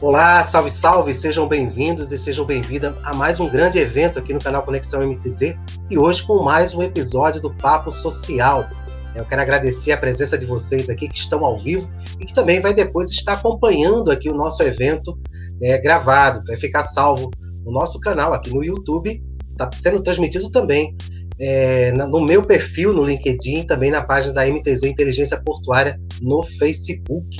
Olá, 0.00 0.42
salve, 0.42 0.70
salve, 0.70 1.14
sejam 1.14 1.46
bem-vindos 1.46 2.10
e 2.10 2.18
sejam 2.18 2.44
bem-vindas 2.44 2.94
a 3.04 3.14
mais 3.14 3.38
um 3.38 3.48
grande 3.48 3.78
evento 3.78 4.18
aqui 4.18 4.34
no 4.34 4.40
canal 4.40 4.62
Conexão 4.62 5.00
MTZ 5.06 5.56
e 5.88 5.96
hoje 5.96 6.24
com 6.24 6.42
mais 6.42 6.74
um 6.74 6.82
episódio 6.82 7.40
do 7.40 7.54
Papo 7.54 7.92
Social. 7.92 8.68
Eu 9.14 9.24
quero 9.24 9.40
agradecer 9.40 9.92
a 9.92 9.96
presença 9.96 10.36
de 10.36 10.44
vocês 10.46 10.90
aqui 10.90 11.08
que 11.08 11.16
estão 11.16 11.44
ao 11.44 11.56
vivo 11.56 11.88
e 12.18 12.26
que 12.26 12.34
também 12.34 12.60
vai 12.60 12.74
depois 12.74 13.08
estar 13.10 13.34
acompanhando 13.34 14.10
aqui 14.10 14.28
o 14.28 14.34
nosso 14.34 14.64
evento 14.64 15.16
é, 15.62 15.78
gravado, 15.78 16.42
vai 16.44 16.56
ficar 16.56 16.82
salvo 16.84 17.30
no 17.64 17.70
nosso 17.70 18.00
canal 18.00 18.34
aqui 18.34 18.52
no 18.52 18.64
YouTube, 18.64 19.22
está 19.52 19.70
sendo 19.72 20.02
transmitido 20.02 20.50
também 20.50 20.94
é, 21.38 21.92
no 21.92 22.20
meu 22.20 22.42
perfil 22.42 22.92
no 22.92 23.04
LinkedIn, 23.04 23.62
também 23.62 23.92
na 23.92 24.02
página 24.02 24.34
da 24.34 24.44
MTZ 24.44 24.82
Inteligência 24.84 25.40
Portuária 25.40 25.98
no 26.20 26.42
Facebook. 26.42 27.36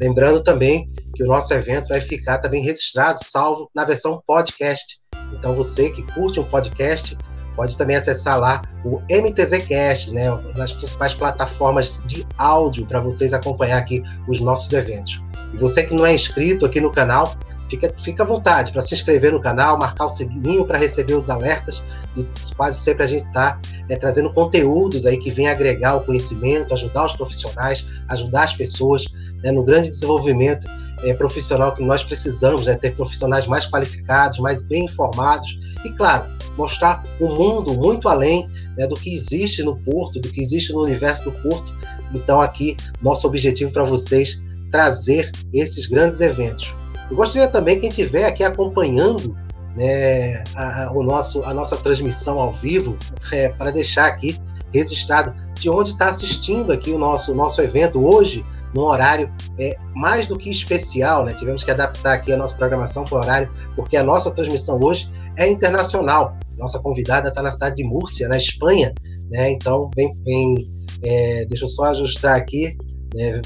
Lembrando 0.00 0.42
também 0.42 0.92
que 1.14 1.22
o 1.22 1.26
nosso 1.26 1.52
evento 1.54 1.88
vai 1.88 2.00
ficar 2.00 2.38
também 2.38 2.62
registrado, 2.62 3.18
salvo 3.22 3.70
na 3.74 3.84
versão 3.84 4.22
podcast. 4.26 5.00
Então 5.32 5.54
você 5.54 5.90
que 5.90 6.02
curte 6.12 6.40
um 6.40 6.44
podcast 6.44 7.16
pode 7.56 7.78
também 7.78 7.96
acessar 7.96 8.38
lá 8.38 8.62
o 8.84 8.98
MTZcast, 9.08 10.12
né, 10.12 10.24
nas 10.56 10.72
principais 10.72 11.14
plataformas 11.14 12.00
de 12.04 12.26
áudio 12.36 12.84
para 12.86 13.00
vocês 13.00 13.32
acompanhar 13.32 13.78
aqui 13.78 14.02
os 14.28 14.40
nossos 14.40 14.72
eventos. 14.72 15.22
E 15.52 15.56
você 15.56 15.84
que 15.84 15.94
não 15.94 16.04
é 16.04 16.12
inscrito 16.12 16.66
aqui 16.66 16.80
no 16.80 16.90
canal, 16.90 17.32
fica, 17.68 17.94
fica 17.98 18.22
à 18.22 18.26
vontade 18.26 18.72
para 18.72 18.82
se 18.82 18.94
inscrever 18.94 19.32
no 19.32 19.40
canal, 19.40 19.78
marcar 19.78 20.06
o 20.06 20.10
sininho 20.10 20.64
para 20.66 20.78
receber 20.78 21.14
os 21.14 21.30
alertas. 21.30 21.82
E 22.16 22.26
quase 22.56 22.80
sempre 22.80 23.04
a 23.04 23.06
gente 23.06 23.26
está 23.26 23.60
é, 23.88 23.96
trazendo 23.96 24.32
conteúdos 24.32 25.06
aí 25.06 25.18
que 25.18 25.30
vêm 25.30 25.48
agregar 25.48 25.94
o 25.94 26.00
conhecimento, 26.00 26.74
ajudar 26.74 27.06
os 27.06 27.16
profissionais, 27.16 27.86
ajudar 28.08 28.44
as 28.44 28.54
pessoas 28.54 29.04
né, 29.42 29.52
no 29.52 29.62
grande 29.62 29.88
desenvolvimento 29.90 30.66
é, 31.04 31.14
profissional 31.14 31.74
que 31.74 31.82
nós 31.82 32.02
precisamos, 32.02 32.66
né, 32.66 32.74
ter 32.74 32.94
profissionais 32.94 33.46
mais 33.46 33.66
qualificados, 33.66 34.38
mais 34.38 34.64
bem 34.64 34.84
informados 34.84 35.58
e, 35.84 35.90
claro, 35.90 36.26
mostrar 36.56 37.04
o 37.20 37.26
um 37.26 37.36
mundo 37.36 37.74
muito 37.74 38.08
além 38.08 38.48
né, 38.76 38.86
do 38.86 38.94
que 38.94 39.14
existe 39.14 39.62
no 39.62 39.76
Porto, 39.76 40.20
do 40.20 40.28
que 40.28 40.40
existe 40.40 40.72
no 40.72 40.82
universo 40.82 41.30
do 41.30 41.32
Porto. 41.42 41.74
Então, 42.14 42.40
aqui, 42.40 42.76
nosso 43.02 43.26
objetivo 43.26 43.72
para 43.72 43.84
vocês 43.84 44.42
trazer 44.70 45.30
esses 45.52 45.86
grandes 45.86 46.20
eventos. 46.20 46.74
Eu 47.10 47.16
gostaria 47.16 47.48
também 47.48 47.78
quem 47.78 47.90
estiver 47.90 48.24
aqui 48.24 48.42
acompanhando 48.42 49.36
né, 49.76 50.42
a, 50.54 50.90
o 50.92 51.02
nosso, 51.02 51.44
a 51.44 51.52
nossa 51.52 51.76
transmissão 51.76 52.38
ao 52.38 52.52
vivo, 52.52 52.96
é, 53.30 53.48
para 53.50 53.70
deixar 53.70 54.06
aqui 54.06 54.38
registrado 54.72 55.34
de 55.54 55.70
onde 55.70 55.90
está 55.90 56.08
assistindo 56.08 56.72
aqui 56.72 56.90
o 56.90 56.98
nosso, 56.98 57.32
o 57.32 57.34
nosso 57.34 57.60
evento 57.62 58.04
hoje 58.04 58.44
num 58.74 58.82
horário 58.82 59.32
é, 59.58 59.76
mais 59.94 60.26
do 60.26 60.36
que 60.36 60.50
especial, 60.50 61.24
né? 61.24 61.32
Tivemos 61.34 61.62
que 61.62 61.70
adaptar 61.70 62.14
aqui 62.14 62.32
a 62.32 62.36
nossa 62.36 62.56
programação 62.56 63.04
para 63.04 63.14
o 63.14 63.20
horário, 63.20 63.50
porque 63.76 63.96
a 63.96 64.02
nossa 64.02 64.30
transmissão 64.30 64.78
hoje 64.82 65.10
é 65.36 65.48
internacional. 65.48 66.36
Nossa 66.58 66.78
convidada 66.78 67.28
está 67.28 67.42
na 67.42 67.50
cidade 67.50 67.76
de 67.76 67.84
Múrcia, 67.84 68.28
na 68.28 68.36
Espanha, 68.36 68.92
né? 69.30 69.50
Então, 69.50 69.90
vem, 69.94 70.14
vem 70.24 70.74
é, 71.02 71.44
deixa 71.46 71.64
eu 71.64 71.68
só 71.68 71.84
ajustar 71.86 72.36
aqui. 72.36 72.76
Né? 73.14 73.40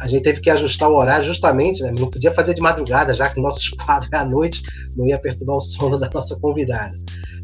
A 0.00 0.08
gente 0.08 0.22
teve 0.22 0.40
que 0.40 0.50
ajustar 0.50 0.90
o 0.90 0.96
horário 0.96 1.24
justamente, 1.24 1.82
né? 1.82 1.92
Não 1.96 2.10
podia 2.10 2.32
fazer 2.32 2.54
de 2.54 2.60
madrugada, 2.60 3.14
já 3.14 3.28
que 3.28 3.38
o 3.38 3.42
nosso 3.42 3.60
quadro 3.76 4.08
é 4.12 4.16
à 4.16 4.24
noite, 4.24 4.62
não 4.96 5.06
ia 5.06 5.18
perturbar 5.18 5.56
o 5.56 5.60
sono 5.60 5.98
da 5.98 6.10
nossa 6.10 6.38
convidada. 6.40 6.98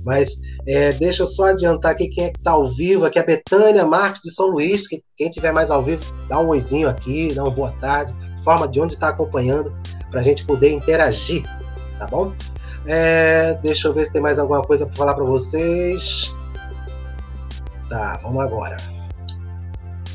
Mas 0.05 0.41
é, 0.67 0.93
deixa 0.93 1.23
eu 1.23 1.27
só 1.27 1.47
adiantar 1.47 1.93
aqui 1.93 2.09
quem 2.09 2.25
é 2.25 2.31
que 2.31 2.39
está 2.39 2.53
ao 2.53 2.67
vivo, 2.67 3.05
aqui 3.05 3.19
a 3.19 3.25
Betânia 3.25 3.87
Marques 3.87 4.23
de 4.23 4.33
São 4.33 4.49
Luís, 4.49 4.87
que 4.87 5.03
quem 5.17 5.31
tiver 5.31 5.53
mais 5.53 5.71
ao 5.71 5.83
vivo, 5.83 6.03
dá 6.29 6.39
um 6.39 6.49
oizinho 6.49 6.89
aqui, 6.89 7.33
dá 7.35 7.45
uma 7.45 7.51
boa 7.51 7.73
tarde, 7.81 8.15
forma 8.43 8.67
de 8.67 8.81
onde 8.81 8.95
está 8.95 9.09
acompanhando, 9.09 9.75
para 10.11 10.21
a 10.21 10.23
gente 10.23 10.45
poder 10.45 10.71
interagir, 10.71 11.43
tá 11.99 12.06
bom? 12.06 12.33
É, 12.87 13.55
deixa 13.62 13.89
eu 13.89 13.95
ver 13.95 14.06
se 14.06 14.12
tem 14.12 14.22
mais 14.22 14.39
alguma 14.39 14.62
coisa 14.62 14.87
para 14.87 14.97
falar 14.97 15.15
para 15.15 15.25
vocês. 15.25 16.34
Tá, 17.89 18.19
vamos 18.22 18.43
agora. 18.43 18.77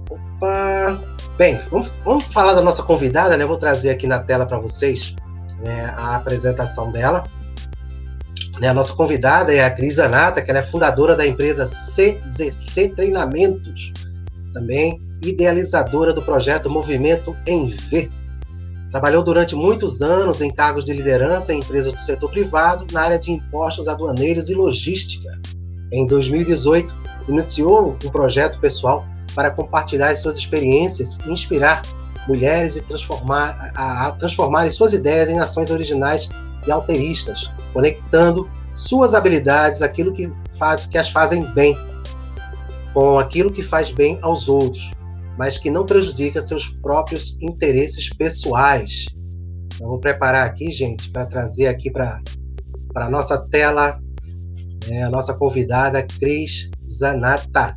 Opa! 0.09 1.00
Bem, 1.38 1.59
vamos, 1.72 1.90
vamos 2.03 2.25
falar 2.25 2.53
da 2.53 2.62
nossa 2.62 2.84
convidada, 2.84 3.38
né? 3.38 3.44
Eu 3.44 3.47
vou 3.47 3.57
trazer 3.57 3.90
aqui 3.90 4.07
na 4.07 4.19
tela 4.19 4.46
para 4.46 4.59
vocês 4.59 5.16
né, 5.59 5.94
a 5.97 6.16
apresentação 6.16 6.91
dela. 6.91 7.24
Né, 8.63 8.69
a 8.69 8.74
nossa 8.74 8.94
convidada 8.94 9.53
é 9.53 9.62
a 9.62 9.69
Cris 9.69 10.00
Anata, 10.00 10.41
que 10.41 10.50
ela 10.50 10.62
é 10.62 10.63
fundadora 10.63 11.18
da 11.18 11.28
empresa 11.28 11.66
CZC 11.66 12.94
Treinamentos, 12.96 13.91
também 14.53 15.01
idealizadora 15.22 16.13
do 16.13 16.22
projeto 16.22 16.69
Movimento 16.69 17.35
em 17.46 17.68
V. 17.68 18.09
Trabalhou 18.90 19.22
durante 19.22 19.53
muitos 19.53 20.01
anos 20.01 20.40
em 20.40 20.50
cargos 20.50 20.85
de 20.85 20.94
liderança 20.94 21.51
em 21.51 21.59
empresas 21.59 21.91
do 21.91 22.01
setor 22.01 22.31
privado 22.31 22.88
na 22.94 23.01
área 23.01 23.19
de 23.19 23.34
impostos 23.34 23.90
aduaneiros 23.90 24.50
e 24.50 24.53
logística. 24.53 25.30
Em 25.91 26.07
2018, 26.07 26.95
iniciou 27.28 27.97
um 28.01 28.09
projeto 28.12 28.62
pessoal 28.62 29.06
para 29.35 29.51
compartilhar 29.51 30.16
suas 30.16 30.38
experiências 30.38 31.19
inspirar 31.28 31.81
mulheres 32.30 32.78
e 32.78 32.81
transformar, 32.81 33.74
a, 33.75 34.07
a 34.07 34.12
transformar 34.13 34.72
suas 34.72 34.94
ideias 34.94 35.30
em 35.30 35.40
ações 35.40 35.69
originais 35.69 36.30
e 36.66 36.72
alteristas, 36.72 37.51
conectando 37.72 38.50
suas 38.74 39.13
habilidades, 39.13 39.81
aquilo 39.81 40.13
que 40.13 40.31
faz 40.57 40.85
que 40.85 40.97
as 40.97 41.09
fazem 41.09 41.44
bem, 41.53 41.78
com 42.94 43.19
aquilo 43.19 43.51
que 43.51 43.63
faz 43.63 43.91
bem 43.91 44.18
aos 44.22 44.50
outros, 44.50 44.91
mas 45.38 45.57
que 45.57 45.69
não 45.69 45.85
prejudica 45.85 46.41
seus 46.41 46.69
próprios 46.69 47.41
interesses 47.41 48.09
pessoais. 48.09 49.06
Então, 49.75 49.88
vou 49.88 50.00
preparar 50.00 50.47
aqui, 50.47 50.72
gente, 50.72 51.09
para 51.12 51.25
trazer 51.25 51.68
aqui 51.68 51.91
para 51.91 52.19
a 52.95 53.09
nossa 53.09 53.38
tela 53.50 54.00
né, 54.88 55.03
a 55.03 55.09
nossa 55.09 55.34
convidada 55.34 56.03
Cris 56.03 56.69
Zanata. 56.85 57.75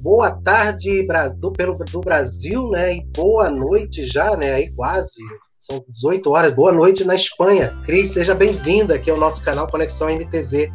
Boa 0.00 0.30
tarde 0.30 1.06
do, 1.36 1.52
pelo, 1.52 1.76
do 1.76 2.00
Brasil, 2.00 2.70
né? 2.70 2.96
E 2.96 3.04
boa 3.14 3.50
noite 3.50 4.04
já, 4.04 4.34
né? 4.34 4.54
Aí 4.54 4.72
quase 4.72 5.22
são 5.60 5.84
18 5.86 6.30
horas. 6.30 6.54
Boa 6.54 6.72
noite 6.72 7.04
na 7.04 7.14
Espanha. 7.14 7.76
Cris, 7.84 8.12
seja 8.12 8.34
bem-vinda 8.34 8.94
aqui 8.94 9.10
ao 9.10 9.18
nosso 9.18 9.44
canal 9.44 9.68
Conexão 9.68 10.08
MTZ. 10.08 10.72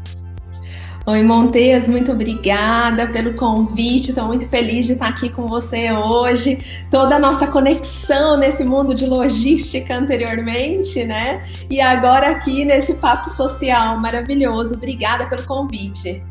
Oi, 1.08 1.24
Montes, 1.24 1.88
muito 1.88 2.12
obrigada 2.12 3.08
pelo 3.08 3.34
convite. 3.34 4.10
Estou 4.10 4.26
muito 4.26 4.48
feliz 4.48 4.86
de 4.86 4.94
estar 4.94 5.08
aqui 5.08 5.32
com 5.32 5.48
você 5.48 5.92
hoje. 5.92 6.86
Toda 6.92 7.16
a 7.16 7.20
nossa 7.20 7.48
conexão 7.48 8.38
nesse 8.38 8.64
mundo 8.64 8.94
de 8.94 9.08
logística 9.08 9.96
anteriormente, 9.96 11.04
né? 11.04 11.44
E 11.68 11.82
agora 11.82 12.30
aqui 12.30 12.64
nesse 12.64 12.96
papo 12.96 13.28
social 13.28 14.00
maravilhoso. 14.00 14.76
Obrigada 14.76 15.28
pelo 15.28 15.44
convite. 15.48 16.24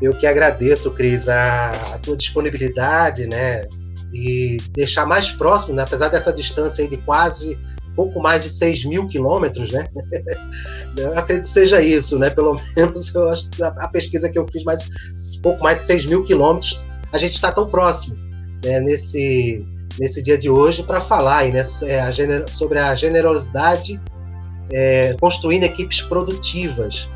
Eu 0.00 0.14
que 0.18 0.26
agradeço, 0.26 0.90
Cris, 0.92 1.28
a, 1.28 1.72
a 1.94 1.98
tua 1.98 2.16
disponibilidade, 2.16 3.26
né? 3.26 3.66
E 4.12 4.56
deixar 4.72 5.06
mais 5.06 5.30
próximo, 5.30 5.74
né? 5.74 5.82
apesar 5.82 6.08
dessa 6.08 6.32
distância 6.32 6.86
de 6.86 6.96
quase 6.98 7.58
pouco 7.94 8.20
mais 8.20 8.44
de 8.44 8.50
6 8.50 8.84
mil 8.84 9.08
quilômetros, 9.08 9.72
né? 9.72 9.88
Eu 10.96 11.18
acredito 11.18 11.46
que 11.46 11.50
seja 11.50 11.82
isso, 11.82 12.16
né? 12.16 12.30
Pelo 12.30 12.60
menos 12.76 13.12
eu 13.12 13.28
acho 13.28 13.48
a 13.60 13.88
pesquisa 13.88 14.28
que 14.28 14.38
eu 14.38 14.46
fiz, 14.46 14.62
mais 14.62 14.88
pouco 15.42 15.62
mais 15.64 15.78
de 15.78 15.82
6 15.84 16.06
mil 16.06 16.24
quilômetros, 16.24 16.82
a 17.12 17.18
gente 17.18 17.34
está 17.34 17.50
tão 17.50 17.68
próximo 17.68 18.16
né? 18.64 18.80
nesse, 18.80 19.66
nesse 19.98 20.22
dia 20.22 20.38
de 20.38 20.48
hoje 20.48 20.84
para 20.84 21.00
falar 21.00 21.38
aí, 21.38 21.52
né? 21.52 21.62
É, 21.86 22.46
sobre 22.48 22.78
a 22.78 22.94
generosidade 22.94 24.00
é, 24.70 25.14
construindo 25.20 25.64
equipes 25.64 26.00
produtivas. 26.02 27.08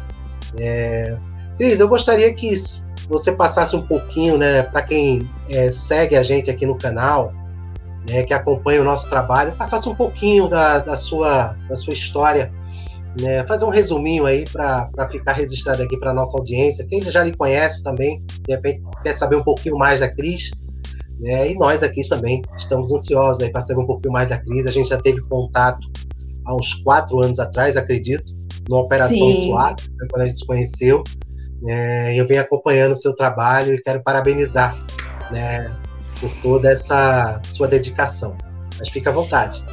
É, 0.59 1.17
Cris, 1.59 1.81
eu 1.81 1.89
gostaria 1.89 2.33
que 2.35 2.49
você 3.09 3.33
passasse 3.33 3.77
um 3.77 3.83
pouquinho, 3.83 4.39
né, 4.39 4.63
para 4.63 4.83
quem 4.83 5.29
é, 5.49 5.71
segue 5.71 6.17
a 6.17 6.23
gente 6.23 6.51
aqui 6.51 6.67
no 6.67 6.77
canal, 6.77 7.33
né, 8.09 8.23
que 8.23 8.35
acompanha 8.35 8.81
o 8.81 8.85
nosso 8.85 9.09
trabalho, 9.09 9.53
passasse 9.53 9.89
um 9.89 9.95
pouquinho 9.95 10.49
da, 10.49 10.79
da, 10.79 10.97
sua, 10.97 11.57
da 11.69 11.77
sua 11.77 11.93
história, 11.93 12.53
né, 13.21 13.45
fazer 13.45 13.65
um 13.65 13.71
resuminho 13.71 14.25
aí 14.25 14.45
para 14.51 15.09
ficar 15.11 15.33
registrado 15.33 15.83
aqui 15.83 15.97
para 15.99 16.11
a 16.11 16.15
nossa 16.15 16.37
audiência. 16.37 16.87
Quem 16.87 17.03
já 17.03 17.23
lhe 17.23 17.35
conhece 17.37 17.83
também, 17.83 18.23
de 18.47 18.55
repente 18.55 18.83
quer 19.03 19.13
saber 19.13 19.37
um 19.37 19.43
pouquinho 19.43 19.77
mais 19.77 20.01
da 20.01 20.09
Cris, 20.09 20.51
né, 21.21 21.51
e 21.51 21.55
nós 21.57 21.83
aqui 21.83 22.07
também 22.09 22.43
estamos 22.57 22.91
ansiosos 22.91 23.49
para 23.51 23.61
saber 23.61 23.81
um 23.81 23.87
pouquinho 23.87 24.13
mais 24.13 24.29
da 24.29 24.39
Cris. 24.39 24.67
A 24.67 24.71
gente 24.71 24.89
já 24.89 24.99
teve 24.99 25.21
contato 25.23 25.87
há 26.45 26.55
uns 26.55 26.75
quatro 26.75 27.21
anos 27.21 27.39
atrás, 27.39 27.77
acredito, 27.77 28.35
numa 28.69 28.83
operação 28.83 29.33
SWAT, 29.33 29.89
quando 30.11 30.23
a 30.23 30.27
gente 30.27 30.39
se 30.39 30.47
conheceu. 30.47 31.05
É, 31.67 32.15
eu 32.19 32.27
venho 32.27 32.41
acompanhando 32.41 32.93
o 32.93 32.97
seu 32.97 33.15
trabalho 33.15 33.75
e 33.75 33.83
quero 33.83 34.03
parabenizar 34.03 34.77
né, 35.31 35.75
por 36.21 36.31
toda 36.43 36.71
essa 36.71 37.41
sua 37.49 37.69
dedicação. 37.69 38.37
Mas 38.79 38.89
fica 38.89 39.11
à 39.11 39.13
vontade. 39.13 39.65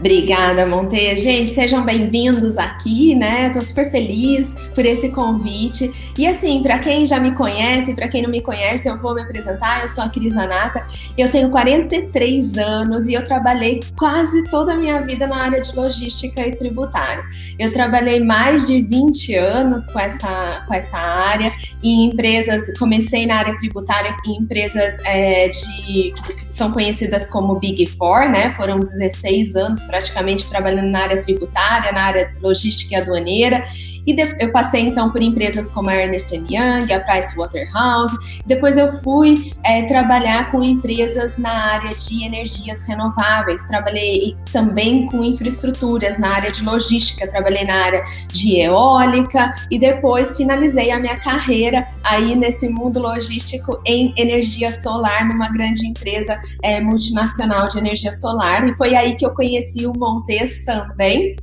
Obrigada, 0.00 0.64
Monteia. 0.64 1.14
Gente, 1.14 1.50
sejam 1.50 1.84
bem-vindos 1.84 2.56
aqui, 2.56 3.14
né? 3.14 3.50
Tô 3.50 3.60
super 3.60 3.90
feliz 3.90 4.54
por 4.74 4.86
esse 4.86 5.10
convite. 5.10 5.92
E 6.16 6.26
assim, 6.26 6.62
para 6.62 6.78
quem 6.78 7.04
já 7.04 7.20
me 7.20 7.32
conhece, 7.32 7.94
para 7.94 8.08
quem 8.08 8.22
não 8.22 8.30
me 8.30 8.40
conhece, 8.40 8.88
eu 8.88 8.98
vou 8.98 9.14
me 9.14 9.20
apresentar. 9.20 9.82
Eu 9.82 9.88
sou 9.88 10.02
a 10.02 10.08
Cris 10.08 10.38
Anata, 10.38 10.86
eu 11.18 11.30
tenho 11.30 11.50
43 11.50 12.56
anos 12.56 13.08
e 13.08 13.12
eu 13.12 13.26
trabalhei 13.26 13.80
quase 13.98 14.48
toda 14.48 14.72
a 14.72 14.76
minha 14.76 15.02
vida 15.02 15.26
na 15.26 15.36
área 15.36 15.60
de 15.60 15.76
logística 15.76 16.46
e 16.46 16.56
tributária. 16.56 17.22
Eu 17.58 17.70
trabalhei 17.70 18.24
mais 18.24 18.66
de 18.66 18.80
20 18.80 19.34
anos 19.34 19.86
com 19.86 20.00
essa, 20.00 20.64
com 20.66 20.72
essa 20.72 20.96
área 20.96 21.52
em 21.82 22.06
empresas, 22.06 22.72
comecei 22.78 23.26
na 23.26 23.36
área 23.36 23.54
tributária 23.58 24.16
em 24.26 24.38
empresas 24.38 24.98
é, 25.04 25.48
de 25.48 26.14
que 26.14 26.14
são 26.50 26.72
conhecidas 26.72 27.26
como 27.26 27.58
Big 27.58 27.84
Four, 27.84 28.30
né? 28.30 28.50
Foram 28.52 28.80
16 28.80 29.56
anos 29.56 29.89
praticamente 29.90 30.48
trabalhando 30.48 30.88
na 30.88 31.00
área 31.00 31.22
tributária, 31.22 31.92
na 31.92 32.04
área 32.04 32.34
logística 32.40 32.94
e 32.94 32.96
aduaneira. 32.96 33.64
E 34.10 34.16
eu 34.40 34.50
passei 34.50 34.80
então 34.80 35.08
por 35.10 35.22
empresas 35.22 35.70
como 35.70 35.88
a 35.88 35.94
Ernst 35.94 36.32
Young, 36.32 36.92
a 36.92 36.98
Price 36.98 37.36
Waterhouse. 37.36 38.16
Depois 38.44 38.76
eu 38.76 39.00
fui 39.02 39.52
é, 39.64 39.82
trabalhar 39.82 40.50
com 40.50 40.60
empresas 40.64 41.38
na 41.38 41.52
área 41.52 41.90
de 41.90 42.24
energias 42.24 42.82
renováveis. 42.82 43.62
Trabalhei 43.68 44.36
também 44.52 45.06
com 45.06 45.22
infraestruturas 45.22 46.18
na 46.18 46.34
área 46.34 46.50
de 46.50 46.64
logística. 46.64 47.24
Trabalhei 47.28 47.64
na 47.64 47.84
área 47.84 48.02
de 48.32 48.60
eólica 48.60 49.54
e 49.70 49.78
depois 49.78 50.36
finalizei 50.36 50.90
a 50.90 50.98
minha 50.98 51.16
carreira 51.16 51.86
aí 52.02 52.34
nesse 52.34 52.68
mundo 52.68 52.98
logístico 52.98 53.80
em 53.86 54.12
energia 54.16 54.72
solar 54.72 55.28
numa 55.28 55.50
grande 55.52 55.86
empresa 55.86 56.36
é, 56.64 56.80
multinacional 56.80 57.68
de 57.68 57.78
energia 57.78 58.10
solar. 58.10 58.66
E 58.66 58.74
foi 58.74 58.96
aí 58.96 59.14
que 59.14 59.24
eu 59.24 59.30
conheci 59.30 59.86
o 59.86 59.92
Montes 59.96 60.64
também. 60.64 61.36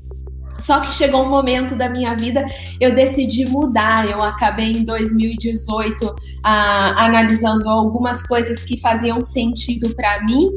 Só 0.60 0.80
que 0.80 0.92
chegou 0.92 1.24
um 1.24 1.30
momento 1.30 1.76
da 1.76 1.90
minha 1.90 2.16
vida, 2.16 2.46
eu 2.80 2.94
decidi 2.94 3.46
mudar. 3.46 4.10
Eu 4.10 4.22
acabei 4.22 4.72
em 4.72 4.84
2018 4.84 6.16
ah, 6.44 7.06
analisando 7.06 7.70
algumas 7.70 8.22
coisas 8.22 8.64
que 8.64 8.80
faziam 8.80 9.22
sentido 9.22 9.94
para 9.96 10.24
mim 10.24 10.50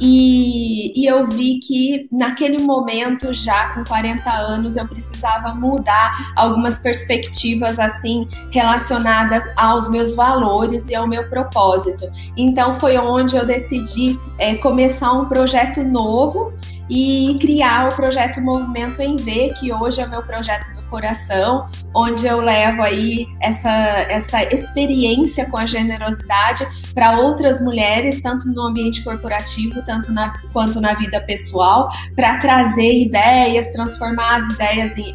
e, 0.00 0.92
e, 1.00 1.06
eu 1.06 1.26
vi 1.26 1.58
que 1.58 2.08
naquele 2.12 2.62
momento, 2.62 3.32
já 3.32 3.70
com 3.70 3.82
40 3.82 4.30
anos, 4.30 4.76
eu 4.76 4.86
precisava 4.86 5.54
mudar 5.54 6.32
algumas 6.36 6.78
perspectivas 6.78 7.80
assim 7.80 8.28
relacionadas 8.50 9.44
aos 9.56 9.90
meus 9.90 10.14
valores 10.14 10.88
e 10.88 10.94
ao 10.94 11.08
meu 11.08 11.28
propósito. 11.28 12.08
Então 12.36 12.78
foi 12.78 12.96
onde 12.96 13.34
eu 13.34 13.44
decidi 13.44 14.18
é, 14.38 14.54
começar 14.54 15.12
um 15.12 15.24
projeto 15.24 15.82
novo 15.82 16.52
e 16.88 17.36
criar 17.40 17.88
o 17.88 17.94
projeto 17.94 18.40
Movimento 18.40 19.00
em 19.02 19.16
V, 19.16 19.54
que 19.58 19.72
hoje 19.72 20.00
é 20.00 20.06
meu 20.06 20.22
projeto 20.22 20.72
do 20.74 20.82
coração, 20.82 21.68
onde 21.94 22.26
eu 22.26 22.40
levo 22.40 22.82
aí 22.82 23.26
essa, 23.40 23.70
essa 24.08 24.42
experiência 24.44 25.46
com 25.50 25.58
a 25.58 25.66
generosidade 25.66 26.66
para 26.94 27.18
outras 27.18 27.60
mulheres, 27.60 28.20
tanto 28.22 28.48
no 28.48 28.62
ambiente 28.62 29.02
corporativo 29.02 29.82
tanto 29.82 30.12
na, 30.12 30.38
quanto 30.52 30.80
na 30.80 30.94
vida 30.94 31.20
pessoal, 31.20 31.88
para 32.14 32.36
trazer 32.38 33.00
ideias, 33.02 33.70
transformar 33.70 34.36
as 34.36 34.48
ideias 34.48 34.96
em, 34.96 35.14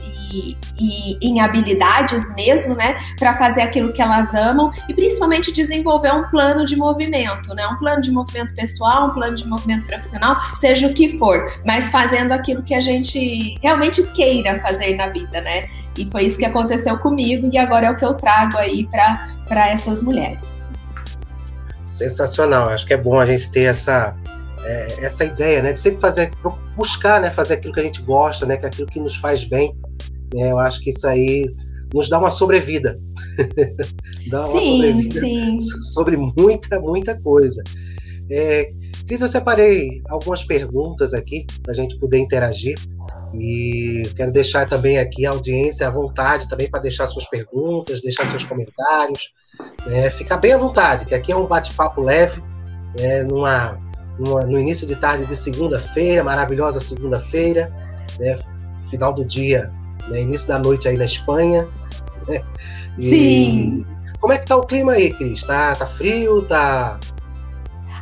em, 0.77 1.17
em 1.21 1.39
habilidades 1.39 2.33
mesmo, 2.35 2.75
né, 2.75 2.97
para 3.17 3.37
fazer 3.37 3.61
aquilo 3.61 3.93
que 3.93 4.01
elas 4.01 4.33
amam 4.33 4.71
e 4.87 4.93
principalmente 4.93 5.51
desenvolver 5.51 6.11
um 6.13 6.23
plano 6.29 6.65
de 6.65 6.75
movimento, 6.75 7.53
né, 7.53 7.67
um 7.67 7.77
plano 7.77 8.01
de 8.01 8.11
movimento 8.11 8.53
pessoal, 8.55 9.09
um 9.09 9.13
plano 9.13 9.35
de 9.35 9.47
movimento 9.47 9.85
profissional, 9.85 10.37
seja 10.55 10.87
o 10.87 10.93
que 10.93 11.17
for, 11.17 11.45
mas 11.65 11.89
fazendo 11.89 12.31
aquilo 12.31 12.63
que 12.63 12.73
a 12.73 12.81
gente 12.81 13.55
realmente 13.61 14.03
queira 14.13 14.59
fazer 14.59 14.95
na 14.95 15.07
vida, 15.07 15.41
né? 15.41 15.69
E 15.97 16.09
foi 16.09 16.23
isso 16.23 16.37
que 16.37 16.45
aconteceu 16.45 16.97
comigo 16.97 17.49
e 17.51 17.57
agora 17.57 17.87
é 17.87 17.91
o 17.91 17.95
que 17.95 18.05
eu 18.05 18.13
trago 18.15 18.57
aí 18.57 18.87
para 18.87 19.69
essas 19.69 20.01
mulheres. 20.01 20.65
Sensacional, 21.83 22.69
acho 22.69 22.85
que 22.85 22.93
é 22.93 22.97
bom 22.97 23.19
a 23.19 23.25
gente 23.25 23.51
ter 23.51 23.63
essa, 23.63 24.15
é, 24.63 25.05
essa 25.05 25.25
ideia, 25.25 25.61
né? 25.61 25.73
De 25.73 25.79
sempre 25.79 26.01
fazer, 26.01 26.31
buscar, 26.75 27.21
né? 27.21 27.29
Fazer 27.29 27.55
aquilo 27.55 27.73
que 27.73 27.79
a 27.79 27.83
gente 27.83 28.01
gosta, 28.01 28.45
né? 28.45 28.57
Que 28.57 28.65
é 28.65 28.67
aquilo 28.67 28.87
que 28.87 28.99
nos 28.99 29.15
faz 29.15 29.43
bem. 29.43 29.75
Né? 30.33 30.51
Eu 30.51 30.59
acho 30.59 30.81
que 30.81 30.89
isso 30.89 31.07
aí 31.07 31.53
nos 31.93 32.09
dá 32.09 32.17
uma 32.17 32.31
sobrevida. 32.31 32.97
dá 34.29 34.45
uma 34.45 34.59
sim, 34.59 34.71
sobrevida 34.71 35.19
sim. 35.19 35.57
sobre 35.93 36.17
muita, 36.17 36.79
muita 36.79 37.19
coisa. 37.21 37.61
É, 38.29 38.71
Cris, 39.07 39.21
eu 39.21 39.27
separei 39.27 40.01
algumas 40.07 40.43
perguntas 40.43 41.13
aqui 41.13 41.45
para 41.61 41.71
a 41.71 41.75
gente 41.75 41.97
poder 41.97 42.19
interagir. 42.19 42.77
E 43.33 44.03
quero 44.15 44.31
deixar 44.31 44.69
também 44.69 44.99
aqui 44.99 45.25
a 45.25 45.31
audiência 45.31 45.87
à 45.87 45.89
vontade 45.89 46.47
também 46.47 46.69
para 46.69 46.81
deixar 46.81 47.07
suas 47.07 47.27
perguntas, 47.27 48.01
deixar 48.01 48.27
seus 48.27 48.45
comentários. 48.45 49.33
Né? 49.87 50.09
Fica 50.11 50.37
bem 50.37 50.53
à 50.53 50.57
vontade, 50.57 51.05
que 51.05 51.15
aqui 51.15 51.31
é 51.31 51.35
um 51.35 51.47
bate-papo 51.47 51.99
leve, 51.99 52.41
né? 52.99 53.23
numa, 53.23 53.79
numa, 54.19 54.45
no 54.45 54.59
início 54.59 54.85
de 54.85 54.95
tarde 54.95 55.25
de 55.25 55.35
segunda-feira, 55.35 56.23
maravilhosa 56.23 56.79
segunda-feira, 56.79 57.73
né? 58.19 58.37
final 58.89 59.13
do 59.13 59.25
dia, 59.25 59.71
né? 60.09 60.21
início 60.21 60.47
da 60.47 60.59
noite 60.59 60.87
aí 60.87 60.95
na 60.95 61.05
Espanha. 61.05 61.67
Né? 62.27 62.43
E 62.99 63.01
Sim. 63.01 63.85
Como 64.19 64.31
é 64.31 64.37
que 64.37 64.45
tá 64.45 64.55
o 64.55 64.65
clima 64.65 64.93
aí, 64.93 65.11
Cris? 65.11 65.43
Tá, 65.43 65.75
tá 65.75 65.85
frio? 65.85 66.43
Tá, 66.43 66.99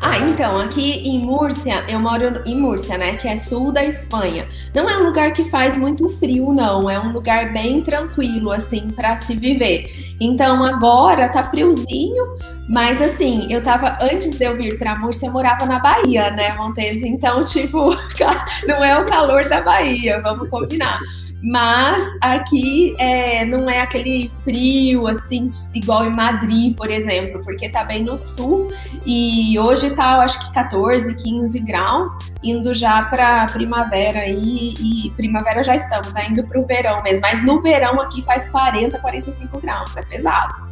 ah, 0.03 0.17
então, 0.17 0.57
aqui 0.57 1.07
em 1.07 1.19
Múrcia, 1.19 1.85
eu 1.87 1.99
moro 1.99 2.41
em 2.43 2.59
Múrcia, 2.59 2.97
né? 2.97 3.17
Que 3.17 3.27
é 3.27 3.35
sul 3.35 3.71
da 3.71 3.85
Espanha. 3.85 4.47
Não 4.73 4.89
é 4.89 4.97
um 4.97 5.03
lugar 5.03 5.31
que 5.31 5.47
faz 5.47 5.77
muito 5.77 6.09
frio, 6.17 6.51
não. 6.51 6.89
É 6.89 6.99
um 6.99 7.11
lugar 7.11 7.53
bem 7.53 7.81
tranquilo, 7.81 8.51
assim, 8.51 8.89
para 8.89 9.15
se 9.15 9.35
viver. 9.35 10.15
Então, 10.19 10.63
agora 10.63 11.29
tá 11.29 11.43
friozinho, 11.43 12.35
mas 12.67 12.99
assim, 12.99 13.45
eu 13.51 13.61
tava, 13.61 13.99
antes 14.01 14.39
de 14.39 14.43
eu 14.43 14.57
vir 14.57 14.79
pra 14.79 14.97
Múrcia, 14.97 15.27
eu 15.27 15.33
morava 15.33 15.67
na 15.67 15.77
Bahia, 15.77 16.31
né, 16.31 16.55
Montes? 16.55 17.03
Então, 17.03 17.43
tipo, 17.45 17.95
não 18.67 18.83
é 18.83 18.99
o 18.99 19.05
calor 19.05 19.47
da 19.47 19.61
Bahia, 19.61 20.19
vamos 20.19 20.49
combinar. 20.49 20.99
Mas 21.43 22.17
aqui 22.21 22.93
é, 22.99 23.43
não 23.45 23.67
é 23.67 23.81
aquele 23.81 24.31
frio 24.43 25.07
assim, 25.07 25.47
igual 25.73 26.05
em 26.05 26.15
Madrid, 26.15 26.75
por 26.75 26.89
exemplo, 26.89 27.41
porque 27.43 27.67
tá 27.67 27.83
bem 27.83 28.03
no 28.03 28.17
sul 28.17 28.71
e 29.05 29.57
hoje 29.57 29.95
tá, 29.95 30.17
eu 30.17 30.21
acho 30.21 30.47
que 30.47 30.53
14, 30.53 31.15
15 31.15 31.59
graus, 31.61 32.11
indo 32.43 32.73
já 32.73 33.03
para 33.03 33.47
primavera 33.47 34.27
e, 34.27 34.73
e, 34.73 35.09
primavera 35.11 35.63
já 35.63 35.75
estamos, 35.75 36.13
né? 36.13 36.27
Indo 36.29 36.45
pro 36.45 36.65
verão 36.65 37.01
mesmo. 37.01 37.21
Mas 37.21 37.43
no 37.43 37.59
verão 37.61 37.99
aqui 37.99 38.21
faz 38.21 38.47
40, 38.49 38.99
45 38.99 39.59
graus, 39.59 39.97
é 39.97 40.03
pesado. 40.03 40.69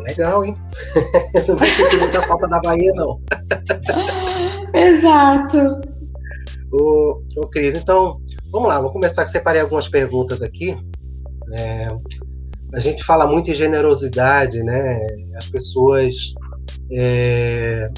Legal, 0.00 0.44
hein? 0.44 0.56
não 1.48 1.56
vai 1.56 1.68
sentir 1.68 1.98
muita 1.98 2.22
falta 2.22 2.46
da 2.46 2.60
Bahia, 2.60 2.92
não. 2.94 3.20
Exato. 4.72 5.80
Ô, 6.70 7.22
ô 7.36 7.46
Cris, 7.48 7.74
então 7.74 8.20
Vamos 8.50 8.68
lá, 8.68 8.80
vou 8.80 8.90
começar 8.90 9.24
que 9.24 9.30
separei 9.30 9.60
algumas 9.60 9.88
perguntas 9.88 10.42
aqui. 10.42 10.76
É, 11.52 11.88
a 12.72 12.80
gente 12.80 13.04
fala 13.04 13.26
muito 13.26 13.50
em 13.50 13.54
generosidade, 13.54 14.62
né? 14.62 14.98
As 15.36 15.46
pessoas. 15.48 16.34
É, 16.90 17.90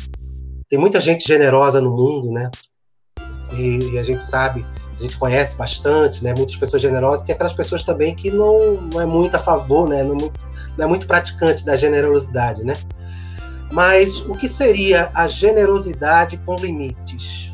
tem 0.69 0.79
muita 0.79 1.01
gente 1.01 1.27
generosa 1.27 1.81
no 1.81 1.91
mundo, 1.91 2.33
né? 2.33 2.51
E, 3.53 3.93
e, 3.93 3.99
a 3.99 4.03
gente 4.03 4.23
sabe, 4.23 4.65
a 4.99 5.03
gente 5.03 5.17
conhece 5.19 5.57
bastante, 5.57 6.23
né? 6.23 6.35
Muitas 6.37 6.57
pessoas 6.57 6.83
generosas. 6.83 7.25
Tem 7.25 7.35
aquelas 7.35 7.53
pessoas 7.53 7.83
também 7.83 8.15
que 8.15 8.31
não, 8.31 8.81
não 8.93 9.01
é 9.01 9.07
muito 9.07 9.37
a 9.37 9.41
favor, 9.41 9.89
né? 9.89 10.03
Não, 10.03 10.17
não 10.17 10.85
é 10.85 10.87
muito 10.87 11.07
praticante 11.07 11.65
da 11.65 11.77
generosidade, 11.77 12.65
né? 12.65 12.75
Mas 13.73 14.21
o 14.27 14.35
que 14.35 14.49
seria 14.49 15.11
a 15.15 15.29
generosidade 15.29 16.39
com 16.39 16.57
limites? 16.57 17.50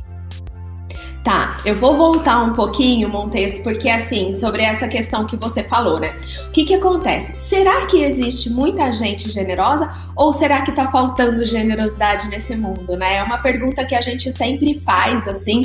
Tá, 1.26 1.56
eu 1.64 1.74
vou 1.74 1.96
voltar 1.96 2.40
um 2.44 2.52
pouquinho, 2.52 3.08
Montes, 3.08 3.58
porque 3.58 3.88
assim, 3.88 4.32
sobre 4.32 4.62
essa 4.62 4.86
questão 4.86 5.26
que 5.26 5.36
você 5.36 5.64
falou, 5.64 5.98
né? 5.98 6.14
O 6.46 6.52
que 6.52 6.62
que 6.62 6.72
acontece? 6.72 7.40
Será 7.40 7.84
que 7.86 8.00
existe 8.00 8.48
muita 8.48 8.92
gente 8.92 9.28
generosa 9.28 9.92
ou 10.14 10.32
será 10.32 10.62
que 10.62 10.70
tá 10.70 10.86
faltando 10.86 11.44
generosidade 11.44 12.28
nesse 12.28 12.54
mundo, 12.54 12.96
né? 12.96 13.16
É 13.16 13.24
uma 13.24 13.38
pergunta 13.38 13.84
que 13.84 13.96
a 13.96 14.00
gente 14.00 14.30
sempre 14.30 14.78
faz, 14.78 15.26
assim, 15.26 15.62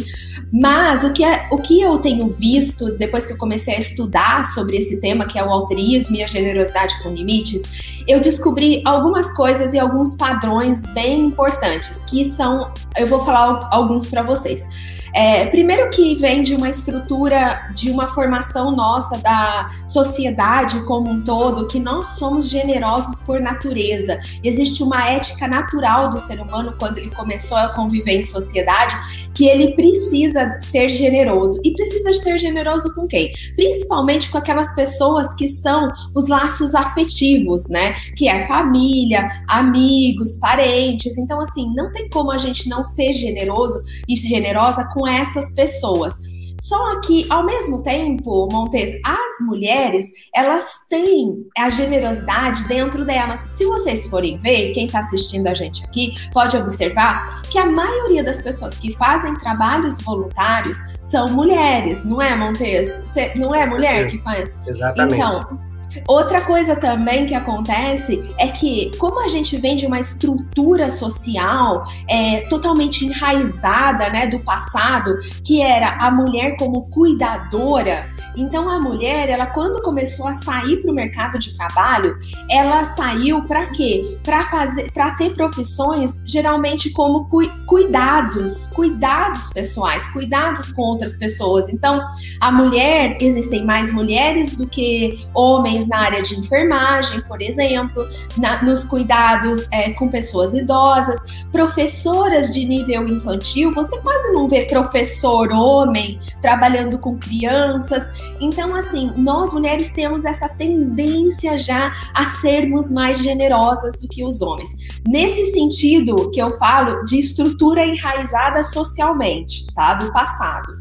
mas 0.51 1.03
o 1.03 1.13
que, 1.13 1.23
é, 1.23 1.47
o 1.51 1.59
que 1.59 1.79
eu 1.79 1.99
tenho 1.99 2.27
visto 2.29 2.97
depois 2.97 3.27
que 3.27 3.33
eu 3.33 3.37
comecei 3.37 3.75
a 3.75 3.79
estudar 3.79 4.45
sobre 4.45 4.77
esse 4.77 4.99
tema, 4.99 5.27
que 5.27 5.37
é 5.37 5.43
o 5.43 5.51
altruísmo 5.51 6.15
e 6.15 6.23
a 6.23 6.27
generosidade 6.27 6.99
com 7.03 7.09
limites, 7.09 7.61
eu 8.07 8.19
descobri 8.19 8.81
algumas 8.83 9.31
coisas 9.31 9.75
e 9.75 9.79
alguns 9.79 10.15
padrões 10.15 10.87
bem 10.87 11.27
importantes, 11.27 12.03
que 12.05 12.25
são, 12.25 12.71
eu 12.97 13.05
vou 13.05 13.23
falar 13.23 13.69
alguns 13.71 14.07
para 14.07 14.23
vocês. 14.23 14.67
É, 15.13 15.45
primeiro 15.47 15.89
que 15.89 16.15
vem 16.15 16.41
de 16.41 16.55
uma 16.55 16.69
estrutura, 16.69 17.69
de 17.73 17.91
uma 17.91 18.07
formação 18.07 18.75
nossa 18.75 19.17
da 19.17 19.67
sociedade 19.85 20.79
como 20.85 21.09
um 21.09 21.21
todo, 21.23 21.67
que 21.67 21.79
nós 21.79 22.07
somos 22.09 22.49
generosos 22.49 23.19
por 23.19 23.39
natureza. 23.41 24.19
Existe 24.43 24.83
uma 24.83 25.09
ética 25.09 25.47
natural 25.47 26.09
do 26.09 26.19
ser 26.19 26.39
humano 26.39 26.75
quando 26.77 26.97
ele 26.97 27.09
começou 27.11 27.57
a 27.57 27.69
conviver 27.69 28.19
em 28.19 28.23
sociedade, 28.23 28.95
que 29.33 29.45
ele 29.45 29.73
precisa 29.73 30.59
ser 30.61 30.89
generoso. 30.89 31.59
E 31.63 31.71
precisa 31.73 32.13
ser 32.13 32.37
generoso 32.37 32.93
com 32.93 33.07
quem? 33.07 33.31
Principalmente 33.55 34.29
com 34.29 34.37
aquelas 34.37 34.73
pessoas 34.75 35.33
que 35.35 35.47
são 35.47 35.87
os 36.15 36.27
laços 36.27 36.75
afetivos, 36.75 37.67
né? 37.69 37.93
Que 38.15 38.27
é 38.27 38.45
família, 38.47 39.29
amigos, 39.47 40.37
parentes. 40.37 41.17
Então, 41.17 41.39
assim, 41.39 41.73
não 41.75 41.91
tem 41.91 42.09
como 42.09 42.31
a 42.31 42.37
gente 42.37 42.69
não 42.69 42.83
ser 42.83 43.13
generoso 43.13 43.81
e 44.07 44.15
generosa 44.15 44.87
com 44.93 45.00
essas 45.07 45.51
pessoas. 45.51 46.19
Só 46.61 47.01
que, 47.01 47.25
ao 47.27 47.43
mesmo 47.43 47.81
tempo, 47.81 48.47
Montes, 48.51 48.93
as 49.03 49.47
mulheres, 49.47 50.05
elas 50.33 50.85
têm 50.87 51.43
a 51.57 51.71
generosidade 51.71 52.67
dentro 52.67 53.03
delas. 53.03 53.47
Se 53.51 53.65
vocês 53.65 54.05
forem 54.05 54.37
ver, 54.37 54.71
quem 54.71 54.85
está 54.85 54.99
assistindo 54.99 55.47
a 55.47 55.55
gente 55.55 55.83
aqui 55.83 56.13
pode 56.31 56.55
observar 56.55 57.41
que 57.49 57.57
a 57.57 57.65
maioria 57.65 58.23
das 58.23 58.41
pessoas 58.41 58.77
que 58.77 58.95
fazem 58.95 59.33
trabalhos 59.33 59.99
voluntários 60.01 60.77
são 61.01 61.27
mulheres, 61.29 62.05
não 62.05 62.21
é, 62.21 62.35
Montes? 62.35 63.03
não 63.35 63.55
é 63.55 63.65
mulher 63.65 64.07
que 64.07 64.19
faz? 64.19 64.55
Exatamente. 64.67 65.15
Então, 65.15 65.70
Outra 66.07 66.41
coisa 66.41 66.75
também 66.75 67.25
que 67.25 67.33
acontece 67.33 68.33
é 68.37 68.47
que, 68.47 68.91
como 68.97 69.19
a 69.23 69.27
gente 69.27 69.57
vem 69.57 69.75
de 69.75 69.85
uma 69.85 69.99
estrutura 69.99 70.89
social 70.89 71.83
é, 72.07 72.41
totalmente 72.41 73.05
enraizada 73.05 74.09
né, 74.09 74.27
do 74.27 74.39
passado, 74.39 75.15
que 75.43 75.61
era 75.61 75.97
a 75.97 76.11
mulher 76.11 76.55
como 76.57 76.89
cuidadora, 76.89 78.09
então 78.35 78.69
a 78.69 78.79
mulher, 78.79 79.29
ela 79.29 79.45
quando 79.45 79.81
começou 79.81 80.27
a 80.27 80.33
sair 80.33 80.81
para 80.81 80.91
o 80.91 80.95
mercado 80.95 81.37
de 81.37 81.55
trabalho, 81.55 82.17
ela 82.49 82.83
saiu 82.83 83.43
para 83.43 83.67
quê? 83.67 84.17
Para 84.23 85.11
ter 85.11 85.33
profissões 85.33 86.21
geralmente 86.25 86.89
como 86.91 87.27
cu 87.27 87.41
cuidados, 87.65 88.67
cuidados 88.67 89.49
pessoais, 89.49 90.07
cuidados 90.07 90.71
com 90.71 90.81
outras 90.81 91.15
pessoas. 91.15 91.69
Então, 91.69 92.05
a 92.39 92.51
mulher, 92.51 93.17
existem 93.19 93.65
mais 93.65 93.91
mulheres 93.91 94.55
do 94.55 94.67
que 94.67 95.25
homens 95.33 95.80
na 95.87 95.99
área 95.99 96.21
de 96.21 96.37
enfermagem, 96.39 97.21
por 97.21 97.41
exemplo, 97.41 98.07
na, 98.37 98.61
nos 98.63 98.83
cuidados 98.83 99.67
é, 99.71 99.91
com 99.93 100.09
pessoas 100.09 100.53
idosas, 100.53 101.45
professoras 101.51 102.49
de 102.49 102.65
nível 102.65 103.07
infantil, 103.07 103.73
você 103.73 103.97
quase 104.01 104.31
não 104.31 104.47
vê 104.47 104.65
professor 104.65 105.51
homem 105.51 106.19
trabalhando 106.41 106.97
com 106.97 107.17
crianças. 107.17 108.11
Então, 108.39 108.75
assim, 108.75 109.11
nós 109.15 109.53
mulheres 109.53 109.91
temos 109.91 110.25
essa 110.25 110.47
tendência 110.49 111.57
já 111.57 111.93
a 112.13 112.25
sermos 112.25 112.91
mais 112.91 113.17
generosas 113.19 113.99
do 113.99 114.07
que 114.07 114.23
os 114.23 114.41
homens. 114.41 114.69
Nesse 115.07 115.45
sentido 115.45 116.29
que 116.31 116.41
eu 116.41 116.57
falo 116.57 117.03
de 117.05 117.17
estrutura 117.19 117.85
enraizada 117.85 118.63
socialmente, 118.63 119.65
tá? 119.73 119.95
Do 119.95 120.11
passado. 120.11 120.73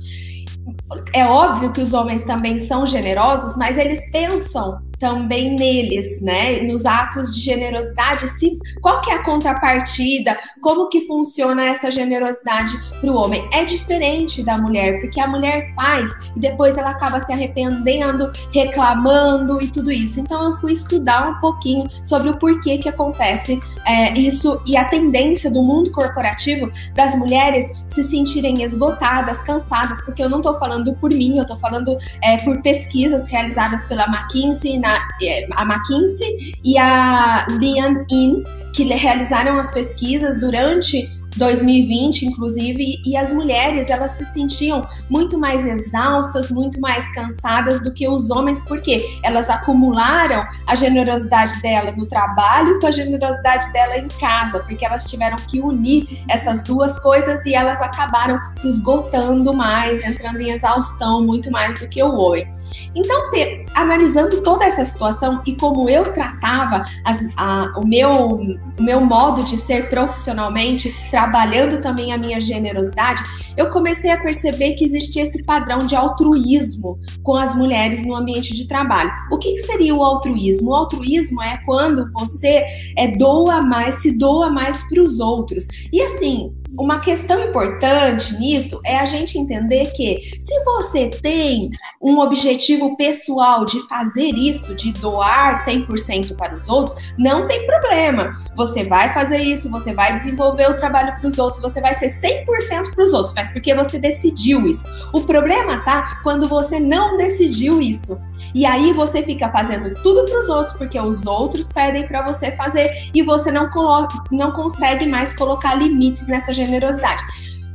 É 1.13 1.25
óbvio 1.25 1.73
que 1.73 1.81
os 1.81 1.93
homens 1.93 2.25
também 2.25 2.59
são 2.59 2.85
generosos, 2.85 3.57
mas 3.57 3.79
eles 3.79 4.11
pensam 4.11 4.81
também 5.01 5.57
neles, 5.57 6.21
né? 6.21 6.61
Nos 6.61 6.85
atos 6.85 7.35
de 7.35 7.41
generosidade, 7.41 8.29
se, 8.29 8.59
qual 8.83 9.01
que 9.01 9.11
é 9.11 9.15
a 9.15 9.25
contrapartida? 9.25 10.39
Como 10.61 10.91
que 10.91 11.07
funciona 11.07 11.65
essa 11.65 11.91
generosidade 11.91 12.75
para 13.01 13.11
o 13.11 13.17
homem? 13.17 13.49
É 13.51 13.65
diferente 13.65 14.45
da 14.45 14.59
mulher, 14.59 15.01
porque 15.01 15.19
a 15.19 15.27
mulher 15.27 15.73
faz 15.75 16.11
e 16.37 16.41
depois 16.41 16.77
ela 16.77 16.91
acaba 16.91 17.19
se 17.19 17.33
arrependendo, 17.33 18.31
reclamando 18.53 19.61
e 19.63 19.69
tudo 19.69 19.91
isso. 19.91 20.21
Então 20.21 20.45
eu 20.45 20.61
fui 20.61 20.75
estudar 20.75 21.31
um 21.31 21.41
pouquinho 21.41 21.89
sobre 22.05 22.29
o 22.29 22.37
porquê 22.37 22.77
que 22.77 22.89
acontece 22.89 23.59
é, 23.87 24.13
isso 24.13 24.61
e 24.67 24.77
a 24.77 24.85
tendência 24.85 25.51
do 25.51 25.63
mundo 25.63 25.91
corporativo 25.93 26.71
das 26.95 27.17
mulheres 27.17 27.85
se 27.89 28.05
sentirem 28.05 28.63
esgotadas, 28.63 29.41
cansadas, 29.41 30.05
porque 30.05 30.23
eu 30.23 30.29
não 30.29 30.39
estou 30.39 30.59
falando 30.59 30.95
por 30.97 31.11
mim, 31.11 31.39
eu 31.39 31.43
estou 31.43 31.57
falando 31.57 31.97
é, 32.23 32.37
por 32.39 32.61
pesquisas 32.61 33.29
realizadas 33.29 33.85
pela 33.85 34.05
McKinsey 34.05 34.79
na 34.79 34.90
a, 34.91 35.09
é, 35.23 35.49
a 35.53 35.65
McKinsey 35.65 36.55
e 36.65 36.79
a 36.79 37.47
Lian 37.59 38.05
In, 38.11 38.43
que 38.73 38.85
realizaram 38.85 39.59
as 39.59 39.71
pesquisas 39.71 40.39
durante 40.39 41.09
2020, 41.37 42.27
inclusive, 42.27 43.01
e 43.05 43.17
as 43.17 43.33
mulheres 43.33 43.91
elas 43.91 44.13
se 44.13 44.25
sentiam 44.25 44.87
muito 45.09 45.39
mais 45.39 45.65
exaustas, 45.65 46.51
muito 46.51 46.81
mais 46.81 47.09
cansadas 47.15 47.83
do 47.83 47.93
que 47.93 48.09
os 48.09 48.31
homens, 48.31 48.65
porque 48.65 49.05
elas 49.23 49.49
acumularam 49.49 50.45
a 50.67 50.75
generosidade 50.75 51.61
dela 51.61 51.93
no 51.93 52.07
trabalho 52.07 52.79
com 52.81 52.87
a 52.87 52.91
generosidade 52.91 53.73
dela 53.73 53.99
em 53.99 54.09
casa, 54.09 54.61
porque 54.61 54.85
elas 54.85 55.05
tiveram 55.05 55.37
que 55.37 55.61
unir 55.61 56.25
essas 56.29 56.63
duas 56.63 56.99
coisas 56.99 57.45
e 57.47 57.55
elas 57.55 57.81
acabaram 57.81 58.39
se 58.57 58.69
esgotando 58.69 59.53
mais, 59.53 60.05
entrando 60.05 60.41
em 60.41 60.51
exaustão 60.51 61.25
muito 61.25 61.51
mais 61.51 61.79
do 61.79 61.89
que 61.89 62.03
o 62.03 62.15
homem. 62.15 62.47
Então, 62.95 63.31
analisando 63.75 64.43
toda 64.43 64.65
essa 64.65 64.85
situação 64.85 65.43
e 65.47 65.55
como 65.55 65.89
eu 65.89 66.13
tratava 66.13 66.85
as, 67.05 67.25
a, 67.37 67.73
o, 67.77 67.87
meu, 67.87 68.13
o 68.13 68.83
meu 68.83 69.01
modo 69.01 69.45
de 69.45 69.57
ser 69.57 69.89
profissionalmente, 69.89 70.95
trabalhando 71.21 71.83
também 71.83 72.13
a 72.13 72.19
minha 72.19 72.41
generosidade, 72.41 73.23
eu 73.55 73.69
comecei 73.69 74.11
a 74.11 74.19
perceber 74.19 74.73
que 74.73 74.87
existia 74.87 75.23
esse 75.23 75.45
padrão 75.45 75.79
de 75.79 75.95
altruísmo 75.95 76.99
com 77.23 77.37
as 77.37 77.55
mulheres 77.55 78.07
no 78.07 78.17
ambiente 78.17 78.55
de 78.55 78.67
trabalho. 78.67 79.13
O 79.31 79.37
que, 79.37 79.53
que 79.53 79.59
seria 79.59 79.95
o 79.95 80.03
altruísmo? 80.03 80.71
O 80.71 80.75
altruísmo 80.75 81.43
é 81.43 81.59
quando 81.67 82.11
você 82.13 82.65
é, 82.97 83.09
doa 83.09 83.61
mais, 83.61 83.97
se 83.97 84.17
doa 84.17 84.51
mais 84.51 84.83
para 84.89 85.03
os 85.03 85.21
outros. 85.21 85.67
E 85.93 86.01
assim, 86.01 86.55
uma 86.79 87.01
questão 87.01 87.43
importante 87.43 88.39
nisso 88.39 88.81
é 88.85 88.99
a 88.99 89.05
gente 89.05 89.39
entender 89.39 89.93
que 89.93 90.37
se 90.41 90.63
você 90.65 91.09
tem 91.09 91.71
um 92.01 92.19
objetivo 92.19 92.97
pessoal 92.97 93.65
de 93.65 93.81
fazer 93.89 94.31
isso, 94.31 94.75
de 94.75 94.93
doar 94.93 95.55
100% 95.65 96.37
para 96.37 96.55
os 96.55 96.69
outros, 96.69 96.97
não 97.19 97.47
tem 97.47 97.67
problema. 97.67 98.39
Você 98.55 98.85
vai 98.85 99.13
fazer 99.13 99.39
isso, 99.39 99.71
você 99.71 99.93
vai 99.93 100.15
desenvolver 100.15 100.71
o 100.71 100.77
trabalho 100.77 101.17
para 101.17 101.27
os 101.27 101.39
outros, 101.39 101.63
você 101.63 101.81
vai 101.81 101.95
ser 101.95 102.07
100% 102.07 102.95
para 102.95 103.05
os 103.05 103.13
outros, 103.13 103.35
mas 103.35 103.51
porque 103.51 103.75
você 103.75 103.99
decidiu 103.99 104.67
isso. 104.67 104.85
O 105.13 105.23
problema 105.23 105.83
tá 105.83 106.21
quando 106.23 106.49
você 106.49 106.79
não 106.79 107.17
decidiu 107.17 107.81
isso. 107.81 108.19
E 108.55 108.67
aí 108.67 108.93
você 108.93 109.23
fica 109.23 109.51
fazendo 109.51 109.95
tudo 110.03 110.25
para 110.25 110.41
os 110.41 110.49
outros 110.49 110.77
porque 110.77 110.99
os 110.99 111.27
outros 111.27 111.69
pedem 111.69 112.07
para 112.07 112.23
você 112.23 112.51
fazer 112.53 113.11
e 113.15 113.23
você 113.23 113.51
não 113.51 113.71
coloca, 113.71 114.17
não 114.31 114.53
consegue 114.53 115.07
mais 115.07 115.33
colocar 115.33 115.75
limites 115.75 116.27
nessa 116.27 116.53
generosidade. 116.53 117.23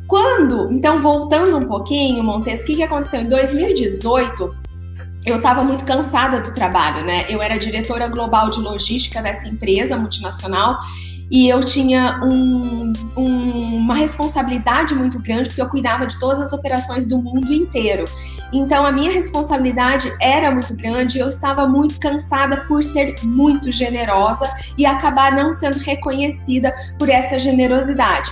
Quando, 0.08 0.72
então 0.72 1.02
voltando 1.02 1.58
um 1.58 1.68
pouquinho, 1.68 2.24
Montes, 2.24 2.62
o 2.62 2.66
que, 2.66 2.76
que 2.76 2.84
aconteceu 2.84 3.22
em 3.22 3.30
2018? 3.30 4.56
Eu 5.26 5.38
estava 5.38 5.64
muito 5.64 5.84
cansada 5.84 6.40
do 6.40 6.54
trabalho, 6.54 7.04
né? 7.04 7.26
Eu 7.28 7.42
era 7.42 7.58
diretora 7.58 8.08
global 8.08 8.52
de 8.52 8.60
logística 8.60 9.24
dessa 9.24 9.48
empresa 9.48 9.98
multinacional 9.98 10.78
e 11.30 11.50
eu 11.50 11.64
tinha 11.64 12.22
um, 12.24 12.94
um, 13.18 13.78
uma 13.78 13.96
responsabilidade 13.96 14.94
muito 14.94 15.20
grande 15.20 15.50
porque 15.50 15.62
eu 15.62 15.70
cuidava 15.70 16.06
de 16.06 16.20
todas 16.20 16.40
as 16.40 16.54
operações 16.54 17.06
do 17.06 17.18
mundo 17.18 17.52
inteiro. 17.54 18.06
Então 18.54 18.86
a 18.86 18.92
minha 18.92 19.12
responsabilidade 19.12 20.12
era 20.22 20.52
muito 20.52 20.76
grande, 20.76 21.20
eu 21.20 21.28
estava 21.28 21.68
muito 21.68 22.00
cansada 22.00 22.58
por 22.68 22.84
ser 22.84 23.16
muito 23.24 23.72
generosa 23.72 24.50
e 24.78 24.86
acabar 24.86 25.32
não 25.36 25.52
sendo 25.52 25.78
reconhecida 25.80 26.74
por 26.98 27.10
essa 27.10 27.40
generosidade. 27.40 28.32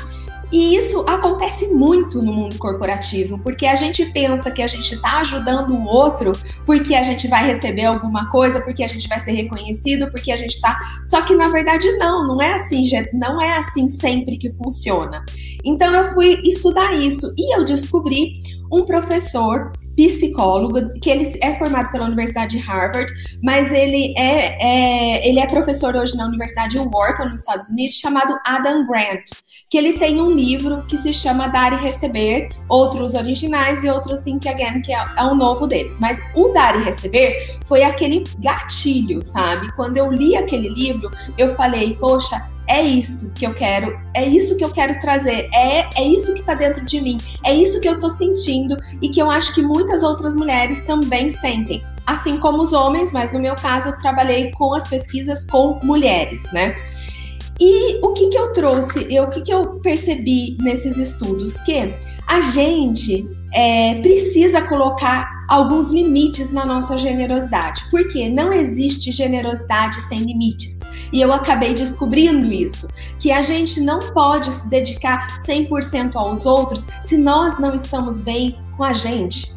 E 0.54 0.76
isso 0.76 1.04
acontece 1.08 1.74
muito 1.74 2.22
no 2.22 2.32
mundo 2.32 2.60
corporativo, 2.60 3.40
porque 3.40 3.66
a 3.66 3.74
gente 3.74 4.06
pensa 4.12 4.52
que 4.52 4.62
a 4.62 4.68
gente 4.68 4.94
está 4.94 5.18
ajudando 5.22 5.72
o 5.72 5.84
outro 5.84 6.32
porque 6.64 6.94
a 6.94 7.02
gente 7.02 7.28
vai 7.28 7.48
receber 7.48 7.86
alguma 7.86 8.30
coisa, 8.30 8.62
porque 8.62 8.84
a 8.84 8.88
gente 8.88 9.08
vai 9.08 9.20
ser 9.20 9.32
reconhecido, 9.32 10.12
porque 10.12 10.32
a 10.32 10.36
gente 10.36 10.52
está. 10.52 10.78
Só 11.04 11.24
que 11.24 11.34
na 11.36 11.50
verdade 11.50 11.92
não, 11.98 12.28
não 12.28 12.40
é 12.40 12.54
assim, 12.54 12.88
não 13.14 13.42
é 13.42 13.58
assim 13.58 13.90
sempre 13.90 14.38
que 14.38 14.52
funciona. 14.52 15.26
Então 15.66 15.92
eu 15.92 16.14
fui 16.14 16.40
estudar 16.44 16.94
isso 16.94 17.34
e 17.36 17.58
eu 17.58 17.64
descobri 17.64 18.34
um 18.72 18.86
professor 18.86 19.72
psicólogo, 19.96 20.94
que 21.00 21.10
ele 21.10 21.32
é 21.42 21.54
formado 21.56 21.92
pela 21.92 22.06
Universidade 22.06 22.58
de 22.58 22.64
Harvard, 22.64 23.12
mas 23.42 23.72
ele 23.72 24.14
é, 24.18 24.58
é, 24.62 25.28
ele 25.28 25.40
é 25.40 25.48
professor 25.48 25.96
hoje 25.96 26.16
na 26.18 26.26
Universidade 26.26 26.78
Wharton, 26.78 27.26
nos 27.26 27.40
Estados 27.40 27.70
Unidos, 27.70 27.96
chamado 27.96 28.38
Adam 28.46 28.86
Grant, 28.88 29.24
que 29.70 29.78
ele 29.78 29.94
tem 29.94 30.22
um 30.22 30.32
livro 30.32 30.84
que 30.88 30.98
se 30.98 31.14
chama 31.14 31.48
Dar 31.48 31.74
e 31.74 31.78
Receber, 31.78 32.50
outros 32.68 33.14
originais 33.14 33.84
e 33.84 33.90
outro 33.90 34.22
Think 34.22 34.48
Again, 34.48 34.82
que 34.82 34.94
é, 34.94 35.06
é 35.18 35.24
um 35.24 35.36
novo 35.36 35.68
deles. 35.68 36.00
Mas 36.00 36.22
o 36.36 36.50
Dar 36.50 36.80
e 36.80 36.84
Receber 36.84 37.58
foi 37.66 37.84
aquele 37.84 38.24
gatilho, 38.40 39.24
sabe? 39.24 39.72
Quando 39.76 39.98
eu 39.98 40.12
li 40.12 40.36
aquele 40.36 40.70
livro, 40.70 41.12
eu 41.38 41.56
falei, 41.56 41.96
poxa, 41.96 42.54
é 42.68 42.82
isso 42.82 43.32
que 43.34 43.46
eu 43.46 43.54
quero, 43.54 44.00
é 44.14 44.26
isso 44.26 44.56
que 44.58 44.64
eu 44.64 44.72
quero 44.72 45.00
trazer, 45.00 45.50
é, 45.54 45.90
é 45.96 46.04
isso 46.04 46.34
que 46.34 46.40
está 46.40 46.54
dentro 46.54 46.84
de 46.86 47.02
mim, 47.02 47.18
é 47.44 47.54
isso 47.54 47.80
que 47.82 47.88
eu 47.88 47.96
estou 47.96 48.10
sentindo 48.10 48.78
e 49.02 49.10
que 49.10 49.22
eu 49.22 49.30
acho 49.30 49.54
que 49.54 49.62
muitas 49.62 50.04
outras 50.04 50.36
mulheres 50.36 50.84
também 50.84 51.30
sentem. 51.30 51.84
Assim 52.06 52.38
como 52.38 52.62
os 52.62 52.74
homens, 52.74 53.14
mas 53.14 53.32
no 53.32 53.40
meu 53.40 53.56
caso 53.56 53.90
eu 53.90 54.00
trabalhei 54.00 54.52
com 54.52 54.74
as 54.74 54.88
pesquisas 54.88 55.46
com 55.46 55.80
mulheres, 55.84 56.44
né? 56.52 56.76
E 57.60 58.00
o 58.04 58.14
que, 58.14 58.28
que 58.28 58.38
eu 58.38 58.52
trouxe, 58.52 59.08
e 59.10 59.20
o 59.20 59.30
que, 59.30 59.42
que 59.42 59.54
eu 59.54 59.80
percebi 59.80 60.58
nesses 60.60 60.98
estudos? 60.98 61.54
Que 61.62 61.94
a 62.28 62.42
gente 62.42 63.30
é, 63.54 63.96
precisa 64.02 64.62
colocar 64.64 65.46
alguns 65.48 65.94
limites 65.94 66.52
na 66.52 66.66
nossa 66.66 66.98
generosidade, 66.98 67.84
porque 67.92 68.28
não 68.28 68.52
existe 68.52 69.12
generosidade 69.12 70.02
sem 70.02 70.20
limites. 70.20 70.80
E 71.12 71.22
eu 71.22 71.32
acabei 71.32 71.74
descobrindo 71.74 72.52
isso, 72.52 72.88
que 73.20 73.32
a 73.32 73.42
gente 73.42 73.80
não 73.80 74.00
pode 74.00 74.52
se 74.52 74.68
dedicar 74.68 75.28
100% 75.38 76.16
aos 76.16 76.46
outros 76.46 76.88
se 77.04 77.18
nós 77.18 77.60
não 77.60 77.76
estamos 77.76 78.20
bem 78.20 78.58
com 78.76 78.84
a 78.84 78.94
gente. 78.94 79.54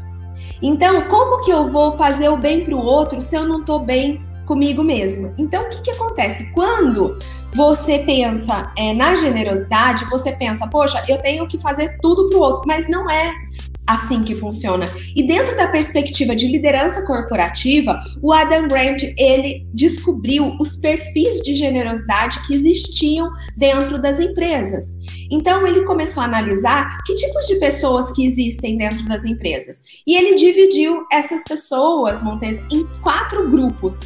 Então, 0.61 1.09
como 1.09 1.45
que 1.45 1.51
eu 1.51 1.67
vou 1.67 1.93
fazer 1.93 2.29
o 2.29 2.37
bem 2.37 2.65
para 2.65 2.75
o 2.75 2.83
outro 2.83 3.23
se 3.23 3.37
eu 3.37 3.47
não 3.47 3.61
estou 3.61 3.81
bem 3.81 4.23
comigo 4.47 4.83
mesma? 4.83 5.35
Então, 5.39 5.65
o 5.65 5.69
que, 5.71 5.83
que 5.83 5.91
acontece? 5.91 6.51
Quando 6.53 7.19
você 7.55 8.01
pensa 8.01 8.71
é, 8.77 8.93
na 8.93 9.15
generosidade, 9.15 10.05
você 10.07 10.33
pensa, 10.33 10.67
poxa, 10.69 11.03
eu 11.09 11.19
tenho 11.19 11.47
que 11.47 11.59
fazer 11.59 11.99
tudo 12.01 12.29
para 12.29 12.39
o 12.39 12.43
outro, 12.43 12.63
mas 12.67 12.89
não 12.89 13.11
é 13.11 13.33
assim 13.87 14.23
que 14.23 14.35
funciona. 14.35 14.87
E 15.15 15.23
dentro 15.23 15.57
da 15.57 15.69
perspectiva 15.69 16.35
de 16.35 16.49
liderança 16.49 17.07
corporativa, 17.07 18.01
o 18.21 18.33
Adam 18.33 18.67
Grant 18.67 19.03
ele 19.17 19.67
descobriu 19.73 20.57
os 20.59 20.75
perfis 20.77 21.41
de 21.41 21.55
generosidade 21.55 22.45
que 22.47 22.55
existiam 22.55 23.31
dentro 23.57 24.01
das 24.01 24.19
empresas. 24.19 24.99
Então 25.31 25.67
ele 25.67 25.85
começou 25.85 26.23
a 26.23 26.27
analisar 26.27 26.99
que 27.05 27.15
tipos 27.15 27.47
de 27.47 27.57
pessoas 27.57 28.11
que 28.11 28.25
existem 28.25 28.77
dentro 28.77 29.05
das 29.05 29.25
empresas. 29.25 29.83
E 30.07 30.17
ele 30.17 30.35
dividiu 30.35 31.07
essas 31.13 31.45
pessoas, 31.45 32.23
Montes, 32.23 32.65
em 32.73 32.85
quatro 33.01 33.49
grupos 33.49 34.01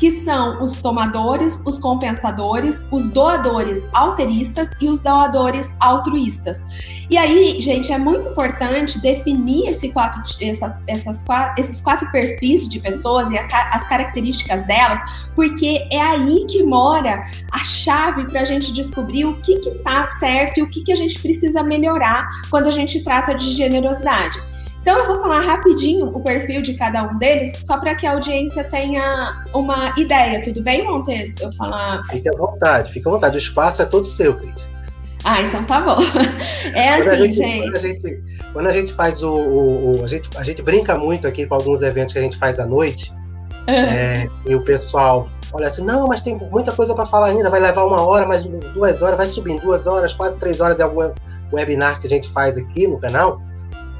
que 0.00 0.10
são 0.10 0.62
os 0.62 0.80
tomadores, 0.80 1.60
os 1.66 1.76
compensadores, 1.76 2.88
os 2.90 3.10
doadores 3.10 3.86
alteristas 3.92 4.74
e 4.80 4.88
os 4.88 5.02
doadores 5.02 5.76
altruístas. 5.78 6.64
E 7.10 7.18
aí, 7.18 7.60
gente, 7.60 7.92
é 7.92 7.98
muito 7.98 8.28
importante 8.28 8.98
definir 8.98 9.68
esse 9.68 9.92
quatro, 9.92 10.22
essas, 10.40 10.82
essas, 10.86 11.22
esses 11.58 11.82
quatro 11.82 12.10
perfis 12.10 12.66
de 12.66 12.80
pessoas 12.80 13.30
e 13.30 13.36
a, 13.36 13.46
as 13.74 13.86
características 13.86 14.66
delas, 14.66 15.00
porque 15.34 15.86
é 15.92 16.00
aí 16.00 16.46
que 16.46 16.62
mora 16.62 17.22
a 17.52 17.62
chave 17.62 18.24
para 18.24 18.40
a 18.40 18.44
gente 18.44 18.72
descobrir 18.72 19.26
o 19.26 19.36
que 19.42 19.52
está 19.52 20.06
certo 20.06 20.60
e 20.60 20.62
o 20.62 20.70
que, 20.70 20.82
que 20.82 20.92
a 20.92 20.96
gente 20.96 21.20
precisa 21.20 21.62
melhorar 21.62 22.26
quando 22.48 22.68
a 22.68 22.72
gente 22.72 23.04
trata 23.04 23.34
de 23.34 23.52
generosidade. 23.52 24.38
Então 24.80 24.98
eu 24.98 25.06
vou 25.06 25.20
falar 25.20 25.40
rapidinho 25.40 26.06
o 26.06 26.20
perfil 26.20 26.62
de 26.62 26.74
cada 26.74 27.02
um 27.02 27.18
deles, 27.18 27.56
só 27.64 27.78
para 27.78 27.94
que 27.94 28.06
a 28.06 28.12
audiência 28.12 28.64
tenha 28.64 29.44
uma 29.52 29.92
ideia. 29.96 30.42
Tudo 30.42 30.62
bem, 30.62 30.84
Montes? 30.84 31.38
Eu 31.40 31.52
falar. 31.52 32.02
Fique 32.04 32.28
à 32.28 32.32
vontade, 32.32 32.90
fique 32.90 33.06
à 33.06 33.10
vontade. 33.10 33.36
O 33.36 33.38
espaço 33.38 33.82
é 33.82 33.84
todo 33.84 34.04
seu, 34.04 34.34
Cris. 34.36 34.70
Ah, 35.24 35.42
então 35.42 35.64
tá 35.64 35.80
bom. 35.82 35.98
É 36.74 36.94
assim, 36.94 37.30
gente, 37.30 37.62
Quando 37.62 37.76
a 37.76 37.80
gente, 37.80 38.22
quando 38.52 38.66
a 38.66 38.72
gente 38.72 38.92
faz 38.92 39.22
o, 39.22 39.34
o, 39.34 40.00
o, 40.00 40.04
a, 40.04 40.08
gente, 40.08 40.30
a 40.36 40.42
gente 40.42 40.62
brinca 40.62 40.96
muito 40.96 41.26
aqui 41.26 41.46
com 41.46 41.54
alguns 41.54 41.82
eventos 41.82 42.12
que 42.12 42.18
a 42.18 42.22
gente 42.22 42.36
faz 42.36 42.58
à 42.58 42.66
noite. 42.66 43.12
Uhum. 43.68 43.74
É, 43.74 44.28
e 44.46 44.54
o 44.54 44.64
pessoal 44.64 45.28
olha 45.52 45.68
assim, 45.68 45.84
não, 45.84 46.06
mas 46.06 46.20
tem 46.22 46.36
muita 46.36 46.72
coisa 46.72 46.94
para 46.94 47.04
falar 47.04 47.26
ainda, 47.26 47.50
vai 47.50 47.60
levar 47.60 47.84
uma 47.84 48.00
hora, 48.00 48.26
mais 48.26 48.44
duas 48.44 49.02
horas, 49.02 49.16
vai 49.16 49.26
subindo 49.26 49.60
duas 49.60 49.86
horas, 49.86 50.12
quase 50.12 50.38
três 50.38 50.60
horas 50.60 50.80
é 50.80 50.84
algum 50.84 51.12
webinar 51.52 52.00
que 52.00 52.06
a 52.06 52.10
gente 52.10 52.28
faz 52.28 52.56
aqui 52.56 52.86
no 52.86 52.98
canal. 52.98 53.42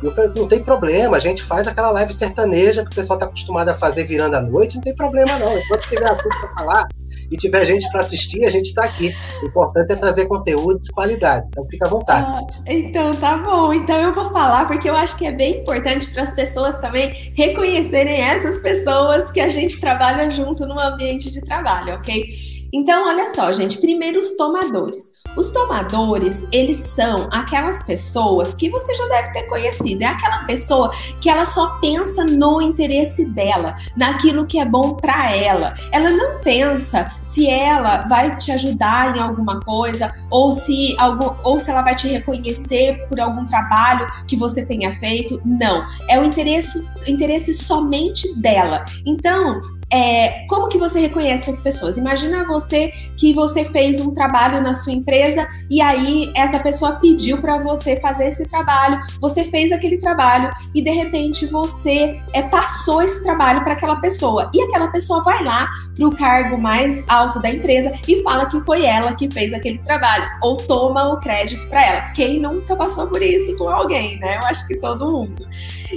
Eu 0.02 0.14
falei, 0.14 0.32
não 0.34 0.48
tem 0.48 0.62
problema, 0.62 1.16
a 1.16 1.20
gente 1.20 1.42
faz 1.42 1.68
aquela 1.68 1.90
live 1.90 2.12
sertaneja 2.12 2.84
que 2.84 2.90
o 2.90 2.94
pessoal 2.94 3.18
está 3.18 3.26
acostumado 3.26 3.68
a 3.68 3.74
fazer 3.74 4.04
virando 4.04 4.34
a 4.34 4.40
noite, 4.40 4.76
não 4.76 4.82
tem 4.82 4.94
problema 4.94 5.38
não. 5.38 5.58
Enquanto 5.58 5.88
tiver 5.88 6.08
assunto 6.08 6.40
para 6.40 6.48
falar 6.50 6.88
e 7.30 7.36
tiver 7.36 7.64
gente 7.64 7.88
para 7.90 8.00
assistir, 8.00 8.44
a 8.44 8.48
gente 8.48 8.66
está 8.66 8.84
aqui. 8.84 9.14
O 9.42 9.46
importante 9.46 9.92
é 9.92 9.96
trazer 9.96 10.26
conteúdo 10.26 10.78
de 10.82 10.90
qualidade. 10.90 11.46
Então 11.48 11.64
fica 11.66 11.86
à 11.86 11.90
vontade. 11.90 12.26
Ah, 12.28 12.40
então 12.66 13.10
tá 13.12 13.36
bom. 13.36 13.72
Então 13.72 14.00
eu 14.00 14.12
vou 14.12 14.30
falar 14.30 14.66
porque 14.66 14.88
eu 14.88 14.96
acho 14.96 15.16
que 15.16 15.26
é 15.26 15.32
bem 15.32 15.60
importante 15.60 16.10
para 16.10 16.22
as 16.22 16.32
pessoas 16.32 16.78
também 16.78 17.32
reconhecerem 17.36 18.20
essas 18.20 18.58
pessoas 18.58 19.30
que 19.30 19.40
a 19.40 19.48
gente 19.48 19.80
trabalha 19.80 20.30
junto 20.30 20.66
no 20.66 20.80
ambiente 20.80 21.30
de 21.30 21.40
trabalho, 21.42 21.94
ok? 21.94 22.59
Então, 22.72 23.06
olha 23.06 23.26
só, 23.26 23.52
gente. 23.52 23.78
Primeiro, 23.78 24.20
os 24.20 24.36
tomadores. 24.36 25.20
Os 25.36 25.50
tomadores, 25.50 26.48
eles 26.52 26.76
são 26.78 27.28
aquelas 27.30 27.82
pessoas 27.82 28.54
que 28.54 28.68
você 28.68 28.94
já 28.94 29.06
deve 29.06 29.32
ter 29.32 29.42
conhecido. 29.44 30.02
É 30.02 30.06
aquela 30.06 30.44
pessoa 30.44 30.90
que 31.20 31.28
ela 31.28 31.46
só 31.46 31.78
pensa 31.80 32.24
no 32.24 32.60
interesse 32.60 33.24
dela, 33.26 33.76
naquilo 33.96 34.46
que 34.46 34.58
é 34.58 34.64
bom 34.64 34.94
para 34.94 35.34
ela. 35.34 35.74
Ela 35.92 36.10
não 36.10 36.40
pensa 36.40 37.12
se 37.22 37.48
ela 37.48 38.06
vai 38.08 38.36
te 38.36 38.50
ajudar 38.52 39.16
em 39.16 39.20
alguma 39.20 39.60
coisa 39.60 40.12
ou 40.30 40.52
se 40.52 40.96
algum, 40.98 41.34
ou 41.44 41.58
se 41.58 41.70
ela 41.70 41.82
vai 41.82 41.94
te 41.94 42.08
reconhecer 42.08 43.06
por 43.08 43.20
algum 43.20 43.46
trabalho 43.46 44.06
que 44.26 44.36
você 44.36 44.64
tenha 44.64 44.94
feito. 44.98 45.40
Não, 45.44 45.86
é 46.08 46.18
o 46.18 46.24
interesse, 46.24 46.86
interesse 47.06 47.54
somente 47.54 48.34
dela. 48.40 48.84
Então, 49.06 49.60
é, 49.92 50.46
como 50.46 50.68
que 50.68 50.78
você 50.78 51.00
reconhece 51.00 51.50
as 51.50 51.60
pessoas? 51.60 51.96
Imagina 51.96 52.46
você 52.46 52.92
que 53.16 53.34
você 53.34 53.64
fez 53.64 54.00
um 54.00 54.12
trabalho 54.12 54.62
na 54.62 54.72
sua 54.72 54.92
empresa 54.92 55.48
e 55.68 55.80
aí 55.80 56.30
essa 56.36 56.60
pessoa 56.60 56.96
pediu 56.96 57.38
para 57.38 57.58
você 57.58 57.96
fazer 57.96 58.28
esse 58.28 58.48
trabalho, 58.48 59.00
você 59.20 59.44
fez 59.44 59.72
aquele 59.72 59.98
trabalho 59.98 60.50
e 60.74 60.80
de 60.80 60.90
repente 60.90 61.44
você 61.46 62.20
é, 62.32 62.42
passou 62.42 63.02
esse 63.02 63.22
trabalho 63.24 63.64
para 63.64 63.72
aquela 63.72 63.96
pessoa 63.96 64.48
e 64.54 64.62
aquela 64.62 64.88
pessoa 64.88 65.24
vai 65.24 65.42
lá 65.42 65.68
para 65.96 66.06
o 66.06 66.16
cargo 66.16 66.56
mais 66.56 67.04
alto 67.08 67.40
da 67.40 67.50
empresa 67.50 67.92
e 68.06 68.22
fala 68.22 68.46
que 68.46 68.60
foi 68.60 68.84
ela 68.84 69.14
que 69.14 69.28
fez 69.32 69.52
aquele 69.52 69.78
trabalho 69.78 70.28
ou 70.40 70.56
toma 70.56 71.12
o 71.12 71.18
crédito 71.18 71.66
para 71.68 71.84
ela. 71.84 72.00
Quem 72.12 72.38
nunca 72.38 72.76
passou 72.76 73.08
por 73.08 73.22
isso 73.22 73.56
com 73.56 73.68
alguém, 73.68 74.18
né? 74.20 74.36
Eu 74.36 74.46
acho 74.46 74.66
que 74.68 74.76
todo 74.76 75.10
mundo. 75.10 75.46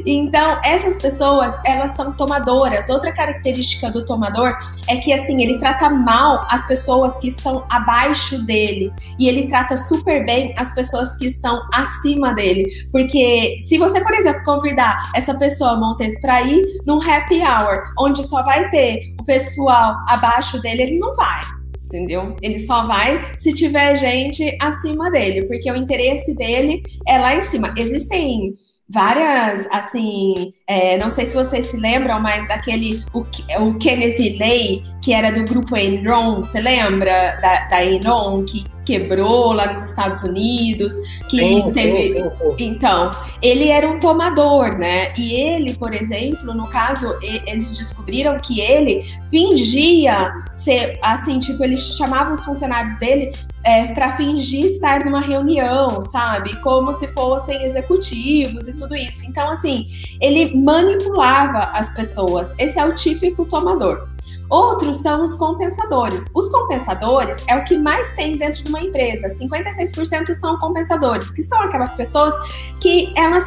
Então 0.06 0.60
essas 0.64 1.00
pessoas 1.00 1.60
elas 1.64 1.92
são 1.92 2.12
tomadoras. 2.12 2.90
Outra 2.90 3.12
característica 3.12 3.83
característica 3.84 3.92
do 3.92 4.06
tomador 4.06 4.58
é 4.88 4.98
que 4.98 5.12
assim, 5.12 5.42
ele 5.42 5.58
trata 5.58 5.90
mal 5.90 6.46
as 6.50 6.66
pessoas 6.66 7.18
que 7.18 7.28
estão 7.28 7.66
abaixo 7.70 8.42
dele 8.46 8.92
e 9.20 9.28
ele 9.28 9.48
trata 9.48 9.76
super 9.76 10.26
bem 10.26 10.54
as 10.58 10.74
pessoas 10.74 11.16
que 11.16 11.26
estão 11.26 11.62
acima 11.74 12.34
dele. 12.34 12.66
Porque 12.92 13.58
se 13.60 13.78
você, 13.78 14.02
por 14.02 14.14
exemplo, 14.14 14.44
convidar 14.44 15.02
essa 15.14 15.34
pessoa 15.34 15.76
Montes 15.76 16.20
para 16.22 16.42
ir 16.44 16.64
num 16.86 17.02
happy 17.02 17.42
hour, 17.42 17.84
onde 18.00 18.24
só 18.24 18.44
vai 18.44 18.70
ter 18.70 19.14
o 19.20 19.24
pessoal 19.24 19.96
abaixo 20.08 20.62
dele, 20.62 20.84
ele 20.84 21.00
não 21.00 21.14
vai 21.14 21.42
entendeu? 21.86 22.36
Ele 22.42 22.58
só 22.58 22.88
vai 22.88 23.22
se 23.38 23.54
tiver 23.54 23.96
gente 23.96 24.58
acima 24.60 25.12
dele, 25.12 25.46
porque 25.46 25.72
o 25.72 25.76
interesse 25.76 26.34
dele 26.36 26.82
é 27.08 27.20
lá 27.20 27.36
em 27.36 27.42
cima. 27.44 27.72
Existem 27.78 28.56
várias, 28.94 29.68
assim, 29.72 30.54
é, 30.68 30.98
não 31.00 31.10
sei 31.10 31.26
se 31.26 31.34
vocês 31.36 31.66
se 31.66 31.78
lembram, 31.78 32.20
mas 32.22 32.48
daquele, 32.48 33.04
o, 33.12 33.22
o 33.60 33.74
Kenneth 33.80 34.38
Lay, 34.40 34.84
que 35.02 35.12
era 35.12 35.32
do 35.32 35.44
grupo 35.44 35.76
Enron, 35.76 36.44
você 36.44 36.62
lembra? 36.62 37.36
Da, 37.42 37.66
da 37.66 37.84
Enron, 37.84 38.46
que 38.46 38.64
quebrou 38.86 39.54
lá 39.54 39.68
nos 39.68 39.84
Estados 39.84 40.24
Unidos, 40.24 40.94
que 41.30 41.38
sim, 41.38 41.68
teve. 41.72 42.06
Sim, 42.06 42.30
sim, 42.32 42.56
então, 42.60 43.12
ele 43.42 43.70
era 43.70 43.90
um 43.90 44.00
tomador, 44.00 44.78
né? 44.78 45.14
E 45.18 45.34
ele, 45.34 45.74
por 45.74 45.94
exemplo, 45.94 46.54
no 46.54 46.68
caso, 46.68 47.18
eles 47.22 47.78
descobriram 47.78 48.40
que 48.40 48.60
ele 48.60 49.04
fingia 49.30 50.32
ser 50.54 50.98
assim, 51.02 51.40
tipo, 51.40 51.64
ele 51.64 51.78
chamava 51.78 52.34
os 52.34 52.44
funcionários 52.44 52.98
dele 53.00 53.32
é, 53.64 53.88
para 53.88 54.16
fingir 54.18 54.66
estar 54.66 55.06
numa 55.06 55.22
reunião, 55.22 56.02
sabe? 56.02 56.56
Como 56.62 56.94
se 56.94 57.08
fossem 57.08 57.64
executivos 57.64 58.68
e 58.68 58.74
tudo 58.74 58.96
isso. 58.96 59.26
Então, 59.26 59.50
assim, 59.50 59.88
ele 60.20 60.56
manipulava 60.56 61.72
as 61.74 61.94
pessoas. 61.94 62.54
Esse 62.58 62.78
é 62.78 62.86
o 62.86 62.94
típico 62.94 63.46
tomador. 63.46 64.08
Outros 64.50 64.98
são 64.98 65.24
os 65.24 65.36
compensadores. 65.36 66.28
Os 66.34 66.50
compensadores 66.50 67.44
é 67.48 67.56
o 67.58 67.64
que 67.64 67.78
mais 67.78 68.14
tem 68.16 68.38
dentro 68.38 68.64
de 68.64 68.70
uma 68.70 68.82
empresa. 68.82 69.28
56% 69.28 70.34
são 70.34 70.60
compensadores, 70.60 71.34
que 71.34 71.44
são 71.44 71.62
aquelas 71.62 71.94
pessoas 71.94 72.34
que 72.80 73.12
elas 73.16 73.44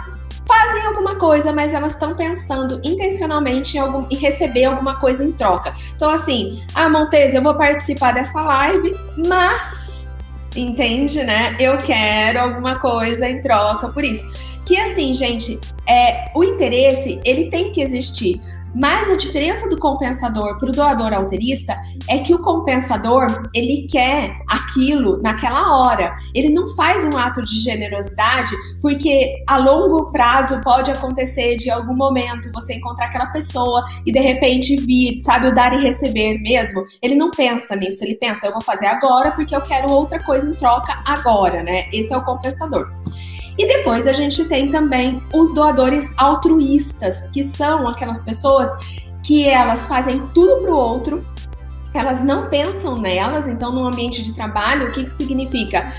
fazem 0.47 0.87
alguma 0.87 1.17
coisa, 1.17 1.53
mas 1.53 1.75
elas 1.75 1.93
estão 1.93 2.15
pensando 2.15 2.81
intencionalmente 2.85 3.77
em, 3.77 3.81
algum, 3.81 4.07
em 4.09 4.17
receber 4.17 4.65
alguma 4.65 4.99
coisa 5.01 5.25
em 5.25 5.33
troca. 5.33 5.75
Então, 5.95 6.09
assim, 6.09 6.63
ah, 6.75 6.89
Montez, 6.89 7.35
eu 7.35 7.43
vou 7.43 7.55
participar 7.55 8.13
dessa 8.13 8.41
live, 8.43 8.97
mas, 9.27 10.15
entende, 10.55 11.23
né? 11.25 11.57
Eu 11.59 11.77
quero 11.79 12.41
alguma 12.41 12.79
coisa 12.79 13.29
em 13.29 13.41
troca 13.41 13.89
por 13.89 14.05
isso. 14.05 14.25
Que 14.65 14.77
assim, 14.81 15.15
gente, 15.15 15.61
é, 15.89 16.31
o 16.35 16.43
interesse, 16.43 17.21
ele 17.25 17.51
tem 17.51 17.73
que 17.73 17.81
existir. 17.81 18.41
Mas 18.77 19.09
a 19.09 19.17
diferença 19.17 19.67
do 19.71 19.79
compensador 19.79 20.59
para 20.59 20.69
o 20.69 20.73
doador 20.73 21.15
alterista 21.15 21.75
é 22.07 22.19
que 22.19 22.35
o 22.35 22.43
compensador 22.43 23.49
ele 23.55 23.87
quer 23.91 24.37
aquilo 24.47 25.19
naquela 25.23 25.79
hora. 25.79 26.15
Ele 26.35 26.51
não 26.51 26.69
faz 26.75 27.03
um 27.03 27.17
ato 27.17 27.43
de 27.43 27.57
generosidade 27.57 28.53
porque 28.83 29.43
a 29.49 29.57
longo 29.57 30.13
prazo 30.13 30.61
pode 30.61 30.91
acontecer 30.91 31.57
de 31.57 31.71
algum 31.71 31.97
momento 31.97 32.53
você 32.53 32.75
encontrar 32.75 33.07
aquela 33.07 33.29
pessoa 33.29 33.83
e 34.05 34.13
de 34.13 34.21
repente 34.21 34.77
vir, 34.77 35.23
sabe, 35.23 35.49
o 35.49 35.55
dar 35.55 35.73
e 35.73 35.83
receber 35.83 36.39
mesmo. 36.43 36.85
Ele 37.01 37.15
não 37.15 37.31
pensa 37.31 37.75
nisso, 37.77 38.05
ele 38.05 38.17
pensa, 38.17 38.47
eu 38.47 38.53
vou 38.53 38.63
fazer 38.63 38.87
agora 38.87 39.31
porque 39.31 39.57
eu 39.57 39.63
quero 39.63 39.91
outra 39.91 40.23
coisa 40.23 40.47
em 40.47 40.55
troca 40.55 41.03
agora, 41.07 41.63
né? 41.63 41.89
Esse 41.95 42.13
é 42.13 42.17
o 42.17 42.23
compensador. 42.23 42.91
E 43.59 43.67
depois 43.67 44.07
a 44.07 44.13
gente 44.13 44.45
tem 44.45 44.71
também 44.71 45.23
os 45.33 45.53
doadores 45.55 46.13
altruístas, 46.17 47.29
que 47.29 47.43
são 47.43 47.89
aquelas 47.89 48.23
pessoas 48.23 48.69
que 49.23 49.49
elas 49.49 49.87
fazem 49.87 50.23
tudo 50.35 50.63
para 50.63 50.73
o 50.73 50.77
outro, 50.77 51.27
elas 51.95 52.23
não 52.23 52.49
pensam 52.49 52.99
nelas, 52.99 53.49
então 53.49 53.73
no 53.73 53.87
ambiente 53.87 54.23
de 54.23 54.33
trabalho, 54.35 54.89
o 54.89 54.93
que, 54.93 55.05
que 55.05 55.11
significa? 55.11 55.93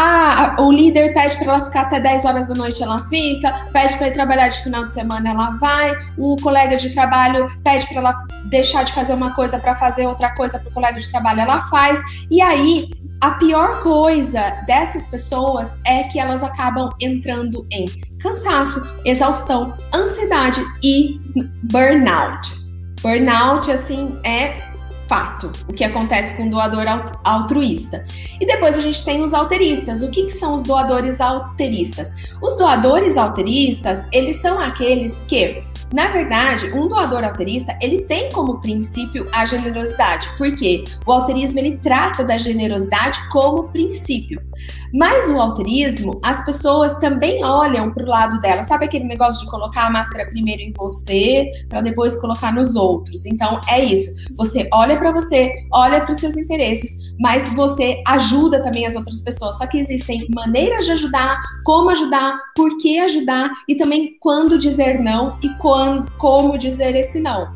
Ah, 0.00 0.54
o 0.60 0.70
líder 0.70 1.12
pede 1.12 1.36
para 1.38 1.54
ela 1.54 1.64
ficar 1.64 1.80
até 1.80 1.98
10 1.98 2.24
horas 2.24 2.46
da 2.46 2.54
noite, 2.54 2.80
ela 2.80 3.02
fica, 3.08 3.66
pede 3.72 3.96
para 3.96 4.06
ir 4.06 4.12
trabalhar 4.12 4.46
de 4.46 4.62
final 4.62 4.84
de 4.84 4.92
semana, 4.92 5.30
ela 5.30 5.56
vai, 5.56 5.92
o 6.16 6.36
colega 6.36 6.76
de 6.76 6.90
trabalho 6.90 7.46
pede 7.64 7.84
para 7.88 7.96
ela 7.96 8.26
deixar 8.44 8.84
de 8.84 8.92
fazer 8.92 9.12
uma 9.12 9.34
coisa 9.34 9.58
para 9.58 9.74
fazer 9.74 10.06
outra 10.06 10.32
coisa 10.36 10.60
para 10.60 10.68
o 10.68 10.72
colega 10.72 11.00
de 11.00 11.10
trabalho, 11.10 11.40
ela 11.40 11.62
faz. 11.62 12.00
E 12.30 12.40
aí 12.40 12.88
a 13.20 13.32
pior 13.32 13.80
coisa 13.80 14.62
dessas 14.68 15.08
pessoas 15.08 15.76
é 15.84 16.04
que 16.04 16.20
elas 16.20 16.44
acabam 16.44 16.90
entrando 17.00 17.66
em 17.72 17.84
cansaço, 18.20 18.80
exaustão, 19.04 19.76
ansiedade 19.92 20.60
e 20.80 21.18
burnout. 21.64 22.52
Burnout, 23.02 23.68
assim, 23.68 24.16
é 24.24 24.67
fato, 25.08 25.50
o 25.66 25.72
que 25.72 25.82
acontece 25.82 26.36
com 26.36 26.46
o 26.46 26.50
doador 26.50 26.84
altruísta. 27.24 28.04
E 28.40 28.46
depois 28.46 28.76
a 28.76 28.82
gente 28.82 29.04
tem 29.04 29.22
os 29.22 29.32
alteristas. 29.32 30.02
O 30.02 30.10
que, 30.10 30.24
que 30.24 30.32
são 30.32 30.54
os 30.54 30.62
doadores 30.62 31.20
alteristas? 31.20 32.14
Os 32.42 32.56
doadores 32.56 33.16
alteristas, 33.16 34.06
eles 34.12 34.36
são 34.36 34.60
aqueles 34.60 35.22
que 35.22 35.62
na 35.92 36.08
verdade, 36.08 36.70
um 36.72 36.86
doador 36.86 37.24
alterista, 37.24 37.76
ele 37.80 38.02
tem 38.02 38.28
como 38.30 38.60
princípio 38.60 39.26
a 39.32 39.46
generosidade, 39.46 40.28
porque 40.36 40.84
o 41.06 41.12
alterismo 41.12 41.58
ele 41.58 41.78
trata 41.78 42.22
da 42.22 42.36
generosidade 42.36 43.18
como 43.30 43.68
princípio. 43.68 44.40
Mas 44.92 45.30
o 45.30 45.38
alterismo, 45.38 46.18
as 46.22 46.44
pessoas 46.44 46.96
também 46.96 47.44
olham 47.44 47.92
para 47.92 48.02
o 48.02 48.08
lado 48.08 48.40
dela. 48.40 48.62
Sabe 48.62 48.86
aquele 48.86 49.04
negócio 49.04 49.44
de 49.44 49.50
colocar 49.50 49.86
a 49.86 49.90
máscara 49.90 50.28
primeiro 50.28 50.62
em 50.62 50.72
você, 50.72 51.50
para 51.68 51.80
depois 51.80 52.20
colocar 52.20 52.52
nos 52.52 52.74
outros? 52.74 53.26
Então 53.26 53.60
é 53.68 53.82
isso. 53.84 54.10
Você 54.36 54.68
olha 54.72 54.96
para 54.96 55.12
você, 55.12 55.52
olha 55.72 56.00
para 56.00 56.12
os 56.12 56.18
seus 56.18 56.36
interesses, 56.36 57.14
mas 57.20 57.52
você 57.52 58.02
ajuda 58.06 58.62
também 58.62 58.86
as 58.86 58.94
outras 58.94 59.20
pessoas. 59.20 59.58
Só 59.58 59.66
que 59.66 59.78
existem 59.78 60.26
maneiras 60.34 60.86
de 60.86 60.92
ajudar, 60.92 61.38
como 61.64 61.90
ajudar, 61.90 62.38
por 62.54 62.78
que 62.78 62.98
ajudar 62.98 63.50
e 63.68 63.74
também 63.74 64.16
quando 64.20 64.58
dizer 64.58 65.00
não 65.00 65.38
e 65.42 65.48
quando, 65.78 66.10
como 66.18 66.58
dizer 66.58 66.96
esse 66.96 67.20
não. 67.20 67.54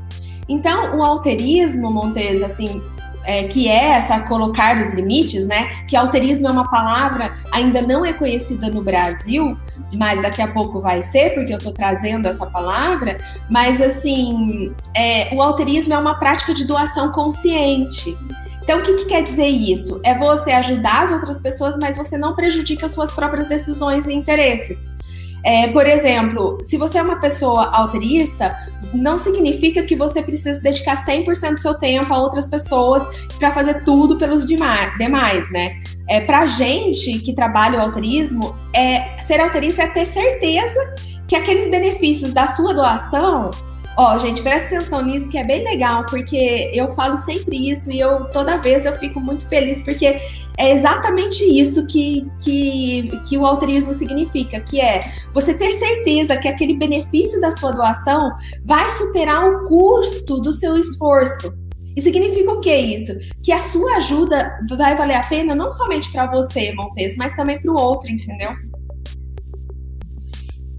Então, 0.48 0.96
o 0.96 1.02
alterismo, 1.02 1.90
Montes, 1.90 2.40
assim, 2.40 2.80
é, 3.24 3.44
que 3.44 3.68
é 3.68 3.90
essa 3.90 4.20
colocar 4.20 4.80
os 4.80 4.92
limites, 4.92 5.44
né? 5.44 5.84
Que 5.88 5.96
alterismo 5.96 6.46
é 6.46 6.50
uma 6.52 6.70
palavra 6.70 7.32
ainda 7.50 7.82
não 7.82 8.04
é 8.04 8.12
conhecida 8.12 8.70
no 8.70 8.82
Brasil, 8.82 9.56
mas 9.96 10.22
daqui 10.22 10.40
a 10.40 10.46
pouco 10.46 10.80
vai 10.80 11.02
ser, 11.02 11.34
porque 11.34 11.52
eu 11.52 11.58
estou 11.58 11.72
trazendo 11.72 12.28
essa 12.28 12.46
palavra. 12.46 13.18
Mas 13.50 13.80
assim, 13.80 14.72
é, 14.94 15.34
o 15.34 15.42
alterismo 15.42 15.92
é 15.92 15.98
uma 15.98 16.14
prática 16.14 16.54
de 16.54 16.64
doação 16.64 17.10
consciente. 17.10 18.16
Então, 18.62 18.78
o 18.78 18.82
que, 18.82 18.94
que, 18.94 19.04
quer 19.06 19.24
dizer 19.24 19.48
isso? 19.48 20.00
É 20.04 20.16
você 20.16 20.52
ajudar 20.52 21.02
as 21.02 21.10
outras 21.10 21.40
pessoas, 21.40 21.76
mas 21.80 21.96
você 21.96 22.16
não 22.16 22.36
prejudica 22.36 22.86
as 22.86 22.92
suas 22.92 23.10
próprias 23.10 23.48
decisões 23.48 24.06
e 24.06 24.12
interesses. 24.12 24.94
É, 25.44 25.68
por 25.68 25.86
exemplo, 25.86 26.58
se 26.62 26.76
você 26.76 26.98
é 26.98 27.02
uma 27.02 27.20
pessoa 27.20 27.70
alterista, 27.72 28.56
não 28.94 29.18
significa 29.18 29.82
que 29.82 29.96
você 29.96 30.22
precisa 30.22 30.60
dedicar 30.60 30.94
100% 30.94 31.54
do 31.54 31.60
seu 31.60 31.74
tempo 31.74 32.12
a 32.12 32.18
outras 32.18 32.46
pessoas 32.46 33.06
para 33.38 33.52
fazer 33.52 33.84
tudo 33.84 34.16
pelos 34.16 34.44
demais, 34.44 35.50
né? 35.50 35.82
É, 36.08 36.20
pra 36.20 36.46
gente 36.46 37.18
que 37.20 37.32
trabalha 37.32 37.78
o 37.78 37.82
alterismo, 37.82 38.54
é, 38.72 39.20
ser 39.20 39.40
alterista 39.40 39.82
é 39.82 39.86
ter 39.88 40.04
certeza 40.04 40.94
que 41.26 41.34
aqueles 41.34 41.70
benefícios 41.70 42.32
da 42.32 42.46
sua 42.46 42.74
doação 42.74 43.50
Ó, 43.96 44.16
gente, 44.16 44.40
presta 44.42 44.68
atenção 44.68 45.04
nisso 45.04 45.28
que 45.28 45.36
é 45.36 45.44
bem 45.44 45.62
legal, 45.62 46.06
porque 46.06 46.70
eu 46.72 46.94
falo 46.94 47.16
sempre 47.16 47.70
isso 47.70 47.92
e 47.92 48.00
eu 48.00 48.24
toda 48.30 48.56
vez 48.56 48.86
eu 48.86 48.94
fico 48.94 49.20
muito 49.20 49.46
feliz 49.48 49.80
porque 49.82 50.18
é 50.56 50.72
exatamente 50.72 51.44
isso 51.44 51.86
que, 51.86 52.26
que, 52.42 53.10
que 53.28 53.36
o 53.36 53.44
altruísmo 53.44 53.92
significa, 53.92 54.60
que 54.60 54.80
é 54.80 55.00
você 55.34 55.56
ter 55.56 55.72
certeza 55.72 56.36
que 56.36 56.48
aquele 56.48 56.74
benefício 56.74 57.40
da 57.40 57.50
sua 57.50 57.72
doação 57.72 58.30
vai 58.64 58.88
superar 58.90 59.46
o 59.46 59.64
custo 59.64 60.40
do 60.40 60.52
seu 60.52 60.78
esforço. 60.78 61.52
E 61.94 62.00
significa 62.00 62.50
o 62.50 62.60
que 62.60 62.74
isso? 62.74 63.12
Que 63.42 63.52
a 63.52 63.58
sua 63.58 63.98
ajuda 63.98 64.58
vai 64.78 64.96
valer 64.96 65.16
a 65.16 65.26
pena 65.26 65.54
não 65.54 65.70
somente 65.70 66.10
para 66.10 66.26
você, 66.26 66.72
Montes, 66.72 67.16
mas 67.18 67.36
também 67.36 67.60
para 67.60 67.70
o 67.70 67.78
outro, 67.78 68.10
entendeu? 68.10 68.52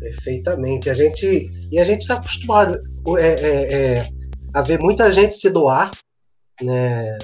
Perfeitamente. 0.04 0.90
A 0.90 0.94
gente 0.94 1.50
e 1.72 1.80
a 1.80 1.86
gente 1.86 2.02
está 2.02 2.16
acostumado 2.16 2.78
é, 3.18 3.28
é, 3.28 3.74
é, 3.74 4.10
a 4.54 4.62
ver 4.62 4.78
muita 4.78 5.10
gente 5.10 5.34
se 5.34 5.50
doar, 5.50 5.92
né, 6.62 7.18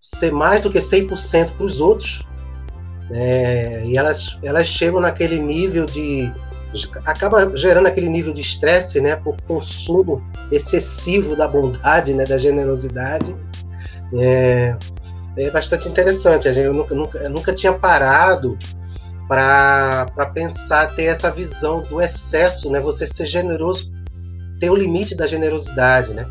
ser 0.00 0.32
mais 0.32 0.62
do 0.62 0.70
que 0.70 0.78
100% 0.78 1.52
para 1.52 1.66
os 1.66 1.78
outros, 1.78 2.26
né, 3.10 3.84
e 3.84 3.98
elas, 3.98 4.38
elas 4.42 4.66
chegam 4.66 4.98
naquele 4.98 5.38
nível 5.38 5.84
de. 5.84 6.32
acaba 7.04 7.54
gerando 7.54 7.86
aquele 7.86 8.08
nível 8.08 8.32
de 8.32 8.40
estresse 8.40 8.98
né, 8.98 9.14
por 9.16 9.38
consumo 9.42 10.22
excessivo 10.50 11.36
da 11.36 11.46
bondade, 11.46 12.14
né, 12.14 12.24
da 12.24 12.38
generosidade. 12.38 13.36
É, 14.14 14.74
é 15.36 15.50
bastante 15.50 15.86
interessante. 15.86 16.48
Eu 16.48 16.72
nunca, 16.72 16.94
nunca, 16.94 17.18
eu 17.18 17.30
nunca 17.30 17.52
tinha 17.52 17.74
parado 17.74 18.56
para 19.32 20.26
pensar, 20.34 20.94
ter 20.94 21.04
essa 21.04 21.30
visão 21.30 21.80
do 21.80 22.02
excesso, 22.02 22.70
né? 22.70 22.78
Você 22.80 23.06
ser 23.06 23.24
generoso 23.24 23.90
tem 24.60 24.68
o 24.68 24.76
limite 24.76 25.16
da 25.16 25.26
generosidade, 25.26 26.12
né? 26.12 26.28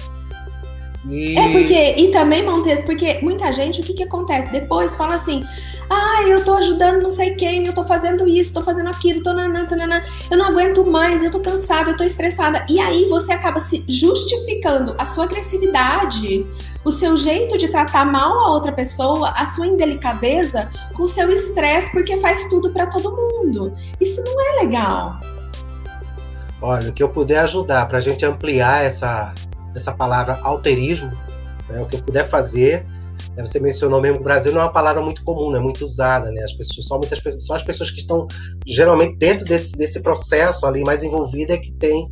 E... 1.08 1.38
É 1.38 1.52
porque, 1.52 1.96
e 1.98 2.12
também, 2.12 2.46
Montes, 2.46 2.84
porque 2.84 3.20
muita 3.22 3.52
gente, 3.52 3.82
o 3.82 3.84
que 3.84 3.94
que 3.94 4.04
acontece? 4.04 4.52
Depois 4.52 4.96
fala 4.96 5.16
assim, 5.16 5.44
ah, 5.90 6.24
eu 6.28 6.46
tô 6.46 6.54
ajudando 6.54 7.02
não 7.02 7.10
sei 7.10 7.36
quem, 7.36 7.66
eu 7.66 7.74
tô 7.74 7.84
fazendo 7.84 8.28
isso, 8.28 8.54
tô 8.54 8.62
fazendo 8.62 8.88
aquilo, 8.90 9.24
tô 9.24 9.34
nanã, 9.34 9.68
nanã, 9.70 10.04
eu 10.30 10.38
não 10.38 10.46
aguento 10.46 10.86
mais, 10.86 11.24
eu 11.24 11.32
tô 11.32 11.40
cansada, 11.40 11.90
eu 11.90 11.98
tô 11.98 12.04
estressada. 12.04 12.66
E 12.70 12.80
aí 12.80 13.08
você 13.08 13.34
acaba 13.34 13.60
se 13.60 13.84
justificando 13.88 14.96
a 14.98 15.06
sua 15.06 15.24
agressividade, 15.24 16.46
o 16.86 16.92
seu 16.92 17.18
jeito 17.18 17.58
de 17.58 17.68
tratar 17.68 18.06
mal 18.06 18.40
a 18.40 18.52
outra 18.52 18.72
pessoa, 18.72 19.32
a 19.32 19.46
sua 19.48 19.68
indelicadeza 19.68 20.70
com 20.94 21.04
o 21.04 21.08
seu 21.08 21.32
estresse, 21.32 21.92
porque 21.92 22.20
faz 22.20 22.48
tudo 22.48 22.72
para 22.72 22.86
todo 22.88 23.12
mundo. 23.12 23.74
Isso 24.00 24.24
não 24.24 24.40
é 24.40 24.62
legal. 24.62 25.20
Olha, 26.62 26.90
o 26.90 26.94
que 26.94 27.02
eu 27.02 27.10
puder 27.10 27.40
ajudar 27.40 27.88
para 27.88 27.98
a 27.98 28.02
gente 28.02 28.24
ampliar 28.24 28.86
essa, 28.86 29.34
essa 29.76 29.92
palavra 29.92 30.40
alterismo, 30.44 31.12
né, 31.70 31.82
o 31.82 31.86
que 31.86 31.96
eu 31.96 32.02
puder 32.02 32.28
fazer. 32.28 32.86
Né, 33.36 33.46
você 33.46 33.60
mencionou 33.60 34.02
mesmo 34.02 34.18
que 34.18 34.22
o 34.22 34.26
Brasil 34.26 34.52
não 34.52 34.62
é 34.62 34.64
uma 34.66 34.74
palavra 34.74 35.02
muito 35.02 35.24
comum, 35.24 35.56
é 35.56 35.60
muito 35.60 35.86
usada, 35.86 36.32
né? 36.32 36.42
As 36.44 36.54
pessoas, 36.54 36.88
só 36.88 36.98
muitas 36.98 37.22
só 37.44 37.56
as 37.56 37.64
pessoas 37.64 37.92
que 37.92 38.00
estão 38.00 38.28
geralmente 38.66 39.18
dentro 39.18 39.46
desse, 39.46 39.78
desse 39.78 40.02
processo 40.02 40.66
ali 40.66 40.82
mais 40.84 41.04
envolvida 41.04 41.54
é 41.54 41.58
que 41.58 41.72
tem 41.74 42.10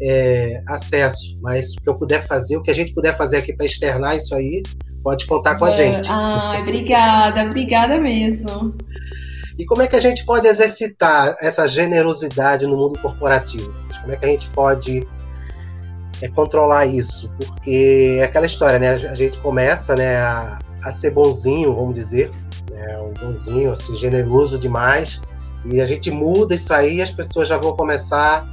é, 0.00 0.62
acesso. 0.68 1.38
Mas 1.40 1.74
o 1.74 1.82
que 1.82 1.88
eu 1.88 1.98
puder 1.98 2.24
fazer, 2.26 2.56
o 2.56 2.62
que 2.62 2.70
a 2.70 2.74
gente 2.74 2.94
puder 2.94 3.16
fazer 3.16 3.38
aqui 3.38 3.54
para 3.54 3.66
externar 3.66 4.16
isso 4.16 4.34
aí, 4.34 4.62
pode 5.02 5.26
contar 5.26 5.56
com 5.56 5.64
a 5.64 5.68
é, 5.68 5.72
gente. 5.72 6.08
Ai, 6.10 6.62
obrigada, 6.62 7.44
obrigada 7.44 7.98
mesmo. 7.98 8.74
E 9.58 9.66
como 9.66 9.82
é 9.82 9.86
que 9.86 9.96
a 9.96 10.00
gente 10.00 10.24
pode 10.24 10.46
exercitar 10.46 11.36
essa 11.40 11.66
generosidade 11.68 12.66
no 12.66 12.76
mundo 12.76 12.98
corporativo? 12.98 13.72
Como 14.00 14.12
é 14.12 14.16
que 14.16 14.24
a 14.24 14.28
gente 14.28 14.48
pode 14.48 15.06
é, 16.20 16.28
controlar 16.28 16.86
isso? 16.86 17.32
Porque 17.38 18.18
é 18.20 18.24
aquela 18.24 18.46
história, 18.46 18.78
né? 18.78 18.90
A 18.90 19.14
gente 19.14 19.38
começa 19.38 19.94
né, 19.94 20.16
a, 20.16 20.58
a 20.82 20.92
ser 20.92 21.10
bonzinho, 21.10 21.74
vamos 21.74 21.94
dizer, 21.94 22.30
né, 22.70 22.98
um 22.98 23.12
bonzinho, 23.12 23.72
assim, 23.72 23.94
generoso 23.96 24.58
demais, 24.58 25.22
e 25.64 25.80
a 25.80 25.84
gente 25.84 26.10
muda 26.10 26.54
isso 26.54 26.72
aí 26.74 26.96
e 26.96 27.02
as 27.02 27.10
pessoas 27.10 27.48
já 27.48 27.56
vão 27.56 27.74
começar 27.74 28.46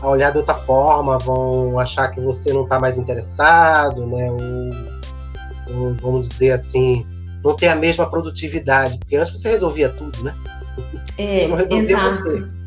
a 0.00 0.08
olhar 0.08 0.30
de 0.30 0.38
outra 0.38 0.54
forma, 0.54 1.18
vão 1.18 1.78
achar 1.78 2.10
que 2.10 2.20
você 2.20 2.52
não 2.52 2.64
está 2.64 2.78
mais 2.78 2.98
interessado, 2.98 4.06
né? 4.06 4.30
Ou, 4.30 5.76
ou, 5.76 5.94
vamos 5.94 6.28
dizer 6.28 6.52
assim, 6.52 7.06
não 7.44 7.54
tem 7.54 7.68
a 7.68 7.76
mesma 7.76 8.08
produtividade, 8.08 8.98
porque 8.98 9.16
antes 9.16 9.32
você 9.32 9.50
resolvia 9.50 9.90
tudo, 9.90 10.22
né? 10.24 10.34
É, 11.18 11.44
exato. 11.74 12.22
Você. 12.22 12.63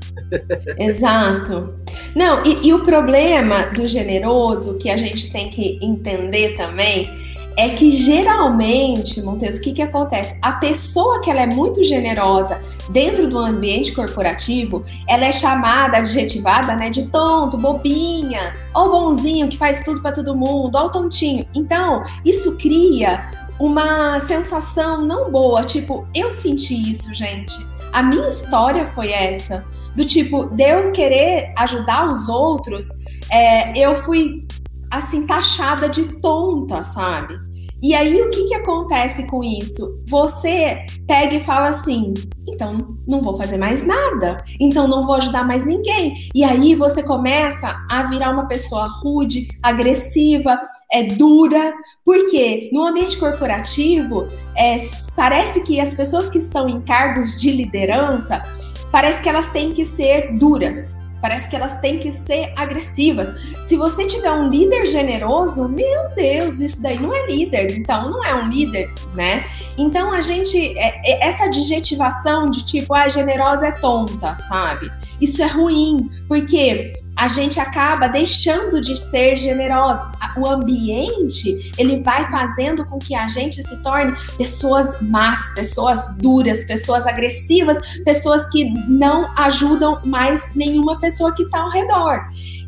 Exato. 0.78 1.74
Não, 2.16 2.44
e, 2.46 2.68
e 2.68 2.74
o 2.74 2.84
problema 2.84 3.68
do 3.68 3.86
generoso 3.86 4.78
que 4.78 4.90
a 4.90 4.98
gente 4.98 5.32
tem 5.32 5.50
que 5.50 5.80
entender 5.82 6.56
também 6.56 7.10
é 7.58 7.70
que 7.70 7.90
geralmente, 7.90 9.20
Montes, 9.20 9.58
o 9.58 9.62
que, 9.62 9.74
que 9.74 9.82
acontece? 9.82 10.38
A 10.44 10.52
pessoa 10.54 11.20
que 11.22 11.32
ela 11.32 11.42
é 11.42 11.48
muito 11.48 11.84
generosa 11.84 12.62
dentro 12.92 13.28
do 13.28 13.40
ambiente 13.40 13.94
corporativo, 13.94 14.84
ela 15.10 15.26
é 15.26 15.32
chamada, 15.32 15.98
adjetivada, 15.98 16.76
né, 16.76 16.92
de 16.92 17.08
tonto, 17.08 17.58
bobinha, 17.58 18.54
ou 18.76 18.92
bonzinho 18.92 19.50
que 19.50 19.58
faz 19.58 19.82
tudo 19.84 20.04
para 20.04 20.12
todo 20.12 20.36
mundo, 20.36 20.78
ou 20.78 20.92
tontinho. 20.92 21.48
Então, 21.56 22.04
isso 22.24 22.56
cria 22.58 23.28
uma 23.60 24.20
sensação 24.20 25.04
não 25.04 25.32
boa, 25.32 25.64
tipo, 25.64 26.08
eu 26.14 26.32
senti 26.36 26.92
isso, 26.92 27.12
gente. 27.12 27.58
A 27.92 28.04
minha 28.04 28.28
história 28.28 28.86
foi 28.86 29.12
essa, 29.12 29.66
do 29.98 30.06
tipo, 30.06 30.46
de 30.46 30.64
eu 30.64 30.92
querer 30.92 31.52
ajudar 31.58 32.08
os 32.08 32.30
outros, 32.30 32.88
é, 33.32 33.76
eu 33.76 33.96
fui 33.96 34.46
assim 34.92 35.26
taxada 35.26 35.90
de 35.90 36.04
tonta, 36.22 36.84
sabe? 36.84 37.36
E 37.82 37.96
aí, 37.96 38.22
o 38.22 38.30
que, 38.30 38.46
que 38.46 38.56
acontece 38.56 39.28
com 39.28 39.44
isso? 39.44 40.00
Você 40.08 40.86
pega 41.08 41.36
e 41.36 41.44
fala 41.44 41.70
assim: 41.70 42.14
então 42.48 42.96
não 43.08 43.22
vou 43.22 43.38
fazer 43.38 43.58
mais 43.58 43.86
nada, 43.86 44.38
então 44.60 44.88
não 44.88 45.04
vou 45.04 45.16
ajudar 45.16 45.46
mais 45.46 45.66
ninguém. 45.66 46.14
E 46.34 46.44
aí 46.44 46.76
você 46.76 47.02
começa 47.02 47.76
a 47.90 48.04
virar 48.04 48.32
uma 48.32 48.48
pessoa 48.48 48.88
rude, 49.02 49.48
agressiva, 49.64 50.58
é 50.92 51.04
dura, 51.04 51.74
porque 52.06 52.70
no 52.72 52.86
ambiente 52.86 53.18
corporativo 53.18 54.28
é, 54.56 54.76
parece 55.16 55.62
que 55.62 55.80
as 55.80 55.94
pessoas 55.94 56.30
que 56.30 56.38
estão 56.38 56.70
em 56.70 56.82
cargos 56.82 57.40
de 57.40 57.52
liderança 57.52 58.44
parece 58.92 59.22
que 59.22 59.30
elas 59.30 59.50
têm 59.50 59.72
que 59.72 59.84
ser 59.86 60.34
duras. 60.38 61.08
Parece 61.22 61.50
que 61.50 61.56
elas 61.56 61.80
têm 61.80 61.98
que 61.98 62.12
ser 62.12 62.54
agressivas. 62.56 63.34
Se 63.64 63.76
você 63.76 64.06
tiver 64.06 64.32
um 64.32 64.50
líder 64.50 64.86
generoso, 64.86 65.68
meu 65.68 66.10
Deus, 66.16 66.60
isso 66.60 66.82
daí 66.82 67.00
não 67.00 67.14
é 67.14 67.26
líder. 67.26 67.76
Então, 67.78 68.12
não 68.12 68.24
é 68.24 68.36
um 68.36 68.48
líder, 68.48 68.94
né? 69.16 69.44
Então, 69.78 70.14
a 70.14 70.22
gente. 70.22 70.78
É, 70.78 71.02
é, 71.04 71.28
essa 71.28 71.46
adjetivação 71.46 72.46
de 72.46 72.64
tipo, 72.64 72.94
ah, 72.94 73.08
generosa 73.08 73.68
é 73.68 73.72
tonta, 73.72 74.36
sabe? 74.36 74.92
Isso 75.20 75.42
é 75.42 75.48
ruim, 75.48 76.08
porque 76.28 76.94
a 77.18 77.28
gente 77.28 77.60
acaba 77.60 78.08
deixando 78.08 78.80
de 78.80 78.96
ser 78.96 79.36
generosos. 79.36 80.12
O 80.38 80.48
ambiente, 80.48 81.72
ele 81.78 82.02
vai 82.04 82.30
fazendo 82.30 82.86
com 82.86 83.00
que 83.00 83.16
a 83.16 83.28
gente 83.28 83.62
se 83.64 83.82
torne 83.82 84.16
pessoas 84.38 85.02
más, 85.02 85.54
pessoas 85.56 86.16
duras, 86.18 86.64
pessoas 86.66 87.08
agressivas, 87.08 87.80
pessoas 88.06 88.48
que 88.48 88.70
não 88.88 89.34
ajudam 89.36 90.00
mais 90.06 90.54
nenhuma 90.54 91.00
pessoa 91.00 91.34
que 91.34 91.42
está 91.42 91.62
ao 91.62 91.72
redor. 91.72 92.22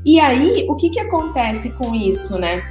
E 0.04 0.20
aí, 0.20 0.66
o 0.68 0.76
que 0.76 0.90
que 0.90 1.00
acontece 1.00 1.70
com 1.74 1.94
isso, 1.94 2.40
né? 2.40 2.64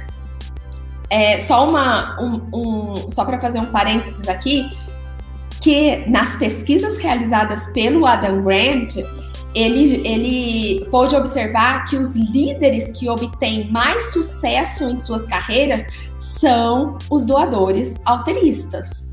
É, 1.09 1.39
só 1.39 1.67
uma, 1.67 2.21
um, 2.21 2.49
um 2.53 3.09
só 3.09 3.23
para 3.23 3.39
fazer 3.39 3.59
um 3.59 3.67
parênteses 3.67 4.27
aqui, 4.27 4.69
que 5.61 6.05
nas 6.09 6.35
pesquisas 6.35 6.97
realizadas 6.97 7.67
pelo 7.67 8.05
Adam 8.05 8.43
Grant, 8.43 8.95
ele, 9.61 10.07
ele 10.07 10.85
pôde 10.89 11.15
observar 11.15 11.85
que 11.85 11.97
os 11.97 12.15
líderes 12.15 12.91
que 12.91 13.09
obtêm 13.09 13.69
mais 13.71 14.11
sucesso 14.13 14.85
em 14.85 14.95
suas 14.95 15.25
carreiras 15.25 15.85
são 16.15 16.97
os 17.09 17.25
doadores 17.25 17.99
alteristas. 18.05 19.09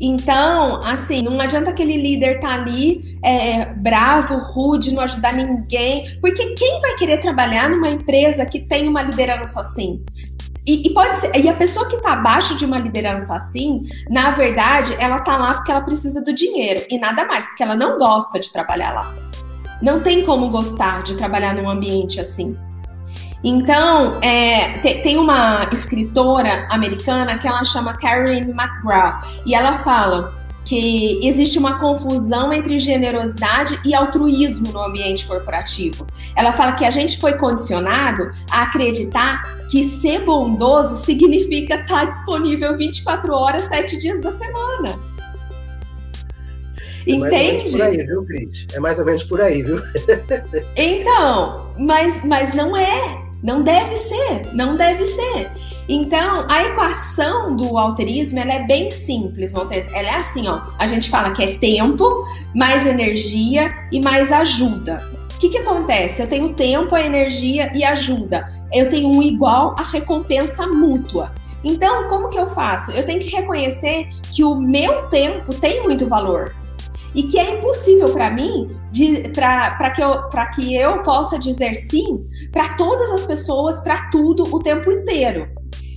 Então, 0.00 0.82
assim, 0.82 1.22
não 1.22 1.40
adianta 1.40 1.70
aquele 1.70 1.96
líder 1.96 2.36
estar 2.36 2.48
tá 2.48 2.54
ali 2.54 3.18
é, 3.22 3.66
bravo, 3.74 4.36
rude, 4.38 4.92
não 4.92 5.02
ajudar 5.02 5.32
ninguém, 5.32 6.18
porque 6.20 6.52
quem 6.54 6.80
vai 6.80 6.94
querer 6.96 7.18
trabalhar 7.18 7.70
numa 7.70 7.88
empresa 7.88 8.44
que 8.44 8.60
tem 8.60 8.88
uma 8.88 9.02
liderança 9.02 9.60
assim? 9.60 10.04
E, 10.66 10.86
e, 10.86 10.94
pode 10.94 11.18
ser, 11.18 11.36
e 11.36 11.48
a 11.48 11.54
pessoa 11.54 11.86
que 11.86 11.96
está 11.96 12.14
abaixo 12.14 12.56
de 12.56 12.64
uma 12.64 12.78
liderança 12.78 13.34
assim, 13.34 13.82
na 14.08 14.30
verdade, 14.30 14.94
ela 14.98 15.18
está 15.18 15.36
lá 15.36 15.54
porque 15.54 15.70
ela 15.70 15.82
precisa 15.82 16.22
do 16.22 16.32
dinheiro 16.32 16.84
e 16.90 16.98
nada 16.98 17.26
mais, 17.26 17.46
porque 17.46 17.62
ela 17.62 17.76
não 17.76 17.98
gosta 17.98 18.40
de 18.40 18.50
trabalhar 18.50 18.92
lá. 18.92 19.14
Não 19.82 20.00
tem 20.00 20.24
como 20.24 20.48
gostar 20.48 21.02
de 21.02 21.16
trabalhar 21.16 21.54
num 21.54 21.68
ambiente 21.68 22.18
assim. 22.18 22.56
Então, 23.44 24.18
é, 24.22 24.78
tem, 24.78 25.18
uma 25.18 25.68
escritora 25.70 26.66
americana 26.70 27.36
que 27.36 27.46
ela 27.46 27.62
chama 27.62 27.92
Karen 27.92 28.48
McGraw 28.48 29.18
e 29.44 29.54
ela 29.54 29.72
fala 29.80 30.32
que 30.64 31.20
existe 31.22 31.58
uma 31.58 31.78
confusão 31.78 32.52
entre 32.52 32.78
generosidade 32.78 33.78
e 33.84 33.94
altruísmo 33.94 34.72
no 34.72 34.80
ambiente 34.80 35.26
corporativo. 35.26 36.06
Ela 36.34 36.52
fala 36.52 36.72
que 36.72 36.84
a 36.84 36.90
gente 36.90 37.18
foi 37.18 37.36
condicionado 37.36 38.28
a 38.50 38.62
acreditar 38.62 39.66
que 39.70 39.84
ser 39.84 40.20
bondoso 40.20 40.96
significa 40.96 41.76
estar 41.76 42.06
disponível 42.06 42.76
24 42.76 43.34
horas, 43.34 43.64
7 43.64 43.98
dias 43.98 44.20
da 44.20 44.30
semana. 44.30 45.14
É 47.06 47.12
Entende? 47.12 47.72
por 47.72 47.82
aí, 47.82 47.96
viu, 47.98 48.24
Cris? 48.24 48.66
É 48.72 48.80
mais 48.80 48.98
ou 48.98 49.04
menos 49.04 49.22
por 49.24 49.40
aí, 49.40 49.62
viu? 49.62 49.78
então, 50.76 51.74
mas, 51.78 52.24
mas 52.24 52.54
não 52.54 52.74
é. 52.76 53.23
Não 53.44 53.62
deve 53.62 53.94
ser, 53.98 54.54
não 54.54 54.74
deve 54.74 55.04
ser. 55.04 55.50
Então, 55.86 56.46
a 56.48 56.64
equação 56.64 57.54
do 57.54 57.76
alterismo 57.76 58.38
ela 58.38 58.54
é 58.54 58.66
bem 58.66 58.90
simples, 58.90 59.52
Montes. 59.52 59.86
Ela 59.88 60.08
é 60.08 60.14
assim, 60.14 60.48
ó. 60.48 60.62
A 60.78 60.86
gente 60.86 61.10
fala 61.10 61.30
que 61.32 61.44
é 61.44 61.58
tempo, 61.58 62.26
mais 62.54 62.86
energia 62.86 63.68
e 63.92 64.00
mais 64.00 64.32
ajuda. 64.32 65.06
O 65.34 65.38
que, 65.38 65.50
que 65.50 65.58
acontece? 65.58 66.22
Eu 66.22 66.26
tenho 66.26 66.54
tempo, 66.54 66.94
a 66.94 67.02
energia 67.02 67.70
e 67.74 67.84
ajuda. 67.84 68.48
Eu 68.72 68.88
tenho 68.88 69.14
um 69.14 69.22
igual 69.22 69.74
a 69.78 69.82
recompensa 69.82 70.66
mútua. 70.66 71.30
Então, 71.62 72.08
como 72.08 72.30
que 72.30 72.38
eu 72.38 72.46
faço? 72.46 72.92
Eu 72.92 73.04
tenho 73.04 73.20
que 73.20 73.28
reconhecer 73.28 74.08
que 74.32 74.42
o 74.42 74.54
meu 74.54 75.02
tempo 75.08 75.54
tem 75.54 75.82
muito 75.82 76.06
valor 76.06 76.54
e 77.14 77.22
que 77.24 77.38
é 77.38 77.58
impossível 77.58 78.08
para 78.12 78.30
mim 78.30 78.68
para 79.34 79.90
que, 79.90 80.02
eu, 80.02 80.28
que 80.54 80.74
eu 80.74 81.02
possa 81.02 81.38
dizer 81.38 81.74
sim 81.74 82.24
para 82.52 82.74
todas 82.76 83.10
as 83.10 83.24
pessoas, 83.24 83.80
para 83.80 84.10
tudo 84.10 84.44
o 84.54 84.60
tempo 84.60 84.90
inteiro. 84.90 85.48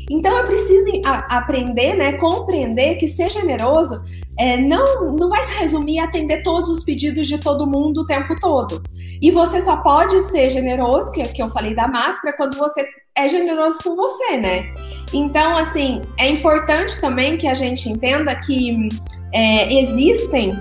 Então 0.10 0.38
eu 0.38 0.46
preciso 0.46 1.02
a, 1.06 1.38
aprender, 1.38 1.96
né, 1.96 2.14
compreender 2.14 2.96
que 2.96 3.08
ser 3.08 3.30
generoso 3.30 4.02
é, 4.40 4.56
não, 4.56 5.16
não 5.16 5.30
vai 5.30 5.44
se 5.44 5.58
resumir 5.58 6.00
a 6.00 6.06
atender 6.06 6.44
todos 6.44 6.70
os 6.70 6.84
pedidos 6.84 7.28
de 7.28 7.38
todo 7.40 7.68
mundo 7.68 8.02
o 8.02 8.06
tempo 8.06 8.36
todo. 8.40 8.82
E 9.22 9.32
você 9.32 9.60
só 9.60 9.78
pode 9.78 10.20
ser 10.22 10.50
generoso, 10.50 11.12
que, 11.12 11.24
que 11.24 11.42
eu 11.42 11.50
falei 11.50 11.74
da 11.74 11.88
máscara, 11.88 12.36
quando 12.38 12.56
você 12.56 12.88
é 13.16 13.28
generoso 13.28 13.80
com 13.84 13.96
você, 13.96 14.38
né? 14.38 14.64
Então, 15.12 15.58
assim, 15.58 16.02
é 16.20 16.30
importante 16.30 17.02
também 17.02 17.36
que 17.36 17.48
a 17.48 17.56
gente 17.56 17.90
entenda 17.90 18.36
que 18.36 18.90
é, 19.34 19.74
existem 19.74 20.56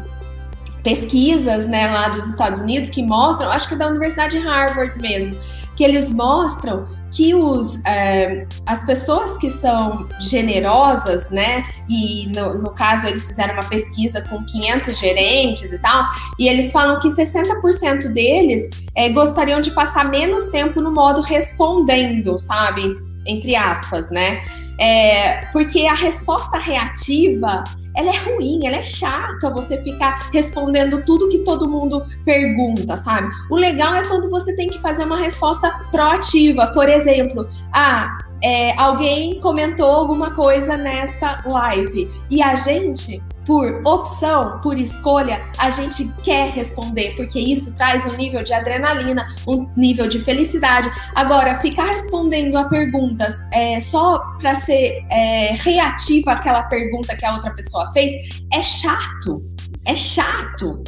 pesquisas 0.86 1.66
né, 1.66 1.88
lá 1.88 2.08
dos 2.08 2.24
Estados 2.28 2.60
Unidos 2.62 2.88
que 2.88 3.02
mostram, 3.02 3.50
acho 3.50 3.66
que 3.66 3.74
é 3.74 3.76
da 3.76 3.88
Universidade 3.88 4.38
de 4.38 4.46
Harvard 4.46 4.96
mesmo, 5.02 5.36
que 5.74 5.82
eles 5.82 6.12
mostram 6.12 6.86
que 7.10 7.34
os, 7.34 7.84
é, 7.84 8.46
as 8.64 8.86
pessoas 8.86 9.36
que 9.36 9.50
são 9.50 10.08
generosas, 10.20 11.28
né, 11.30 11.64
e 11.88 12.28
no, 12.28 12.54
no, 12.58 12.70
caso 12.70 13.08
eles 13.08 13.26
fizeram 13.26 13.54
uma 13.54 13.64
pesquisa 13.64 14.22
com 14.30 14.44
500 14.44 14.96
gerentes 14.96 15.72
e 15.72 15.78
tal, 15.80 16.04
e 16.38 16.46
eles 16.46 16.70
falam 16.70 17.00
que 17.00 17.08
60% 17.08 18.12
deles 18.12 18.70
é, 18.94 19.08
gostariam 19.08 19.60
de 19.60 19.72
passar 19.72 20.08
menos 20.08 20.44
tempo 20.52 20.80
no 20.80 20.92
modo 20.92 21.20
respondendo, 21.20 22.38
sabe, 22.38 22.94
entre 23.26 23.56
aspas, 23.56 24.12
né, 24.12 24.40
é, 24.78 25.46
porque 25.52 25.84
a 25.86 25.94
resposta 25.94 26.58
reativa 26.58 27.64
ela 27.96 28.10
é 28.10 28.18
ruim, 28.18 28.66
ela 28.66 28.76
é 28.76 28.82
chata 28.82 29.50
você 29.50 29.82
ficar 29.82 30.28
respondendo 30.32 31.04
tudo 31.04 31.28
que 31.28 31.38
todo 31.38 31.68
mundo 31.68 32.04
pergunta, 32.24 32.96
sabe? 32.96 33.28
O 33.50 33.56
legal 33.56 33.94
é 33.94 34.04
quando 34.04 34.30
você 34.30 34.54
tem 34.54 34.68
que 34.68 34.78
fazer 34.78 35.04
uma 35.04 35.18
resposta 35.18 35.70
proativa. 35.90 36.66
Por 36.68 36.88
exemplo, 36.88 37.48
ah, 37.72 38.18
é, 38.42 38.76
alguém 38.78 39.40
comentou 39.40 39.90
alguma 39.90 40.32
coisa 40.32 40.76
nesta 40.76 41.42
live 41.46 42.08
e 42.30 42.42
a 42.42 42.54
gente 42.54 43.22
por 43.46 43.80
opção, 43.86 44.60
por 44.60 44.76
escolha, 44.76 45.40
a 45.56 45.70
gente 45.70 46.12
quer 46.22 46.50
responder, 46.50 47.14
porque 47.14 47.38
isso 47.38 47.74
traz 47.76 48.04
um 48.04 48.16
nível 48.16 48.42
de 48.42 48.52
adrenalina, 48.52 49.24
um 49.46 49.68
nível 49.76 50.08
de 50.08 50.18
felicidade. 50.18 50.90
Agora, 51.14 51.54
ficar 51.60 51.86
respondendo 51.86 52.56
a 52.56 52.64
perguntas 52.64 53.34
é, 53.52 53.78
só 53.80 54.18
para 54.38 54.56
ser 54.56 55.06
é, 55.10 55.52
reativa 55.52 56.32
àquela 56.32 56.64
pergunta 56.64 57.16
que 57.16 57.24
a 57.24 57.34
outra 57.34 57.52
pessoa 57.52 57.90
fez 57.92 58.12
é 58.52 58.60
chato. 58.62 59.44
É 59.84 59.94
chato. 59.94 60.82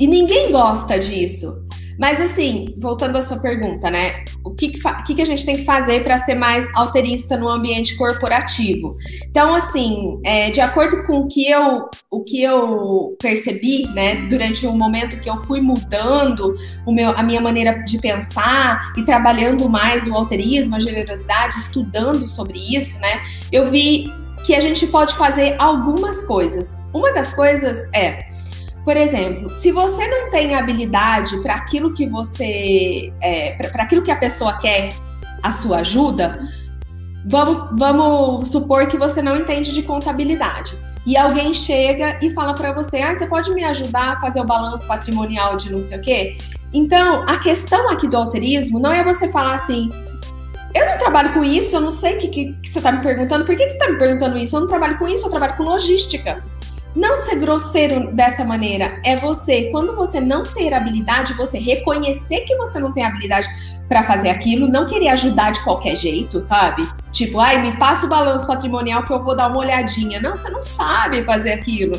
E 0.00 0.06
ninguém 0.06 0.50
gosta 0.50 0.98
disso. 0.98 1.62
Mas 1.98 2.20
assim, 2.20 2.74
voltando 2.78 3.16
à 3.16 3.22
sua 3.22 3.38
pergunta, 3.38 3.90
né? 3.90 4.24
O 4.44 4.54
que, 4.54 4.68
que, 4.68 4.80
que, 5.06 5.14
que 5.14 5.22
a 5.22 5.24
gente 5.24 5.44
tem 5.44 5.56
que 5.56 5.64
fazer 5.64 6.02
para 6.02 6.18
ser 6.18 6.34
mais 6.34 6.68
alterista 6.74 7.36
no 7.36 7.48
ambiente 7.48 7.96
corporativo? 7.96 8.96
Então, 9.28 9.54
assim, 9.54 10.20
é, 10.24 10.50
de 10.50 10.60
acordo 10.60 11.04
com 11.04 11.20
o 11.20 11.28
que 11.28 11.50
eu, 11.50 11.88
o 12.10 12.22
que 12.22 12.42
eu 12.42 13.16
percebi, 13.20 13.86
né, 13.88 14.16
durante 14.28 14.66
o 14.66 14.70
um 14.70 14.78
momento 14.78 15.20
que 15.20 15.28
eu 15.28 15.38
fui 15.38 15.60
mudando 15.60 16.54
o 16.86 16.92
meu, 16.92 17.10
a 17.10 17.22
minha 17.22 17.40
maneira 17.40 17.72
de 17.84 17.98
pensar 17.98 18.92
e 18.96 19.02
trabalhando 19.02 19.68
mais 19.68 20.06
o 20.06 20.14
alterismo, 20.14 20.76
a 20.76 20.80
generosidade, 20.80 21.58
estudando 21.58 22.26
sobre 22.26 22.58
isso, 22.76 22.98
né? 23.00 23.22
Eu 23.50 23.70
vi 23.70 24.12
que 24.44 24.54
a 24.54 24.60
gente 24.60 24.86
pode 24.86 25.14
fazer 25.16 25.56
algumas 25.58 26.22
coisas. 26.22 26.76
Uma 26.94 27.12
das 27.12 27.32
coisas 27.32 27.78
é 27.92 28.26
por 28.86 28.96
exemplo, 28.96 29.50
se 29.56 29.72
você 29.72 30.06
não 30.06 30.30
tem 30.30 30.54
habilidade 30.54 31.36
para 31.38 31.54
aquilo 31.54 31.92
que 31.92 32.06
você. 32.06 33.12
É, 33.20 33.56
para 33.72 33.82
aquilo 33.82 34.00
que 34.00 34.12
a 34.12 34.16
pessoa 34.16 34.56
quer 34.58 34.90
a 35.42 35.50
sua 35.50 35.78
ajuda, 35.78 36.38
vamos, 37.26 37.76
vamos 37.76 38.46
supor 38.46 38.86
que 38.86 38.96
você 38.96 39.20
não 39.20 39.34
entende 39.34 39.72
de 39.72 39.82
contabilidade. 39.82 40.78
E 41.04 41.16
alguém 41.16 41.52
chega 41.52 42.16
e 42.22 42.30
fala 42.30 42.54
para 42.54 42.72
você: 42.72 42.98
ah, 42.98 43.12
você 43.12 43.26
pode 43.26 43.52
me 43.52 43.64
ajudar 43.64 44.12
a 44.12 44.20
fazer 44.20 44.40
o 44.40 44.44
balanço 44.44 44.86
patrimonial 44.86 45.56
de 45.56 45.72
não 45.72 45.82
sei 45.82 45.98
o 45.98 46.00
quê? 46.00 46.38
Então, 46.72 47.24
a 47.26 47.38
questão 47.38 47.90
aqui 47.90 48.06
do 48.06 48.16
alterismo 48.16 48.78
não 48.78 48.92
é 48.92 49.02
você 49.02 49.28
falar 49.28 49.54
assim, 49.54 49.90
eu 50.72 50.86
não 50.86 50.96
trabalho 50.96 51.32
com 51.32 51.42
isso, 51.42 51.74
eu 51.74 51.80
não 51.80 51.90
sei 51.90 52.14
o 52.14 52.18
que, 52.18 52.28
que, 52.28 52.52
que, 52.62 52.68
você 52.68 52.78
está 52.78 52.92
me 52.92 53.02
perguntando. 53.02 53.44
Por 53.44 53.56
que, 53.56 53.64
que 53.64 53.70
você 53.70 53.78
está 53.78 53.90
me 53.90 53.98
perguntando 53.98 54.38
isso? 54.38 54.54
Eu 54.54 54.60
não 54.60 54.68
trabalho 54.68 54.96
com 54.96 55.08
isso, 55.08 55.26
eu 55.26 55.30
trabalho 55.30 55.56
com 55.56 55.64
logística. 55.64 56.40
Não 56.96 57.14
ser 57.18 57.36
grosseiro 57.36 58.10
dessa 58.10 58.42
maneira 58.42 58.98
é 59.04 59.14
você, 59.16 59.64
quando 59.64 59.94
você 59.94 60.18
não 60.18 60.42
ter 60.42 60.72
habilidade, 60.72 61.34
você 61.34 61.58
reconhecer 61.58 62.40
que 62.40 62.56
você 62.56 62.80
não 62.80 62.90
tem 62.90 63.04
habilidade 63.04 63.46
para 63.86 64.02
fazer 64.02 64.30
aquilo, 64.30 64.66
não 64.66 64.86
querer 64.86 65.08
ajudar 65.08 65.50
de 65.50 65.62
qualquer 65.62 65.94
jeito, 65.94 66.40
sabe? 66.40 66.88
Tipo, 67.12 67.38
ai, 67.38 67.60
me 67.60 67.76
passa 67.76 68.06
o 68.06 68.08
balanço 68.08 68.46
patrimonial 68.46 69.04
que 69.04 69.12
eu 69.12 69.22
vou 69.22 69.36
dar 69.36 69.48
uma 69.48 69.58
olhadinha. 69.58 70.18
Não, 70.22 70.34
você 70.34 70.48
não 70.48 70.62
sabe 70.62 71.22
fazer 71.22 71.52
aquilo. 71.52 71.92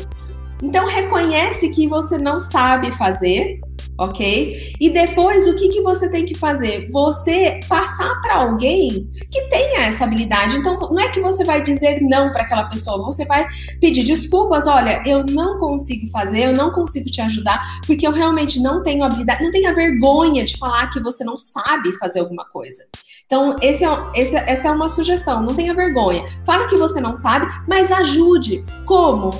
Então 0.60 0.84
reconhece 0.84 1.68
que 1.68 1.86
você 1.86 2.18
não 2.18 2.40
sabe 2.40 2.90
fazer 2.90 3.60
ok? 3.98 4.74
E 4.80 4.90
depois 4.90 5.46
o 5.48 5.56
que, 5.56 5.68
que 5.68 5.82
você 5.82 6.08
tem 6.08 6.24
que 6.24 6.34
fazer? 6.34 6.88
Você 6.90 7.58
passar 7.68 8.20
para 8.20 8.36
alguém 8.36 9.10
que 9.30 9.42
tenha 9.48 9.80
essa 9.86 10.04
habilidade. 10.04 10.56
Então 10.56 10.76
não 10.76 11.00
é 11.00 11.08
que 11.08 11.20
você 11.20 11.44
vai 11.44 11.60
dizer 11.60 12.00
não 12.02 12.30
para 12.30 12.42
aquela 12.42 12.64
pessoa, 12.64 13.04
você 13.04 13.24
vai 13.24 13.46
pedir 13.80 14.04
desculpas. 14.04 14.66
Olha, 14.66 15.02
eu 15.04 15.24
não 15.28 15.58
consigo 15.58 16.08
fazer, 16.10 16.44
eu 16.44 16.52
não 16.52 16.70
consigo 16.70 17.10
te 17.10 17.20
ajudar 17.20 17.80
porque 17.86 18.06
eu 18.06 18.12
realmente 18.12 18.60
não 18.60 18.82
tenho 18.82 19.02
habilidade. 19.02 19.42
Não 19.42 19.50
tenha 19.50 19.74
vergonha 19.74 20.44
de 20.44 20.56
falar 20.56 20.88
que 20.90 21.00
você 21.00 21.24
não 21.24 21.36
sabe 21.36 21.92
fazer 21.98 22.20
alguma 22.20 22.44
coisa. 22.44 22.84
Então, 23.26 23.56
esse 23.60 23.84
é, 23.84 23.88
esse, 24.14 24.36
essa 24.36 24.68
é 24.68 24.70
uma 24.70 24.88
sugestão. 24.88 25.42
Não 25.42 25.54
tenha 25.54 25.74
vergonha. 25.74 26.24
Fala 26.46 26.66
que 26.66 26.76
você 26.76 27.00
não 27.00 27.14
sabe, 27.14 27.46
mas 27.68 27.92
ajude. 27.92 28.64
Como? 28.86 29.30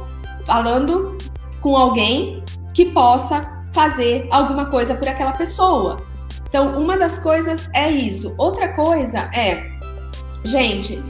Falando 0.44 1.16
com 1.60 1.76
alguém 1.76 2.42
que 2.74 2.84
possa 2.84 3.57
fazer 3.78 4.26
alguma 4.32 4.66
coisa 4.66 4.96
por 4.96 5.06
aquela 5.06 5.30
pessoa. 5.30 5.98
Então, 6.48 6.80
uma 6.80 6.98
das 6.98 7.16
coisas 7.16 7.70
é 7.72 7.88
isso. 7.88 8.34
Outra 8.36 8.74
coisa 8.74 9.30
é, 9.32 9.70
gente, 10.44 11.00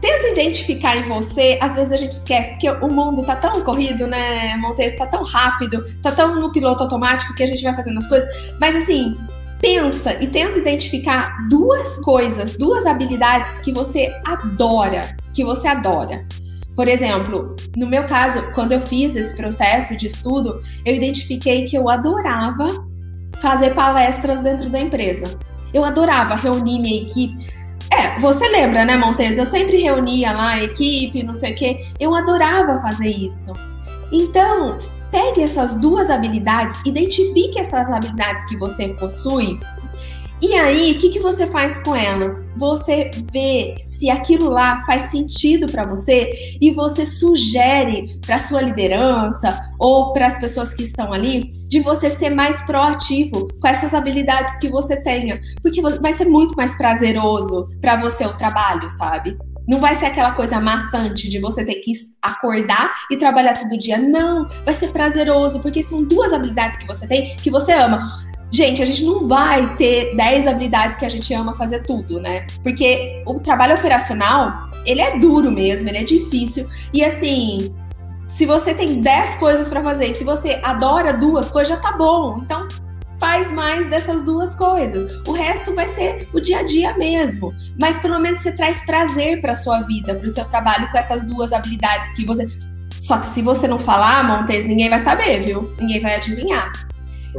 tenta 0.00 0.28
identificar 0.28 0.96
em 0.96 1.02
você, 1.02 1.58
às 1.60 1.74
vezes 1.74 1.92
a 1.92 1.98
gente 1.98 2.12
esquece, 2.12 2.52
porque 2.52 2.70
o 2.70 2.88
mundo 2.88 3.26
tá 3.26 3.36
tão 3.36 3.60
corrido, 3.60 4.06
né, 4.06 4.56
Montes, 4.56 4.96
tá 4.96 5.06
tão 5.06 5.22
rápido, 5.22 5.84
tá 6.00 6.10
tão 6.10 6.36
no 6.36 6.50
piloto 6.50 6.84
automático 6.84 7.34
que 7.34 7.42
a 7.42 7.46
gente 7.46 7.62
vai 7.62 7.74
fazendo 7.74 7.98
as 7.98 8.06
coisas, 8.06 8.54
mas 8.58 8.74
assim, 8.74 9.14
pensa 9.60 10.14
e 10.14 10.28
tenta 10.28 10.56
identificar 10.56 11.46
duas 11.50 11.98
coisas, 11.98 12.56
duas 12.56 12.86
habilidades 12.86 13.58
que 13.58 13.70
você 13.70 14.10
adora, 14.26 15.02
que 15.34 15.44
você 15.44 15.68
adora. 15.68 16.24
Por 16.78 16.86
exemplo, 16.86 17.56
no 17.76 17.88
meu 17.88 18.04
caso, 18.04 18.52
quando 18.54 18.70
eu 18.70 18.80
fiz 18.80 19.16
esse 19.16 19.36
processo 19.36 19.96
de 19.96 20.06
estudo, 20.06 20.62
eu 20.84 20.94
identifiquei 20.94 21.64
que 21.64 21.76
eu 21.76 21.88
adorava 21.88 22.68
fazer 23.40 23.74
palestras 23.74 24.42
dentro 24.42 24.70
da 24.70 24.78
empresa. 24.78 25.36
Eu 25.74 25.84
adorava 25.84 26.36
reunir 26.36 26.78
minha 26.78 27.02
equipe. 27.02 27.34
É, 27.92 28.16
você 28.20 28.48
lembra, 28.48 28.84
né, 28.84 28.96
Montes? 28.96 29.38
Eu 29.38 29.44
sempre 29.44 29.82
reunia 29.82 30.30
lá 30.30 30.50
a 30.50 30.62
equipe, 30.62 31.24
não 31.24 31.34
sei 31.34 31.52
o 31.52 31.56
quê. 31.56 31.84
Eu 31.98 32.14
adorava 32.14 32.80
fazer 32.80 33.10
isso. 33.10 33.52
Então, 34.12 34.78
pegue 35.10 35.42
essas 35.42 35.74
duas 35.80 36.08
habilidades, 36.10 36.78
identifique 36.86 37.58
essas 37.58 37.90
habilidades 37.90 38.44
que 38.44 38.56
você 38.56 38.90
possui 38.90 39.58
e 40.40 40.54
aí, 40.54 40.92
o 40.92 40.98
que, 40.98 41.10
que 41.10 41.18
você 41.18 41.46
faz 41.48 41.80
com 41.80 41.96
elas? 41.96 42.44
Você 42.56 43.10
vê 43.32 43.74
se 43.80 44.08
aquilo 44.08 44.48
lá 44.48 44.80
faz 44.82 45.04
sentido 45.04 45.66
para 45.66 45.84
você 45.84 46.30
e 46.60 46.70
você 46.70 47.04
sugere 47.04 48.20
para 48.24 48.38
sua 48.38 48.60
liderança 48.60 49.58
ou 49.80 50.12
para 50.12 50.26
as 50.26 50.38
pessoas 50.38 50.72
que 50.72 50.84
estão 50.84 51.12
ali 51.12 51.50
de 51.66 51.80
você 51.80 52.08
ser 52.08 52.30
mais 52.30 52.62
proativo 52.62 53.48
com 53.60 53.66
essas 53.66 53.92
habilidades 53.92 54.56
que 54.58 54.68
você 54.68 55.02
tenha, 55.02 55.40
porque 55.60 55.82
vai 55.82 56.12
ser 56.12 56.26
muito 56.26 56.54
mais 56.56 56.76
prazeroso 56.76 57.68
para 57.80 57.96
você 57.96 58.24
o 58.24 58.36
trabalho, 58.36 58.88
sabe? 58.90 59.36
Não 59.68 59.80
vai 59.80 59.94
ser 59.94 60.06
aquela 60.06 60.32
coisa 60.32 60.58
maçante 60.58 61.28
de 61.28 61.38
você 61.38 61.62
ter 61.62 61.74
que 61.74 61.92
acordar 62.22 62.90
e 63.10 63.18
trabalhar 63.18 63.52
todo 63.52 63.78
dia. 63.78 63.98
Não, 63.98 64.48
vai 64.64 64.72
ser 64.72 64.88
prazeroso, 64.88 65.60
porque 65.60 65.82
são 65.82 66.02
duas 66.02 66.32
habilidades 66.32 66.78
que 66.78 66.86
você 66.86 67.06
tem 67.06 67.36
que 67.36 67.50
você 67.50 67.72
ama. 67.72 68.00
Gente, 68.50 68.82
a 68.82 68.84
gente 68.84 69.04
não 69.04 69.28
vai 69.28 69.76
ter 69.76 70.16
10 70.16 70.46
habilidades 70.46 70.96
que 70.96 71.04
a 71.04 71.08
gente 71.08 71.32
ama 71.34 71.54
fazer 71.54 71.82
tudo, 71.84 72.20
né? 72.20 72.46
Porque 72.62 73.22
o 73.26 73.38
trabalho 73.40 73.74
operacional, 73.74 74.70
ele 74.86 75.00
é 75.00 75.18
duro 75.18 75.50
mesmo, 75.50 75.88
ele 75.88 75.98
é 75.98 76.04
difícil. 76.04 76.66
E 76.92 77.04
assim, 77.04 77.74
se 78.26 78.46
você 78.46 78.74
tem 78.74 79.00
10 79.00 79.36
coisas 79.36 79.68
para 79.68 79.82
fazer, 79.82 80.14
se 80.14 80.24
você 80.24 80.60
adora 80.62 81.12
duas 81.12 81.50
coisas, 81.50 81.68
já 81.68 81.76
tá 81.76 81.92
bom. 81.92 82.38
Então, 82.42 82.66
faz 83.18 83.52
mais 83.52 83.88
dessas 83.88 84.22
duas 84.22 84.54
coisas. 84.54 85.20
O 85.26 85.32
resto 85.32 85.74
vai 85.74 85.86
ser 85.86 86.28
o 86.32 86.40
dia 86.40 86.60
a 86.60 86.62
dia 86.62 86.96
mesmo. 86.96 87.52
Mas 87.80 87.98
pelo 87.98 88.18
menos 88.18 88.40
você 88.40 88.52
traz 88.52 88.84
prazer 88.84 89.40
para 89.40 89.54
sua 89.54 89.80
vida, 89.82 90.14
para 90.14 90.26
o 90.26 90.28
seu 90.28 90.44
trabalho 90.44 90.90
com 90.90 90.96
essas 90.98 91.24
duas 91.24 91.52
habilidades 91.52 92.12
que 92.12 92.24
você. 92.24 92.46
Só 92.98 93.18
que 93.18 93.26
se 93.26 93.42
você 93.42 93.68
não 93.68 93.78
falar, 93.78 94.24
Montes, 94.24 94.64
ninguém 94.64 94.88
vai 94.88 94.98
saber, 94.98 95.40
viu? 95.40 95.74
Ninguém 95.78 96.00
vai 96.00 96.14
adivinhar. 96.16 96.72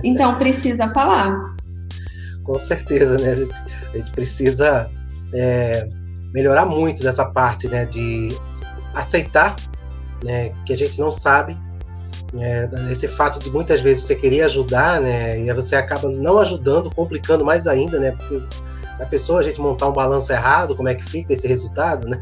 Então 0.04 0.36
precisa 0.36 0.89
falar. 0.89 1.56
Com 2.43 2.56
certeza, 2.56 3.17
né? 3.17 3.30
A 3.30 3.36
gente, 3.36 3.54
a 3.93 3.97
gente 3.97 4.12
precisa 4.12 4.89
é, 5.34 5.88
melhorar 6.34 6.65
muito 6.65 7.04
nessa 7.04 7.25
parte, 7.25 7.67
né? 7.67 7.86
De 7.86 8.30
aceitar 8.93 9.56
né, 10.23 10.52
que 10.65 10.73
a 10.73 10.78
gente 10.78 10.99
não 10.99 11.12
sabe. 11.12 11.58
É, 12.39 12.69
esse 12.91 13.08
fato 13.08 13.39
de 13.39 13.49
muitas 13.49 13.82
vezes 13.82 14.04
você 14.04 14.15
querer 14.15 14.41
ajudar, 14.43 15.02
né? 15.02 15.39
E 15.39 15.52
você 15.52 15.75
acaba 15.75 16.08
não 16.10 16.38
ajudando, 16.39 16.89
complicando 16.91 17.43
mais 17.43 17.65
ainda, 17.65 17.99
né? 17.99 18.12
Porque 18.12 18.41
a 18.99 19.06
pessoa, 19.06 19.39
a 19.39 19.43
gente 19.43 19.60
montar 19.60 19.88
um 19.88 19.93
balanço 19.93 20.32
errado, 20.32 20.75
como 20.75 20.89
é 20.89 20.95
que 20.95 21.04
fica 21.04 21.34
esse 21.34 21.47
resultado, 21.47 22.08
né? 22.08 22.21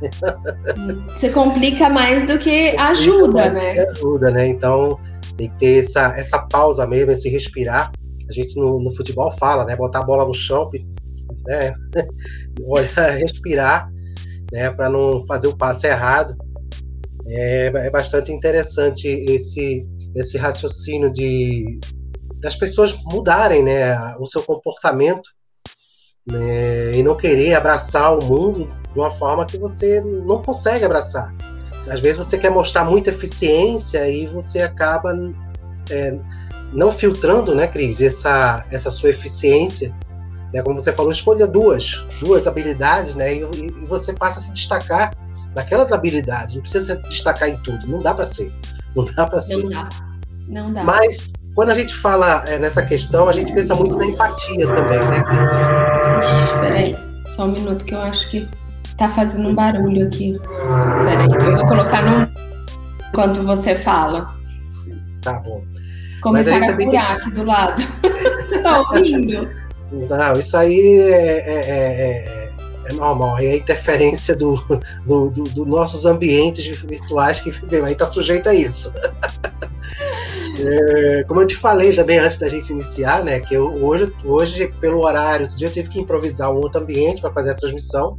Você 1.14 1.30
complica 1.30 1.90
mais 1.90 2.26
do 2.26 2.38
que 2.38 2.78
ajuda, 2.78 3.50
né? 3.50 3.74
Que 3.74 3.80
ajuda, 3.90 4.32
né? 4.32 4.48
Então, 4.48 4.98
tem 5.38 5.50
que 5.52 5.58
ter 5.58 5.84
essa, 5.84 6.18
essa 6.18 6.40
pausa 6.40 6.86
mesmo, 6.88 7.12
esse 7.12 7.30
respirar. 7.30 7.92
A 8.28 8.34
gente 8.34 8.60
no, 8.60 8.82
no 8.82 8.92
futebol 8.92 9.32
fala, 9.32 9.64
né? 9.64 9.76
Botar 9.76 10.00
a 10.00 10.06
bola 10.06 10.26
no 10.26 10.34
chão, 10.34 10.70
né? 11.46 11.74
Olha, 12.66 12.90
respirar, 13.18 13.90
né? 14.52 14.70
Para 14.72 14.90
não 14.90 15.26
fazer 15.26 15.48
o 15.48 15.56
passe 15.56 15.88
errado. 15.88 16.36
É, 17.28 17.68
é 17.68 17.90
bastante 17.90 18.32
interessante 18.32 19.08
esse, 19.08 19.86
esse 20.16 20.38
raciocínio 20.38 21.12
de 21.12 21.80
das 22.40 22.56
pessoas 22.56 22.96
mudarem, 23.12 23.64
né? 23.64 24.16
O 24.20 24.26
seu 24.26 24.44
comportamento 24.44 25.30
né, 26.26 26.92
e 26.94 27.02
não 27.02 27.16
querer 27.16 27.56
abraçar 27.56 28.18
o 28.18 28.24
mundo 28.24 28.70
de 28.94 29.00
uma 29.00 29.10
forma 29.10 29.46
que 29.46 29.58
você 29.58 30.02
não 30.02 30.42
consegue 30.42 30.86
abraçar 30.86 31.34
às 31.90 32.00
vezes 32.00 32.18
você 32.18 32.38
quer 32.38 32.50
mostrar 32.50 32.84
muita 32.84 33.10
eficiência 33.10 34.10
e 34.10 34.28
você 34.28 34.62
acaba 34.62 35.14
é, 35.90 36.18
não 36.74 36.92
filtrando, 36.92 37.56
né, 37.56 37.68
Cris, 37.68 38.02
essa, 38.02 38.66
essa 38.72 38.92
sua 38.92 39.10
eficiência. 39.10 39.94
Né, 40.54 40.62
como 40.62 40.80
você 40.80 40.94
falou, 40.94 41.12
escolha 41.12 41.46
duas, 41.46 42.06
duas 42.22 42.48
habilidades, 42.48 43.16
né, 43.16 43.36
e, 43.36 43.42
e 43.42 43.86
você 43.86 44.14
passa 44.14 44.40
a 44.40 44.42
se 44.42 44.54
destacar 44.54 45.14
naquelas 45.56 45.92
habilidades. 45.92 46.56
Não 46.56 46.62
precisa 46.62 46.96
se 46.96 47.10
destacar 47.10 47.50
em 47.50 47.58
tudo, 47.64 47.88
não 47.88 48.00
dá 48.00 48.14
para 48.14 48.26
ser. 48.26 48.54
Não 48.96 49.06
dá 49.06 49.28
para 49.28 49.42
ser. 49.42 49.58
Não 49.58 49.70
dá. 49.70 49.90
Não 50.48 50.74
dá. 50.74 50.84
Mas 50.84 51.32
quando 51.54 51.72
a 51.72 51.76
gente 51.76 51.94
fala 51.94 52.44
é, 52.48 52.58
nessa 52.58 52.84
questão, 52.84 53.28
a 53.28 53.34
gente 53.34 53.52
pensa 53.54 53.76
muito 53.76 53.98
na 53.98 54.06
empatia 54.06 54.68
também, 54.68 55.00
né? 55.00 55.24
Espera 56.20 56.76
aí, 56.76 56.96
só 57.26 57.46
um 57.46 57.52
minuto 57.52 57.84
que 57.84 57.94
eu 57.94 58.02
acho 58.02 58.30
que 58.30 58.48
Tá 58.98 59.08
fazendo 59.10 59.50
um 59.50 59.56
barulho 59.56 60.08
aqui. 60.08 60.38
Peraí, 61.06 61.30
eu 61.32 61.56
vou 61.58 61.68
colocar 61.68 62.02
no. 62.02 62.30
enquanto 63.10 63.44
você 63.44 63.76
fala. 63.76 64.36
Tá 65.22 65.40
bom. 65.40 65.64
Começaram 66.22 66.70
a 66.70 66.74
curar 66.74 66.90
tem... 66.90 66.98
aqui 66.98 67.32
do 67.32 67.44
lado. 67.44 67.84
Você 68.48 68.60
tá 68.60 68.80
ouvindo? 68.80 69.50
Não, 69.92 70.34
isso 70.34 70.58
aí 70.58 71.00
é, 71.00 71.38
é, 71.48 71.60
é, 71.70 72.52
é 72.86 72.94
normal. 72.94 73.38
É 73.38 73.48
a 73.48 73.56
interferência 73.56 74.36
dos 74.36 74.62
do, 75.06 75.30
do, 75.30 75.44
do 75.44 75.66
nossos 75.66 76.06
ambientes 76.06 76.66
virtuais 76.66 77.40
que 77.40 77.54
aí 77.84 77.92
está 77.92 78.06
sujeito 78.06 78.50
a 78.50 78.54
isso. 78.54 78.94
É, 80.60 81.24
como 81.28 81.42
eu 81.42 81.48
te 81.48 81.56
falei 81.56 81.94
também 81.94 82.18
antes 82.18 82.40
da 82.40 82.48
gente 82.48 82.72
iniciar, 82.72 83.24
né? 83.24 83.40
Que 83.40 83.54
eu, 83.54 83.74
hoje, 83.84 84.12
hoje, 84.26 84.74
pelo 84.82 85.02
horário, 85.02 85.44
outro 85.44 85.58
dia 85.58 85.68
eu 85.68 85.72
tive 85.72 85.90
que 85.90 86.00
improvisar 86.00 86.52
um 86.52 86.56
outro 86.56 86.82
ambiente 86.82 87.22
para 87.22 87.32
fazer 87.32 87.52
a 87.52 87.54
transmissão, 87.54 88.18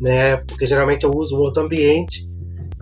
né? 0.00 0.36
Porque 0.38 0.66
geralmente 0.66 1.04
eu 1.04 1.10
uso 1.10 1.38
outro 1.40 1.62
ambiente, 1.62 2.28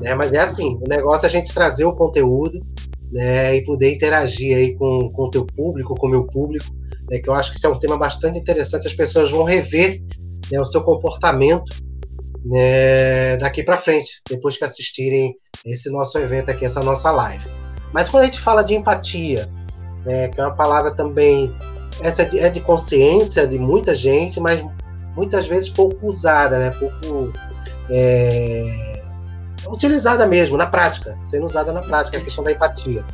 né? 0.01 0.15
Mas 0.15 0.33
é 0.33 0.39
assim, 0.39 0.79
o 0.85 0.89
negócio 0.89 1.27
é 1.27 1.29
a 1.29 1.33
gente 1.33 1.53
trazer 1.53 1.85
o 1.85 1.95
conteúdo, 1.95 2.65
né? 3.13 3.57
E 3.57 3.65
poder 3.65 3.95
interagir 3.95 4.57
aí 4.57 4.75
com, 4.75 5.11
com 5.11 5.25
o 5.25 5.31
teu 5.31 5.45
público, 5.45 5.95
com 5.95 6.07
o 6.07 6.11
meu 6.11 6.27
público, 6.27 6.67
né? 7.11 7.19
Que 7.19 7.29
eu 7.29 7.35
acho 7.35 7.51
que 7.51 7.57
isso 7.57 7.67
é 7.67 7.71
um 7.71 7.79
tema 7.79 7.97
bastante 7.97 8.39
interessante. 8.39 8.87
As 8.87 8.95
pessoas 8.95 9.31
vão 9.31 9.45
rever 9.45 10.03
né, 10.51 10.61
o 10.61 10.65
seu 10.65 10.83
comportamento 10.83 11.73
né, 12.45 13.37
daqui 13.39 13.63
para 13.63 13.77
frente, 13.77 14.21
depois 14.29 14.57
que 14.57 14.65
assistirem 14.65 15.35
esse 15.65 15.89
nosso 15.91 16.19
evento 16.19 16.51
aqui, 16.51 16.65
essa 16.65 16.81
nossa 16.81 17.11
live. 17.11 17.47
Mas 17.93 18.09
quando 18.09 18.25
a 18.25 18.27
gente 18.27 18.41
fala 18.41 18.63
de 18.63 18.75
empatia, 18.75 19.49
né, 20.05 20.29
que 20.29 20.41
é 20.41 20.45
uma 20.45 20.55
palavra 20.55 20.95
também 20.95 21.55
essa 22.01 22.23
é 22.23 22.25
de, 22.25 22.39
é 22.39 22.51
de, 22.51 22.61
consciência 22.61 23.47
de 23.47 23.59
muita 23.59 23.95
gente, 23.95 24.41
mas 24.41 24.61
muitas 25.17 25.47
vezes 25.47 25.69
pouco 25.69 26.07
usada, 26.07 26.59
né, 26.59 26.71
pouco 26.71 27.33
é, 27.91 29.03
utilizada 29.69 30.27
mesmo 30.27 30.57
na 30.57 30.67
prática, 30.67 31.17
sendo 31.25 31.47
usada 31.47 31.73
na 31.73 31.81
prática, 31.81 32.19
a 32.19 32.21
questão 32.21 32.45
da 32.45 32.53
empatia. 32.53 33.05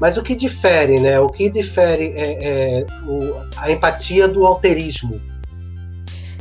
Mas 0.00 0.16
o 0.16 0.22
que 0.22 0.34
difere, 0.34 0.98
né? 1.00 1.20
O 1.20 1.28
que 1.28 1.48
difere 1.48 2.12
é, 2.16 2.80
é 2.80 2.86
o, 3.06 3.36
a 3.56 3.70
empatia 3.70 4.26
do 4.26 4.44
alterismo? 4.44 5.20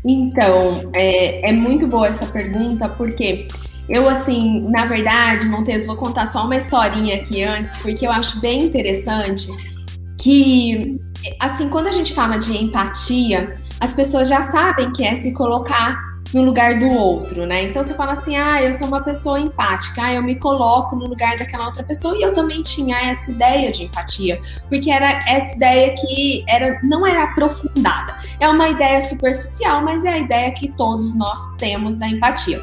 Então, 0.03 0.89
é, 0.95 1.47
é 1.47 1.51
muito 1.51 1.87
boa 1.87 2.07
essa 2.07 2.25
pergunta, 2.25 2.89
porque 2.89 3.47
eu, 3.87 4.09
assim, 4.09 4.67
na 4.69 4.85
verdade, 4.85 5.45
Montes, 5.47 5.85
vou 5.85 5.95
contar 5.95 6.25
só 6.25 6.45
uma 6.45 6.55
historinha 6.55 7.17
aqui 7.17 7.43
antes, 7.43 7.77
porque 7.77 8.07
eu 8.07 8.11
acho 8.11 8.39
bem 8.39 8.63
interessante 8.63 9.47
que, 10.19 10.99
assim, 11.39 11.69
quando 11.69 11.87
a 11.87 11.91
gente 11.91 12.13
fala 12.13 12.37
de 12.37 12.57
empatia, 12.57 13.60
as 13.81 13.95
pessoas 13.95 14.29
já 14.29 14.43
sabem 14.43 14.91
que 14.91 15.03
é 15.03 15.15
se 15.15 15.33
colocar 15.33 16.11
no 16.31 16.43
lugar 16.43 16.77
do 16.77 16.87
outro, 16.87 17.45
né? 17.47 17.63
Então 17.63 17.83
você 17.83 17.95
fala 17.95 18.11
assim: 18.11 18.37
ah, 18.37 18.61
eu 18.61 18.71
sou 18.71 18.87
uma 18.87 19.01
pessoa 19.01 19.39
empática, 19.39 20.03
ah, 20.03 20.13
eu 20.13 20.21
me 20.21 20.35
coloco 20.35 20.95
no 20.95 21.07
lugar 21.07 21.35
daquela 21.35 21.65
outra 21.65 21.83
pessoa. 21.83 22.15
E 22.15 22.21
eu 22.21 22.31
também 22.31 22.61
tinha 22.61 22.95
essa 23.09 23.31
ideia 23.31 23.71
de 23.71 23.85
empatia, 23.85 24.39
porque 24.69 24.91
era 24.91 25.19
essa 25.27 25.55
ideia 25.55 25.95
que 25.95 26.45
era 26.47 26.79
não 26.83 27.05
era 27.05 27.23
aprofundada. 27.23 28.15
É 28.39 28.47
uma 28.47 28.69
ideia 28.69 29.01
superficial, 29.01 29.83
mas 29.83 30.05
é 30.05 30.13
a 30.13 30.19
ideia 30.19 30.51
que 30.51 30.69
todos 30.69 31.17
nós 31.17 31.55
temos 31.57 31.97
da 31.97 32.07
empatia. 32.07 32.61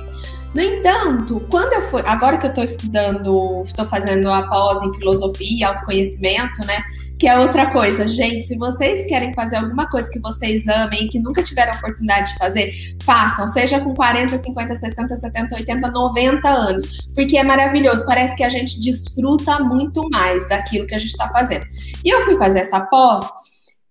No 0.54 0.62
entanto, 0.62 1.44
quando 1.50 1.74
eu 1.74 1.82
fui, 1.82 2.02
agora 2.06 2.38
que 2.38 2.46
eu 2.46 2.50
estou 2.50 2.64
estudando, 2.64 3.62
estou 3.66 3.84
fazendo 3.84 4.30
a 4.30 4.48
pós 4.48 4.82
em 4.82 4.94
filosofia 4.94 5.58
e 5.58 5.64
autoconhecimento, 5.64 6.64
né? 6.64 6.82
Que 7.18 7.26
é 7.26 7.36
outra 7.36 7.72
coisa, 7.72 8.06
gente. 8.06 8.44
Se 8.44 8.56
vocês 8.56 9.04
querem 9.06 9.34
fazer 9.34 9.56
alguma 9.56 9.90
coisa 9.90 10.08
que 10.08 10.20
vocês 10.20 10.68
amem, 10.68 11.08
que 11.08 11.18
nunca 11.18 11.42
tiveram 11.42 11.72
oportunidade 11.72 12.32
de 12.32 12.38
fazer, 12.38 12.72
façam. 13.02 13.48
Seja 13.48 13.80
com 13.80 13.92
40, 13.92 14.38
50, 14.38 14.74
60, 14.76 15.16
70, 15.16 15.56
80, 15.56 15.90
90 15.90 16.48
anos. 16.48 17.08
Porque 17.14 17.36
é 17.36 17.42
maravilhoso. 17.42 18.06
Parece 18.06 18.36
que 18.36 18.44
a 18.44 18.48
gente 18.48 18.80
desfruta 18.80 19.58
muito 19.58 20.08
mais 20.10 20.48
daquilo 20.48 20.86
que 20.86 20.94
a 20.94 20.98
gente 20.98 21.10
está 21.10 21.28
fazendo. 21.30 21.66
E 22.04 22.08
eu 22.08 22.24
fui 22.24 22.36
fazer 22.36 22.60
essa 22.60 22.80
pós, 22.82 23.28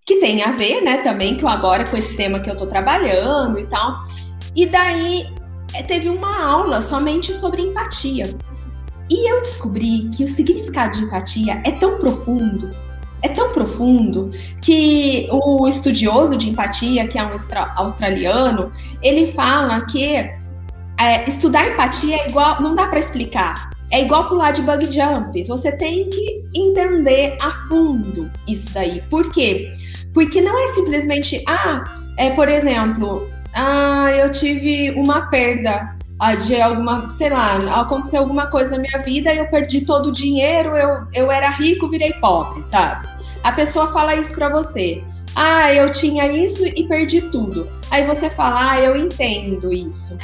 que 0.05 0.21
tem 0.21 0.41
a 0.41 0.53
ver, 0.53 0.81
né, 0.81 0.99
também, 0.99 1.37
com 1.37 1.49
agora 1.49 1.83
com 1.85 1.97
esse 1.97 2.15
tema 2.15 2.39
que 2.39 2.49
eu 2.49 2.53
estou 2.53 2.67
trabalhando 2.67 3.59
e 3.59 3.65
tal. 3.65 4.03
E 4.55 4.65
daí 4.65 5.27
é, 5.73 5.83
teve 5.83 6.07
uma 6.07 6.45
aula 6.45 6.81
somente 6.81 7.33
sobre 7.33 7.61
empatia. 7.61 8.25
E 9.09 9.29
eu 9.29 9.41
descobri 9.41 10.09
que 10.15 10.23
o 10.23 10.27
significado 10.27 10.97
de 10.97 11.05
empatia 11.05 11.61
é 11.65 11.71
tão 11.71 11.97
profundo, 11.97 12.71
é 13.21 13.29
tão 13.29 13.51
profundo, 13.51 14.31
que 14.61 15.27
o 15.31 15.67
estudioso 15.67 16.37
de 16.37 16.49
empatia, 16.49 17.07
que 17.07 17.17
é 17.17 17.23
um 17.23 17.35
australiano, 17.75 18.71
ele 19.01 19.31
fala 19.31 19.85
que 19.85 20.15
é, 20.99 21.27
estudar 21.27 21.67
empatia 21.67 22.17
é 22.17 22.29
igual, 22.29 22.61
não 22.61 22.75
dá 22.75 22.87
para 22.87 22.99
explicar. 22.99 23.71
É 23.89 24.01
igual 24.01 24.27
pular 24.27 24.51
de 24.51 24.61
bug 24.61 24.91
jump. 24.91 25.43
Você 25.45 25.71
tem 25.71 26.09
que 26.09 26.43
entender 26.53 27.37
a 27.41 27.51
fundo 27.67 28.29
isso 28.47 28.73
daí. 28.73 29.01
Por 29.09 29.31
quê? 29.31 29.71
Porque 30.13 30.41
não 30.41 30.59
é 30.59 30.67
simplesmente, 30.67 31.41
ah, 31.47 31.83
é, 32.17 32.31
por 32.31 32.49
exemplo, 32.49 33.29
ah, 33.53 34.11
eu 34.11 34.29
tive 34.29 34.91
uma 34.91 35.27
perda 35.27 35.95
de 36.39 36.59
alguma, 36.59 37.09
sei 37.09 37.29
lá, 37.29 37.57
aconteceu 37.79 38.21
alguma 38.21 38.47
coisa 38.47 38.71
na 38.71 38.79
minha 38.79 38.99
vida 38.99 39.33
e 39.33 39.37
eu 39.37 39.47
perdi 39.47 39.81
todo 39.81 40.07
o 40.07 40.11
dinheiro, 40.11 40.75
eu, 40.75 41.07
eu 41.13 41.31
era 41.31 41.49
rico, 41.49 41.87
virei 41.87 42.13
pobre, 42.13 42.63
sabe? 42.63 43.07
A 43.43 43.51
pessoa 43.51 43.91
fala 43.93 44.15
isso 44.15 44.33
para 44.33 44.49
você. 44.49 45.03
Ah, 45.35 45.71
eu 45.71 45.91
tinha 45.91 46.27
isso 46.27 46.65
e 46.65 46.87
perdi 46.87 47.21
tudo. 47.21 47.69
Aí 47.91 48.03
você 48.03 48.29
fala, 48.29 48.71
ah, 48.71 48.81
eu 48.81 48.95
entendo 48.97 49.71
isso. 49.71 50.17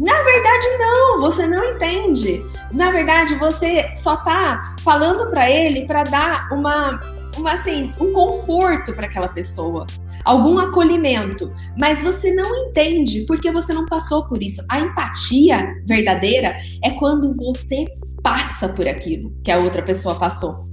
Na 0.00 0.22
verdade, 0.22 0.66
não, 0.78 1.20
você 1.20 1.46
não 1.46 1.64
entende. 1.64 2.44
Na 2.72 2.90
verdade, 2.90 3.34
você 3.36 3.90
só 3.94 4.16
tá 4.16 4.74
falando 4.82 5.30
para 5.30 5.48
ele 5.48 5.86
para 5.86 6.02
dar 6.02 6.52
uma, 6.52 7.00
uma 7.36 7.52
assim, 7.52 7.94
um 8.00 8.12
conforto 8.12 8.92
para 8.92 9.06
aquela 9.06 9.28
pessoa 9.28 9.86
algum 10.26 10.58
acolhimento, 10.58 11.52
mas 11.78 12.02
você 12.02 12.34
não 12.34 12.66
entende 12.66 13.24
porque 13.26 13.50
você 13.52 13.72
não 13.72 13.86
passou 13.86 14.26
por 14.26 14.42
isso. 14.42 14.60
A 14.68 14.80
empatia 14.80 15.72
verdadeira 15.86 16.56
é 16.82 16.90
quando 16.90 17.34
você 17.34 17.84
passa 18.22 18.68
por 18.68 18.88
aquilo 18.88 19.32
que 19.44 19.52
a 19.52 19.58
outra 19.58 19.82
pessoa 19.82 20.16
passou. 20.16 20.66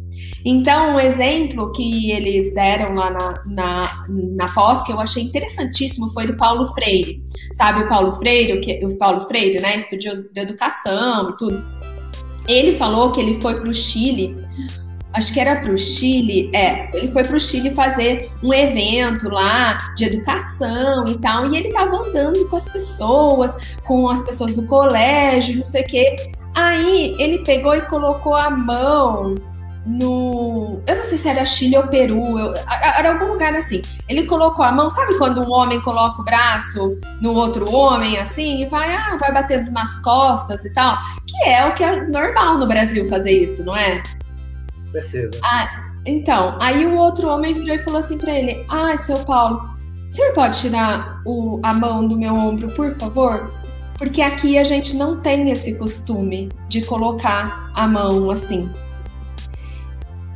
Então, 0.44 0.96
um 0.96 1.00
exemplo 1.00 1.72
que 1.72 2.12
eles 2.12 2.54
deram 2.54 2.96
lá 2.96 3.12
na, 3.12 3.44
na, 3.46 4.06
na 4.10 4.54
pós, 4.54 4.84
que 4.84 4.92
eu 4.92 5.00
achei 5.00 5.24
interessantíssimo, 5.24 6.12
foi 6.12 6.26
do 6.26 6.36
Paulo 6.36 6.68
Freire. 6.74 7.24
Sabe 7.54 7.84
o 7.84 7.88
Paulo 7.88 8.14
Freire, 8.16 8.54
o, 8.54 8.62
que, 8.62 8.84
o 8.84 8.98
Paulo 8.98 9.22
Freire, 9.28 9.62
né? 9.62 9.78
Estudioso 9.78 10.28
de 10.34 10.42
educação 10.42 11.30
e 11.30 11.38
tudo. 11.38 11.64
Ele 12.48 12.76
falou 12.76 13.12
que 13.12 13.22
ele 13.22 13.40
foi 13.40 13.60
para 13.60 13.70
o 13.70 13.74
Chile 13.74 14.36
acho 15.14 15.32
que 15.32 15.40
era 15.40 15.58
para 15.58 15.72
o 15.72 15.78
Chile, 15.78 16.50
é, 16.54 16.90
ele 16.96 17.08
foi 17.08 17.24
para 17.24 17.36
o 17.36 17.40
Chile 17.40 17.72
fazer 17.72 18.32
um 18.42 18.54
evento 18.54 19.30
lá 19.30 19.78
de 19.96 20.06
educação 20.06 21.06
e 21.08 21.18
tal, 21.20 21.52
e 21.52 21.58
ele 21.58 21.68
estava 21.68 21.96
andando 21.98 22.48
com 22.48 22.56
as 22.56 22.68
pessoas, 22.68 23.76
com 23.86 24.10
as 24.10 24.24
pessoas 24.24 24.54
do 24.54 24.66
colégio, 24.66 25.58
não 25.58 25.64
sei 25.64 25.84
o 25.84 25.88
quê. 25.88 26.16
Aí 26.56 27.16
ele 27.20 27.40
pegou 27.40 27.76
e 27.76 27.82
colocou 27.82 28.36
a 28.36 28.50
mão 28.50 29.36
no. 29.86 30.82
Eu 30.88 30.96
não 30.98 31.04
sei 31.04 31.18
se 31.18 31.28
era 31.28 31.46
Chile 31.46 31.78
ou 31.78 31.88
Peru, 31.88 32.40
eu, 32.40 32.54
era 32.98 33.14
algum 33.14 33.34
lugar 33.34 33.54
assim. 33.56 33.82
Ele 34.08 34.24
colocou 34.24 34.64
a 34.64 34.72
mão, 34.72 34.90
sabe 34.90 35.18
quando 35.18 35.42
um 35.42 35.52
homem 35.52 35.82
coloca 35.82 36.22
o 36.22 36.26
braço 36.26 36.98
no 37.22 37.34
outro 37.34 37.70
homem 37.72 38.18
assim 38.18 38.64
e 38.64 38.66
vai, 38.68 38.94
ah, 38.94 39.18
vai 39.20 39.32
batendo 39.32 39.72
nas 39.72 40.00
costas 40.00 40.64
e 40.66 40.74
tal? 40.74 40.98
Que 41.28 41.50
é 41.50 41.66
o 41.66 41.74
que 41.74 41.84
é 41.84 42.08
normal 42.08 42.58
no 42.58 42.68
Brasil 42.68 43.10
fazer 43.10 43.32
isso, 43.32 43.66
não 43.66 43.76
é? 43.76 44.02
Certeza. 45.02 45.38
Ah, 45.44 45.92
então, 46.06 46.58
aí 46.62 46.86
o 46.86 46.96
outro 46.96 47.28
homem 47.28 47.54
virou 47.54 47.76
e 47.76 47.80
falou 47.80 48.00
assim 48.00 48.18
para 48.18 48.34
ele: 48.34 48.66
Ah, 48.70 48.96
seu 48.98 49.18
Paulo, 49.20 49.62
o 50.06 50.10
senhor 50.10 50.34
pode 50.34 50.60
tirar 50.60 51.22
o, 51.26 51.60
a 51.64 51.74
mão 51.74 52.08
do 52.08 52.18
meu 52.18 52.34
ombro, 52.34 52.70
por 52.76 52.94
favor? 52.94 53.52
Porque 53.98 54.22
aqui 54.22 54.58
a 54.58 54.64
gente 54.64 54.96
não 54.96 55.22
tem 55.22 55.50
esse 55.50 55.78
costume 55.78 56.50
de 56.68 56.84
colocar 56.84 57.72
a 57.74 57.88
mão 57.88 58.30
assim. 58.30 58.70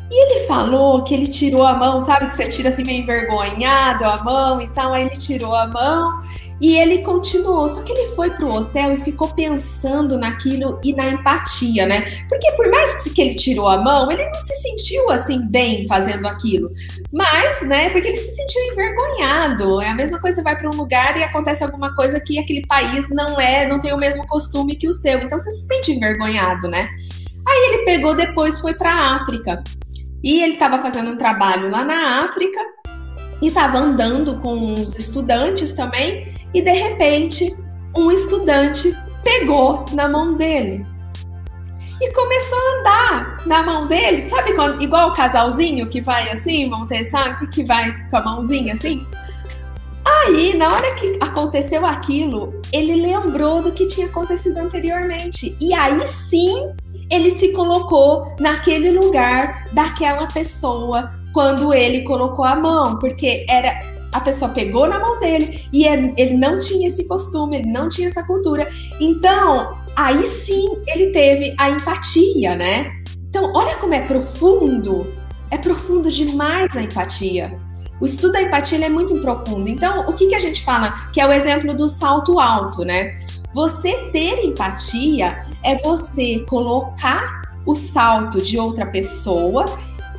E 0.09 0.25
ele 0.25 0.47
falou 0.47 1.03
que 1.03 1.13
ele 1.13 1.27
tirou 1.27 1.65
a 1.65 1.73
mão, 1.73 1.99
sabe 1.99 2.27
que 2.27 2.35
você 2.35 2.47
tira 2.47 2.69
assim 2.69 2.83
meio 2.83 3.03
envergonhado 3.03 4.05
a 4.05 4.23
mão 4.23 4.61
e 4.61 4.67
tal, 4.69 4.93
aí 4.93 5.05
ele 5.05 5.17
tirou 5.17 5.53
a 5.53 5.67
mão 5.67 6.21
e 6.59 6.75
ele 6.75 6.99
continuou, 6.99 7.69
só 7.69 7.83
que 7.83 7.91
ele 7.91 8.15
foi 8.15 8.31
pro 8.31 8.51
hotel 8.51 8.93
e 8.93 8.97
ficou 8.97 9.27
pensando 9.27 10.17
naquilo 10.17 10.79
e 10.83 10.91
na 10.91 11.09
empatia, 11.09 11.85
né? 11.85 12.25
Porque 12.27 12.51
por 12.53 12.69
mais 12.69 13.03
que 13.03 13.21
ele 13.21 13.35
tirou 13.35 13.67
a 13.67 13.77
mão, 13.77 14.11
ele 14.11 14.25
não 14.25 14.41
se 14.41 14.55
sentiu 14.55 15.11
assim 15.11 15.39
bem 15.45 15.85
fazendo 15.87 16.25
aquilo. 16.25 16.71
Mas, 17.11 17.61
né, 17.67 17.89
porque 17.91 18.07
ele 18.07 18.17
se 18.17 18.35
sentiu 18.35 18.61
envergonhado. 18.71 19.81
É 19.81 19.89
a 19.89 19.93
mesma 19.93 20.19
coisa, 20.19 20.37
você 20.37 20.43
vai 20.43 20.57
para 20.57 20.69
um 20.69 20.77
lugar 20.77 21.15
e 21.17 21.23
acontece 21.23 21.63
alguma 21.63 21.93
coisa 21.93 22.19
que 22.19 22.39
aquele 22.39 22.65
país 22.65 23.07
não 23.11 23.39
é, 23.39 23.67
não 23.67 23.79
tem 23.79 23.93
o 23.93 23.97
mesmo 23.97 24.25
costume 24.25 24.75
que 24.75 24.87
o 24.87 24.93
seu. 24.93 25.19
Então 25.19 25.37
você 25.37 25.51
se 25.51 25.67
sente 25.67 25.91
envergonhado, 25.91 26.67
né? 26.67 26.89
Aí 27.47 27.69
ele 27.69 27.85
pegou 27.85 28.15
depois 28.15 28.59
foi 28.59 28.73
para 28.73 29.15
África. 29.15 29.63
E 30.23 30.41
ele 30.41 30.53
estava 30.53 30.79
fazendo 30.79 31.11
um 31.11 31.17
trabalho 31.17 31.69
lá 31.69 31.83
na 31.83 32.19
África 32.19 32.59
e 33.41 33.47
estava 33.47 33.77
andando 33.77 34.39
com 34.39 34.73
os 34.73 34.97
estudantes 34.97 35.73
também, 35.73 36.33
e 36.53 36.61
de 36.61 36.71
repente 36.71 37.55
um 37.95 38.11
estudante 38.11 38.93
pegou 39.23 39.85
na 39.93 40.07
mão 40.09 40.35
dele. 40.35 40.85
e 41.99 42.11
começou 42.13 42.57
a 42.57 42.79
andar 42.79 43.37
na 43.45 43.63
mão 43.63 43.87
dele. 43.87 44.27
Sabe 44.27 44.53
quando, 44.53 44.81
igual 44.81 45.09
o 45.09 45.13
casalzinho 45.13 45.87
que 45.87 46.01
vai 46.01 46.29
assim, 46.29 46.69
vão 46.69 46.85
ter, 46.85 47.03
sabe? 47.03 47.47
Que 47.47 47.63
vai 47.63 47.95
com 48.09 48.17
a 48.17 48.21
mãozinha 48.23 48.73
assim. 48.73 49.05
Aí, 50.05 50.55
na 50.55 50.73
hora 50.73 50.93
que 50.95 51.17
aconteceu 51.19 51.85
aquilo, 51.85 52.61
ele 52.71 53.01
lembrou 53.01 53.61
do 53.61 53.71
que 53.71 53.87
tinha 53.87 54.07
acontecido 54.07 54.57
anteriormente. 54.57 55.57
E 55.59 55.73
aí 55.73 56.07
sim, 56.07 56.71
ele 57.09 57.31
se 57.31 57.51
colocou 57.53 58.35
naquele 58.39 58.91
lugar 58.91 59.67
daquela 59.71 60.27
pessoa 60.27 61.11
quando 61.33 61.73
ele 61.73 62.01
colocou 62.03 62.45
a 62.45 62.55
mão, 62.55 62.97
porque 62.99 63.45
era 63.49 63.79
a 64.13 64.21
pessoa 64.21 64.51
pegou 64.51 64.87
na 64.87 64.99
mão 64.99 65.19
dele 65.19 65.67
e 65.71 65.85
ele 65.85 66.35
não 66.35 66.57
tinha 66.57 66.87
esse 66.87 67.07
costume, 67.07 67.57
ele 67.57 67.69
não 67.69 67.89
tinha 67.89 68.07
essa 68.07 68.23
cultura. 68.23 68.67
Então, 68.99 69.77
aí 69.95 70.25
sim 70.25 70.77
ele 70.87 71.11
teve 71.11 71.53
a 71.57 71.69
empatia, 71.69 72.55
né? 72.55 72.91
Então, 73.29 73.51
olha 73.53 73.75
como 73.75 73.93
é 73.93 74.01
profundo. 74.01 75.13
É 75.51 75.57
profundo 75.57 76.09
demais 76.09 76.75
a 76.75 76.81
empatia. 76.81 77.59
O 77.99 78.05
estudo 78.05 78.33
da 78.33 78.41
empatia 78.41 78.83
é 78.85 78.89
muito 78.89 79.15
profundo. 79.19 79.67
Então, 79.67 80.01
o 80.07 80.13
que, 80.13 80.27
que 80.27 80.35
a 80.35 80.39
gente 80.39 80.63
fala? 80.63 81.09
Que 81.11 81.19
é 81.19 81.27
o 81.27 81.31
exemplo 81.31 81.75
do 81.75 81.87
salto 81.87 82.39
alto, 82.39 82.83
né? 82.83 83.17
Você 83.53 84.09
ter 84.11 84.43
empatia 84.45 85.46
é 85.63 85.75
você 85.75 86.39
colocar 86.47 87.41
o 87.65 87.75
salto 87.75 88.41
de 88.41 88.57
outra 88.57 88.85
pessoa 88.85 89.65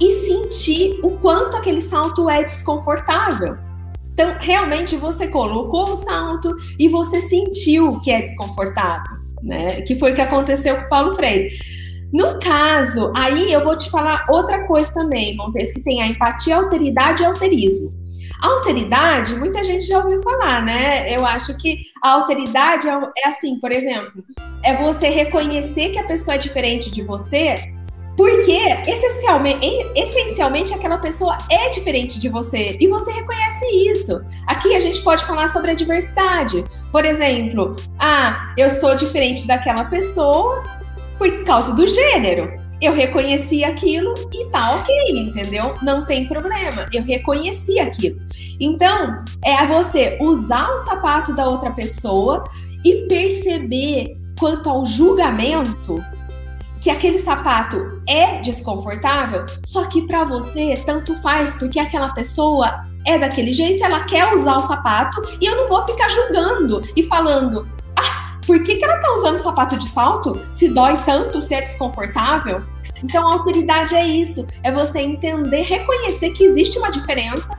e 0.01 0.13
sentir 0.13 1.01
o 1.03 1.11
quanto 1.19 1.57
aquele 1.57 1.81
salto 1.81 2.29
é 2.29 2.43
desconfortável. 2.43 3.57
Então, 4.13 4.37
realmente 4.41 4.97
você 4.97 5.29
colocou 5.29 5.93
o 5.93 5.97
salto 5.97 6.55
e 6.79 6.89
você 6.89 7.21
sentiu 7.21 7.99
que 8.01 8.11
é 8.11 8.21
desconfortável 8.21 9.19
né? 9.43 9.81
Que 9.83 9.97
foi 9.97 10.13
o 10.13 10.15
que 10.15 10.21
aconteceu 10.21 10.77
com 10.77 10.83
o 10.83 10.89
Paulo 10.89 11.15
Freire. 11.15 11.51
No 12.13 12.39
caso, 12.41 13.13
aí 13.15 13.53
eu 13.53 13.63
vou 13.63 13.77
te 13.77 13.91
falar 13.91 14.27
outra 14.31 14.67
coisa 14.67 14.93
também, 14.93 15.37
Montes, 15.37 15.73
que 15.73 15.81
tem 15.81 16.03
a 16.03 16.07
empatia, 16.07 16.57
a 16.57 16.59
alteridade 16.61 17.23
e 17.23 17.27
alterismo. 17.27 17.93
Alteridade, 18.41 19.35
muita 19.35 19.63
gente 19.63 19.87
já 19.87 19.99
ouviu 19.99 20.23
falar, 20.23 20.63
né? 20.63 21.15
Eu 21.15 21.27
acho 21.27 21.57
que 21.57 21.81
a 22.03 22.13
alteridade 22.13 22.89
é, 22.89 22.93
é 22.93 23.29
assim, 23.29 23.59
por 23.59 23.73
exemplo, 23.73 24.25
é 24.63 24.75
você 24.77 25.09
reconhecer 25.09 25.91
que 25.91 25.99
a 25.99 26.05
pessoa 26.05 26.35
é 26.35 26.39
diferente 26.39 26.91
de 26.91 27.03
você 27.03 27.55
porque 28.19 28.59
essencialmente, 28.85 29.65
essencialmente 29.95 30.75
aquela 30.75 30.99
pessoa 30.99 31.39
é 31.49 31.69
diferente 31.69 32.19
de 32.19 32.29
você 32.29 32.77
e 32.81 32.89
você 32.89 33.13
reconhece 33.13 33.65
isso. 33.89 34.21
Aqui 34.45 34.75
a 34.75 34.81
gente 34.81 35.01
pode 35.03 35.25
falar 35.25 35.47
sobre 35.47 35.71
a 35.71 35.75
diversidade. 35.75 36.65
Por 36.91 37.05
exemplo, 37.05 37.77
ah, 37.97 38.53
eu 38.57 38.73
sou 38.73 38.97
diferente 38.97 39.47
daquela 39.47 39.85
pessoa 39.85 40.65
por 41.17 41.45
causa 41.45 41.73
do 41.73 41.87
gênero. 41.87 42.58
Eu 42.81 42.95
reconheci 42.95 43.65
aquilo 43.65 44.15
e 44.33 44.47
tá 44.51 44.77
ok, 44.77 44.95
entendeu? 45.11 45.75
Não 45.83 46.07
tem 46.07 46.27
problema. 46.27 46.87
Eu 46.93 47.03
reconheci 47.03 47.81
aquilo. 47.81 48.21
Então, 48.61 49.19
é 49.45 49.67
você 49.67 50.17
usar 50.21 50.71
o 50.71 50.79
sapato 50.79 51.35
da 51.35 51.49
outra 51.49 51.73
pessoa 51.73 52.45
e 52.85 53.07
perceber 53.09 54.17
quanto 54.39 54.71
ao 54.71 54.87
julgamento 54.87 56.03
que 56.81 56.91
aquele 56.91 57.19
sapato 57.19 58.01
é 58.09 58.41
desconfortável, 58.41 59.45
só 59.65 59.85
que 59.87 60.07
para 60.07 60.25
você 60.25 60.75
tanto 60.87 61.15
faz, 61.21 61.57
porque 61.57 61.79
aquela 61.79 62.15
pessoa 62.15 62.85
é 63.05 63.19
daquele 63.19 63.53
jeito, 63.53 63.85
ela 63.85 64.05
quer 64.05 64.33
usar 64.33 64.57
o 64.57 64.63
sapato 64.63 65.21
e 65.41 65.47
eu 65.47 65.57
não 65.57 65.69
vou 65.69 65.85
ficar 65.87 66.09
julgando 66.09 66.83
e 66.95 67.03
falando: 67.03 67.67
"Ah, 67.67 67.78
por 68.49 68.65
que, 68.65 68.77
que 68.77 68.85
ela 68.85 68.99
tá 68.99 69.13
usando 69.13 69.39
sapato 69.39 69.79
de 69.79 69.89
salto? 69.89 70.41
Se 70.51 70.69
dói 70.71 70.97
tanto, 71.05 71.41
se 71.41 71.55
é 71.55 71.61
desconfortável?" 71.61 72.63
Então, 73.05 73.29
a 73.29 73.35
autoridade 73.35 73.95
é 73.95 74.05
isso, 74.05 74.45
é 74.65 74.73
você 74.73 74.99
entender, 74.99 75.63
reconhecer 75.63 76.31
que 76.31 76.43
existe 76.43 76.79
uma 76.79 76.91
diferença 76.91 77.57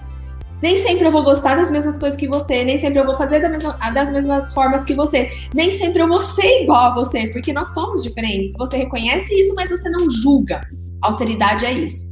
nem 0.61 0.75
sempre 0.75 1.07
eu 1.07 1.11
vou 1.11 1.23
gostar 1.23 1.55
das 1.55 1.71
mesmas 1.71 1.97
coisas 1.97 2.19
que 2.19 2.27
você, 2.27 2.63
nem 2.65 2.77
sempre 2.77 2.99
eu 2.99 3.05
vou 3.05 3.15
fazer 3.15 3.39
da 3.39 3.47
mesma, 3.47 3.73
das 3.93 4.11
mesmas 4.11 4.53
formas 4.53 4.83
que 4.83 4.93
você, 4.93 5.31
nem 5.53 5.71
sempre 5.71 6.01
eu 6.01 6.07
vou 6.07 6.21
ser 6.21 6.63
igual 6.63 6.91
a 6.91 6.95
você, 6.95 7.27
porque 7.27 7.53
nós 7.53 7.69
somos 7.73 8.03
diferentes. 8.03 8.53
Você 8.57 8.75
reconhece 8.75 9.33
isso, 9.39 9.55
mas 9.55 9.69
você 9.69 9.89
não 9.89 10.09
julga. 10.09 10.59
Alteridade 11.01 11.65
é 11.65 11.71
isso. 11.71 12.08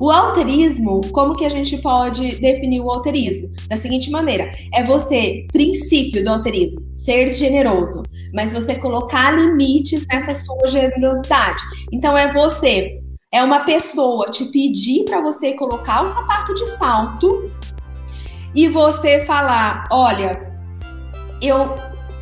O 0.00 0.10
alterismo, 0.10 1.02
como 1.12 1.36
que 1.36 1.44
a 1.44 1.48
gente 1.50 1.76
pode 1.76 2.40
definir 2.40 2.80
o 2.80 2.90
alterismo? 2.90 3.52
Da 3.68 3.76
seguinte 3.76 4.10
maneira: 4.10 4.50
é 4.72 4.82
você, 4.82 5.46
princípio 5.52 6.24
do 6.24 6.30
alterismo, 6.30 6.88
ser 6.90 7.26
generoso, 7.28 8.02
mas 8.32 8.54
você 8.54 8.76
colocar 8.76 9.30
limites 9.32 10.06
nessa 10.06 10.34
sua 10.34 10.66
generosidade. 10.68 11.62
Então 11.92 12.16
é 12.16 12.32
você, 12.32 12.98
é 13.30 13.44
uma 13.44 13.60
pessoa 13.64 14.30
te 14.30 14.46
pedir 14.46 15.04
para 15.04 15.20
você 15.20 15.52
colocar 15.52 16.02
o 16.02 16.08
sapato 16.08 16.54
de 16.54 16.66
salto 16.66 17.50
e 18.54 18.68
você 18.68 19.20
falar, 19.26 19.84
olha, 19.92 20.50
eu 21.42 21.74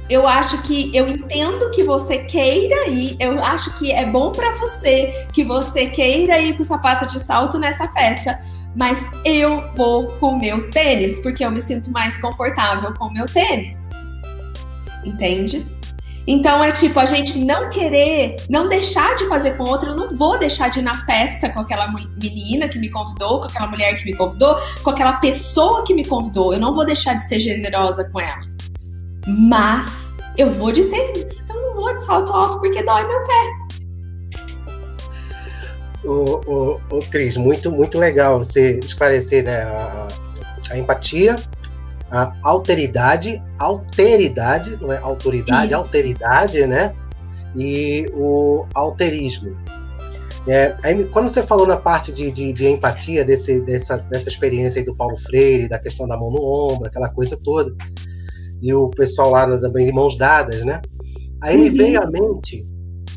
eu 0.08 0.26
acho 0.26 0.62
que 0.62 0.90
eu 0.96 1.06
entendo 1.06 1.70
que 1.70 1.82
você 1.82 2.18
queira 2.18 2.88
ir, 2.88 3.16
eu 3.20 3.42
acho 3.44 3.78
que 3.78 3.92
é 3.92 4.06
bom 4.06 4.32
para 4.32 4.52
você 4.52 5.26
que 5.32 5.44
você 5.44 5.86
queira 5.86 6.40
ir 6.40 6.56
com 6.56 6.64
sapato 6.64 7.06
de 7.06 7.20
salto 7.20 7.58
nessa 7.58 7.86
festa, 7.88 8.40
mas 8.74 9.10
eu 9.24 9.62
vou 9.74 10.08
com 10.18 10.38
meu 10.38 10.70
tênis, 10.70 11.18
porque 11.20 11.44
eu 11.44 11.50
me 11.50 11.60
sinto 11.60 11.90
mais 11.90 12.18
confortável 12.20 12.94
com 12.94 13.10
meu 13.10 13.26
tênis. 13.26 13.90
Entende? 15.04 15.66
Então 16.26 16.62
é 16.62 16.70
tipo 16.70 17.00
a 17.00 17.06
gente 17.06 17.38
não 17.38 17.70
querer, 17.70 18.36
não 18.50 18.68
deixar 18.68 19.14
de 19.16 19.26
fazer 19.28 19.56
com 19.56 19.64
outra. 19.64 19.90
Eu 19.90 19.96
não 19.96 20.14
vou 20.14 20.38
deixar 20.38 20.68
de 20.68 20.80
ir 20.80 20.82
na 20.82 21.06
festa 21.06 21.48
com 21.48 21.60
aquela 21.60 21.90
menina 22.22 22.68
que 22.68 22.78
me 22.78 22.90
convidou, 22.90 23.38
com 23.38 23.44
aquela 23.46 23.66
mulher 23.66 23.96
que 23.96 24.04
me 24.04 24.14
convidou, 24.14 24.58
com 24.82 24.90
aquela 24.90 25.14
pessoa 25.14 25.82
que 25.84 25.94
me 25.94 26.04
convidou. 26.04 26.52
Eu 26.52 26.60
não 26.60 26.74
vou 26.74 26.84
deixar 26.84 27.14
de 27.14 27.26
ser 27.26 27.40
generosa 27.40 28.10
com 28.10 28.20
ela. 28.20 28.57
Mas 29.28 30.16
eu 30.36 30.50
vou 30.52 30.72
de 30.72 30.84
tênis. 30.84 31.48
Eu 31.48 31.60
não 31.60 31.74
vou 31.74 31.94
de 31.94 32.02
salto 32.04 32.32
alto 32.32 32.60
porque 32.60 32.82
dói 32.82 33.06
meu 33.06 33.22
pé. 33.24 33.68
O, 36.04 36.40
o, 36.46 36.80
o 36.90 36.98
Cris, 37.10 37.36
muito, 37.36 37.70
muito 37.70 37.98
legal 37.98 38.38
você 38.38 38.78
esclarecer 38.78 39.44
né, 39.44 39.62
a, 39.62 40.08
a 40.70 40.78
empatia 40.78 41.36
a 42.10 42.32
alteridade, 42.42 43.42
alteridade, 43.58 44.78
não 44.80 44.92
é 44.92 44.98
autoridade, 44.98 45.66
Isso. 45.66 45.76
alteridade, 45.76 46.66
né? 46.66 46.94
E 47.54 48.10
o 48.14 48.66
alterismo. 48.74 49.56
É, 50.46 50.74
aí, 50.82 51.04
quando 51.06 51.28
você 51.28 51.42
falou 51.42 51.66
na 51.66 51.76
parte 51.76 52.10
de, 52.12 52.30
de, 52.30 52.52
de 52.54 52.66
empatia, 52.66 53.24
desse, 53.24 53.60
dessa, 53.60 53.98
dessa 53.98 54.30
experiência 54.30 54.80
aí 54.80 54.86
do 54.86 54.96
Paulo 54.96 55.16
Freire, 55.16 55.68
da 55.68 55.78
questão 55.78 56.08
da 56.08 56.16
mão 56.16 56.30
no 56.30 56.42
ombro, 56.42 56.86
aquela 56.86 57.10
coisa 57.10 57.38
toda, 57.42 57.74
e 58.60 58.74
o 58.74 58.88
pessoal 58.90 59.30
lá 59.30 59.58
também 59.58 59.86
de 59.86 59.92
mãos 59.92 60.16
dadas, 60.16 60.64
né? 60.64 60.80
Aí 61.40 61.56
uhum. 61.56 61.62
me 61.62 61.70
veio 61.70 62.02
à 62.02 62.06
mente, 62.06 62.66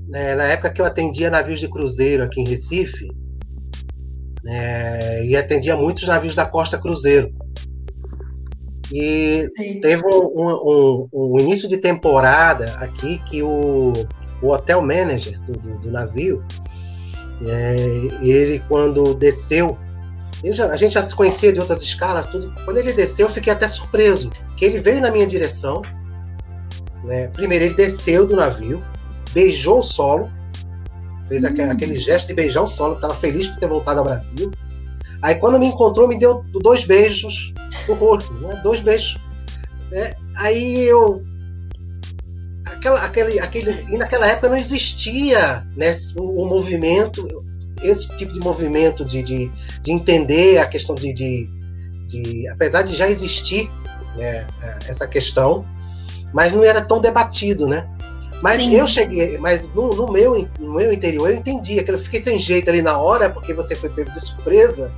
né, 0.07 0.35
na 0.35 0.43
época 0.43 0.71
que 0.71 0.81
eu 0.81 0.85
atendia 0.85 1.29
navios 1.29 1.59
de 1.59 1.67
cruzeiro 1.67 2.23
aqui 2.23 2.41
em 2.41 2.47
Recife, 2.47 3.07
é, 4.45 5.25
e 5.25 5.35
atendia 5.35 5.75
muitos 5.75 6.07
navios 6.07 6.35
da 6.35 6.45
Costa 6.45 6.77
Cruzeiro. 6.77 7.33
E 8.93 9.47
Sim. 9.55 9.79
teve 9.79 10.03
um, 10.05 10.27
um, 10.35 11.07
um, 11.13 11.39
início 11.39 11.69
de 11.69 11.77
temporada 11.77 12.65
aqui 12.75 13.19
que 13.19 13.41
o, 13.41 13.93
o 14.41 14.49
hotel 14.49 14.81
manager 14.81 15.39
do, 15.43 15.53
do, 15.53 15.77
do 15.77 15.91
navio, 15.91 16.43
é, 17.47 17.75
ele 18.21 18.59
quando 18.67 19.15
desceu, 19.15 19.77
já, 20.49 20.67
a 20.67 20.75
gente 20.75 20.93
já 20.93 21.05
se 21.05 21.15
conhecia 21.15 21.53
de 21.53 21.59
outras 21.59 21.81
escalas, 21.81 22.27
tudo. 22.27 22.53
Quando 22.65 22.77
ele 22.77 22.93
desceu, 22.93 23.27
eu 23.27 23.33
fiquei 23.33 23.53
até 23.53 23.67
surpreso, 23.67 24.31
que 24.57 24.65
ele 24.65 24.79
veio 24.79 25.01
na 25.01 25.11
minha 25.11 25.27
direção. 25.27 25.81
Né? 27.03 27.27
Primeiro, 27.27 27.65
ele 27.65 27.75
desceu 27.75 28.25
do 28.25 28.35
navio, 28.35 28.83
beijou 29.33 29.79
o 29.79 29.83
solo, 29.83 30.29
fez 31.27 31.43
hum. 31.43 31.47
aquele, 31.47 31.95
gesto 31.95 32.27
de 32.27 32.33
beijar 32.33 32.61
o 32.61 32.67
solo, 32.67 32.95
estava 32.95 33.13
feliz 33.13 33.47
por 33.47 33.59
ter 33.59 33.67
voltado 33.67 33.99
ao 33.99 34.05
Brasil. 34.05 34.51
Aí 35.21 35.35
quando 35.35 35.59
me 35.59 35.67
encontrou, 35.67 36.07
me 36.07 36.17
deu 36.17 36.43
dois 36.51 36.85
beijos 36.85 37.53
no 37.87 37.93
rosto, 37.93 38.33
né? 38.33 38.59
dois 38.63 38.81
beijos. 38.81 39.17
Né? 39.91 40.15
Aí 40.35 40.83
eu. 40.85 41.23
Aquela, 42.65 43.03
aquele, 43.03 43.39
aquele, 43.39 43.85
e 43.93 43.97
naquela 43.97 44.27
época 44.27 44.49
não 44.49 44.57
existia 44.57 45.67
né, 45.75 45.93
o, 46.15 46.43
o 46.43 46.47
movimento, 46.47 47.27
esse 47.83 48.15
tipo 48.17 48.33
de 48.33 48.39
movimento 48.39 49.03
de, 49.03 49.21
de, 49.21 49.51
de 49.81 49.91
entender 49.91 50.59
a 50.59 50.67
questão 50.67 50.95
de, 50.95 51.13
de, 51.13 51.49
de, 52.07 52.47
Apesar 52.49 52.81
de 52.81 52.95
já 52.95 53.09
existir 53.09 53.69
né, 54.17 54.45
essa 54.87 55.07
questão, 55.07 55.65
mas 56.33 56.53
não 56.53 56.63
era 56.63 56.81
tão 56.81 56.99
debatido, 56.99 57.67
né? 57.67 57.87
Mas 58.41 58.63
Sim. 58.63 58.75
eu 58.75 58.87
cheguei, 58.87 59.37
mas 59.37 59.61
no, 59.75 59.89
no, 59.89 60.11
meu, 60.11 60.47
no 60.59 60.73
meu 60.73 60.91
interior 60.91 61.29
eu 61.29 61.35
entendi, 61.35 61.81
que 61.83 61.91
eu 61.91 61.97
fiquei 61.97 62.21
sem 62.21 62.39
jeito 62.39 62.69
ali 62.69 62.81
na 62.81 62.97
hora, 62.97 63.29
porque 63.29 63.53
você 63.53 63.75
foi 63.75 63.89
pego 63.89 64.11
de 64.11 64.19
surpresa, 64.19 64.91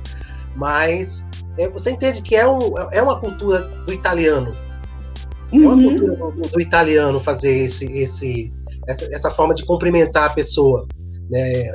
mas 0.56 1.28
é, 1.58 1.68
você 1.68 1.90
entende 1.90 2.22
que 2.22 2.34
é, 2.34 2.48
um, 2.48 2.58
é 2.90 3.02
uma 3.02 3.20
cultura 3.20 3.60
do 3.86 3.92
italiano. 3.92 4.52
Uhum. 5.52 5.62
É 5.62 5.66
uma 5.66 5.74
uhum. 5.74 5.88
cultura 5.88 6.16
do, 6.16 6.48
do, 6.48 6.60
italiano 6.60 7.20
fazer 7.20 7.52
esse, 7.64 7.84
esse, 7.92 8.52
essa, 8.88 9.04
essa 9.14 9.30
forma 9.30 9.52
de 9.52 9.64
cumprimentar 9.66 10.30
a 10.30 10.30
pessoa. 10.30 10.88
Né? 11.30 11.70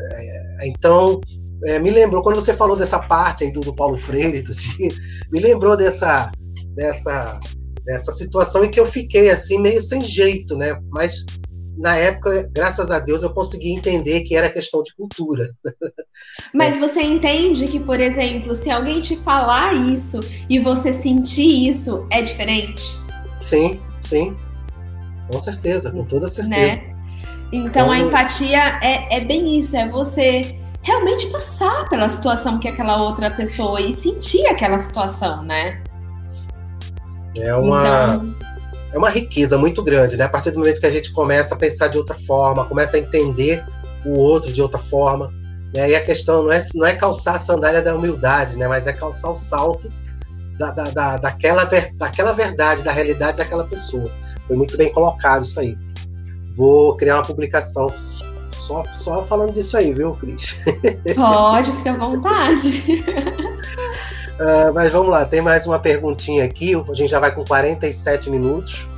Então, 0.68 1.20
é, 1.66 1.80
me 1.80 1.90
lembrou, 1.90 2.24
quando 2.24 2.36
você 2.36 2.54
falou 2.54 2.76
dessa 2.76 3.00
parte 3.00 3.44
aí 3.44 3.52
do, 3.52 3.62
do 3.62 3.76
Paulo 3.76 3.98
Freire, 3.98 4.42
do 4.44 4.54
dia, 4.54 4.90
me 5.32 5.40
lembrou 5.40 5.76
dessa, 5.76 6.32
dessa, 6.76 7.40
dessa 7.86 8.12
situação 8.12 8.64
em 8.64 8.72
que 8.72 8.80
eu 8.80 8.86
fiquei 8.86 9.30
assim, 9.30 9.60
meio 9.60 9.82
sem 9.82 10.02
jeito, 10.02 10.56
né? 10.56 10.80
Mas 10.90 11.26
na 11.80 11.96
época, 11.96 12.50
graças 12.54 12.92
a 12.92 13.00
Deus, 13.00 13.24
eu 13.24 13.30
consegui 13.30 13.72
entender 13.72 14.22
que 14.22 14.36
era 14.36 14.50
questão 14.50 14.84
de 14.84 14.94
cultura. 14.96 15.50
Mas 16.54 16.78
você 16.78 17.02
entende 17.02 17.68
que, 17.68 17.80
por 17.80 18.02
exemplo, 18.02 18.54
se 18.54 18.70
alguém 18.70 19.00
te 19.00 19.16
falar 19.16 19.74
isso 19.74 20.20
e 20.50 20.60
você 20.60 20.92
sentir 20.92 21.68
isso, 21.68 22.06
é 22.12 22.22
diferente? 22.22 22.98
Sim, 23.34 23.80
sim. 24.02 24.36
Com 25.32 25.40
certeza, 25.40 25.90
com 25.90 26.04
toda 26.04 26.28
certeza. 26.28 26.76
Né? 26.76 26.99
Então, 27.52 27.86
então 27.86 27.92
a 27.92 27.98
empatia 27.98 28.80
é, 28.82 29.18
é 29.18 29.20
bem 29.22 29.58
isso, 29.60 29.76
é 29.76 29.88
você 29.88 30.58
realmente 30.82 31.28
passar 31.28 31.90
pela 31.90 32.08
situação 32.08 32.60
que 32.60 32.68
aquela 32.68 33.02
outra 33.02 33.32
pessoa 33.32 33.82
e 33.82 33.94
sentir 33.94 34.46
aquela 34.48 34.80
situação, 34.80 35.44
né? 35.44 35.82
É 37.38 37.54
uma. 37.56 38.16
Então 38.16 38.50
é 38.92 38.98
uma 38.98 39.10
riqueza 39.10 39.58
muito 39.58 39.84
grande, 39.84 40.18
né? 40.18 40.26
A 40.26 40.30
partir 40.30 40.52
do 40.52 40.60
momento 40.60 40.80
que 40.80 40.86
a 40.86 40.92
gente 40.92 41.12
começa 41.12 41.54
a 41.54 41.58
pensar 41.58 41.88
de 41.88 41.98
outra 41.98 42.16
forma, 42.16 42.66
começa 42.66 42.98
a 42.98 43.00
entender 43.00 43.64
o 44.06 44.18
outro 44.18 44.52
de 44.52 44.62
outra 44.62 44.80
forma, 44.80 45.32
né? 45.76 45.92
E 45.92 45.96
a 45.96 46.04
questão 46.04 46.44
não 46.44 46.52
é, 46.52 46.62
não 46.74 46.88
é 46.88 46.94
calçar 46.96 47.36
a 47.36 47.40
sandália 47.40 47.82
da 47.82 47.96
humildade, 47.96 48.58
né? 48.58 48.68
Mas 48.68 48.88
é 48.88 48.94
calçar 48.94 49.30
o 49.30 49.36
salto 49.36 49.92
da, 50.58 50.72
da, 50.72 50.90
da, 50.90 51.18
daquela, 51.18 51.66
ver, 51.66 51.94
daquela 51.96 52.34
verdade, 52.34 52.84
da 52.84 52.92
realidade 52.92 53.38
daquela 53.38 53.66
pessoa. 53.66 54.10
Foi 54.48 54.58
muito 54.58 54.76
bem 54.76 54.92
colocado 54.92 55.44
isso 55.44 55.60
aí. 55.60 55.78
Vou 56.60 56.94
criar 56.98 57.16
uma 57.16 57.24
publicação 57.24 57.88
só, 58.52 58.84
só 58.94 59.24
falando 59.24 59.54
disso 59.54 59.78
aí, 59.78 59.94
viu, 59.94 60.14
Cris? 60.16 60.58
Pode, 61.16 61.72
fica 61.72 61.94
à 61.94 61.98
vontade. 61.98 63.02
Uh, 64.36 64.68
mas 64.76 64.92
vamos 64.92 65.10
lá, 65.10 65.24
tem 65.24 65.40
mais 65.40 65.66
uma 65.66 65.80
perguntinha 65.80 66.44
aqui. 66.44 66.74
A 66.76 66.94
gente 66.94 67.10
já 67.10 67.18
vai 67.18 67.34
com 67.34 67.46
47 67.46 68.30
minutos. 68.30 68.90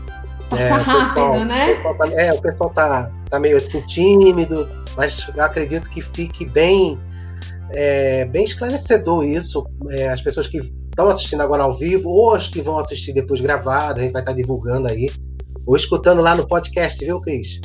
Passa 0.49 0.63
é, 0.63 0.69
rápido, 0.71 1.07
pessoal, 1.07 1.45
né? 1.45 1.71
O 1.71 1.93
tá, 1.93 2.07
é, 2.13 2.33
o 2.33 2.41
pessoal 2.41 2.69
tá, 2.71 3.11
tá 3.29 3.39
meio 3.39 3.57
assim 3.57 3.81
tímido, 3.81 4.67
mas 4.97 5.29
eu 5.35 5.43
acredito 5.43 5.87
que 5.87 6.01
fique 6.01 6.47
bem, 6.47 6.99
é, 7.69 8.25
bem 8.25 8.43
esclarecedor 8.43 9.23
isso. 9.23 9.69
É, 9.91 10.09
as 10.09 10.19
pessoas 10.19 10.47
que 10.47 10.57
estão 10.57 11.07
assistindo 11.09 11.41
agora 11.41 11.61
ao 11.61 11.77
vivo, 11.77 12.09
ou 12.09 12.33
as 12.33 12.47
que 12.47 12.59
vão 12.59 12.79
assistir 12.79 13.13
depois 13.13 13.39
gravado, 13.39 13.99
a 13.99 14.03
gente 14.03 14.13
vai 14.13 14.23
estar 14.23 14.31
tá 14.31 14.35
divulgando 14.35 14.87
aí. 14.87 15.11
Ou 15.65 15.75
escutando 15.75 16.21
lá 16.21 16.35
no 16.35 16.47
podcast, 16.47 17.03
viu, 17.03 17.21
Cris? 17.21 17.59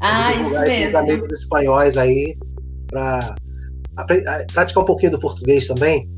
Ah, 0.00 0.32
isso 0.32 0.60
mesmo. 0.60 0.88
Os 0.88 0.94
amigos 0.94 1.30
espanhóis 1.32 1.96
aí, 1.96 2.36
para 2.88 3.36
praticar 4.52 4.82
um 4.82 4.86
pouquinho 4.86 5.12
do 5.12 5.18
português 5.18 5.66
também. 5.66 6.10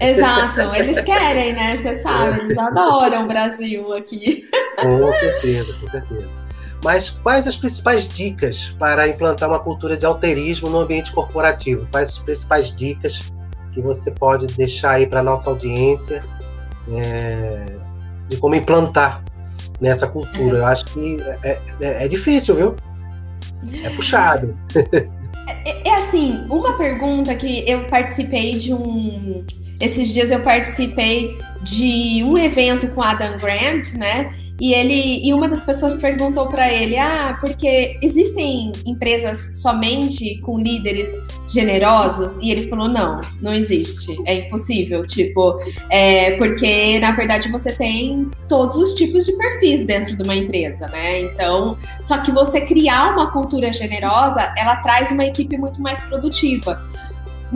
Exato, 0.00 0.60
eles 0.74 1.00
querem, 1.04 1.54
né? 1.54 1.76
Você 1.76 1.94
sabe, 1.94 2.40
eles 2.40 2.58
adoram 2.58 3.24
o 3.24 3.28
Brasil 3.28 3.92
aqui. 3.94 4.48
Com 4.80 5.12
certeza, 5.18 5.72
com 5.80 5.88
certeza. 5.88 6.28
Mas 6.84 7.10
quais 7.10 7.46
as 7.46 7.56
principais 7.56 8.08
dicas 8.08 8.76
para 8.78 9.08
implantar 9.08 9.48
uma 9.48 9.58
cultura 9.58 9.96
de 9.96 10.04
alterismo 10.04 10.68
no 10.68 10.80
ambiente 10.80 11.12
corporativo? 11.12 11.86
Quais 11.90 12.10
as 12.10 12.18
principais 12.18 12.74
dicas 12.74 13.32
que 13.72 13.80
você 13.80 14.10
pode 14.10 14.46
deixar 14.48 14.92
aí 14.92 15.06
para 15.06 15.22
nossa 15.22 15.50
audiência 15.50 16.24
é, 16.92 17.66
de 18.28 18.36
como 18.36 18.54
implantar 18.54 19.24
nessa 19.80 20.06
cultura? 20.06 20.58
Eu 20.58 20.66
acho 20.66 20.84
que 20.86 21.18
é, 21.42 21.58
é, 21.80 22.04
é 22.04 22.08
difícil, 22.08 22.54
viu? 22.54 22.76
É 23.84 23.90
puxado. 23.90 24.56
É, 25.64 25.88
é, 25.88 25.94
assim, 25.94 26.44
uma 26.48 26.76
pergunta 26.76 27.34
que 27.34 27.68
eu 27.68 27.86
participei 27.86 28.56
de 28.56 28.72
um 28.72 29.44
esses 29.80 30.12
dias 30.12 30.30
eu 30.30 30.40
participei 30.40 31.36
de 31.62 32.22
um 32.24 32.36
evento 32.38 32.88
com 32.88 33.02
Adam 33.02 33.36
Grant, 33.38 33.94
né? 33.94 34.32
E 34.58 34.72
ele 34.72 35.26
e 35.26 35.34
uma 35.34 35.48
das 35.48 35.62
pessoas 35.62 35.96
perguntou 35.96 36.46
para 36.46 36.72
ele: 36.72 36.96
"Ah, 36.96 37.36
porque 37.40 37.98
existem 38.02 38.72
empresas 38.86 39.60
somente 39.60 40.40
com 40.40 40.58
líderes 40.58 41.10
generosos?" 41.46 42.38
E 42.38 42.50
ele 42.50 42.66
falou: 42.68 42.88
"Não, 42.88 43.20
não 43.42 43.52
existe. 43.52 44.16
É 44.24 44.46
impossível, 44.46 45.02
tipo, 45.02 45.56
é 45.90 46.32
porque 46.38 46.98
na 46.98 47.12
verdade 47.12 47.50
você 47.50 47.72
tem 47.72 48.30
todos 48.48 48.76
os 48.76 48.94
tipos 48.94 49.26
de 49.26 49.36
perfis 49.36 49.84
dentro 49.84 50.16
de 50.16 50.22
uma 50.22 50.34
empresa, 50.34 50.88
né? 50.88 51.20
Então, 51.20 51.76
só 52.00 52.18
que 52.18 52.32
você 52.32 52.62
criar 52.62 53.12
uma 53.12 53.30
cultura 53.30 53.70
generosa, 53.72 54.54
ela 54.56 54.76
traz 54.76 55.10
uma 55.10 55.26
equipe 55.26 55.58
muito 55.58 55.82
mais 55.82 56.00
produtiva. 56.02 56.82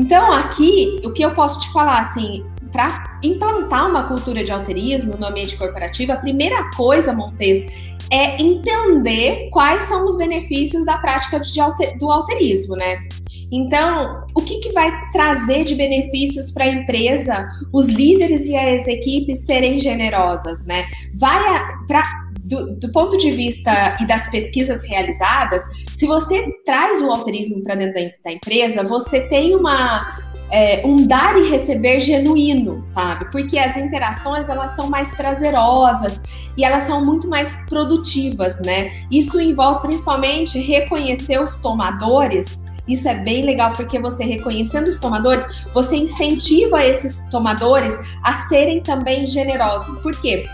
Então, 0.00 0.32
aqui, 0.32 0.98
o 1.04 1.12
que 1.12 1.22
eu 1.22 1.34
posso 1.34 1.60
te 1.60 1.70
falar, 1.70 2.00
assim, 2.00 2.42
para 2.72 3.20
implantar 3.22 3.86
uma 3.86 4.04
cultura 4.04 4.42
de 4.42 4.50
alterismo 4.50 5.14
no 5.18 5.26
ambiente 5.26 5.58
corporativo, 5.58 6.12
a 6.12 6.16
primeira 6.16 6.70
coisa, 6.70 7.12
Montes, 7.12 7.66
é 8.10 8.42
entender 8.42 9.50
quais 9.50 9.82
são 9.82 10.06
os 10.06 10.16
benefícios 10.16 10.86
da 10.86 10.96
prática 10.96 11.38
de 11.38 11.60
alter, 11.60 11.98
do 11.98 12.10
alterismo, 12.10 12.76
né? 12.76 13.04
Então, 13.52 14.24
o 14.34 14.40
que, 14.40 14.58
que 14.60 14.72
vai 14.72 14.90
trazer 15.10 15.64
de 15.64 15.74
benefícios 15.74 16.50
para 16.50 16.64
a 16.64 16.68
empresa, 16.68 17.46
os 17.70 17.90
líderes 17.90 18.46
e 18.46 18.56
as 18.56 18.88
equipes 18.88 19.44
serem 19.44 19.78
generosas, 19.78 20.64
né? 20.64 20.86
Vai 21.14 21.42
para 21.86 22.29
do, 22.50 22.74
do, 22.74 22.90
ponto 22.90 23.16
de 23.16 23.30
vista 23.30 23.96
e 24.00 24.06
das 24.06 24.28
pesquisas 24.28 24.84
realizadas, 24.84 25.62
se 25.94 26.04
você 26.04 26.44
traz 26.66 27.00
o 27.00 27.10
alterismo 27.10 27.62
para 27.62 27.76
dentro 27.76 27.94
da, 27.94 28.10
da, 28.24 28.32
empresa, 28.32 28.82
você 28.82 29.20
tem 29.20 29.54
uma 29.54 30.18
é, 30.50 30.84
um 30.84 31.06
dar 31.06 31.36
e 31.36 31.48
receber 31.48 32.00
genuíno, 32.00 32.82
sabe? 32.82 33.30
Porque 33.30 33.56
as 33.56 33.76
interações 33.76 34.48
elas 34.48 34.72
são 34.72 34.90
mais 34.90 35.14
prazerosas 35.14 36.20
e 36.56 36.64
elas 36.64 36.82
são 36.82 37.04
muito 37.04 37.28
mais 37.28 37.54
produtivas, 37.68 38.60
né? 38.60 38.90
Isso 39.10 39.40
envolve 39.40 39.82
principalmente 39.82 40.58
reconhecer 40.58 41.40
os 41.40 41.56
tomadores 41.56 42.68
isso 42.88 43.08
é 43.08 43.14
bem 43.14 43.44
legal 43.44 43.72
porque 43.74 44.00
você 44.00 44.24
reconhecendo 44.24 44.88
os 44.88 44.98
tomadores, 44.98 45.46
você 45.72 45.96
incentiva 45.96 46.84
esses 46.84 47.20
tomadores 47.28 47.94
a 48.20 48.32
serem 48.32 48.80
também 48.80 49.28
generosos. 49.28 49.96
Por 49.98 50.12
quê? 50.20 50.44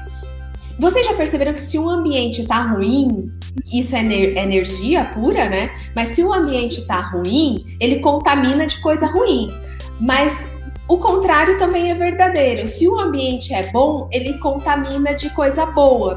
Vocês 0.78 1.06
já 1.06 1.14
perceberam 1.14 1.54
que 1.54 1.62
se 1.62 1.78
um 1.78 1.88
ambiente 1.88 2.42
está 2.42 2.60
ruim, 2.60 3.30
isso 3.72 3.96
é 3.96 4.00
ener 4.00 4.36
energia 4.36 5.04
pura, 5.06 5.48
né? 5.48 5.70
Mas 5.94 6.10
se 6.10 6.22
o 6.22 6.32
ambiente 6.32 6.80
está 6.80 7.00
ruim, 7.00 7.64
ele 7.80 8.00
contamina 8.00 8.66
de 8.66 8.78
coisa 8.80 9.06
ruim. 9.06 9.50
Mas 9.98 10.44
o 10.86 10.98
contrário 10.98 11.56
também 11.58 11.90
é 11.90 11.94
verdadeiro. 11.94 12.66
Se 12.68 12.86
o 12.86 12.98
ambiente 12.98 13.54
é 13.54 13.70
bom, 13.72 14.08
ele 14.12 14.34
contamina 14.38 15.14
de 15.14 15.30
coisa 15.30 15.64
boa. 15.64 16.16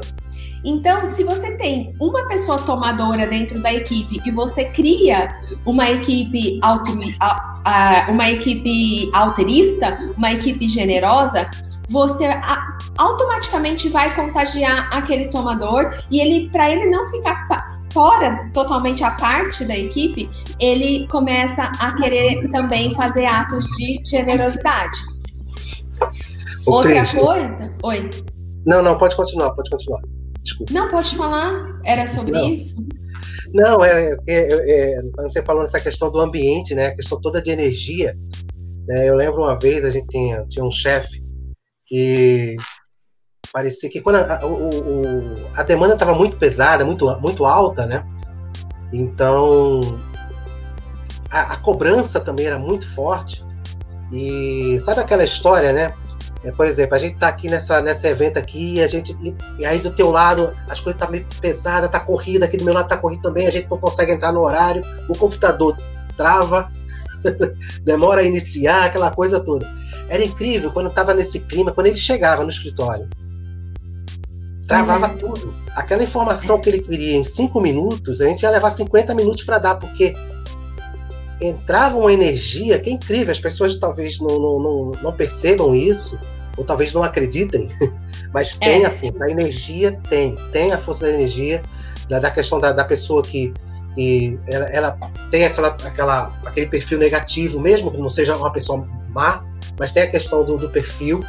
Então, 0.62 1.06
se 1.06 1.24
você 1.24 1.56
tem 1.56 1.94
uma 1.98 2.28
pessoa 2.28 2.58
tomadora 2.58 3.26
dentro 3.26 3.62
da 3.62 3.72
equipe 3.72 4.20
e 4.26 4.30
você 4.30 4.66
cria 4.66 5.40
uma 5.64 5.90
equipe 5.90 6.60
uma 8.08 8.30
equipe 8.30 9.10
alterista, 9.14 9.98
uma 10.16 10.32
equipe 10.32 10.68
generosa, 10.68 11.50
você 11.90 12.24
automaticamente 12.96 13.88
vai 13.88 14.14
contagiar 14.14 14.88
aquele 14.92 15.26
tomador 15.26 15.90
e 16.10 16.20
ele, 16.20 16.48
para 16.50 16.70
ele 16.70 16.86
não 16.86 17.04
ficar 17.06 17.46
fora 17.92 18.48
totalmente 18.54 19.02
a 19.02 19.10
parte 19.10 19.64
da 19.64 19.76
equipe, 19.76 20.30
ele 20.60 21.06
começa 21.08 21.64
a 21.80 21.94
querer 21.96 22.48
também 22.50 22.94
fazer 22.94 23.26
atos 23.26 23.64
de 23.76 24.00
generosidade. 24.04 24.98
O 26.64 26.72
Outra 26.72 26.92
Cris, 26.92 27.12
coisa, 27.12 27.74
oi. 27.82 28.08
Não, 28.64 28.82
não, 28.82 28.96
pode 28.96 29.16
continuar, 29.16 29.50
pode 29.50 29.68
continuar. 29.68 30.00
Desculpa. 30.42 30.72
Não, 30.72 30.88
pode 30.88 31.16
falar. 31.16 31.66
Era 31.84 32.06
sobre 32.06 32.32
não. 32.32 32.48
isso? 32.48 32.86
Não, 33.52 33.84
é, 33.84 34.12
é, 34.12 34.16
é, 34.28 34.98
é, 34.98 35.02
você 35.16 35.42
falando 35.42 35.64
essa 35.64 35.80
questão 35.80 36.10
do 36.10 36.20
ambiente, 36.20 36.74
né? 36.74 36.88
A 36.88 36.94
questão 36.94 37.20
toda 37.20 37.42
de 37.42 37.50
energia. 37.50 38.16
Né, 38.86 39.08
eu 39.08 39.16
lembro 39.16 39.42
uma 39.42 39.58
vez 39.58 39.84
a 39.84 39.90
gente 39.90 40.06
tinha, 40.06 40.44
tinha 40.48 40.64
um 40.64 40.70
chefe 40.70 41.22
que 41.90 42.56
parecia 43.52 43.90
que 43.90 44.00
quando 44.00 44.16
a, 44.16 44.46
o, 44.46 45.34
a 45.56 45.64
demanda 45.64 45.94
estava 45.94 46.14
muito 46.14 46.36
pesada, 46.36 46.84
muito, 46.84 47.04
muito 47.20 47.44
alta, 47.44 47.84
né? 47.84 48.06
Então 48.92 49.80
a, 51.28 51.54
a, 51.54 51.56
cobrança 51.56 52.20
também 52.20 52.46
era 52.46 52.58
muito 52.58 52.86
forte. 52.94 53.44
E 54.12 54.78
sabe 54.78 55.00
aquela 55.00 55.24
história, 55.24 55.72
né? 55.72 55.92
É, 56.44 56.52
por 56.52 56.64
exemplo, 56.64 56.94
a 56.94 56.98
gente 56.98 57.14
está 57.14 57.28
aqui 57.28 57.48
nessa, 57.48 57.82
nesse 57.82 58.06
evento 58.06 58.38
aqui 58.38 58.76
e 58.76 58.82
a 58.82 58.86
gente 58.86 59.12
e, 59.20 59.36
e 59.58 59.66
aí 59.66 59.78
do 59.78 59.90
teu 59.90 60.10
lado 60.10 60.56
as 60.68 60.80
coisas 60.80 60.98
tá 60.98 61.10
meio 61.10 61.26
pesada, 61.40 61.88
tá 61.88 62.00
corrida, 62.00 62.46
aqui 62.46 62.56
do 62.56 62.64
meu 62.64 62.72
lado 62.72 62.88
tá 62.88 62.96
corrida 62.96 63.22
também, 63.22 63.46
a 63.46 63.50
gente 63.50 63.68
não 63.68 63.76
consegue 63.76 64.12
entrar 64.12 64.32
no 64.32 64.40
horário, 64.40 64.82
o 65.08 65.18
computador 65.18 65.76
trava, 66.16 66.72
demora 67.84 68.20
a 68.20 68.24
iniciar, 68.24 68.84
aquela 68.84 69.10
coisa 69.10 69.40
toda. 69.40 69.79
Era 70.10 70.24
incrível 70.24 70.72
quando 70.72 70.88
estava 70.88 71.14
nesse 71.14 71.38
clima, 71.38 71.70
quando 71.70 71.86
ele 71.86 71.96
chegava 71.96 72.42
no 72.42 72.50
escritório. 72.50 73.08
travava 74.66 75.06
é. 75.06 75.10
tudo. 75.10 75.54
Aquela 75.76 76.02
informação 76.02 76.60
que 76.60 76.68
ele 76.68 76.80
queria 76.80 77.16
em 77.16 77.22
cinco 77.22 77.60
minutos, 77.60 78.20
a 78.20 78.26
gente 78.26 78.42
ia 78.42 78.50
levar 78.50 78.70
50 78.70 79.14
minutos 79.14 79.44
para 79.44 79.58
dar, 79.58 79.76
porque 79.76 80.16
entrava 81.40 81.96
uma 81.96 82.12
energia 82.12 82.80
que 82.80 82.90
é 82.90 82.92
incrível. 82.92 83.30
As 83.30 83.38
pessoas 83.38 83.78
talvez 83.78 84.18
não, 84.20 84.36
não, 84.36 84.58
não, 84.58 84.92
não 85.00 85.12
percebam 85.12 85.76
isso, 85.76 86.18
ou 86.56 86.64
talvez 86.64 86.92
não 86.92 87.04
acreditem, 87.04 87.68
mas 88.34 88.56
tem 88.56 88.82
é. 88.82 88.86
a 88.86 88.90
força. 88.90 89.24
A 89.24 89.30
energia 89.30 89.92
tem, 90.10 90.34
tem 90.50 90.72
a 90.72 90.78
força 90.78 91.06
da 91.06 91.12
energia, 91.12 91.62
da, 92.08 92.18
da 92.18 92.32
questão 92.32 92.58
da, 92.58 92.72
da 92.72 92.84
pessoa 92.84 93.22
que, 93.22 93.54
que 93.94 94.36
ela, 94.48 94.66
ela, 94.70 94.98
tem 95.30 95.44
aquela, 95.44 95.68
aquela, 95.68 96.36
aquele 96.44 96.66
perfil 96.66 96.98
negativo, 96.98 97.60
mesmo 97.60 97.92
que 97.92 97.98
não 97.98 98.10
seja 98.10 98.36
uma 98.36 98.52
pessoa 98.52 98.84
má, 99.10 99.48
mas 99.80 99.92
tem 99.92 100.02
a 100.02 100.06
questão 100.06 100.44
do, 100.44 100.58
do 100.58 100.68
perfil 100.68 101.24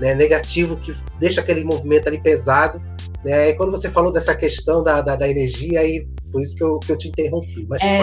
né, 0.00 0.14
negativo 0.14 0.76
que 0.76 0.94
deixa 1.18 1.40
aquele 1.40 1.64
movimento 1.64 2.06
ali 2.06 2.18
pesado. 2.18 2.80
Né? 3.24 3.50
E 3.50 3.54
quando 3.54 3.72
você 3.72 3.90
falou 3.90 4.12
dessa 4.12 4.34
questão 4.34 4.82
da, 4.82 5.00
da, 5.00 5.16
da 5.16 5.28
energia, 5.28 5.80
aí 5.80 6.06
por 6.30 6.40
isso 6.40 6.56
que 6.56 6.62
eu, 6.62 6.78
que 6.78 6.92
eu 6.92 6.98
te 6.98 7.08
interrompi. 7.08 7.66
Mas 7.68 7.82
é, 7.82 7.98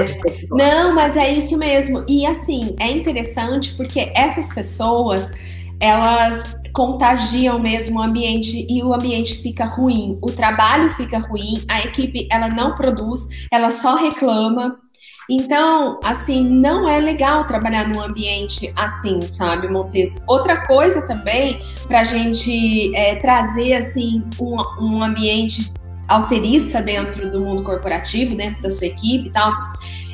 Não, 0.51 0.93
mas 0.93 1.15
é 1.15 1.31
isso 1.31 1.57
mesmo. 1.57 2.03
E 2.07 2.25
assim, 2.25 2.75
é 2.79 2.91
interessante 2.91 3.73
porque 3.75 4.11
essas 4.13 4.53
pessoas 4.53 5.31
elas 5.79 6.59
contagiam 6.73 7.59
mesmo 7.59 7.99
o 7.99 8.01
ambiente 8.01 8.65
e 8.69 8.83
o 8.83 8.93
ambiente 8.93 9.35
fica 9.35 9.65
ruim, 9.65 10.17
o 10.21 10.31
trabalho 10.31 10.89
fica 10.91 11.19
ruim, 11.19 11.63
a 11.67 11.81
equipe 11.81 12.27
ela 12.31 12.49
não 12.49 12.73
produz, 12.73 13.47
ela 13.51 13.71
só 13.71 13.95
reclama. 13.95 14.82
Então, 15.29 15.99
assim, 16.03 16.49
não 16.49 16.87
é 16.87 16.99
legal 16.99 17.45
trabalhar 17.45 17.87
num 17.87 18.01
ambiente 18.01 18.73
assim, 18.75 19.21
sabe, 19.21 19.69
Montes? 19.69 20.21
Outra 20.27 20.65
coisa 20.65 21.01
também, 21.07 21.61
para 21.87 22.01
a 22.01 22.03
gente 22.03 22.93
é, 22.95 23.15
trazer, 23.15 23.73
assim, 23.73 24.23
um, 24.39 24.57
um 24.83 25.03
ambiente 25.03 25.73
alterista 26.07 26.81
dentro 26.81 27.31
do 27.31 27.39
mundo 27.39 27.63
corporativo, 27.63 28.35
dentro 28.35 28.61
da 28.61 28.69
sua 28.69 28.87
equipe 28.87 29.29
e 29.29 29.31
tal, 29.31 29.51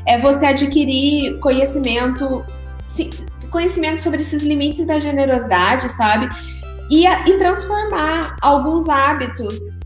é 0.06 0.18
você 0.18 0.46
adquirir 0.46 1.40
conhecimento, 1.40 2.46
sim, 2.86 3.10
conhecimento 3.50 4.02
sobre 4.02 4.20
esses 4.22 4.44
limites 4.44 4.86
da 4.86 5.00
generosidade, 5.00 5.90
sabe? 5.90 6.30
E, 6.90 7.06
e 7.08 7.38
transformar 7.38 8.36
alguns 8.42 8.88
hábitos 8.90 9.79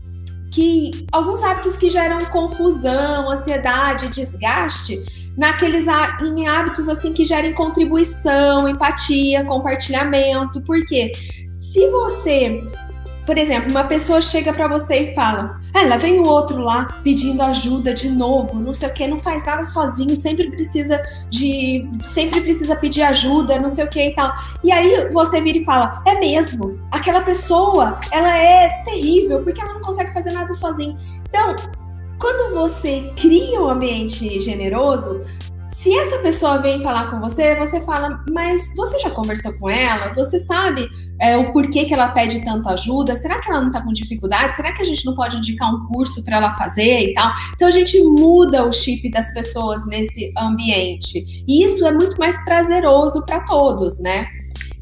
que 0.54 0.92
alguns 1.10 1.42
hábitos 1.42 1.76
que 1.76 1.88
geram 1.88 2.18
confusão, 2.26 3.28
ansiedade, 3.28 4.06
desgaste, 4.06 5.04
naqueles 5.36 5.86
em 6.22 6.46
hábitos 6.46 6.88
assim 6.88 7.12
que 7.12 7.24
gerem 7.24 7.52
contribuição, 7.52 8.68
empatia, 8.68 9.44
compartilhamento. 9.44 10.60
Porque 10.60 11.10
se 11.56 11.90
você 11.90 12.62
por 13.26 13.38
exemplo, 13.38 13.70
uma 13.70 13.84
pessoa 13.84 14.20
chega 14.20 14.52
para 14.52 14.68
você 14.68 15.10
e 15.10 15.14
fala: 15.14 15.58
Ah, 15.72 15.82
lá 15.82 15.96
vem 15.96 16.20
o 16.20 16.26
outro 16.26 16.60
lá 16.60 16.86
pedindo 17.02 17.42
ajuda 17.42 17.94
de 17.94 18.08
novo, 18.08 18.60
não 18.60 18.72
sei 18.72 18.88
o 18.88 18.92
que, 18.92 19.06
não 19.06 19.18
faz 19.18 19.44
nada 19.44 19.64
sozinho, 19.64 20.14
sempre 20.16 20.50
precisa 20.50 21.00
de. 21.30 21.88
sempre 22.02 22.40
precisa 22.42 22.76
pedir 22.76 23.02
ajuda, 23.02 23.58
não 23.58 23.68
sei 23.68 23.84
o 23.84 23.88
que 23.88 24.08
e 24.08 24.14
tal. 24.14 24.32
E 24.62 24.70
aí 24.70 25.08
você 25.10 25.40
vira 25.40 25.58
e 25.58 25.64
fala: 25.64 26.02
É 26.06 26.18
mesmo, 26.18 26.78
aquela 26.90 27.22
pessoa, 27.22 27.98
ela 28.10 28.36
é 28.36 28.82
terrível, 28.84 29.42
porque 29.42 29.60
ela 29.60 29.74
não 29.74 29.80
consegue 29.80 30.12
fazer 30.12 30.32
nada 30.32 30.52
sozinha. 30.52 30.96
Então, 31.28 31.56
quando 32.18 32.54
você 32.54 33.10
cria 33.16 33.60
um 33.60 33.68
ambiente 33.68 34.40
generoso, 34.40 35.22
se 35.68 35.96
essa 35.96 36.18
pessoa 36.18 36.58
vem 36.58 36.82
falar 36.82 37.10
com 37.10 37.20
você, 37.20 37.54
você 37.56 37.80
fala, 37.80 38.22
mas 38.30 38.74
você 38.76 38.98
já 38.98 39.10
conversou 39.10 39.52
com 39.58 39.68
ela? 39.68 40.12
Você 40.14 40.38
sabe 40.38 40.88
é, 41.20 41.36
o 41.36 41.52
porquê 41.52 41.84
que 41.84 41.94
ela 41.94 42.08
pede 42.08 42.44
tanta 42.44 42.70
ajuda? 42.70 43.16
Será 43.16 43.40
que 43.40 43.50
ela 43.50 43.60
não 43.60 43.68
está 43.68 43.82
com 43.82 43.92
dificuldade? 43.92 44.56
Será 44.56 44.72
que 44.72 44.82
a 44.82 44.84
gente 44.84 45.04
não 45.04 45.14
pode 45.14 45.36
indicar 45.36 45.74
um 45.74 45.84
curso 45.86 46.24
para 46.24 46.36
ela 46.36 46.50
fazer 46.52 47.10
e 47.10 47.14
tal? 47.14 47.32
Então 47.54 47.68
a 47.68 47.70
gente 47.70 48.00
muda 48.02 48.66
o 48.66 48.72
chip 48.72 49.10
das 49.10 49.32
pessoas 49.32 49.86
nesse 49.86 50.32
ambiente. 50.38 51.24
E 51.46 51.64
isso 51.64 51.86
é 51.86 51.92
muito 51.92 52.16
mais 52.18 52.42
prazeroso 52.44 53.24
para 53.24 53.40
todos, 53.40 54.00
né? 54.00 54.26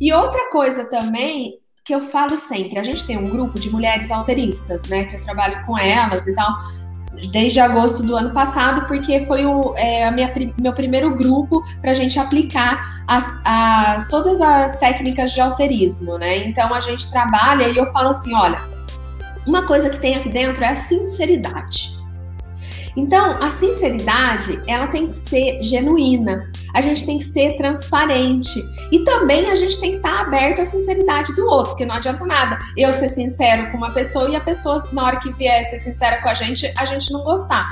E 0.01 0.13
outra 0.13 0.51
coisa 0.51 0.85
também 0.85 1.59
que 1.85 1.95
eu 1.95 2.03
falo 2.03 2.37
sempre, 2.39 2.79
a 2.79 2.83
gente 2.83 3.05
tem 3.05 3.19
um 3.19 3.29
grupo 3.29 3.59
de 3.59 3.69
mulheres 3.71 4.11
alteristas, 4.11 4.85
né? 4.85 5.05
Que 5.05 5.17
eu 5.17 5.21
trabalho 5.21 5.65
com 5.67 5.77
elas 5.77 6.27
e 6.27 6.35
tal 6.35 6.82
desde 7.31 7.61
agosto 7.61 8.03
do 8.03 8.17
ano 8.17 8.31
passado, 8.33 8.87
porque 8.87 9.25
foi 9.27 9.45
o 9.45 9.75
é, 9.77 10.11
minha, 10.11 10.33
meu 10.61 10.73
primeiro 10.73 11.15
grupo 11.15 11.63
para 11.81 11.91
a 11.91 11.95
gente 11.95 12.19
aplicar 12.19 13.05
as, 13.07 13.25
as, 13.45 14.09
todas 14.09 14.41
as 14.41 14.77
técnicas 14.79 15.33
de 15.33 15.41
alterismo, 15.41 16.19
né? 16.19 16.39
Então 16.39 16.73
a 16.73 16.81
gente 16.81 17.11
trabalha 17.11 17.69
e 17.69 17.77
eu 17.77 17.87
falo 17.87 18.09
assim: 18.09 18.35
olha, 18.35 18.61
uma 19.47 19.63
coisa 19.67 19.91
que 19.91 19.99
tem 19.99 20.15
aqui 20.15 20.29
dentro 20.29 20.65
é 20.65 20.69
a 20.69 20.77
sinceridade. 20.77 22.01
Então, 22.97 23.43
a 23.43 23.49
sinceridade, 23.49 24.63
ela 24.67 24.87
tem 24.87 25.09
que 25.09 25.17
ser 25.17 25.63
genuína. 25.63 26.51
A 26.75 26.81
gente 26.81 27.05
tem 27.05 27.19
que 27.19 27.25
ser 27.25 27.57
transparente. 27.57 28.63
E 28.91 29.01
também 29.01 29.51
a 29.51 29.55
gente 29.55 29.79
tem 29.81 29.93
que 29.93 29.97
estar 29.97 30.23
aberto 30.23 30.61
à 30.61 30.65
sinceridade 30.65 31.35
do 31.35 31.47
outro, 31.47 31.71
porque 31.71 31.87
não 31.87 31.95
adianta 31.95 32.25
nada 32.25 32.59
eu 32.77 32.93
ser 32.95 33.09
sincero 33.09 33.71
com 33.71 33.77
uma 33.77 33.91
pessoa 33.91 34.29
e 34.31 34.37
a 34.37 34.41
pessoa, 34.41 34.87
na 34.93 35.05
hora 35.05 35.21
que 35.21 35.33
vier 35.33 35.63
ser 35.65 35.79
sincera 35.79 36.21
com 36.23 36.29
a 36.29 36.35
gente, 36.35 36.73
a 36.77 36.85
gente 36.87 37.13
não 37.13 37.23
gostar. 37.23 37.69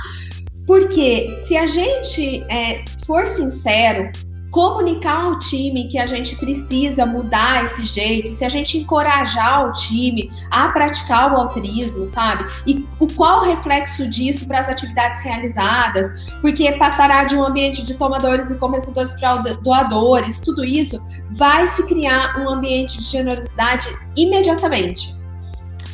Porque 0.67 1.35
se 1.37 1.57
a 1.57 1.67
gente 1.67 2.45
é, 2.49 2.85
for 3.05 3.27
sincero, 3.27 4.11
comunicar 4.51 5.25
ao 5.25 5.39
time 5.39 5.89
que 5.89 5.99
a 5.99 6.07
gente 6.07 6.35
precisa 6.37 7.07
mudar 7.07 7.65
esse 7.65 7.85
jeito, 7.85 8.31
se 8.31 8.45
a 8.45 8.49
gente 8.49 8.79
encorajar 8.79 9.69
o 9.69 9.73
time 9.73 10.31
a 10.51 10.69
praticar 10.69 11.33
o 11.33 11.37
altruísmo, 11.37 12.07
sabe? 12.07 12.45
E 12.67 12.85
o 12.99 13.07
qual 13.15 13.41
o 13.41 13.45
reflexo 13.45 14.09
disso 14.09 14.47
para 14.47 14.61
as 14.61 14.69
atividades 14.69 15.23
realizadas, 15.23 16.09
porque 16.41 16.73
passará 16.73 17.25
de 17.25 17.37
um 17.37 17.43
ambiente 17.43 17.85
de 17.85 17.95
tomadores 17.95 18.51
e 18.51 18.57
começadores 18.57 19.13
para 19.13 19.37
doadores, 19.63 20.41
tudo 20.41 20.65
isso 20.65 21.03
vai 21.31 21.67
se 21.67 21.87
criar 21.87 22.39
um 22.41 22.49
ambiente 22.49 22.99
de 22.99 23.05
generosidade 23.05 23.89
imediatamente. 24.17 25.15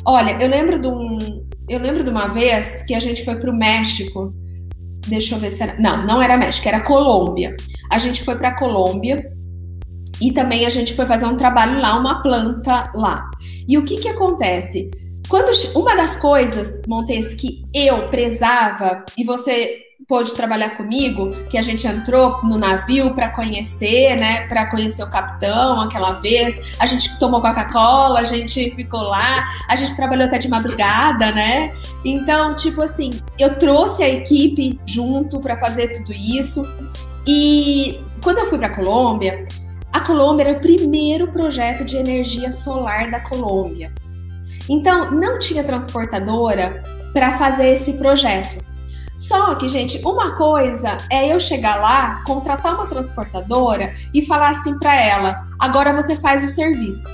Olha, 0.03 0.31
eu 0.41 0.49
lembro 0.49 0.79
de 0.79 0.87
um, 0.87 1.45
eu 1.67 1.79
lembro 1.79 2.03
de 2.03 2.09
uma 2.09 2.27
vez 2.27 2.81
que 2.83 2.95
a 2.95 2.99
gente 2.99 3.23
foi 3.25 3.35
para 3.35 3.51
o 3.51 3.55
México 3.55 4.33
Deixa 5.07 5.35
eu 5.35 5.39
ver 5.39 5.51
se 5.51 5.63
era. 5.63 5.79
Não, 5.79 6.05
não 6.05 6.21
era 6.21 6.37
México, 6.37 6.67
era 6.67 6.81
Colômbia. 6.81 7.55
A 7.89 7.97
gente 7.97 8.23
foi 8.23 8.35
para 8.35 8.55
Colômbia 8.55 9.29
e 10.21 10.31
também 10.31 10.65
a 10.65 10.69
gente 10.69 10.93
foi 10.93 11.05
fazer 11.05 11.25
um 11.25 11.37
trabalho 11.37 11.79
lá, 11.79 11.97
uma 11.97 12.21
planta 12.21 12.91
lá. 12.93 13.29
E 13.67 13.77
o 13.77 13.85
que 13.85 13.97
que 13.97 14.09
acontece? 14.09 14.89
Quando 15.29 15.51
uma 15.75 15.95
das 15.95 16.15
coisas, 16.15 16.81
Montes, 16.87 17.33
que 17.33 17.65
eu 17.73 18.07
prezava 18.09 19.03
e 19.17 19.23
você 19.23 19.86
pôde 20.07 20.33
trabalhar 20.33 20.77
comigo, 20.77 21.31
que 21.49 21.57
a 21.57 21.61
gente 21.61 21.85
entrou 21.85 22.41
no 22.43 22.57
navio 22.57 23.13
para 23.13 23.29
conhecer, 23.29 24.17
né, 24.17 24.47
para 24.47 24.65
conhecer 24.67 25.03
o 25.03 25.09
capitão 25.09 25.81
aquela 25.81 26.13
vez. 26.13 26.75
A 26.79 26.85
gente 26.85 27.19
tomou 27.19 27.41
Coca-Cola, 27.41 28.21
a 28.21 28.23
gente 28.23 28.71
ficou 28.71 29.01
lá, 29.01 29.45
a 29.67 29.75
gente 29.75 29.95
trabalhou 29.97 30.25
até 30.25 30.37
de 30.37 30.47
madrugada, 30.47 31.31
né? 31.33 31.73
Então, 32.05 32.55
tipo 32.55 32.81
assim, 32.81 33.09
eu 33.37 33.59
trouxe 33.59 34.01
a 34.01 34.07
equipe 34.07 34.79
junto 34.85 35.41
para 35.41 35.57
fazer 35.57 35.89
tudo 35.89 36.13
isso. 36.13 36.65
E 37.27 37.99
quando 38.23 38.37
eu 38.37 38.45
fui 38.45 38.57
para 38.57 38.69
Colômbia, 38.69 39.45
a 39.91 39.99
Colômbia 39.99 40.45
era 40.45 40.57
o 40.57 40.61
primeiro 40.61 41.27
projeto 41.33 41.83
de 41.83 41.97
energia 41.97 42.53
solar 42.53 43.11
da 43.11 43.19
Colômbia. 43.19 43.91
Então, 44.69 45.11
não 45.11 45.37
tinha 45.37 45.65
transportadora 45.65 46.81
para 47.13 47.37
fazer 47.37 47.69
esse 47.69 47.93
projeto. 47.93 48.66
Só 49.17 49.55
que, 49.55 49.67
gente, 49.67 49.99
uma 50.05 50.35
coisa 50.35 50.95
é 51.09 51.33
eu 51.33 51.39
chegar 51.39 51.77
lá, 51.77 52.23
contratar 52.23 52.75
uma 52.75 52.85
transportadora 52.85 53.91
e 54.13 54.23
falar 54.23 54.49
assim 54.49 54.77
para 54.77 54.95
ela: 54.95 55.41
agora 55.59 55.91
você 55.91 56.15
faz 56.15 56.43
o 56.43 56.47
serviço. 56.47 57.09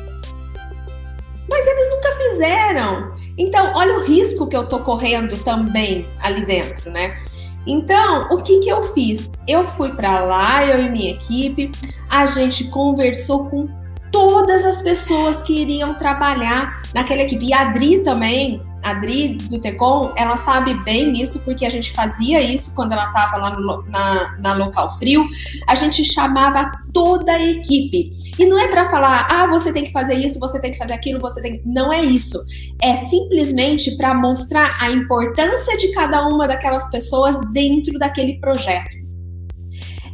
Mas 1.49 1.65
eles 1.65 1.89
nunca 1.89 2.11
fizeram. 2.15 3.13
Então, 3.37 3.71
olha 3.73 3.99
o 3.99 4.03
risco 4.03 4.47
que 4.47 4.55
eu 4.55 4.67
tô 4.67 4.79
correndo 4.79 5.37
também 5.43 6.05
ali 6.19 6.45
dentro, 6.45 6.91
né? 6.91 7.17
Então, 7.65 8.27
o 8.29 8.41
que 8.41 8.59
que 8.59 8.69
eu 8.69 8.81
fiz? 8.93 9.39
Eu 9.47 9.65
fui 9.65 9.93
para 9.93 10.19
lá, 10.21 10.65
eu 10.65 10.83
e 10.83 10.89
minha 10.89 11.11
equipe, 11.11 11.71
a 12.09 12.25
gente 12.25 12.65
conversou 12.65 13.45
com 13.49 13.69
todas 14.11 14.65
as 14.65 14.81
pessoas 14.81 15.41
que 15.41 15.61
iriam 15.61 15.93
trabalhar 15.93 16.83
naquela 16.93 17.21
equipe. 17.21 17.45
E 17.45 17.53
a 17.53 17.61
Adri 17.61 17.99
também, 17.99 18.61
Adri 18.83 19.35
do 19.49 19.59
Tecom, 19.59 20.13
ela 20.15 20.37
sabe 20.37 20.73
bem 20.83 21.13
isso, 21.21 21.39
porque 21.39 21.65
a 21.65 21.69
gente 21.69 21.91
fazia 21.91 22.41
isso 22.41 22.73
quando 22.75 22.91
ela 22.91 23.05
estava 23.05 23.37
lá 23.37 23.57
no, 23.57 23.83
na, 23.83 24.37
na 24.39 24.53
local 24.53 24.97
frio. 24.97 25.25
A 25.67 25.75
gente 25.75 26.03
chamava 26.03 26.71
toda 26.93 27.31
a 27.31 27.41
equipe. 27.41 28.11
E 28.37 28.45
não 28.45 28.59
é 28.59 28.67
para 28.67 28.89
falar, 28.89 29.27
ah, 29.29 29.47
você 29.47 29.71
tem 29.71 29.85
que 29.85 29.91
fazer 29.91 30.15
isso, 30.15 30.39
você 30.39 30.59
tem 30.59 30.71
que 30.71 30.77
fazer 30.77 30.93
aquilo, 30.93 31.19
você 31.19 31.41
tem. 31.41 31.61
Não 31.65 31.91
é 31.91 32.01
isso. 32.01 32.43
É 32.81 32.97
simplesmente 32.97 33.95
para 33.97 34.13
mostrar 34.13 34.77
a 34.79 34.91
importância 34.91 35.77
de 35.77 35.91
cada 35.93 36.27
uma 36.27 36.47
daquelas 36.47 36.89
pessoas 36.89 37.39
dentro 37.51 37.97
daquele 37.97 38.39
projeto. 38.39 39.02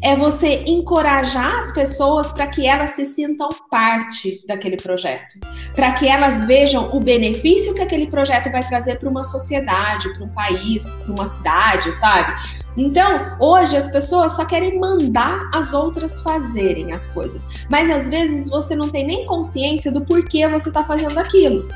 É 0.02 0.16
você 0.16 0.64
encorajar 0.68 1.58
as 1.58 1.72
pessoas 1.72 2.32
para 2.32 2.47
que 2.47 2.66
elas 2.66 2.91
se 2.91 3.06
sintam 3.06 3.50
parte 3.70 4.43
daquele 4.47 4.78
projeto, 4.78 5.39
para 5.76 5.91
que 5.93 6.08
elas 6.08 6.43
vejam 6.43 6.95
o 6.95 7.00
benefício 7.00 7.74
que 7.74 7.82
aquele 7.82 8.08
projeto 8.08 8.52
vai 8.52 8.62
trazer 8.64 9.00
para 9.00 9.10
uma 9.10 9.24
sociedade, 9.24 10.14
para 10.14 10.24
um 10.24 10.30
país, 10.30 10.91
para 10.93 11.14
uma 11.14 11.26
cidade, 11.26 11.93
sabe? 11.95 12.34
Então, 12.78 13.36
hoje 13.39 13.76
as 13.76 13.91
pessoas 13.91 14.34
só 14.34 14.45
querem 14.45 14.80
mandar 14.80 15.50
as 15.54 15.74
outras 15.74 16.22
fazerem 16.22 16.93
as 16.93 17.08
coisas, 17.08 17.66
mas 17.70 17.89
às 17.89 18.08
vezes 18.08 18.50
você 18.50 18.76
não 18.76 18.89
tem 18.89 19.06
nem 19.06 19.26
consciência 19.26 19.91
do 19.91 20.02
porquê 20.06 20.47
você 20.47 20.70
está 20.70 20.84
fazendo 20.84 21.18
aquilo. 21.18 21.68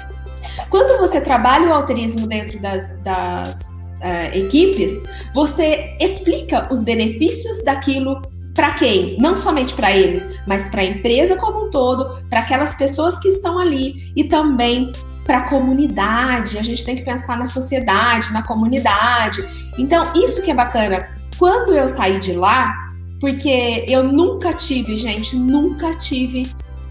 Quando 0.70 0.98
você 0.98 1.20
trabalha 1.20 1.70
o 1.70 1.74
alterismo 1.74 2.28
dentro 2.28 2.60
das, 2.62 3.02
das 3.02 3.83
uh, 4.04 4.38
equipes, 4.38 5.04
você 5.34 5.95
explica 5.99 6.68
os 6.72 6.84
benefícios 6.84 7.64
daquilo 7.64 8.22
para 8.54 8.74
quem? 8.74 9.18
Não 9.20 9.36
somente 9.36 9.74
para 9.74 9.95
eles, 9.95 10.41
mas 10.45 10.68
para 10.68 10.82
a 10.82 10.86
empresa 10.86 11.36
como 11.38 11.66
um 11.66 11.70
todo, 11.72 12.24
para 12.30 12.41
aquelas 12.41 12.76
pessoas 12.76 13.18
que 13.18 13.28
estão 13.28 13.58
ali 13.58 14.12
e 14.16 14.26
também 14.26 14.91
para 15.26 15.39
a 15.39 15.49
comunidade. 15.49 16.60
A 16.60 16.64
gente 16.64 16.86
tem 16.86 16.95
que 16.95 17.01
pensar 17.01 17.38
na 17.38 17.45
sociedade, 17.45 18.32
na 18.32 18.43
comunidade. 18.43 19.43
Então, 19.78 20.04
isso 20.16 20.43
que 20.43 20.51
é 20.51 20.54
bacana. 20.54 21.10
Quando 21.39 21.74
eu 21.74 21.88
saí 21.88 22.20
de 22.20 22.34
lá, 22.34 22.72
porque 23.20 23.86
eu 23.88 24.04
nunca 24.04 24.54
tive, 24.54 24.97
gente, 24.97 25.36
nunca 25.36 25.95
tive 25.95 26.43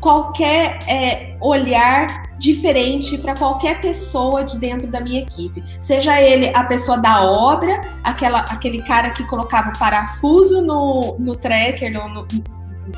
qualquer 0.03 0.81
é, 0.89 1.37
olhar 1.41 2.29
diferente 2.37 3.17
para 3.19 3.35
qualquer 3.35 3.81
pessoa 3.81 4.43
de 4.43 4.59
dentro 4.59 4.89
da 4.89 5.01
minha 5.01 5.21
equipe. 5.21 5.63
Seja 5.81 6.21
ele 6.21 6.51
a 6.53 6.65
pessoa 6.65 6.99
da 6.99 7.23
obra, 7.23 7.81
aquela, 8.03 8.41
aquele 8.41 8.83
cara 8.83 9.11
que 9.11 9.25
colocava 9.25 9.71
o 9.71 9.79
parafuso 9.79 10.61
no, 10.61 11.17
no 11.21 11.37
tracker, 11.37 11.93
no, 11.93 12.09
no, 12.09 12.27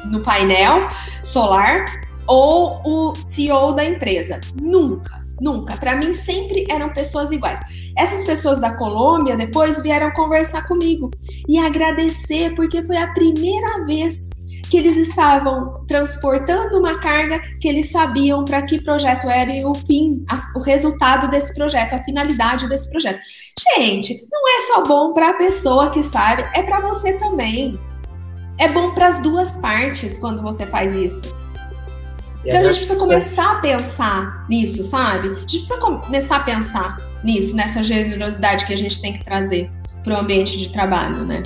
no 0.07 0.20
painel 0.20 0.88
solar, 1.22 1.84
ou 2.26 2.80
o 2.84 3.14
CEO 3.16 3.74
da 3.74 3.84
empresa. 3.84 4.40
Nunca. 4.59 5.22
Nunca. 5.38 5.76
Para 5.76 5.96
mim, 5.96 6.14
sempre 6.14 6.64
eram 6.70 6.94
pessoas 6.94 7.30
iguais. 7.32 7.61
Essas 7.98 8.24
pessoas 8.24 8.61
da 8.61 8.72
Colômbia 8.76 9.36
depois 9.36 9.82
vieram 9.82 10.11
conversar 10.12 10.66
comigo 10.66 11.11
e 11.46 11.59
agradecer, 11.59 12.55
porque 12.55 12.82
foi 12.82 12.96
a 12.96 13.09
primeira 13.09 13.84
vez 13.84 14.30
que 14.74 14.78
eles 14.78 14.96
estavam 14.96 15.84
transportando 15.86 16.80
uma 16.80 16.98
carga 16.98 17.38
que 17.60 17.68
eles 17.68 17.92
sabiam 17.92 18.44
para 18.44 18.60
que 18.62 18.82
projeto 18.82 19.30
era 19.30 19.52
e 19.52 19.64
o 19.64 19.72
fim, 19.72 20.24
a, 20.28 20.50
o 20.56 20.60
resultado 20.60 21.30
desse 21.30 21.54
projeto, 21.54 21.92
a 21.92 22.02
finalidade 22.02 22.68
desse 22.68 22.90
projeto. 22.90 23.20
Gente, 23.76 24.26
não 24.32 24.56
é 24.56 24.60
só 24.62 24.82
bom 24.82 25.12
para 25.12 25.30
a 25.30 25.34
pessoa 25.34 25.90
que 25.90 26.02
sabe, 26.02 26.44
é 26.54 26.60
para 26.64 26.80
você 26.80 27.12
também. 27.18 27.78
É 28.58 28.66
bom 28.66 28.92
para 28.92 29.06
as 29.06 29.20
duas 29.20 29.52
partes 29.58 30.18
quando 30.18 30.42
você 30.42 30.66
faz 30.66 30.92
isso. 30.96 31.32
Então 32.44 32.58
a 32.58 32.64
gente 32.64 32.78
precisa 32.78 32.96
começar 32.96 33.52
a 33.52 33.60
pensar 33.60 34.44
nisso, 34.50 34.82
sabe? 34.82 35.28
A 35.28 35.34
gente 35.34 35.58
precisa 35.58 35.78
começar 35.78 36.36
a 36.38 36.42
pensar 36.42 36.96
nisso, 37.22 37.54
nessa 37.54 37.80
generosidade 37.80 38.66
que 38.66 38.72
a 38.72 38.78
gente 38.78 39.00
tem 39.00 39.12
que 39.12 39.24
trazer 39.24 39.70
para 40.02 40.16
o 40.16 40.18
ambiente 40.18 40.58
de 40.58 40.68
trabalho, 40.70 41.24
né? 41.24 41.44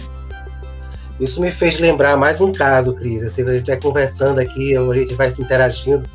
Isso 1.21 1.41
me 1.41 1.51
fez 1.51 1.79
lembrar 1.81 2.17
mais 2.17 2.41
um 2.41 2.53
caso, 2.53 2.95
Cris. 2.95 3.25
Assim, 3.25 3.43
a 3.43 3.57
gente 3.57 3.67
vai 3.67 3.81
conversando 3.81 4.39
aqui, 4.39 4.77
a 4.77 4.95
gente 4.95 5.15
vai 5.15 5.31
se 5.31 5.43
interagindo. 5.43 6.09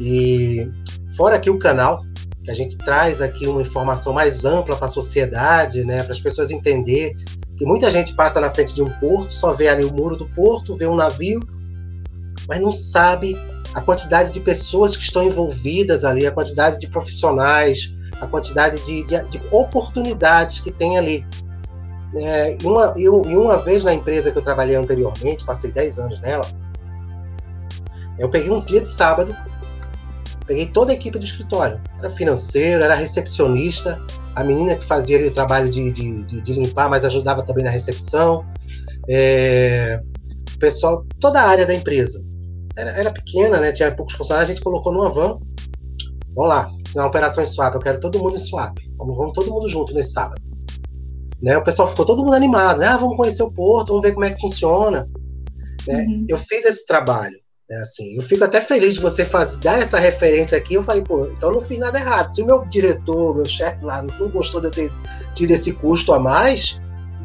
E 0.00 0.68
fora 1.16 1.36
aqui 1.36 1.48
o 1.48 1.58
canal, 1.58 2.04
que 2.42 2.50
a 2.50 2.54
gente 2.54 2.76
traz 2.76 3.22
aqui 3.22 3.46
uma 3.46 3.62
informação 3.62 4.12
mais 4.12 4.44
ampla 4.44 4.76
para 4.76 4.86
a 4.86 4.88
sociedade, 4.88 5.84
né, 5.84 6.02
para 6.02 6.12
as 6.12 6.20
pessoas 6.20 6.50
entender 6.50 7.14
que 7.56 7.64
muita 7.64 7.90
gente 7.90 8.14
passa 8.14 8.40
na 8.40 8.50
frente 8.50 8.74
de 8.74 8.82
um 8.82 8.90
porto, 8.98 9.32
só 9.32 9.52
vê 9.52 9.68
ali 9.68 9.84
o 9.84 9.92
muro 9.92 10.16
do 10.16 10.26
porto, 10.26 10.74
vê 10.74 10.86
um 10.86 10.96
navio, 10.96 11.40
mas 12.48 12.60
não 12.60 12.72
sabe 12.72 13.36
a 13.72 13.80
quantidade 13.80 14.32
de 14.32 14.40
pessoas 14.40 14.96
que 14.96 15.04
estão 15.04 15.22
envolvidas 15.22 16.04
ali, 16.04 16.26
a 16.26 16.32
quantidade 16.32 16.80
de 16.80 16.88
profissionais, 16.88 17.94
a 18.20 18.26
quantidade 18.26 18.84
de, 18.84 19.04
de, 19.04 19.24
de 19.28 19.40
oportunidades 19.52 20.58
que 20.58 20.72
tem 20.72 20.98
ali. 20.98 21.24
É, 22.14 22.58
e, 22.60 22.66
uma, 22.66 22.94
e 22.96 23.08
uma 23.08 23.56
vez 23.58 23.84
na 23.84 23.94
empresa 23.94 24.30
que 24.30 24.38
eu 24.38 24.42
trabalhei 24.42 24.76
anteriormente, 24.76 25.44
passei 25.44 25.70
10 25.72 25.98
anos 25.98 26.20
nela, 26.20 26.44
eu 28.18 28.28
peguei 28.28 28.50
um 28.50 28.58
dia 28.58 28.80
de 28.80 28.88
sábado, 28.88 29.34
peguei 30.46 30.66
toda 30.66 30.92
a 30.92 30.94
equipe 30.94 31.18
do 31.18 31.24
escritório. 31.24 31.80
Era 31.98 32.10
financeiro, 32.10 32.84
era 32.84 32.94
recepcionista, 32.94 34.00
a 34.34 34.44
menina 34.44 34.74
que 34.74 34.84
fazia 34.84 35.26
o 35.26 35.30
trabalho 35.30 35.70
de, 35.70 35.90
de, 35.90 36.24
de, 36.24 36.40
de, 36.40 36.52
limpar, 36.52 36.88
mas 36.88 37.04
ajudava 37.04 37.42
também 37.42 37.64
na 37.64 37.70
recepção. 37.70 38.44
É, 39.08 40.00
o 40.54 40.58
pessoal, 40.58 41.04
toda 41.18 41.40
a 41.40 41.48
área 41.48 41.66
da 41.66 41.74
empresa. 41.74 42.24
Era, 42.76 42.90
era, 42.90 43.10
pequena, 43.10 43.58
né? 43.58 43.72
Tinha 43.72 43.94
poucos 43.94 44.14
funcionários, 44.14 44.50
a 44.50 44.54
gente 44.54 44.64
colocou 44.64 44.92
numa 44.92 45.10
van. 45.10 45.38
Vamos 46.34 46.48
lá, 46.48 46.70
uma 46.94 47.06
operação 47.06 47.42
em 47.42 47.46
swap, 47.46 47.74
eu 47.74 47.80
quero 47.80 48.00
todo 48.00 48.18
mundo 48.18 48.36
em 48.36 48.38
swap. 48.38 48.78
Vamos, 48.96 49.16
vamos 49.16 49.32
todo 49.32 49.50
mundo 49.50 49.68
junto 49.68 49.92
nesse 49.94 50.12
sábado. 50.12 50.40
Né? 51.42 51.58
O 51.58 51.64
pessoal 51.64 51.88
ficou 51.88 52.06
todo 52.06 52.22
mundo 52.22 52.34
animado, 52.34 52.78
né? 52.78 52.86
ah, 52.86 52.96
vamos 52.96 53.16
conhecer 53.16 53.42
o 53.42 53.50
Porto, 53.50 53.88
vamos 53.88 54.02
ver 54.02 54.12
como 54.12 54.24
é 54.24 54.30
que 54.30 54.40
funciona. 54.40 55.08
Né? 55.88 56.04
Uhum. 56.04 56.26
Eu 56.28 56.38
fiz 56.38 56.64
esse 56.64 56.86
trabalho, 56.86 57.36
né? 57.68 57.78
assim, 57.78 58.14
eu 58.14 58.22
fico 58.22 58.44
até 58.44 58.60
feliz 58.60 58.94
de 58.94 59.00
você 59.00 59.24
fazer, 59.24 59.60
dar 59.60 59.80
essa 59.80 59.98
referência 59.98 60.56
aqui. 60.56 60.74
Eu 60.74 60.84
falei, 60.84 61.02
pô, 61.02 61.26
então 61.26 61.48
eu 61.48 61.56
não 61.56 61.60
fiz 61.60 61.78
nada 61.80 61.98
errado. 61.98 62.28
Se 62.28 62.42
o 62.42 62.46
meu 62.46 62.64
diretor, 62.66 63.34
meu 63.34 63.44
chefe 63.44 63.84
lá 63.84 64.02
não 64.02 64.28
gostou 64.30 64.60
de 64.60 64.68
eu 64.68 64.70
ter 64.70 64.92
tido 65.34 65.50
esse 65.50 65.72
custo 65.72 66.12
a 66.12 66.20
mais, 66.20 66.80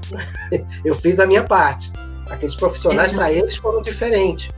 eu 0.83 0.95
fiz 0.95 1.19
a 1.19 1.27
minha 1.27 1.43
parte. 1.43 1.91
Aqueles 2.27 2.55
profissionais, 2.55 3.13
para 3.13 3.31
eles, 3.31 3.55
foram 3.55 3.81
diferentes. 3.81 4.49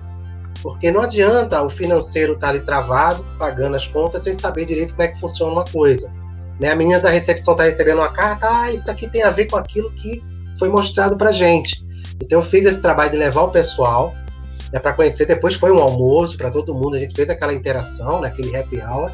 Porque 0.64 0.91
não 0.91 1.01
adianta 1.01 1.62
o 1.62 1.70
financeiro 1.70 2.34
estar 2.34 2.47
tá 2.47 2.53
ali 2.53 2.62
travado, 2.62 3.26
pagando 3.38 3.76
as 3.76 3.88
contas, 3.88 4.24
sem 4.24 4.34
saber 4.34 4.66
direito 4.66 4.91
como 4.91 5.03
é 5.03 5.10
que 5.10 5.20
funciona 5.20 5.51
uma 5.51 5.66
coisa. 5.66 6.12
Né? 6.60 6.70
A 6.70 6.76
menina 6.76 6.99
da 6.99 7.10
recepção 7.10 7.53
está 7.53 7.64
recebendo 7.64 7.99
uma 7.99 8.12
carta, 8.12 8.47
ah, 8.49 8.72
isso 8.72 8.91
aqui 8.91 9.07
tem 9.07 9.24
a 9.24 9.30
ver 9.30 9.45
com 9.45 9.55
aquilo 9.55 9.91
que 9.91 10.24
foi 10.57 10.70
mostrado 10.70 11.18
para 11.18 11.32
gente. 11.32 11.86
Então 12.22 12.39
eu 12.39 12.43
fiz 12.43 12.66
esse 12.66 12.82
trabalho 12.82 13.12
de 13.12 13.18
levar 13.18 13.43
o 13.43 13.51
pessoal 13.51 14.14
né, 14.74 14.80
para 14.80 14.93
conhecer. 14.93 15.26
Depois 15.26 15.55
foi 15.55 15.72
um 15.72 15.80
almoço 15.80 16.38
para 16.38 16.49
todo 16.49 16.76
mundo, 16.76 16.95
a 16.95 16.99
gente 16.99 17.16
fez 17.16 17.30
aquela 17.30 17.53
interação, 17.53 18.22
né, 18.22 18.28
aquele 18.28 18.55
happy 18.55 18.82
hour. 18.82 19.12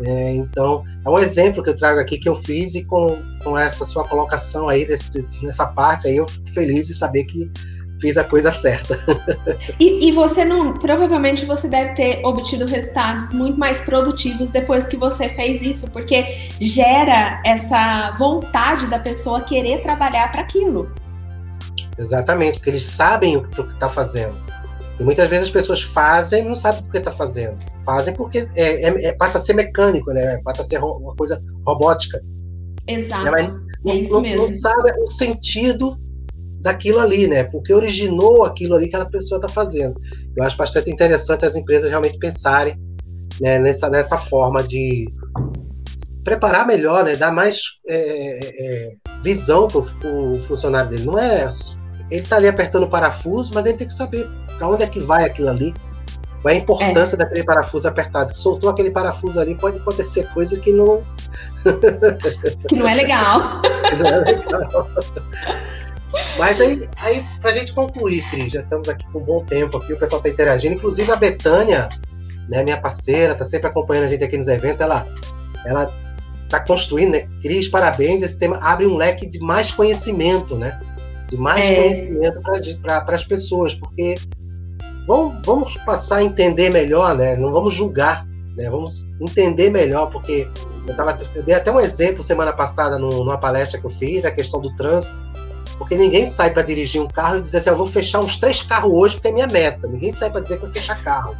É, 0.00 0.30
então, 0.30 0.84
é 1.04 1.10
um 1.10 1.18
exemplo 1.18 1.62
que 1.62 1.70
eu 1.70 1.76
trago 1.76 1.98
aqui 1.98 2.18
que 2.18 2.28
eu 2.28 2.36
fiz 2.36 2.76
e 2.76 2.84
com, 2.84 3.18
com 3.42 3.58
essa 3.58 3.84
sua 3.84 4.04
colocação 4.04 4.68
aí 4.68 4.86
desse, 4.86 5.26
nessa 5.42 5.66
parte 5.66 6.06
aí 6.06 6.16
eu 6.16 6.26
fico 6.26 6.48
feliz 6.50 6.86
de 6.86 6.94
saber 6.94 7.24
que 7.24 7.50
fiz 8.00 8.16
a 8.16 8.24
coisa 8.24 8.50
certa. 8.50 8.98
e, 9.78 10.08
e, 10.08 10.12
você 10.12 10.44
não, 10.44 10.74
provavelmente 10.74 11.44
você 11.44 11.68
deve 11.68 11.94
ter 11.94 12.24
obtido 12.24 12.64
resultados 12.66 13.32
muito 13.32 13.58
mais 13.58 13.80
produtivos 13.80 14.50
depois 14.50 14.86
que 14.86 14.96
você 14.96 15.28
fez 15.28 15.62
isso, 15.62 15.90
porque 15.90 16.48
gera 16.60 17.42
essa 17.44 18.14
vontade 18.18 18.86
da 18.86 18.98
pessoa 18.98 19.42
querer 19.42 19.82
trabalhar 19.82 20.30
para 20.30 20.40
aquilo. 20.40 20.90
Exatamente, 21.98 22.54
porque 22.54 22.70
eles 22.70 22.84
sabem 22.84 23.36
o 23.36 23.48
que 23.48 23.60
está 23.60 23.88
fazendo. 23.88 24.36
E 24.98 25.04
muitas 25.04 25.28
vezes 25.28 25.46
as 25.46 25.52
pessoas 25.52 25.82
fazem 25.82 26.44
e 26.44 26.48
não 26.48 26.54
sabem 26.54 26.82
por 26.82 26.90
que 26.90 26.98
está 26.98 27.12
fazendo. 27.12 27.58
Fazem 27.84 28.14
porque 28.14 28.48
é, 28.54 28.84
é, 28.84 29.06
é, 29.06 29.12
passa 29.12 29.38
a 29.38 29.40
ser 29.40 29.54
mecânico, 29.54 30.12
né? 30.12 30.40
Passa 30.42 30.62
a 30.62 30.64
ser 30.64 30.78
uma 30.82 31.14
coisa 31.14 31.42
robótica. 31.66 32.20
Exato. 32.86 33.28
é 33.86 33.94
isso 33.94 34.14
não, 34.14 34.20
mesmo. 34.20 34.48
Não 34.48 34.54
sabe 34.54 34.92
o 35.00 35.06
sentido 35.06 35.98
daquilo 36.60 37.00
ali, 37.00 37.26
né? 37.26 37.44
Porque 37.44 37.72
originou 37.72 38.44
aquilo 38.44 38.74
ali 38.74 38.88
que 38.88 38.96
aquela 38.96 39.10
pessoa 39.10 39.38
está 39.38 39.48
fazendo. 39.48 40.00
Eu 40.36 40.44
acho 40.44 40.56
bastante 40.56 40.90
interessante 40.90 41.44
as 41.44 41.54
empresas 41.54 41.88
realmente 41.88 42.18
pensarem 42.18 42.78
né, 43.40 43.58
nessa, 43.58 43.88
nessa 43.88 44.18
forma 44.18 44.62
de 44.62 45.06
preparar 46.24 46.66
melhor, 46.66 47.04
né? 47.04 47.16
Dar 47.16 47.32
mais 47.32 47.60
é, 47.88 48.38
é, 48.42 48.92
visão 49.22 49.68
para 49.68 49.80
o 50.10 50.38
funcionário 50.40 50.90
dele. 50.90 51.04
Não 51.04 51.18
é 51.18 51.48
ele 52.10 52.22
está 52.22 52.36
ali 52.36 52.48
apertando 52.48 52.84
o 52.84 52.88
parafuso, 52.88 53.52
mas 53.54 53.66
ele 53.66 53.76
tem 53.76 53.86
que 53.86 53.92
saber 53.92 54.28
para 54.56 54.68
onde 54.68 54.82
é 54.82 54.86
que 54.86 54.98
vai 54.98 55.24
aquilo 55.24 55.50
ali. 55.50 55.74
Qual 56.40 56.54
é 56.54 56.56
a 56.56 56.60
importância 56.60 57.16
é. 57.16 57.18
daquele 57.18 57.44
parafuso 57.44 57.88
apertado? 57.88 58.34
Soltou 58.36 58.70
aquele 58.70 58.90
parafuso 58.90 59.40
ali, 59.40 59.54
pode 59.54 59.78
acontecer 59.78 60.26
coisa 60.32 60.58
que 60.58 60.72
não. 60.72 61.02
que 62.68 62.76
não 62.76 62.88
é 62.88 62.94
legal. 62.94 63.60
que 63.62 63.96
não 63.96 64.08
é 64.08 64.18
legal. 64.20 64.88
Mas 66.38 66.60
aí, 66.60 66.80
aí, 67.02 67.22
pra 67.40 67.50
gente 67.52 67.72
concluir, 67.72 68.22
Cris, 68.30 68.52
já 68.52 68.60
estamos 68.60 68.88
aqui 68.88 69.06
com 69.12 69.18
um 69.18 69.24
bom 69.24 69.44
tempo 69.44 69.76
aqui, 69.76 69.92
o 69.92 69.98
pessoal 69.98 70.22
tá 70.22 70.28
interagindo, 70.28 70.74
inclusive 70.74 71.10
a 71.12 71.16
Betânia, 71.16 71.88
né, 72.48 72.62
minha 72.64 72.80
parceira, 72.80 73.34
tá 73.34 73.44
sempre 73.44 73.68
acompanhando 73.68 74.04
a 74.04 74.08
gente 74.08 74.24
aqui 74.24 74.36
nos 74.36 74.48
eventos, 74.48 74.80
ela, 74.80 75.06
ela 75.66 75.92
tá 76.48 76.58
construindo, 76.60 77.12
né? 77.12 77.28
Cris, 77.42 77.68
parabéns, 77.68 78.22
esse 78.22 78.38
tema 78.38 78.58
abre 78.62 78.86
um 78.86 78.96
leque 78.96 79.26
de 79.26 79.38
mais 79.38 79.70
conhecimento, 79.70 80.56
né? 80.56 80.80
De 81.28 81.36
mais 81.36 81.70
é. 81.70 81.74
conhecimento 81.74 82.40
para 82.82 83.14
as 83.14 83.24
pessoas, 83.24 83.74
porque 83.74 84.14
vamos, 85.06 85.44
vamos 85.44 85.76
passar 85.78 86.16
a 86.16 86.24
entender 86.24 86.70
melhor, 86.70 87.14
né? 87.14 87.36
Não 87.36 87.52
vamos 87.52 87.74
julgar, 87.74 88.26
né? 88.56 88.70
Vamos 88.70 89.12
entender 89.20 89.70
melhor, 89.70 90.10
porque 90.10 90.48
eu, 90.86 90.96
tava, 90.96 91.18
eu 91.34 91.42
dei 91.42 91.54
até 91.54 91.70
um 91.70 91.78
exemplo 91.78 92.22
semana 92.22 92.52
passada 92.52 92.98
no, 92.98 93.10
numa 93.10 93.36
palestra 93.36 93.78
que 93.78 93.84
eu 93.84 93.90
fiz, 93.90 94.24
a 94.24 94.30
questão 94.30 94.58
do 94.58 94.74
trânsito, 94.74 95.20
Porque 95.78 95.96
ninguém 95.96 96.26
sai 96.26 96.52
para 96.52 96.62
dirigir 96.62 97.00
um 97.00 97.06
carro 97.06 97.38
e 97.38 97.40
dizer 97.40 97.58
assim, 97.58 97.70
eu 97.70 97.76
vou 97.76 97.86
fechar 97.86 98.20
uns 98.20 98.36
três 98.36 98.62
carros 98.62 98.90
hoje 98.92 99.14
porque 99.14 99.28
é 99.28 99.32
minha 99.32 99.46
meta. 99.46 99.86
Ninguém 99.86 100.10
sai 100.10 100.30
para 100.30 100.40
dizer 100.40 100.56
que 100.56 100.64
vai 100.64 100.72
fechar 100.72 101.02
carro. 101.02 101.36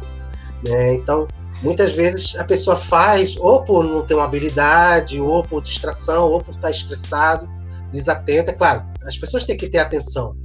Né? 0.65 0.93
Então, 0.93 1.27
muitas 1.61 1.91
vezes 1.91 2.35
a 2.37 2.43
pessoa 2.43 2.75
faz 2.75 3.37
ou 3.37 3.63
por 3.63 3.83
não 3.83 4.01
ter 4.05 4.15
uma 4.15 4.25
habilidade, 4.25 5.19
ou 5.19 5.43
por 5.43 5.61
distração, 5.61 6.29
ou 6.29 6.41
por 6.41 6.55
estar 6.55 6.71
estressado, 6.71 7.49
desatento. 7.91 8.49
É 8.49 8.53
claro, 8.53 8.83
as 9.05 9.17
pessoas 9.17 9.43
têm 9.43 9.57
que 9.57 9.67
ter 9.67 9.79
atenção, 9.79 10.35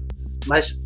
mas 0.46 0.82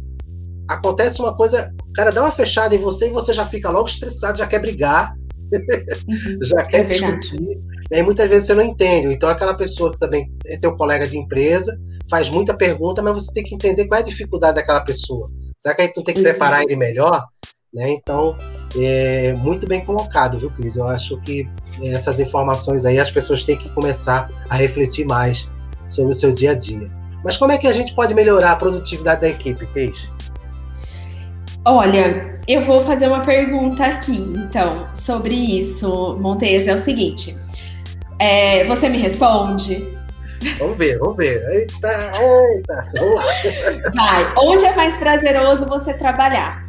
acontece 0.68 1.20
uma 1.20 1.34
coisa, 1.34 1.74
o 1.88 1.92
cara 1.92 2.12
dá 2.12 2.22
uma 2.22 2.30
fechada 2.30 2.74
em 2.74 2.78
você 2.78 3.09
e 3.09 3.12
você 3.12 3.32
já 3.32 3.44
fica 3.44 3.70
logo 3.70 3.88
estressado, 3.88 4.38
já 4.38 4.46
quer 4.46 4.61
brigar, 4.61 5.14
uhum, 5.52 6.38
já 6.44 6.62
quer 6.64 6.80
é 6.80 6.84
discutir. 6.84 7.59
E 7.91 8.03
muitas 8.03 8.28
vezes 8.28 8.47
você 8.47 8.55
não 8.55 8.62
entende. 8.62 9.14
Então, 9.14 9.28
aquela 9.28 9.55
pessoa 9.55 9.93
que 9.93 9.99
também 9.99 10.30
é 10.47 10.59
teu 10.59 10.76
colega 10.76 11.07
de 11.07 11.18
empresa, 11.18 11.78
faz 12.09 12.28
muita 12.28 12.55
pergunta, 12.55 13.03
mas 13.03 13.14
você 13.14 13.32
tem 13.32 13.45
que 13.45 13.55
entender 13.55 13.86
qual 13.86 13.99
é 13.99 14.03
a 14.03 14.07
dificuldade 14.07 14.57
daquela 14.57 14.80
pessoa. 14.80 15.30
Será 15.57 15.74
que 15.74 15.82
a 15.82 15.84
gente 15.86 15.97
não 15.97 16.05
tem 16.05 16.14
que 16.14 16.22
preparar 16.22 16.62
ele 16.62 16.76
melhor? 16.76 17.24
Né? 17.72 17.91
Então, 17.91 18.36
é 18.78 19.32
muito 19.34 19.66
bem 19.66 19.84
colocado, 19.84 20.39
viu, 20.39 20.51
Cris? 20.51 20.76
Eu 20.76 20.86
acho 20.86 21.20
que 21.20 21.49
essas 21.82 22.20
informações 22.20 22.84
aí 22.84 22.99
as 22.99 23.11
pessoas 23.11 23.43
têm 23.43 23.57
que 23.57 23.68
começar 23.70 24.30
a 24.49 24.57
refletir 24.57 25.07
mais 25.07 25.51
sobre 25.86 26.12
o 26.12 26.14
seu 26.14 26.32
dia 26.32 26.53
a 26.53 26.55
dia. 26.55 26.91
Mas 27.24 27.36
como 27.36 27.53
é 27.53 27.59
que 27.59 27.66
a 27.66 27.72
gente 27.72 27.95
pode 27.95 28.14
melhorar 28.14 28.53
a 28.53 28.57
produtividade 28.57 29.22
da 29.22 29.28
equipe, 29.28 29.66
Cris? 29.66 30.11
Olha, 31.64 32.41
eu 32.47 32.62
vou 32.62 32.82
fazer 32.84 33.09
uma 33.09 33.20
pergunta 33.20 33.84
aqui, 33.84 34.16
então, 34.16 34.86
sobre 34.95 35.34
isso, 35.34 36.16
Montes. 36.18 36.66
É 36.66 36.74
o 36.74 36.78
seguinte: 36.78 37.34
é, 38.18 38.64
você 38.64 38.88
me 38.88 38.98
responde? 38.98 39.96
Vamos 40.58 40.78
ver, 40.78 40.98
vamos 40.98 41.16
ver. 41.16 41.40
Eita, 41.50 42.12
eita, 42.54 42.86
vamos 42.98 43.16
lá. 43.16 43.24
Vai. 43.94 44.32
Onde 44.38 44.64
é 44.64 44.74
mais 44.74 44.96
prazeroso 44.96 45.66
você 45.66 45.92
trabalhar? 45.94 46.66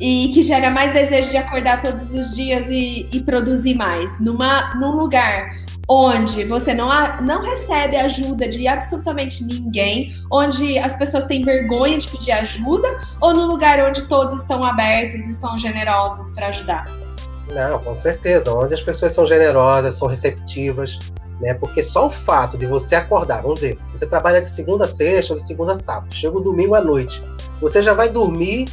E 0.00 0.30
que 0.32 0.42
gera 0.42 0.70
mais 0.70 0.92
desejo 0.92 1.30
de 1.30 1.36
acordar 1.36 1.80
todos 1.80 2.12
os 2.12 2.34
dias 2.34 2.70
e, 2.70 3.08
e 3.12 3.20
produzir 3.20 3.74
mais? 3.74 4.18
Numa, 4.20 4.74
num 4.76 4.92
lugar 4.92 5.50
onde 5.88 6.44
você 6.44 6.74
não, 6.74 6.88
não 7.22 7.42
recebe 7.42 7.96
ajuda 7.96 8.46
de 8.46 8.68
absolutamente 8.68 9.42
ninguém, 9.42 10.14
onde 10.30 10.78
as 10.78 10.94
pessoas 10.96 11.24
têm 11.24 11.42
vergonha 11.42 11.98
de 11.98 12.06
pedir 12.08 12.32
ajuda, 12.32 12.88
ou 13.20 13.32
no 13.32 13.46
lugar 13.46 13.80
onde 13.88 14.02
todos 14.02 14.34
estão 14.34 14.62
abertos 14.62 15.26
e 15.26 15.32
são 15.32 15.56
generosos 15.56 16.30
para 16.30 16.48
ajudar? 16.48 17.07
Não, 17.54 17.78
com 17.80 17.94
certeza. 17.94 18.52
Onde 18.52 18.74
as 18.74 18.82
pessoas 18.82 19.12
são 19.12 19.24
generosas, 19.24 19.96
são 19.96 20.08
receptivas, 20.08 20.98
né? 21.40 21.54
Porque 21.54 21.82
só 21.82 22.06
o 22.06 22.10
fato 22.10 22.58
de 22.58 22.66
você 22.66 22.94
acordar, 22.94 23.42
vamos 23.42 23.60
dizer, 23.60 23.78
você 23.92 24.06
trabalha 24.06 24.40
de 24.40 24.48
segunda 24.48 24.84
a 24.84 24.88
sexta 24.88 25.32
ou 25.32 25.38
de 25.38 25.46
segunda 25.46 25.72
a 25.72 25.76
sábado, 25.76 26.14
chega 26.14 26.36
o 26.36 26.40
domingo 26.40 26.74
à 26.74 26.80
noite, 26.80 27.22
você 27.60 27.80
já 27.80 27.94
vai 27.94 28.08
dormir 28.08 28.68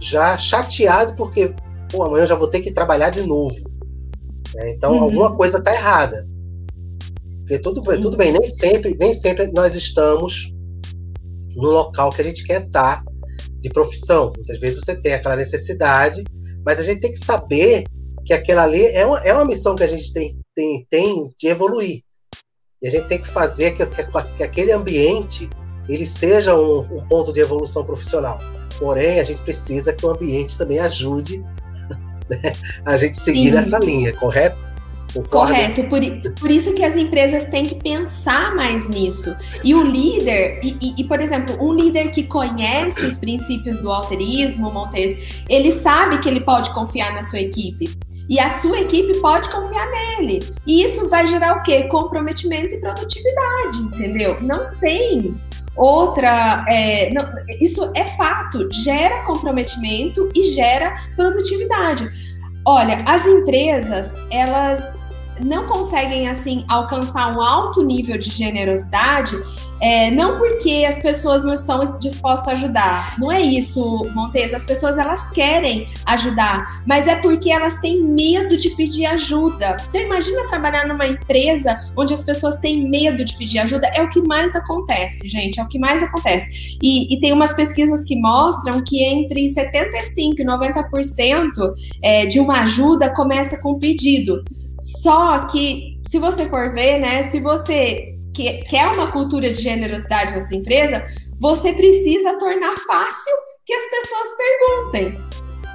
já 0.00 0.36
chateado 0.36 1.14
porque, 1.14 1.54
pô, 1.90 2.02
amanhã 2.02 2.24
eu 2.24 2.28
já 2.28 2.34
vou 2.34 2.48
ter 2.48 2.60
que 2.60 2.72
trabalhar 2.72 3.10
de 3.10 3.22
novo. 3.22 3.56
Né? 4.54 4.72
Então, 4.72 4.92
uhum. 4.92 5.02
alguma 5.02 5.36
coisa 5.36 5.58
está 5.58 5.74
errada. 5.74 6.26
Porque 7.40 7.58
tudo, 7.58 7.82
tudo 8.00 8.16
bem, 8.16 8.32
nem 8.32 8.44
sempre, 8.44 8.96
nem 8.98 9.14
sempre 9.14 9.50
nós 9.54 9.74
estamos 9.74 10.52
no 11.54 11.70
local 11.70 12.10
que 12.10 12.20
a 12.20 12.24
gente 12.24 12.44
quer 12.44 12.62
estar 12.62 13.04
de 13.58 13.68
profissão. 13.70 14.32
Muitas 14.36 14.58
vezes 14.58 14.84
você 14.84 15.00
tem 15.00 15.14
aquela 15.14 15.36
necessidade, 15.36 16.24
mas 16.64 16.78
a 16.78 16.82
gente 16.82 17.00
tem 17.00 17.12
que 17.12 17.18
saber 17.18 17.84
que 18.26 18.34
aquela 18.34 18.64
ali 18.64 18.84
é 18.84 19.06
uma, 19.06 19.20
é 19.20 19.32
uma 19.32 19.44
missão 19.44 19.76
que 19.76 19.84
a 19.84 19.86
gente 19.86 20.12
tem, 20.12 20.36
tem, 20.54 20.84
tem 20.90 21.30
de 21.38 21.46
evoluir. 21.46 22.02
E 22.82 22.88
a 22.88 22.90
gente 22.90 23.06
tem 23.06 23.22
que 23.22 23.28
fazer 23.28 23.76
que, 23.76 23.86
que, 23.86 24.02
que 24.36 24.42
aquele 24.42 24.72
ambiente 24.72 25.48
ele 25.88 26.04
seja 26.04 26.54
um, 26.56 26.80
um, 26.80 27.06
ponto 27.08 27.32
de 27.32 27.38
evolução 27.38 27.84
profissional. 27.84 28.40
Porém, 28.78 29.20
a 29.20 29.24
gente 29.24 29.40
precisa 29.42 29.92
que 29.92 30.04
o 30.04 30.10
ambiente 30.10 30.58
também 30.58 30.80
ajude 30.80 31.38
né, 32.28 32.52
a 32.84 32.96
gente 32.96 33.16
seguir 33.16 33.50
Sim. 33.50 33.54
nessa 33.54 33.78
linha, 33.78 34.12
correto? 34.12 34.66
Correto, 35.30 35.84
por, 35.84 36.00
por 36.38 36.50
isso 36.50 36.74
que 36.74 36.84
as 36.84 36.96
empresas 36.96 37.46
têm 37.46 37.62
que 37.62 37.76
pensar 37.76 38.54
mais 38.54 38.88
nisso. 38.88 39.34
E 39.64 39.74
o 39.74 39.82
líder, 39.82 40.60
e, 40.62 40.76
e, 40.80 40.94
e, 41.00 41.04
por 41.04 41.20
exemplo, 41.20 41.56
um 41.60 41.72
líder 41.72 42.10
que 42.10 42.24
conhece 42.24 43.06
os 43.06 43.18
princípios 43.18 43.80
do 43.80 43.90
alterismo, 43.90 44.70
Montes, 44.70 45.42
ele 45.48 45.72
sabe 45.72 46.18
que 46.18 46.28
ele 46.28 46.40
pode 46.40 46.70
confiar 46.74 47.14
na 47.14 47.22
sua 47.22 47.40
equipe. 47.40 47.86
E 48.28 48.40
a 48.40 48.50
sua 48.50 48.80
equipe 48.80 49.20
pode 49.20 49.48
confiar 49.48 49.88
nele. 49.90 50.40
E 50.66 50.82
isso 50.82 51.08
vai 51.08 51.26
gerar 51.26 51.58
o 51.58 51.62
quê? 51.62 51.84
Comprometimento 51.84 52.74
e 52.74 52.80
produtividade, 52.80 53.78
entendeu? 53.82 54.40
Não 54.40 54.74
tem 54.76 55.36
outra. 55.76 56.64
É, 56.68 57.12
não, 57.12 57.24
isso 57.60 57.90
é 57.94 58.04
fato, 58.04 58.68
gera 58.72 59.22
comprometimento 59.24 60.28
e 60.34 60.44
gera 60.44 60.96
produtividade. 61.14 62.10
Olha, 62.64 62.98
as 63.06 63.26
empresas, 63.26 64.16
elas 64.30 64.98
não 65.44 65.66
conseguem 65.66 66.28
assim 66.28 66.64
alcançar 66.68 67.36
um 67.36 67.40
alto 67.40 67.82
nível 67.82 68.18
de 68.18 68.30
generosidade 68.30 69.36
é, 69.80 70.10
não 70.10 70.38
porque 70.38 70.84
as 70.88 70.98
pessoas 70.98 71.44
não 71.44 71.52
estão 71.52 71.82
dispostas 71.98 72.48
a 72.48 72.52
ajudar, 72.52 73.18
não 73.18 73.30
é 73.30 73.40
isso, 73.40 74.06
Montes. 74.14 74.54
As 74.54 74.64
pessoas 74.64 74.98
elas 74.98 75.28
querem 75.28 75.88
ajudar, 76.06 76.82
mas 76.86 77.06
é 77.06 77.16
porque 77.16 77.50
elas 77.50 77.76
têm 77.80 78.02
medo 78.02 78.56
de 78.56 78.70
pedir 78.70 79.06
ajuda. 79.06 79.76
Então 79.88 80.00
imagina 80.00 80.48
trabalhar 80.48 80.86
numa 80.86 81.06
empresa 81.06 81.78
onde 81.96 82.14
as 82.14 82.22
pessoas 82.22 82.56
têm 82.56 82.88
medo 82.88 83.24
de 83.24 83.36
pedir 83.36 83.58
ajuda. 83.58 83.88
É 83.94 84.02
o 84.02 84.08
que 84.08 84.20
mais 84.20 84.54
acontece, 84.56 85.28
gente. 85.28 85.60
É 85.60 85.62
o 85.62 85.68
que 85.68 85.78
mais 85.78 86.02
acontece. 86.02 86.78
E, 86.82 87.14
e 87.14 87.20
tem 87.20 87.32
umas 87.32 87.52
pesquisas 87.52 88.04
que 88.04 88.16
mostram 88.16 88.82
que 88.82 89.02
entre 89.04 89.48
75 89.48 90.40
e 90.40 90.44
90% 90.44 91.50
é, 92.02 92.26
de 92.26 92.40
uma 92.40 92.62
ajuda 92.62 93.10
começa 93.10 93.58
com 93.58 93.78
pedido. 93.78 94.42
Só 94.80 95.40
que, 95.46 95.98
se 96.06 96.18
você 96.18 96.48
for 96.48 96.72
ver, 96.72 96.98
né, 97.00 97.22
se 97.22 97.40
você 97.40 98.15
que 98.36 98.52
quer 98.64 98.86
uma 98.88 99.10
cultura 99.10 99.50
de 99.50 99.60
generosidade 99.60 100.34
na 100.34 100.40
sua 100.42 100.58
empresa, 100.58 101.02
você 101.40 101.72
precisa 101.72 102.38
tornar 102.38 102.76
fácil 102.86 103.32
que 103.64 103.72
as 103.72 103.82
pessoas 103.90 104.28
perguntem. 104.36 105.18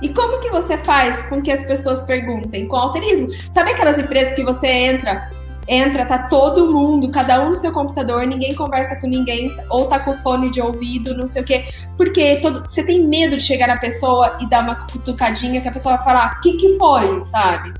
E 0.01 0.09
como 0.09 0.39
que 0.39 0.49
você 0.49 0.78
faz 0.78 1.24
com 1.24 1.41
que 1.41 1.51
as 1.51 1.64
pessoas 1.66 2.03
perguntem? 2.03 2.68
Com 2.68 2.76
alterismo. 2.76 3.30
Sabe 3.49 3.72
aquelas 3.72 3.97
empresas 3.97 4.34
que 4.34 4.43
você 4.43 4.68
entra, 4.68 5.30
entra, 5.68 6.05
tá 6.05 6.28
todo 6.28 6.72
mundo, 6.72 7.12
cada 7.12 7.43
um 7.43 7.49
no 7.49 7.55
seu 7.55 7.72
computador, 7.72 8.26
ninguém 8.28 8.55
conversa 8.55 8.95
com 8.99 9.07
ninguém, 9.07 9.55
ou 9.70 9.88
tá 9.88 9.99
com 9.99 10.14
fone 10.14 10.51
de 10.51 10.62
ouvido, 10.62 11.18
não 11.18 11.28
sei 11.28 11.41
o 11.41 11.45
quê. 11.45 11.66
Porque 11.97 12.38
todo, 12.41 12.62
você 12.62 12.84
tem 12.84 13.07
medo 13.07 13.38
de 13.38 13.43
chegar 13.43 13.68
na 13.68 13.78
pessoa 13.78 14.38
e 14.39 14.47
dar 14.47 14.64
uma 14.64 14.88
cutucadinha 14.88 15.62
que 15.62 15.68
a 15.68 15.72
pessoa 15.72 15.97
vai 15.97 16.05
falar, 16.05 16.38
o 16.38 16.41
que 16.41 16.53
que 16.53 16.78
foi, 16.78 17.22
sabe? 17.22 17.74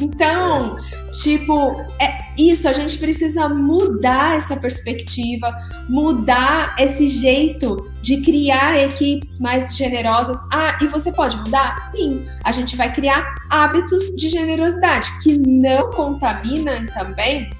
Então, 0.00 0.76
tipo, 1.12 1.80
é 2.00 2.26
isso, 2.38 2.68
a 2.68 2.72
gente 2.72 2.98
precisa 2.98 3.48
mudar 3.48 4.36
essa 4.36 4.56
perspectiva, 4.56 5.52
mudar 5.88 6.76
esse 6.78 7.08
jeito 7.08 7.90
de 8.02 8.20
criar 8.22 8.78
equipes 8.78 9.38
mais 9.40 9.76
generosas. 9.76 10.38
Ah, 10.52 10.78
e 10.82 10.86
você 10.86 11.10
pode 11.12 11.36
mudar? 11.38 11.78
Sim, 11.80 12.26
a 12.44 12.52
gente 12.52 12.76
vai 12.76 12.92
criar 12.92 13.34
hábitos 13.50 14.14
de 14.16 14.28
generosidade 14.28 15.10
que 15.22 15.38
não 15.38 15.90
contaminam 15.90 16.86
também 16.86 17.50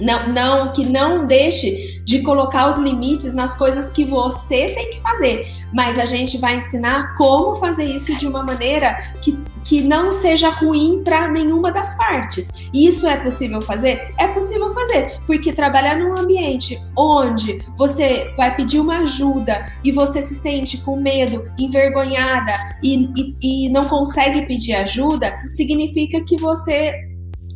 não, 0.00 0.32
não, 0.32 0.72
que 0.72 0.84
não 0.86 1.26
deixe 1.26 1.98
de 2.04 2.22
colocar 2.22 2.68
os 2.68 2.78
limites 2.78 3.34
nas 3.34 3.54
coisas 3.54 3.90
que 3.90 4.04
você 4.04 4.68
tem 4.68 4.90
que 4.90 5.00
fazer, 5.00 5.46
mas 5.74 5.98
a 5.98 6.06
gente 6.06 6.38
vai 6.38 6.56
ensinar 6.56 7.14
como 7.16 7.56
fazer 7.56 7.84
isso 7.84 8.16
de 8.16 8.26
uma 8.26 8.42
maneira 8.42 8.94
que, 9.20 9.38
que 9.62 9.82
não 9.82 10.10
seja 10.10 10.48
ruim 10.48 11.02
para 11.04 11.28
nenhuma 11.28 11.70
das 11.70 11.94
partes. 11.96 12.48
Isso 12.72 13.06
é 13.06 13.16
possível 13.16 13.60
fazer? 13.60 14.14
É 14.16 14.26
possível 14.28 14.72
fazer, 14.72 15.20
porque 15.26 15.52
trabalhar 15.52 15.98
num 15.98 16.18
ambiente 16.18 16.80
onde 16.96 17.62
você 17.76 18.30
vai 18.36 18.56
pedir 18.56 18.80
uma 18.80 19.00
ajuda 19.00 19.66
e 19.84 19.92
você 19.92 20.22
se 20.22 20.34
sente 20.34 20.78
com 20.78 20.96
medo, 20.96 21.44
envergonhada 21.58 22.54
e, 22.82 23.04
e, 23.16 23.66
e 23.66 23.68
não 23.68 23.84
consegue 23.84 24.46
pedir 24.46 24.74
ajuda, 24.74 25.36
significa 25.50 26.22
que 26.22 26.36
você 26.36 27.07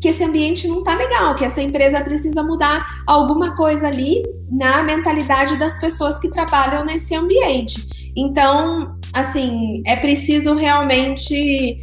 que 0.03 0.09
esse 0.09 0.25
ambiente 0.25 0.67
não 0.67 0.83
tá 0.83 0.97
legal, 0.97 1.37
que 1.37 1.45
essa 1.45 1.63
empresa 1.63 2.01
precisa 2.01 2.43
mudar 2.43 3.05
alguma 3.07 3.55
coisa 3.55 3.87
ali 3.87 4.21
na 4.51 4.83
mentalidade 4.83 5.57
das 5.57 5.79
pessoas 5.81 6.19
que 6.19 6.29
trabalham 6.29 6.85
nesse 6.85 7.15
ambiente. 7.15 8.11
Então, 8.17 8.97
assim, 9.13 9.81
é 9.87 9.95
preciso 9.95 10.55
realmente 10.55 11.79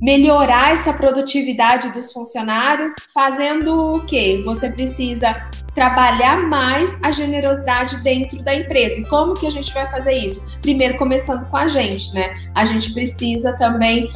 melhorar 0.00 0.72
essa 0.72 0.92
produtividade 0.92 1.90
dos 1.90 2.12
funcionários, 2.12 2.92
fazendo 3.12 3.96
o 3.96 4.04
quê? 4.04 4.40
Você 4.44 4.70
precisa 4.70 5.48
trabalhar 5.74 6.38
mais 6.48 6.98
a 7.04 7.12
generosidade 7.12 8.02
dentro 8.02 8.42
da 8.42 8.52
empresa. 8.52 9.00
E 9.00 9.04
como 9.06 9.34
que 9.34 9.46
a 9.46 9.50
gente 9.50 9.72
vai 9.72 9.88
fazer 9.88 10.12
isso? 10.12 10.44
Primeiro 10.60 10.96
começando 10.96 11.48
com 11.48 11.56
a 11.56 11.68
gente, 11.68 12.12
né? 12.12 12.34
A 12.54 12.64
gente 12.64 12.92
precisa 12.92 13.52
também 13.56 14.10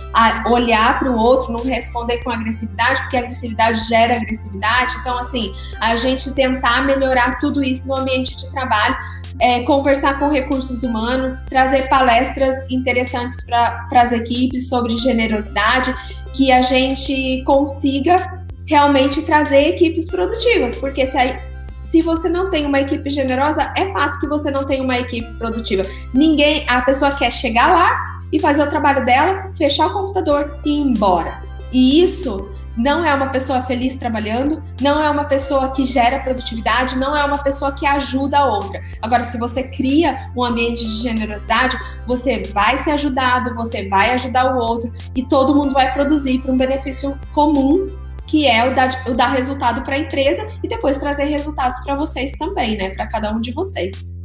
olhar 0.51 0.99
para 0.99 1.11
o 1.11 1.17
outro, 1.17 1.53
não 1.53 1.65
responder 1.65 2.19
com 2.25 2.31
agressividade, 2.31 3.03
porque 3.03 3.17
agressividade 3.17 3.89
gera 3.89 4.17
agressividade. 4.17 4.97
Então, 5.01 5.17
assim, 5.19 5.55
a 5.81 5.95
gente 5.95 6.35
tentar 6.35 6.85
melhorar 6.85 7.39
tudo 7.39 7.63
isso 7.63 7.87
no 7.87 7.97
ambiente 7.97 8.35
de 8.37 8.51
trabalho 8.51 8.97
é, 9.43 9.61
conversar 9.65 10.21
com 10.21 10.29
recursos 10.29 10.85
humanos, 10.85 11.33
trazer 11.51 11.89
palestras 11.89 12.55
interessantes 12.71 13.45
para 13.45 13.89
as 14.01 14.13
equipes 14.13 14.69
sobre 14.69 14.97
generosidade, 14.97 15.93
que 16.33 16.53
a 16.53 16.63
gente 16.63 17.43
consiga 17.45 18.41
realmente 18.65 19.21
trazer 19.23 19.71
equipes 19.71 20.07
produtivas, 20.07 20.77
porque 20.77 21.05
se, 21.05 21.19
a, 21.19 21.45
se 21.45 22.01
você 22.03 22.29
não 22.29 22.51
tem 22.51 22.65
uma 22.65 22.81
equipe 22.81 23.11
generosa, 23.11 23.73
é 23.77 23.93
fato 23.93 24.21
que 24.21 24.29
você 24.29 24.49
não 24.49 24.65
tem 24.65 24.81
uma 24.81 24.97
equipe 24.97 25.29
produtiva. 25.35 25.83
Ninguém, 26.15 26.65
a 26.69 26.81
pessoa 26.83 27.11
quer 27.11 27.33
chegar 27.33 27.75
lá 27.75 28.21
e 28.33 28.39
fazer 28.39 28.63
o 28.63 28.71
trabalho 28.71 29.05
dela, 29.05 29.51
fechar 29.59 29.89
o 29.89 29.93
computador 29.93 30.57
e 30.65 30.71
ir 30.71 30.83
embora. 30.83 31.43
E 31.73 32.01
isso 32.01 32.49
não 32.77 33.05
é 33.05 33.13
uma 33.15 33.29
pessoa 33.29 33.63
feliz 33.63 33.97
trabalhando, 33.97 34.63
não 34.81 35.03
é 35.03 35.09
uma 35.11 35.25
pessoa 35.25 35.71
que 35.71 35.85
gera 35.85 36.19
produtividade, 36.21 36.97
não 36.97 37.17
é 37.17 37.25
uma 37.25 37.39
pessoa 37.39 37.73
que 37.73 37.87
ajuda 37.87 38.39
a 38.39 38.47
outra. 38.47 38.81
Agora, 39.01 39.25
se 39.25 39.39
você 39.39 39.65
cria 39.65 40.31
um 40.37 40.43
ambiente 40.43 40.85
de 40.85 41.03
generosidade, 41.03 41.77
você 42.07 42.43
vai 42.53 42.77
ser 42.77 42.93
ajudado, 42.93 43.55
você 43.55 43.89
vai 43.89 44.11
ajudar 44.13 44.55
o 44.55 44.59
outro 44.59 44.93
e 45.15 45.23
todo 45.23 45.55
mundo 45.55 45.73
vai 45.73 45.93
produzir 45.93 46.41
para 46.41 46.53
um 46.53 46.57
benefício 46.57 47.19
comum 47.33 47.91
que 48.27 48.47
é 48.47 48.67
o 48.67 48.75
dar, 48.75 49.09
o 49.09 49.15
dar 49.15 49.33
resultado 49.35 49.83
para 49.83 49.95
a 49.95 49.99
empresa 49.99 50.49
e 50.63 50.69
depois 50.69 50.97
trazer 50.97 51.25
resultados 51.25 51.79
para 51.81 51.97
vocês 51.97 52.33
também, 52.33 52.79
né? 52.79 52.91
Para 52.91 53.07
cada 53.07 53.35
um 53.35 53.41
de 53.41 53.53
vocês. 53.53 54.23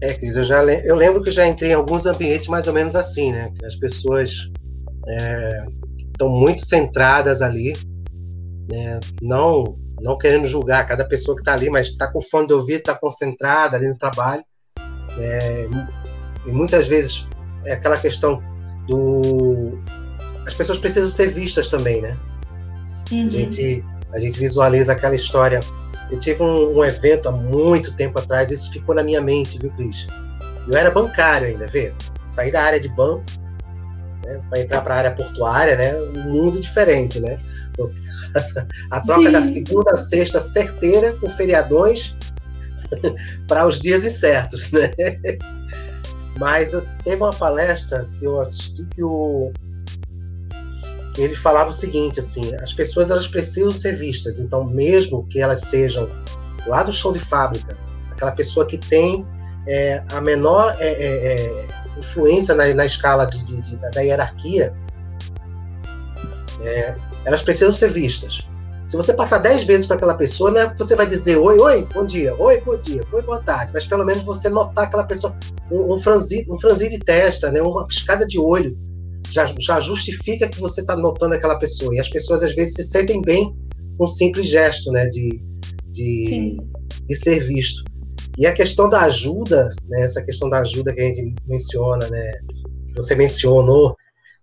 É, 0.00 0.14
Cris, 0.14 0.36
eu, 0.36 0.44
já, 0.44 0.64
eu 0.64 0.96
lembro 0.96 1.20
que 1.20 1.30
já 1.30 1.46
entrei 1.46 1.72
em 1.72 1.74
alguns 1.74 2.06
ambientes 2.06 2.48
mais 2.48 2.66
ou 2.66 2.72
menos 2.72 2.96
assim, 2.96 3.30
né? 3.32 3.52
Que 3.58 3.66
as 3.66 3.76
pessoas 3.76 4.50
estão 6.22 6.28
muito 6.28 6.64
centradas 6.64 7.42
ali, 7.42 7.72
né? 8.70 9.00
Não, 9.20 9.76
não 10.00 10.16
querendo 10.16 10.46
julgar 10.46 10.86
cada 10.86 11.04
pessoa 11.04 11.36
que 11.36 11.42
está 11.42 11.52
ali, 11.52 11.68
mas 11.68 11.88
está 11.88 12.06
com 12.06 12.22
fone 12.22 12.46
de 12.46 12.54
ouvido, 12.54 12.78
está 12.78 12.94
concentrada 12.94 13.76
ali 13.76 13.88
no 13.88 13.98
trabalho. 13.98 14.44
É, 15.18 15.68
e 16.46 16.50
muitas 16.50 16.86
vezes 16.86 17.26
é 17.66 17.72
aquela 17.72 17.96
questão 17.96 18.42
do 18.88 19.78
as 20.46 20.54
pessoas 20.54 20.78
precisam 20.78 21.10
ser 21.10 21.28
vistas 21.28 21.68
também, 21.68 22.00
né? 22.00 22.16
Uhum. 23.12 23.26
A, 23.26 23.28
gente, 23.28 23.84
a 24.12 24.18
gente 24.18 24.38
visualiza 24.38 24.92
aquela 24.92 25.14
história. 25.14 25.60
Eu 26.10 26.18
tive 26.18 26.42
um, 26.42 26.78
um, 26.78 26.84
evento 26.84 27.28
há 27.28 27.32
muito 27.32 27.94
tempo 27.94 28.18
atrás, 28.18 28.50
isso 28.50 28.70
ficou 28.72 28.94
na 28.94 29.02
minha 29.02 29.20
mente, 29.20 29.58
viu, 29.58 29.70
Cris? 29.70 30.06
Eu 30.70 30.76
era 30.76 30.90
bancário 30.90 31.48
ainda, 31.48 31.66
vê? 31.66 31.92
Saí 32.26 32.50
da 32.50 32.62
área 32.62 32.80
de 32.80 32.88
banco 32.88 33.24
né, 34.32 34.42
para 34.48 34.60
entrar 34.60 34.80
para 34.82 34.94
a 34.94 34.98
área 34.98 35.10
portuária, 35.12 35.76
né? 35.76 35.94
Um 35.96 36.30
mundo 36.30 36.60
diferente, 36.60 37.20
né? 37.20 37.38
Então, 37.70 37.90
a 38.90 39.00
troca 39.00 39.26
Sim. 39.26 39.32
da 39.32 39.42
segunda 39.42 39.92
a 39.92 39.96
sexta 39.96 40.40
certeira 40.40 41.12
com 41.14 41.28
feriadões 41.28 42.16
para 43.46 43.66
os 43.66 43.80
dias 43.80 44.04
incertos, 44.04 44.70
né? 44.70 44.90
Mas 46.38 46.72
eu 46.72 46.84
teve 47.04 47.22
uma 47.22 47.32
palestra 47.32 48.08
que 48.18 48.24
eu 48.24 48.40
assisti 48.40 48.84
que 48.94 49.02
o 49.02 49.52
ele 51.18 51.34
falava 51.34 51.68
o 51.68 51.72
seguinte, 51.74 52.20
assim, 52.20 52.54
as 52.54 52.72
pessoas 52.72 53.10
elas 53.10 53.28
precisam 53.28 53.70
ser 53.70 53.92
vistas, 53.94 54.38
então 54.38 54.64
mesmo 54.64 55.26
que 55.26 55.40
elas 55.40 55.60
sejam 55.60 56.08
lá 56.66 56.82
do 56.82 56.90
chão 56.90 57.12
de 57.12 57.18
fábrica, 57.18 57.76
aquela 58.10 58.32
pessoa 58.32 58.64
que 58.64 58.78
tem 58.78 59.26
é, 59.66 60.02
a 60.10 60.22
menor 60.22 60.74
é, 60.78 60.88
é, 60.88 61.34
é 61.34 61.81
influência 61.98 62.54
na, 62.54 62.72
na 62.74 62.86
escala 62.86 63.26
de, 63.26 63.44
de, 63.44 63.60
de, 63.60 63.76
da 63.76 64.00
hierarquia, 64.00 64.74
é, 66.62 66.94
elas 67.24 67.42
precisam 67.42 67.72
ser 67.72 67.90
vistas. 67.90 68.46
Se 68.86 68.96
você 68.96 69.14
passar 69.14 69.38
dez 69.38 69.62
vezes 69.62 69.86
para 69.86 69.96
aquela 69.96 70.14
pessoa, 70.14 70.50
né, 70.50 70.74
você 70.76 70.96
vai 70.96 71.06
dizer 71.06 71.36
oi, 71.36 71.58
oi, 71.58 71.86
bom 71.94 72.04
dia, 72.04 72.34
oi, 72.36 72.60
bom 72.60 72.76
dia, 72.76 73.04
oi, 73.12 73.22
boa 73.22 73.40
tarde, 73.40 73.72
mas 73.72 73.86
pelo 73.86 74.04
menos 74.04 74.24
você 74.24 74.48
notar 74.48 74.84
aquela 74.84 75.04
pessoa, 75.04 75.36
um, 75.70 75.94
um 75.94 75.98
franzir, 75.98 76.44
um 76.50 76.58
franzir 76.58 76.90
de 76.90 76.98
testa, 76.98 77.50
né, 77.50 77.62
uma 77.62 77.86
piscada 77.86 78.26
de 78.26 78.38
olho, 78.38 78.76
já, 79.30 79.46
já 79.58 79.80
justifica 79.80 80.48
que 80.48 80.60
você 80.60 80.80
está 80.82 80.96
notando 80.96 81.34
aquela 81.34 81.58
pessoa. 81.58 81.94
E 81.94 82.00
as 82.00 82.08
pessoas 82.08 82.42
às 82.42 82.54
vezes 82.54 82.74
se 82.74 82.82
sentem 82.82 83.22
bem 83.22 83.56
com 83.96 84.04
um 84.04 84.06
simples 84.06 84.48
gesto, 84.48 84.90
né, 84.90 85.06
de, 85.06 85.40
de, 85.90 86.60
de 87.06 87.16
ser 87.16 87.40
visto. 87.40 87.84
E 88.38 88.46
a 88.46 88.52
questão 88.52 88.88
da 88.88 89.02
ajuda, 89.02 89.74
né, 89.88 90.02
essa 90.02 90.22
questão 90.22 90.48
da 90.48 90.60
ajuda 90.60 90.92
que 90.92 91.00
a 91.00 91.04
gente 91.04 91.34
menciona, 91.46 92.08
né, 92.08 92.32
você 92.94 93.14
mencionou, 93.14 93.96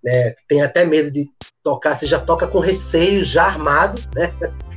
né, 0.04 0.34
tem 0.48 0.62
até 0.62 0.86
medo 0.86 1.12
de 1.12 1.28
tocar, 1.64 1.98
você 1.98 2.06
já 2.06 2.20
toca 2.20 2.48
com 2.48 2.60
receio, 2.60 3.24
já 3.24 3.46
armado, 3.46 4.02
né? 4.16 4.34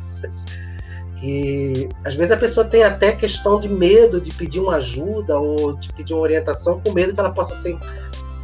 E 1.25 1.89
às 2.05 2.17
vezes 2.17 2.33
a 2.33 2.37
pessoa 2.37 2.67
tem 2.67 2.83
até 2.83 3.13
questão 3.13 3.57
de 3.57 3.69
medo 3.69 4.21
de 4.21 4.33
pedir 4.33 4.59
uma 4.59 4.75
ajuda 4.75 5.39
ou 5.39 5.77
de 5.77 5.93
pedir 5.93 6.15
uma 6.15 6.23
orientação 6.23 6.81
com 6.81 6.91
medo 6.91 7.15
que 7.15 7.21
ela 7.21 7.33
possa 7.33 7.55
ser 7.55 7.79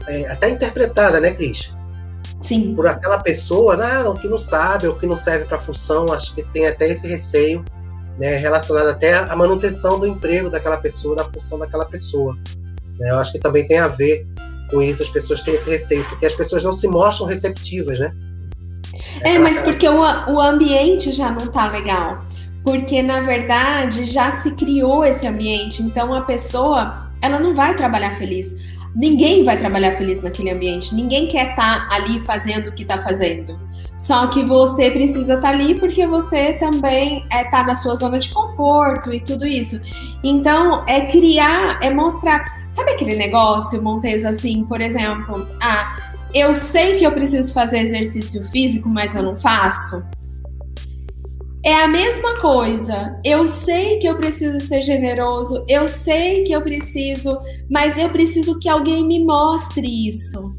é, 0.07 0.31
até 0.31 0.49
interpretada, 0.49 1.19
né, 1.19 1.33
Cris? 1.33 1.75
Sim. 2.41 2.77
Por 2.77 2.87
aquela 2.87 3.19
pessoa, 3.19 3.77
não, 3.77 4.15
que 4.15 4.29
não 4.29 4.39
sabe 4.39 4.87
ou 4.87 4.95
que 4.95 5.07
não 5.07 5.17
serve 5.17 5.45
para 5.45 5.57
a 5.57 5.61
função, 5.61 6.13
acho 6.13 6.33
que 6.37 6.45
tem 6.45 6.69
até 6.69 6.89
esse 6.89 7.09
receio, 7.09 7.65
né, 8.19 8.37
relacionado 8.37 8.89
até 8.89 9.15
à 9.15 9.35
manutenção 9.37 9.99
do 9.99 10.07
emprego 10.07 10.51
daquela 10.51 10.77
pessoa, 10.77 11.15
da 11.15 11.25
função 11.25 11.59
daquela 11.59 11.85
pessoa. 11.85 12.37
Né? 12.99 13.11
Eu 13.11 13.19
acho 13.19 13.33
que 13.33 13.39
também 13.39 13.67
tem 13.67 13.79
a 13.79 13.89
ver 13.89 14.27
com 14.71 14.83
isso, 14.83 15.03
as 15.03 15.09
pessoas 15.09 15.41
têm 15.43 15.55
esse 15.55 15.71
receio, 15.71 16.05
porque 16.09 16.27
as 16.27 16.35
pessoas 16.35 16.63
não 16.63 16.73
se 16.73 16.87
mostram 16.89 17.27
receptivas, 17.27 17.99
né? 17.99 18.13
É, 19.23 19.35
é 19.35 19.39
mas 19.39 19.61
porque 19.61 19.89
o, 19.89 20.01
o 20.01 20.41
ambiente 20.41 21.13
já 21.13 21.31
não 21.31 21.47
tá 21.47 21.71
legal. 21.71 22.25
Porque, 22.65 23.03
na 23.03 23.21
verdade, 23.21 24.05
já 24.05 24.31
se 24.31 24.55
criou 24.55 25.05
esse 25.05 25.27
ambiente. 25.27 25.83
Então, 25.83 26.13
a 26.13 26.23
pessoa, 26.23 27.11
ela 27.23 27.39
não 27.39 27.55
vai 27.55 27.75
trabalhar 27.75 28.17
feliz. 28.17 28.55
Ninguém 28.95 29.45
vai 29.45 29.57
trabalhar 29.57 29.93
feliz 29.93 30.21
naquele 30.23 30.51
ambiente, 30.51 30.95
ninguém 30.95 31.29
quer 31.29 31.51
estar 31.51 31.89
tá 31.89 31.95
ali 31.95 32.21
fazendo 32.21 32.69
o 32.69 32.73
que 32.73 32.83
está 32.83 32.99
fazendo. 32.99 33.57
Só 33.97 34.29
que 34.29 34.45
você 34.45 34.91
precisa 34.91 35.35
estar 35.35 35.49
tá 35.49 35.49
ali 35.49 35.75
porque 35.75 36.07
você 36.07 36.53
também 36.55 37.25
está 37.25 37.39
é, 37.39 37.45
tá 37.45 37.65
na 37.65 37.75
sua 37.75 37.97
zona 37.97 38.19
de 38.19 38.33
conforto 38.33 39.13
e 39.13 39.21
tudo 39.21 39.47
isso. 39.47 39.81
Então, 40.23 40.85
é 40.87 41.07
criar, 41.07 41.79
é 41.83 41.91
mostrar. 41.93 42.45
Sabe 42.69 42.93
aquele 42.93 43.17
negócio, 43.17 43.83
Montes, 43.83 44.25
assim, 44.25 44.65
por 44.65 44.81
exemplo? 44.81 45.49
Ah, 45.61 45.97
eu 46.35 46.55
sei 46.55 46.93
que 46.93 47.05
eu 47.05 47.13
preciso 47.13 47.53
fazer 47.53 47.79
exercício 47.81 48.45
físico, 48.51 48.89
mas 48.89 49.15
eu 49.15 49.23
não 49.23 49.39
faço. 49.39 50.03
É 51.65 51.75
a 51.75 51.89
mesma 51.89 52.39
coisa. 52.39 53.19
Eu 53.25 53.49
sei 53.49 53.99
que 53.99 54.07
eu 54.07 54.17
preciso 54.17 54.61
ser 54.61 54.81
generoso, 54.81 55.65
eu 55.69 55.89
sei 55.89 56.45
que 56.45 56.53
eu 56.53 56.63
preciso, 56.63 57.39
mas 57.69 57.99
eu 57.99 58.09
preciso 58.11 58.59
que 58.59 58.69
alguém 58.69 59.05
me 59.05 59.25
mostre 59.25 60.09
isso. 60.09 60.57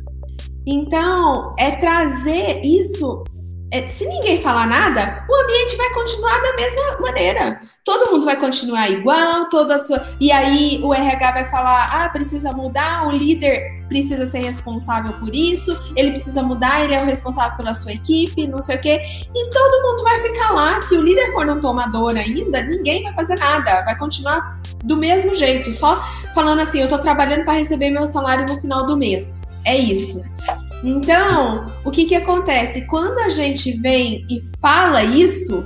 Então, 0.72 1.56
é 1.58 1.72
trazer 1.72 2.62
isso 2.64 3.24
é, 3.72 3.88
se 3.88 4.06
ninguém 4.06 4.42
falar 4.42 4.66
nada, 4.66 5.26
o 5.30 5.44
ambiente 5.44 5.76
vai 5.76 5.94
continuar 5.94 6.42
da 6.42 6.56
mesma 6.56 6.98
maneira. 7.00 7.60
Todo 7.86 8.12
mundo 8.12 8.26
vai 8.26 8.36
continuar 8.36 8.90
igual, 8.90 9.48
toda 9.50 9.78
sua. 9.78 10.04
E 10.20 10.32
aí 10.32 10.80
o 10.84 10.92
RH 10.92 11.32
vai 11.32 11.46
falar: 11.52 11.86
ah, 11.86 12.10
precisa 12.10 12.52
mudar, 12.52 13.08
o 13.08 13.12
líder 13.12 13.80
precisa 13.88 14.26
ser 14.26 14.40
responsável 14.40 15.14
por 15.14 15.36
isso, 15.36 15.76
ele 15.96 16.12
precisa 16.12 16.42
mudar, 16.44 16.84
ele 16.84 16.94
é 16.94 17.02
o 17.02 17.06
responsável 17.06 17.58
pela 17.58 17.74
sua 17.74 17.92
equipe, 17.92 18.48
não 18.48 18.62
sei 18.62 18.78
o 18.78 18.82
quê. 18.82 19.02
E 19.36 19.50
todo 19.50 19.84
mundo 19.84 20.04
vai 20.04 20.20
ficar 20.22 20.52
lá. 20.52 20.80
Se 20.80 20.96
o 20.96 21.04
líder 21.04 21.32
for 21.32 21.46
não 21.46 21.62
tomador 21.62 22.16
ainda, 22.18 22.64
ninguém 22.64 23.04
vai 23.04 23.14
fazer 23.14 23.38
nada, 23.38 23.84
vai 23.84 23.96
continuar 23.98 24.60
do 24.84 24.98
mesmo 24.98 25.36
jeito, 25.36 25.72
só 25.72 26.04
falando 26.34 26.60
assim: 26.60 26.80
eu 26.80 26.88
tô 26.88 26.98
trabalhando 26.98 27.44
para 27.44 27.54
receber 27.54 27.90
meu 27.90 28.06
salário 28.06 28.46
no 28.48 28.60
final 28.60 28.86
do 28.86 28.98
mês. 28.98 29.58
É 29.66 29.78
isso. 29.78 30.22
Então, 30.84 31.66
o 31.84 31.92
que 31.92 32.06
que 32.06 32.16
acontece? 32.16 32.88
Quando 32.88 33.20
a 33.20 33.30
gente 33.30 33.74
vem 33.80 34.26
e 34.30 34.42
fala 34.62 35.04
isso, 35.04 35.66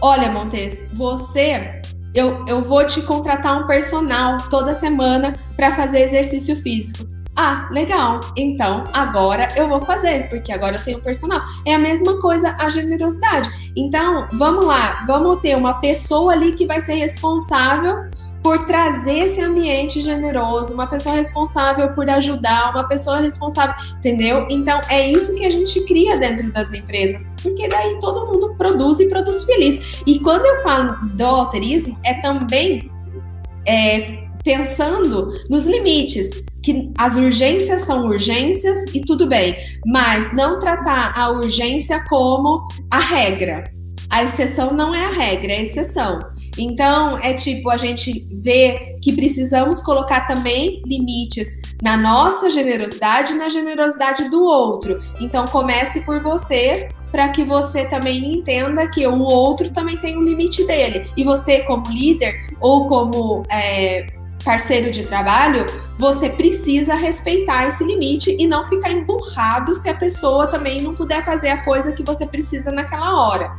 olha, 0.00 0.30
Montes, 0.30 0.84
você, 0.92 1.80
eu, 2.12 2.44
eu 2.46 2.62
vou 2.62 2.84
te 2.84 3.00
contratar 3.02 3.62
um 3.62 3.66
personal 3.66 4.36
toda 4.50 4.74
semana 4.74 5.34
para 5.56 5.76
fazer 5.76 6.00
exercício 6.00 6.56
físico. 6.56 7.14
Ah, 7.36 7.68
legal. 7.72 8.20
Então, 8.36 8.84
agora 8.92 9.48
eu 9.56 9.68
vou 9.68 9.80
fazer, 9.82 10.28
porque 10.28 10.52
agora 10.52 10.76
eu 10.76 10.84
tenho 10.84 11.00
personal. 11.00 11.42
É 11.66 11.74
a 11.74 11.78
mesma 11.78 12.20
coisa 12.20 12.54
a 12.60 12.68
generosidade. 12.68 13.50
Então, 13.76 14.28
vamos 14.32 14.64
lá, 14.64 15.04
vamos 15.06 15.40
ter 15.40 15.56
uma 15.56 15.74
pessoa 15.80 16.32
ali 16.32 16.52
que 16.52 16.64
vai 16.64 16.80
ser 16.80 16.94
responsável 16.94 18.04
por 18.44 18.66
trazer 18.66 19.20
esse 19.20 19.40
ambiente 19.40 20.02
generoso, 20.02 20.74
uma 20.74 20.86
pessoa 20.86 21.14
responsável 21.14 21.94
por 21.94 22.10
ajudar, 22.10 22.72
uma 22.72 22.86
pessoa 22.86 23.20
responsável, 23.20 23.74
entendeu? 23.96 24.46
Então 24.50 24.78
é 24.90 25.10
isso 25.10 25.34
que 25.34 25.46
a 25.46 25.50
gente 25.50 25.80
cria 25.86 26.18
dentro 26.18 26.52
das 26.52 26.74
empresas, 26.74 27.36
porque 27.42 27.66
daí 27.66 27.98
todo 28.00 28.26
mundo 28.30 28.54
produz 28.58 29.00
e 29.00 29.08
produz 29.08 29.44
feliz. 29.44 30.02
E 30.06 30.18
quando 30.18 30.44
eu 30.44 30.62
falo 30.62 30.94
do 31.14 31.24
alterismo, 31.24 31.98
é 32.04 32.12
também 32.20 32.90
é, 33.66 34.24
pensando 34.44 35.32
nos 35.48 35.64
limites, 35.64 36.44
que 36.62 36.92
as 36.98 37.16
urgências 37.16 37.80
são 37.80 38.04
urgências 38.04 38.78
e 38.94 39.00
tudo 39.00 39.26
bem, 39.26 39.56
mas 39.86 40.34
não 40.34 40.58
tratar 40.58 41.18
a 41.18 41.30
urgência 41.30 42.04
como 42.10 42.62
a 42.90 42.98
regra. 42.98 43.64
A 44.10 44.22
exceção 44.22 44.74
não 44.74 44.94
é 44.94 45.02
a 45.02 45.10
regra, 45.10 45.52
é 45.52 45.56
a 45.56 45.62
exceção. 45.62 46.33
Então, 46.58 47.18
é 47.18 47.34
tipo, 47.34 47.70
a 47.70 47.76
gente 47.76 48.26
vê 48.30 48.96
que 49.02 49.12
precisamos 49.12 49.80
colocar 49.80 50.26
também 50.26 50.82
limites 50.86 51.60
na 51.82 51.96
nossa 51.96 52.48
generosidade 52.48 53.32
e 53.32 53.36
na 53.36 53.48
generosidade 53.48 54.28
do 54.28 54.42
outro. 54.42 55.00
Então, 55.20 55.44
comece 55.46 56.00
por 56.02 56.20
você 56.20 56.88
para 57.10 57.28
que 57.28 57.44
você 57.44 57.84
também 57.84 58.34
entenda 58.34 58.88
que 58.88 59.06
o 59.06 59.20
outro 59.20 59.70
também 59.70 59.96
tem 59.96 60.16
um 60.18 60.22
limite 60.22 60.66
dele. 60.66 61.10
E 61.16 61.22
você, 61.22 61.60
como 61.60 61.86
líder 61.88 62.34
ou 62.60 62.86
como 62.88 63.44
é, 63.48 64.06
parceiro 64.44 64.90
de 64.90 65.04
trabalho, 65.04 65.64
você 65.98 66.28
precisa 66.28 66.94
respeitar 66.94 67.66
esse 67.66 67.82
limite 67.84 68.36
e 68.38 68.46
não 68.46 68.64
ficar 68.66 68.90
emburrado 68.90 69.74
se 69.74 69.88
a 69.88 69.94
pessoa 69.94 70.46
também 70.46 70.82
não 70.82 70.94
puder 70.94 71.24
fazer 71.24 71.48
a 71.48 71.64
coisa 71.64 71.92
que 71.92 72.02
você 72.02 72.26
precisa 72.26 72.70
naquela 72.70 73.16
hora. 73.16 73.54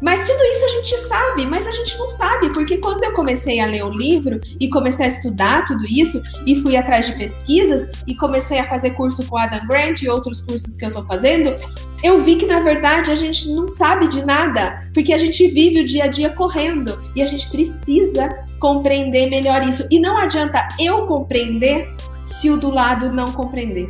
Mas 0.00 0.26
tudo 0.26 0.42
isso 0.44 0.64
a 0.64 0.68
gente 0.68 0.98
sabe, 0.98 1.46
mas 1.46 1.66
a 1.66 1.72
gente 1.72 1.96
não 1.98 2.08
sabe, 2.08 2.52
porque 2.52 2.78
quando 2.78 3.04
eu 3.04 3.12
comecei 3.12 3.60
a 3.60 3.66
ler 3.66 3.84
o 3.84 3.90
livro 3.90 4.40
e 4.58 4.68
comecei 4.68 5.04
a 5.04 5.08
estudar 5.08 5.64
tudo 5.64 5.84
isso 5.84 6.22
e 6.46 6.56
fui 6.56 6.76
atrás 6.76 7.06
de 7.06 7.12
pesquisas 7.12 7.90
e 8.06 8.14
comecei 8.14 8.58
a 8.58 8.68
fazer 8.68 8.90
curso 8.90 9.26
com 9.26 9.36
Adam 9.36 9.66
Grant 9.66 10.00
e 10.02 10.08
outros 10.08 10.40
cursos 10.40 10.74
que 10.74 10.86
eu 10.86 10.92
tô 10.92 11.04
fazendo, 11.04 11.54
eu 12.02 12.20
vi 12.20 12.36
que 12.36 12.46
na 12.46 12.60
verdade 12.60 13.10
a 13.10 13.14
gente 13.14 13.50
não 13.50 13.68
sabe 13.68 14.08
de 14.08 14.24
nada, 14.24 14.82
porque 14.94 15.12
a 15.12 15.18
gente 15.18 15.46
vive 15.48 15.80
o 15.80 15.84
dia 15.84 16.04
a 16.04 16.08
dia 16.08 16.30
correndo 16.30 16.98
e 17.14 17.22
a 17.22 17.26
gente 17.26 17.50
precisa 17.50 18.28
compreender 18.58 19.28
melhor 19.28 19.62
isso. 19.66 19.86
E 19.90 19.98
não 20.00 20.16
adianta 20.16 20.66
eu 20.78 21.06
compreender 21.06 21.94
se 22.24 22.50
o 22.50 22.56
do 22.56 22.70
lado 22.70 23.12
não 23.12 23.26
compreender. 23.26 23.88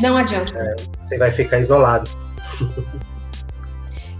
Não 0.00 0.16
adianta. 0.16 0.54
É, 0.54 0.76
você 1.00 1.18
vai 1.18 1.30
ficar 1.30 1.58
isolado. 1.58 2.10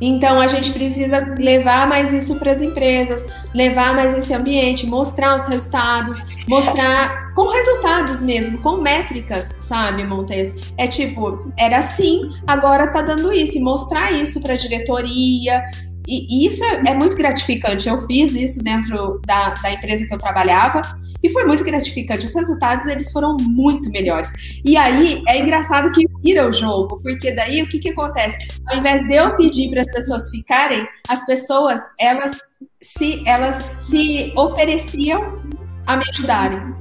Então 0.01 0.41
a 0.41 0.47
gente 0.47 0.73
precisa 0.73 1.21
levar 1.39 1.89
mais 1.89 2.13
isso 2.13 2.37
para 2.37 2.53
as 2.53 2.61
empresas, 2.61 3.25
levar 3.55 3.95
mais 3.95 4.17
esse 4.17 4.35
ambiente, 4.35 4.87
mostrar 4.87 5.35
os 5.35 5.45
resultados, 5.47 6.23
mostrar 6.49 7.33
com 7.35 7.51
resultados 7.51 8.23
mesmo, 8.23 8.59
com 8.59 8.79
métricas, 8.79 9.55
sabe, 9.59 10.05
Montes? 10.05 10.73
É 10.77 10.87
tipo, 10.87 11.53
era 11.57 11.79
assim, 11.79 12.29
agora 12.47 12.87
tá 12.89 13.03
dando 13.03 13.33
isso, 13.33 13.59
e 13.59 13.61
mostrar 13.61 14.13
isso 14.13 14.41
para 14.41 14.55
a 14.55 14.57
diretoria, 14.57 15.63
e, 16.07 16.45
e 16.45 16.47
isso 16.47 16.63
é, 16.65 16.83
é, 16.87 16.95
muito 16.95 17.17
gratificante. 17.17 17.89
Eu 17.89 18.07
fiz 18.07 18.35
isso 18.35 18.63
dentro 18.63 19.21
da, 19.27 19.55
da, 19.55 19.73
empresa 19.73 20.07
que 20.07 20.15
eu 20.15 20.19
trabalhava 20.19 20.81
e 21.23 21.29
foi 21.29 21.45
muito 21.45 21.65
gratificante. 21.65 22.27
Os 22.27 22.35
resultados 22.35 22.87
eles 22.87 23.11
foram 23.11 23.37
muito 23.41 23.91
melhores. 23.91 24.33
E 24.65 24.77
aí 24.77 25.23
é 25.27 25.39
engraçado 25.39 25.91
que 25.91 26.07
vira 26.23 26.49
o 26.49 26.53
jogo, 26.53 27.01
porque 27.03 27.33
daí 27.33 27.63
o 27.63 27.69
que, 27.69 27.79
que 27.79 27.91
acontece? 27.91 28.37
Ao 28.67 28.77
invés 28.77 29.07
de 29.07 29.15
eu 29.15 29.37
pedir 29.37 29.71
para 29.71 29.83
as 29.83 29.91
pessoas 29.91 30.31
ficarem, 30.31 30.87
as 31.09 31.25
pessoas 31.27 31.81
elas 31.99 32.41
se 32.81 33.23
elas 33.27 33.65
se 33.79 34.33
ofereciam 34.37 35.43
a 35.87 35.97
me 35.97 36.05
ajudarem. 36.09 36.75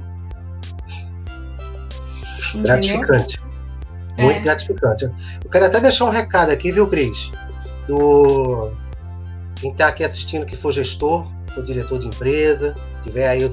Gratificante. 2.54 3.40
Muito 4.18 4.36
é. 4.36 4.40
gratificante. 4.40 5.10
Eu 5.44 5.50
quero 5.50 5.66
até 5.66 5.80
deixar 5.80 6.06
um 6.06 6.10
recado 6.10 6.50
aqui, 6.50 6.72
viu, 6.72 6.86
Cris? 6.86 7.30
Do 7.86 8.72
quem 9.56 9.72
está 9.72 9.88
aqui 9.88 10.04
assistindo 10.04 10.46
que 10.46 10.56
for 10.56 10.72
gestor, 10.72 11.26
for 11.54 11.64
diretor 11.64 11.98
de 11.98 12.06
empresa, 12.06 12.74
tiver 13.02 13.28
aí, 13.28 13.46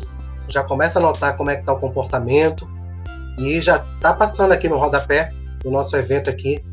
já 0.48 0.64
começa 0.64 1.00
a 1.00 1.02
notar 1.02 1.38
como 1.38 1.50
é 1.50 1.56
que 1.56 1.62
está 1.62 1.74
o 1.74 1.80
comportamento 1.80 2.70
e 3.38 3.60
já 3.60 3.84
está 3.96 4.14
passando 4.14 4.52
aqui 4.52 4.68
no 4.68 4.78
rodapé 4.78 5.32
do 5.64 5.72
nosso 5.72 5.96
evento 5.96 6.30
aqui, 6.30 6.64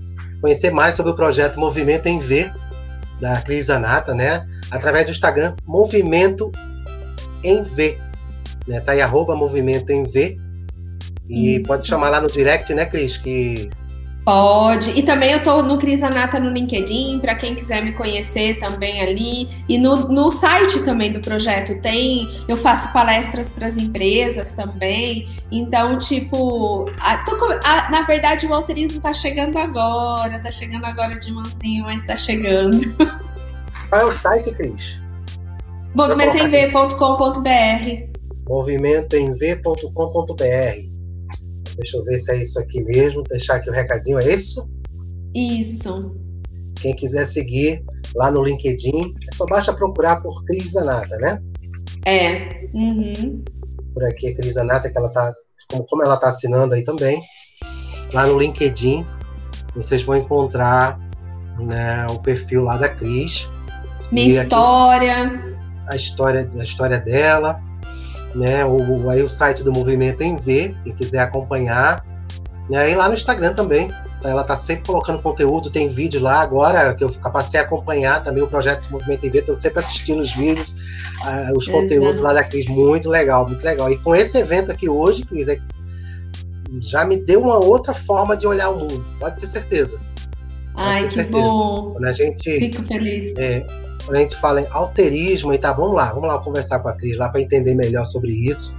conhecer 0.40 0.70
mais 0.70 0.97
sobre 0.97 1.12
o 1.12 1.16
projeto 1.16 1.61
Movimento 1.61 2.07
em 2.07 2.19
V, 2.19 2.51
da 3.20 3.40
Cris 3.43 3.70
Anata, 3.70 4.15
né? 4.15 4.47
Através 4.70 5.07
do 5.07 5.12
Instagram, 5.12 5.55
Movimento 5.65 6.51
em 7.44 7.62
V. 7.62 7.98
Né? 8.66 8.81
Tá 8.81 8.93
aí, 8.93 9.01
arroba 9.01 9.36
Movimento 9.36 9.90
em 9.90 10.05
V. 10.05 10.39
E 11.28 11.57
Isso. 11.57 11.66
pode 11.66 11.86
chamar 11.86 12.09
lá 12.09 12.20
no 12.20 12.27
direct, 12.27 12.73
né, 12.74 12.86
Cris? 12.86 13.16
Que 13.16 13.70
Pode. 14.31 14.97
E 14.97 15.02
também 15.02 15.32
eu 15.32 15.43
tô 15.43 15.61
no 15.61 15.77
Cris 15.77 16.05
Anata 16.05 16.39
no 16.39 16.51
LinkedIn, 16.51 17.19
para 17.19 17.35
quem 17.35 17.52
quiser 17.52 17.82
me 17.82 17.93
conhecer 17.93 18.61
também 18.61 19.02
ali. 19.02 19.48
E 19.69 19.77
no, 19.77 20.07
no 20.07 20.31
site 20.31 20.85
também 20.85 21.11
do 21.11 21.20
projeto 21.20 21.82
tem, 21.82 22.28
eu 22.47 22.57
faço 22.57 22.93
palestras 22.93 23.51
para 23.51 23.66
as 23.66 23.77
empresas 23.77 24.52
também. 24.52 25.28
Então, 25.51 25.98
tipo, 25.98 26.89
a, 27.01 27.16
tô, 27.24 27.35
a, 27.65 27.90
na 27.90 28.02
verdade 28.02 28.47
o 28.47 28.55
alterismo 28.55 29.01
tá 29.01 29.12
chegando 29.12 29.59
agora, 29.59 30.40
tá 30.40 30.52
chegando 30.52 30.85
agora 30.85 31.19
de 31.19 31.32
mansinho, 31.32 31.82
mas 31.82 32.05
tá 32.05 32.16
chegando. 32.16 32.78
Qual 33.90 34.01
é 34.01 34.05
o 34.05 34.12
site, 34.12 34.55
Cris? 34.55 35.01
movimentoemv.com.br 35.93 38.11
movimentoemv.com.br 38.48 40.90
Deixa 41.77 41.97
eu 41.97 42.05
ver 42.05 42.21
se 42.21 42.33
é 42.33 42.43
isso 42.43 42.59
aqui 42.59 42.83
mesmo. 42.85 43.23
Deixar 43.25 43.57
aqui 43.57 43.71
o 43.71 43.73
recadinho, 43.73 44.19
é 44.19 44.35
isso? 44.35 44.69
Isso. 45.35 46.17
Quem 46.81 46.95
quiser 46.95 47.27
seguir 47.27 47.85
lá 48.15 48.31
no 48.31 48.43
LinkedIn, 48.43 49.15
é 49.29 49.35
só 49.35 49.47
basta 49.47 49.73
procurar 49.73 50.21
por 50.21 50.45
Cris 50.45 50.73
Zanata, 50.73 51.17
né? 51.19 51.43
É. 52.05 52.69
Uhum. 52.73 53.45
Por 53.95 54.05
aqui, 54.05 54.35
Cris 54.35 54.55
Zanata, 54.55 54.91
que 54.91 54.99
ela 54.99 55.09
tá. 55.11 55.33
Como, 55.71 55.85
como 55.85 56.03
ela 56.03 56.17
tá 56.17 56.29
assinando 56.29 56.75
aí 56.75 56.83
também. 56.83 57.21
Lá 58.13 58.27
no 58.27 58.39
LinkedIn, 58.39 59.07
vocês 59.75 60.03
vão 60.03 60.17
encontrar 60.17 60.99
né, 61.59 62.07
o 62.11 62.19
perfil 62.21 62.65
lá 62.65 62.77
da 62.77 62.89
Cris. 62.89 63.49
Minha 64.11 64.43
história. 64.43 65.41
a 65.87 65.95
história, 65.95 66.49
a 66.59 66.63
história 66.63 66.99
dela 66.99 67.63
né? 68.35 68.65
O, 68.65 69.09
aí 69.11 69.23
o 69.23 69.28
site 69.28 69.62
do 69.62 69.73
Movimento 69.73 70.23
em 70.23 70.36
V, 70.36 70.74
quem 70.85 70.94
quiser 70.94 71.20
acompanhar. 71.20 72.05
Né? 72.69 72.93
E 72.93 72.94
lá 72.94 73.09
no 73.09 73.15
Instagram 73.15 73.55
também. 73.55 73.90
Ela 74.23 74.43
está 74.43 74.55
sempre 74.55 74.85
colocando 74.85 75.23
conteúdo, 75.23 75.70
tem 75.70 75.89
vídeo 75.89 76.20
lá 76.20 76.43
agora, 76.43 76.94
que 76.94 77.02
eu 77.02 77.09
passei 77.32 77.59
a 77.59 77.62
acompanhar 77.62 78.23
também 78.23 78.43
o 78.43 78.47
projeto 78.47 78.82
do 78.82 78.93
Movimento 78.93 79.27
em 79.27 79.31
V, 79.31 79.39
estou 79.39 79.59
sempre 79.59 79.78
assistindo 79.78 80.20
os 80.20 80.35
vídeos, 80.35 80.77
uh, 81.23 81.57
os 81.57 81.66
Exato. 81.66 81.82
conteúdos 81.82 82.20
lá 82.20 82.35
da 82.35 82.44
Cris, 82.44 82.69
muito 82.69 83.09
legal, 83.09 83.48
muito 83.48 83.65
legal. 83.65 83.90
E 83.90 83.97
com 83.97 84.15
esse 84.15 84.36
evento 84.36 84.70
aqui 84.70 84.90
hoje, 84.90 85.24
Cris, 85.24 85.48
é, 85.48 85.59
já 86.81 87.07
me 87.07 87.16
deu 87.16 87.40
uma 87.40 87.65
outra 87.65 87.94
forma 87.94 88.36
de 88.36 88.47
olhar 88.47 88.69
o 88.69 88.81
mundo, 88.81 89.07
pode 89.19 89.40
ter 89.40 89.47
certeza. 89.47 89.98
Ai, 90.74 91.05
que 91.05 91.09
certeza. 91.11 91.43
bom. 91.43 91.93
Quando 91.93 92.05
a 92.05 92.12
gente, 92.12 92.59
Fico 92.59 92.86
feliz. 92.86 93.35
É, 93.39 93.66
quando 94.05 94.16
a 94.16 94.20
gente 94.20 94.36
fala 94.36 94.60
em 94.60 94.66
alterismo, 94.70 95.52
e 95.52 95.59
tá, 95.59 95.72
vamos 95.72 95.94
lá, 95.94 96.12
vamos 96.12 96.28
lá 96.28 96.39
conversar 96.39 96.81
com 96.81 96.89
a 96.89 96.93
Cris 96.93 97.16
lá 97.16 97.28
para 97.28 97.40
entender 97.40 97.74
melhor 97.74 98.05
sobre 98.05 98.32
isso. 98.32 98.77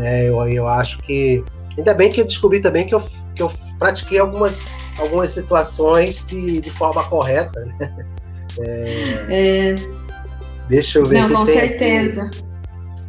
É, 0.00 0.28
eu, 0.28 0.46
eu 0.48 0.68
acho 0.68 0.98
que. 1.00 1.44
Ainda 1.76 1.92
bem 1.92 2.10
que 2.10 2.20
eu 2.20 2.24
descobri 2.24 2.60
também 2.60 2.86
que 2.86 2.94
eu, 2.94 3.02
que 3.34 3.42
eu 3.42 3.50
pratiquei 3.78 4.18
algumas, 4.18 4.78
algumas 4.98 5.30
situações 5.32 6.24
de, 6.24 6.60
de 6.60 6.70
forma 6.70 7.02
correta. 7.04 7.64
Né? 7.64 8.06
É, 8.60 9.26
é... 9.28 9.74
Deixa 10.68 10.98
eu 10.98 11.04
ver. 11.04 11.22
Não, 11.22 11.30
com 11.30 11.46
certeza. 11.46 12.22
Aqui. 12.22 12.44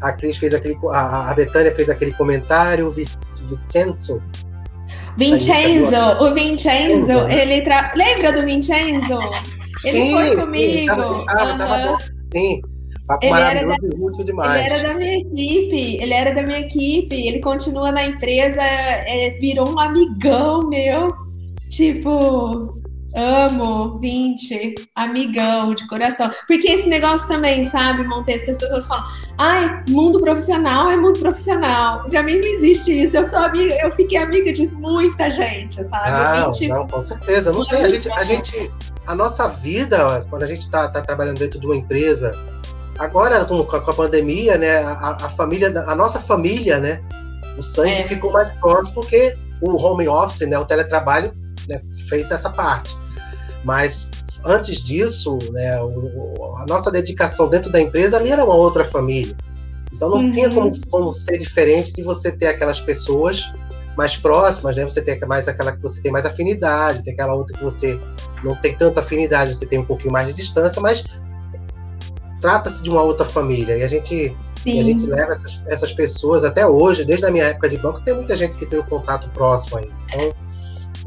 A 0.02 0.12
Cris 0.12 0.38
fez 0.38 0.54
aquele. 0.54 0.78
A, 0.90 1.32
a 1.32 1.34
Betânia 1.34 1.72
fez 1.72 1.90
aquele 1.90 2.12
comentário, 2.14 2.88
o 2.88 2.92
Vincenzo. 2.92 4.22
Vincenzo, 5.18 5.96
o 6.20 6.34
Vincenzo, 6.34 7.28
ele 7.30 7.62
tra... 7.62 7.94
lembra 7.96 8.34
do 8.34 8.46
Vincenzo? 8.46 9.18
Sim, 9.78 10.18
ele 10.18 10.38
foi 10.38 10.46
comigo. 10.46 10.74
Sim, 10.74 10.86
tava, 10.86 11.52
uhum. 11.52 11.58
tava 11.58 11.88
bom, 11.88 11.98
sim. 12.34 12.62
Papo 13.08 13.24
ele 13.24 13.40
era, 13.40 13.68
da, 13.68 13.98
muito 13.98 14.24
demais. 14.24 14.66
ele 14.66 14.74
era 14.74 14.88
da 14.88 14.94
minha 14.96 15.18
equipe, 15.20 15.98
ele 16.02 16.14
era 16.14 16.34
da 16.34 16.42
minha 16.42 16.60
equipe, 16.60 17.16
ele 17.16 17.40
continua 17.40 17.92
na 17.92 18.04
empresa, 18.04 18.64
é, 18.64 19.38
virou 19.40 19.70
um 19.70 19.80
amigão 19.80 20.68
meu. 20.68 21.10
Tipo, 21.70 22.82
amo, 23.16 23.98
20, 24.00 24.76
amigão 24.96 25.74
de 25.74 25.88
coração. 25.88 26.30
Porque 26.48 26.68
esse 26.68 26.88
negócio 26.88 27.28
também, 27.28 27.64
sabe, 27.64 28.04
Montes, 28.04 28.44
que 28.44 28.52
as 28.52 28.58
pessoas 28.58 28.88
falam, 28.88 29.06
ai, 29.38 29.84
mundo 29.90 30.20
profissional 30.20 30.90
é 30.90 30.98
mundo 30.98 31.20
profissional. 31.20 32.04
Pra 32.10 32.22
mim 32.24 32.40
não 32.40 32.48
existe 32.48 32.92
isso. 32.92 33.18
Eu 33.18 33.28
sou 33.30 33.40
amiga, 33.40 33.76
eu 33.82 33.92
fiquei 33.94 34.18
amiga 34.18 34.52
de 34.52 34.68
muita 34.68 35.30
gente, 35.30 35.84
sabe? 35.84 36.40
Não, 36.40 36.52
20, 36.52 36.68
não 36.68 36.88
com 36.88 37.02
certeza. 37.02 37.52
Não 37.52 37.66
tem. 37.68 37.84
A 37.84 37.90
gente, 37.90 38.12
a 38.12 38.24
gente 38.24 38.72
a 39.08 39.16
nossa 39.16 39.48
vida, 39.48 40.26
quando 40.30 40.44
a 40.44 40.48
gente 40.48 40.62
está 40.62 40.88
tá 40.88 41.02
trabalhando 41.02 41.38
dentro 41.38 41.60
de 41.60 41.66
uma 41.66 41.76
empresa, 41.76 42.36
agora 43.00 43.46
com, 43.46 43.64
com 43.64 43.76
a 43.76 43.94
pandemia, 43.94 44.58
né, 44.58 44.78
a, 44.78 45.18
a, 45.26 45.30
família, 45.30 45.72
a 45.88 45.96
nossa 45.96 46.20
família, 46.20 46.80
né, 46.80 47.02
o 47.58 47.62
sangue 47.62 47.92
é. 47.92 48.04
ficou 48.04 48.32
mais 48.32 48.52
próximo 48.60 48.96
porque 48.96 49.38
o 49.62 49.76
home 49.76 50.08
office, 50.08 50.48
né, 50.48 50.58
o 50.58 50.66
teletrabalho, 50.66 51.34
né, 51.68 51.82
fez 52.10 52.32
essa 52.32 52.50
parte. 52.50 52.96
Mas 53.66 54.12
antes 54.46 54.82
disso, 54.82 55.38
né, 55.52 55.82
o, 55.82 56.56
a 56.62 56.66
nossa 56.70 56.92
dedicação 56.92 57.50
dentro 57.50 57.72
da 57.72 57.82
empresa 57.82 58.16
ali 58.18 58.32
era 58.32 58.46
uma 58.46 58.54
outra 58.54 58.86
família. 58.86 59.36
Então 59.92 60.10
não 60.10 60.18
uhum. 60.18 60.32
tinha 60.32 60.50
como, 60.50 60.72
como 60.88 61.12
ser 61.12 61.38
diferente 61.40 61.92
de 61.92 62.04
você 62.04 62.32
ter 62.32 62.48
aquelas 62.48 62.80
pessoas 62.80 63.52
mais 63.98 64.16
próximas, 64.16 64.76
né? 64.76 64.84
Você 64.84 65.02
tem 65.02 65.20
mais 65.22 65.48
aquela 65.48 65.72
que 65.72 65.82
você 65.82 66.02
tem 66.02 66.12
mais 66.12 66.26
afinidade, 66.26 67.04
tem 67.04 67.14
aquela 67.14 67.34
outra 67.34 67.58
que 67.58 67.64
você 67.64 68.00
não 68.44 68.56
tem 68.56 68.76
tanta 68.76 69.00
afinidade, 69.00 69.56
você 69.56 69.66
tem 69.66 69.80
um 69.80 69.86
pouquinho 69.86 70.12
mais 70.12 70.28
de 70.28 70.36
distância, 70.36 70.82
mas 70.82 71.04
trata-se 72.40 72.84
de 72.84 72.90
uma 72.90 73.02
outra 73.02 73.26
família 73.26 73.78
e 73.78 73.84
a 73.84 73.88
gente 73.88 74.36
e 74.66 74.80
a 74.80 74.84
gente 74.84 75.06
leva 75.06 75.32
essas, 75.32 75.62
essas 75.68 75.92
pessoas 75.92 76.44
até 76.44 76.68
hoje, 76.68 77.06
desde 77.06 77.26
a 77.26 77.32
minha 77.32 77.46
época 77.46 77.70
de 77.70 77.78
banco, 77.78 78.02
tem 78.02 78.16
muita 78.16 78.36
gente 78.36 78.58
que 78.58 78.66
tem 78.66 78.80
um 78.80 78.86
contato 78.86 79.30
próximo 79.30 79.78
aí. 79.78 79.90
Então, 80.10 80.34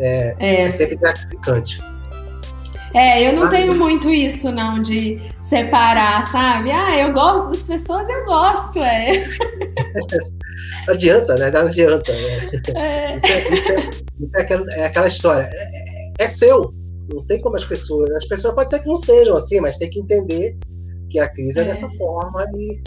é, 0.01 0.37
é. 0.39 0.61
é 0.63 0.71
sempre 0.71 0.97
gratificante. 0.97 1.81
É, 2.95 3.29
eu 3.29 3.35
não 3.35 3.45
ah, 3.45 3.51
tenho 3.51 3.75
muito 3.77 4.09
isso, 4.09 4.51
não, 4.51 4.81
de 4.81 5.21
separar, 5.41 6.25
sabe? 6.25 6.71
Ah, 6.71 6.99
eu 6.99 7.13
gosto 7.13 7.51
das 7.51 7.67
pessoas, 7.67 8.09
eu 8.09 8.25
gosto, 8.25 8.79
é. 8.79 9.25
não 10.87 10.95
adianta, 10.95 11.37
né? 11.37 11.51
Não 11.51 11.61
adianta. 11.61 12.13
Né? 12.13 12.51
É. 12.75 13.15
Isso, 13.15 13.27
é, 13.27 13.53
isso, 13.53 13.73
é, 13.73 13.91
isso 14.21 14.37
é, 14.37 14.41
aquela, 14.41 14.75
é 14.75 14.87
aquela 14.87 15.09
história. 15.09 15.49
É, 15.53 16.25
é, 16.25 16.29
seu. 16.29 16.73
Não 17.13 17.25
tem 17.27 17.41
como 17.41 17.57
as 17.57 17.65
pessoas. 17.65 18.11
As 18.13 18.27
pessoas 18.27 18.55
pode 18.55 18.71
ser 18.71 18.81
que 18.81 18.89
não 18.89 18.97
sejam 18.97 19.37
assim, 19.37 19.61
mas 19.61 19.77
tem 19.77 19.91
que 19.91 20.01
entender 20.01 20.57
que 21.11 21.19
a 21.19 21.29
crise 21.29 21.59
é, 21.59 21.63
é 21.63 21.67
dessa 21.67 21.89
forma 21.91 22.45
e. 22.57 22.81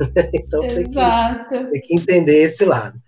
então 0.34 0.60
tem 0.60 0.90
que, 0.90 1.70
tem 1.72 1.82
que 1.82 1.94
entender 1.94 2.42
esse 2.42 2.64
lado. 2.64 2.98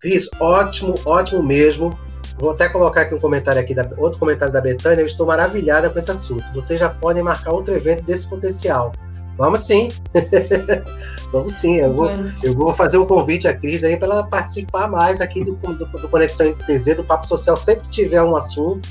Cris, 0.00 0.28
ótimo, 0.38 0.94
ótimo 1.04 1.42
mesmo. 1.42 1.98
Vou 2.38 2.50
até 2.50 2.68
colocar 2.68 3.02
aqui 3.02 3.14
um 3.14 3.18
comentário 3.18 3.60
aqui, 3.60 3.74
da, 3.74 3.88
outro 3.96 4.18
comentário 4.18 4.52
da 4.52 4.60
Betânia. 4.60 5.02
Eu 5.02 5.06
estou 5.06 5.26
maravilhada 5.26 5.90
com 5.90 5.98
esse 5.98 6.10
assunto. 6.10 6.52
Vocês 6.54 6.78
já 6.78 6.88
podem 6.88 7.22
marcar 7.22 7.52
outro 7.52 7.74
evento 7.74 8.04
desse 8.04 8.28
potencial. 8.28 8.92
Vamos 9.36 9.62
sim. 9.62 9.88
Vamos 11.32 11.54
sim. 11.54 11.76
Eu 11.76 11.92
vou, 11.92 12.10
eu 12.42 12.54
vou 12.54 12.72
fazer 12.72 12.98
um 12.98 13.06
convite 13.06 13.48
à 13.48 13.54
Cris 13.54 13.82
aí 13.82 13.96
para 13.96 14.08
ela 14.08 14.22
participar 14.24 14.88
mais 14.88 15.20
aqui 15.20 15.44
do, 15.44 15.54
do, 15.56 15.84
do 15.84 16.08
Conexão 16.08 16.48
MTZ, 16.48 16.96
do 16.96 17.04
Papo 17.04 17.26
Social. 17.26 17.56
Sempre 17.56 17.82
que 17.82 17.90
tiver 17.90 18.22
um 18.22 18.36
assunto, 18.36 18.88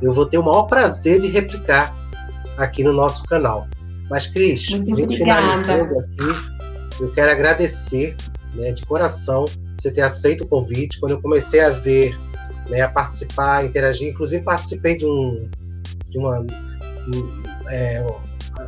eu 0.00 0.12
vou 0.12 0.26
ter 0.26 0.38
o 0.38 0.42
maior 0.42 0.64
prazer 0.64 1.20
de 1.20 1.28
replicar 1.28 1.94
aqui 2.56 2.82
no 2.82 2.92
nosso 2.92 3.24
canal. 3.24 3.66
Mas, 4.08 4.26
Cris, 4.26 4.70
Muito 4.70 4.92
a 4.92 4.96
gente 4.96 5.16
finalizando 5.16 6.00
aqui, 6.00 7.00
eu 7.00 7.10
quero 7.12 7.30
agradecer 7.30 8.16
né, 8.54 8.72
de 8.72 8.84
coração 8.84 9.44
você 9.78 9.90
ter 9.90 10.02
aceito 10.02 10.44
o 10.44 10.46
convite. 10.46 10.98
Quando 10.98 11.12
eu 11.12 11.22
comecei 11.22 11.60
a 11.60 11.70
ver 11.70 12.18
né, 12.68 12.82
a 12.82 12.88
participar, 12.88 13.58
a 13.58 13.64
interagir. 13.64 14.08
Inclusive 14.08 14.42
participei 14.42 14.96
de 14.96 15.06
um, 15.06 15.48
de 16.08 16.18
uma, 16.18 16.40
um, 16.40 17.42
é, 17.68 18.04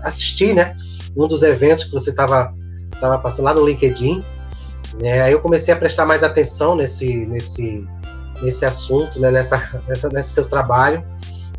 assisti, 0.05 0.53
né, 0.53 0.77
um 1.17 1.27
dos 1.27 1.43
eventos 1.43 1.85
que 1.85 1.93
você 1.93 2.11
estava 2.11 2.55
tava 3.01 3.19
passando 3.19 3.47
lá 3.47 3.55
no 3.55 3.67
LinkedIn. 3.67 4.23
Né, 5.01 5.23
aí 5.23 5.33
eu 5.33 5.41
comecei 5.41 5.73
a 5.73 5.77
prestar 5.77 6.07
mais 6.07 6.23
atenção 6.23 6.77
nesse, 6.77 7.27
nesse, 7.27 7.87
nesse 8.43 8.65
assunto, 8.65 9.21
né, 9.21 9.31
nessa, 9.31 9.83
nessa, 9.89 10.09
nesse 10.09 10.31
seu 10.31 10.45
trabalho. 10.47 11.05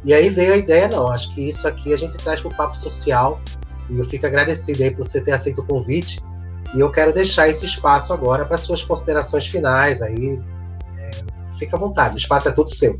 E 0.03 0.13
aí 0.13 0.29
veio 0.29 0.53
a 0.53 0.57
ideia, 0.57 0.87
não, 0.87 1.07
acho 1.07 1.33
que 1.33 1.47
isso 1.47 1.67
aqui 1.67 1.93
a 1.93 1.97
gente 1.97 2.17
traz 2.17 2.41
para 2.41 2.49
o 2.49 2.55
papo 2.55 2.77
social. 2.77 3.41
E 3.89 3.97
eu 3.97 4.05
fico 4.05 4.25
agradecido 4.25 4.83
aí 4.83 4.91
por 4.91 5.05
você 5.05 5.21
ter 5.21 5.31
aceito 5.31 5.61
o 5.61 5.65
convite. 5.65 6.21
E 6.73 6.79
eu 6.79 6.91
quero 6.91 7.13
deixar 7.13 7.47
esse 7.47 7.65
espaço 7.65 8.13
agora 8.13 8.45
para 8.45 8.57
suas 8.57 8.83
considerações 8.83 9.45
finais 9.45 10.01
aí, 10.01 10.39
fica 11.65 11.77
à 11.77 11.79
vontade, 11.79 12.15
o 12.15 12.17
espaço 12.17 12.49
é 12.49 12.51
todo 12.51 12.69
seu. 12.69 12.99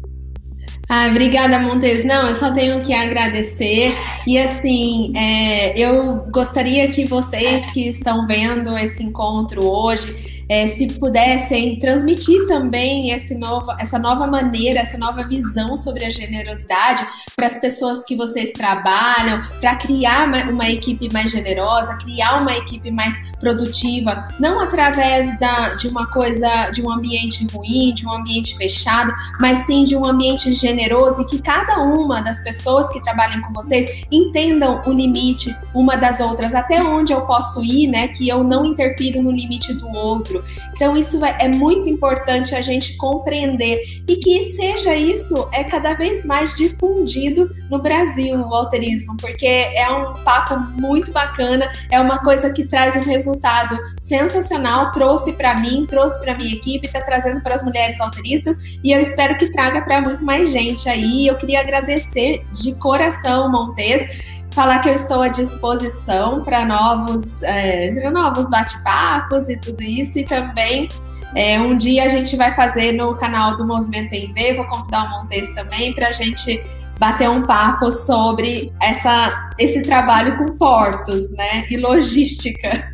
Ah, 0.90 1.08
obrigada, 1.08 1.58
Montes. 1.60 2.04
Não, 2.04 2.28
eu 2.28 2.36
só 2.36 2.54
tenho 2.54 2.82
que 2.82 2.94
agradecer. 2.94 3.94
E 4.28 4.38
assim, 4.38 5.14
é, 5.16 5.80
eu 5.80 6.26
gostaria 6.30 6.92
que 6.92 7.06
vocês 7.06 7.72
que 7.72 7.88
estão 7.88 8.28
vendo 8.28 8.78
esse 8.78 9.02
encontro 9.02 9.66
hoje 9.66 10.43
é, 10.50 10.68
se 10.68 10.88
pudessem 11.00 11.80
transmitir 11.80 12.48
também 12.48 13.12
esse 13.12 13.36
novo, 13.36 13.72
essa 13.80 13.98
nova 13.98 14.28
maneira, 14.28 14.80
essa 14.80 14.98
nova 14.98 15.24
visão 15.28 15.76
sobre 15.76 16.06
a 16.06 16.10
generosidade 16.10 17.06
para 17.36 17.48
as 17.48 17.58
pessoas 17.58 18.04
que 18.04 18.16
vocês 18.16 18.52
trabalham, 18.52 19.42
para 19.60 19.76
criar 19.76 20.28
uma 20.50 20.70
equipe 20.70 21.12
mais 21.12 21.32
generosa, 21.32 21.98
criar 21.98 22.42
uma 22.42 22.54
equipe 22.54 22.92
mais 22.92 23.32
produtiva, 23.40 24.16
não 24.40 24.60
através 24.60 25.38
da, 25.40 25.76
de 25.76 25.88
uma 25.88 26.08
coisa, 26.08 26.70
de 26.72 26.82
um 26.82 26.92
ambiente 26.92 27.46
ruim, 27.54 27.94
de 27.94 28.06
um 28.06 28.12
ambiente 28.12 28.56
fechado, 28.56 29.14
mas 29.40 29.60
sim 29.60 29.84
de 29.84 29.96
um 29.96 30.06
ambiente 30.06 30.54
generoso 30.54 31.22
e 31.22 31.26
que 31.26 31.42
cada 31.42 31.82
uma 31.82 32.22
das 32.22 32.44
pessoas 32.44 32.90
que 32.92 33.02
trabalham 33.02 33.42
com 33.42 33.54
vocês 33.54 34.06
entendam 34.12 34.82
o 34.86 34.92
limite 34.92 35.54
uma 35.74 35.96
das 35.96 36.20
outras, 36.20 36.54
até 36.56 36.82
onde 36.84 37.12
eu 37.14 37.22
posso 37.22 37.64
ir, 37.64 37.88
né? 37.88 38.08
Que 38.08 38.28
eu 38.28 38.44
não 38.44 38.66
interfiro 38.66 39.22
no 39.22 39.32
limite 39.32 39.74
do 39.74 39.90
outro 39.90 40.33
outro. 40.34 40.44
Então, 40.72 40.96
isso 40.96 41.24
é 41.24 41.48
muito 41.48 41.90
importante 41.90 42.56
a 42.56 42.62
gente 42.62 42.96
compreender 42.98 43.82
e 44.08 44.16
que 44.18 44.44
seja 44.44 44.96
isso 44.96 45.48
é 45.52 45.64
cada 45.64 45.94
vez 45.94 46.26
mais 46.26 46.56
difundido 46.56 47.50
no 47.70 47.82
Brasil, 47.82 48.40
o 48.40 48.54
alterismo, 48.54 49.16
porque 49.18 49.46
é 49.46 49.90
um 49.90 50.14
papo 50.24 50.60
muito 50.80 51.12
bacana, 51.12 51.72
é 51.92 52.00
uma 52.00 52.20
coisa 52.20 52.52
que 52.52 52.66
traz 52.66 52.96
um 52.96 53.02
resultado 53.02 53.78
sensacional, 54.00 54.92
trouxe 54.92 55.34
para 55.34 55.60
mim, 55.60 55.86
trouxe 55.88 56.20
para 56.22 56.36
minha 56.36 56.54
equipe, 56.54 56.88
está 56.88 57.02
trazendo 57.02 57.42
para 57.42 57.56
as 57.56 57.64
mulheres 57.64 58.00
alteristas 58.00 58.58
e 58.84 58.92
eu 58.92 59.00
espero 59.00 59.38
que 59.38 59.52
traga 59.52 59.82
para 59.82 60.02
muito 60.02 60.24
mais 60.24 60.52
gente 60.52 60.90
aí. 60.90 61.28
Eu 61.28 61.36
queria 61.36 61.60
agradecer 61.60 62.46
de 62.54 62.74
coração, 62.76 63.52
Montes 63.52 64.34
falar 64.54 64.80
que 64.80 64.90
eu 64.90 64.94
estou 64.94 65.22
à 65.22 65.28
disposição 65.28 66.42
para 66.42 66.64
novos, 66.64 67.42
é, 67.44 68.10
novos 68.12 68.50
bate-papos 68.50 69.50
e 69.50 69.58
tudo 69.58 69.82
isso, 69.82 70.20
e 70.20 70.24
também 70.24 70.88
é, 71.36 71.60
um 71.60 71.76
dia 71.76 72.04
a 72.04 72.08
gente 72.08 72.36
vai 72.36 72.56
fazer 72.56 72.92
no 72.92 73.16
canal 73.16 73.56
do 73.56 73.66
Movimento 73.66 74.14
em 74.14 74.32
V, 74.32 74.54
vou 74.54 74.68
convidar 74.68 75.06
o 75.06 75.10
Montes 75.10 75.52
também 75.54 75.94
para 75.94 76.10
a 76.10 76.12
gente 76.12 76.64
bater 77.00 77.28
um 77.30 77.42
papo 77.42 77.92
sobre 77.92 78.72
essa, 78.80 79.50
esse 79.58 79.82
trabalho 79.82 80.38
com 80.38 80.56
portos, 80.56 81.32
né, 81.32 81.66
e 81.70 81.78
logística. 81.78 82.88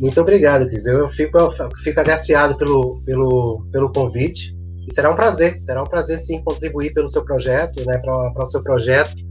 Muito 0.00 0.20
obrigado, 0.20 0.66
Cris. 0.66 0.86
Eu 0.86 1.06
fico, 1.06 1.38
eu 1.38 1.50
fico 1.84 2.00
agraciado 2.00 2.56
pelo, 2.56 3.00
pelo, 3.04 3.64
pelo 3.70 3.92
convite. 3.92 4.56
E 4.88 4.92
será 4.92 5.10
um 5.10 5.14
prazer, 5.14 5.58
será 5.60 5.82
um 5.82 5.86
prazer 5.86 6.18
sim 6.18 6.42
contribuir 6.42 6.92
pelo 6.94 7.06
seu 7.06 7.22
projeto, 7.22 7.84
né, 7.86 7.98
para 7.98 8.32
o 8.42 8.46
seu 8.46 8.62
projeto 8.62 9.29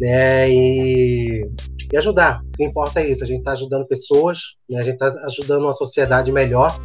né? 0.00 0.50
E, 0.50 1.46
e 1.92 1.96
ajudar. 1.96 2.40
O 2.42 2.56
que 2.56 2.64
importa 2.64 3.00
é 3.00 3.08
isso. 3.08 3.24
A 3.24 3.26
gente 3.26 3.38
está 3.38 3.52
ajudando 3.52 3.86
pessoas, 3.86 4.56
né? 4.70 4.78
a 4.78 4.82
gente 4.82 4.94
está 4.94 5.08
ajudando 5.26 5.62
uma 5.62 5.72
sociedade 5.72 6.30
melhor, 6.32 6.78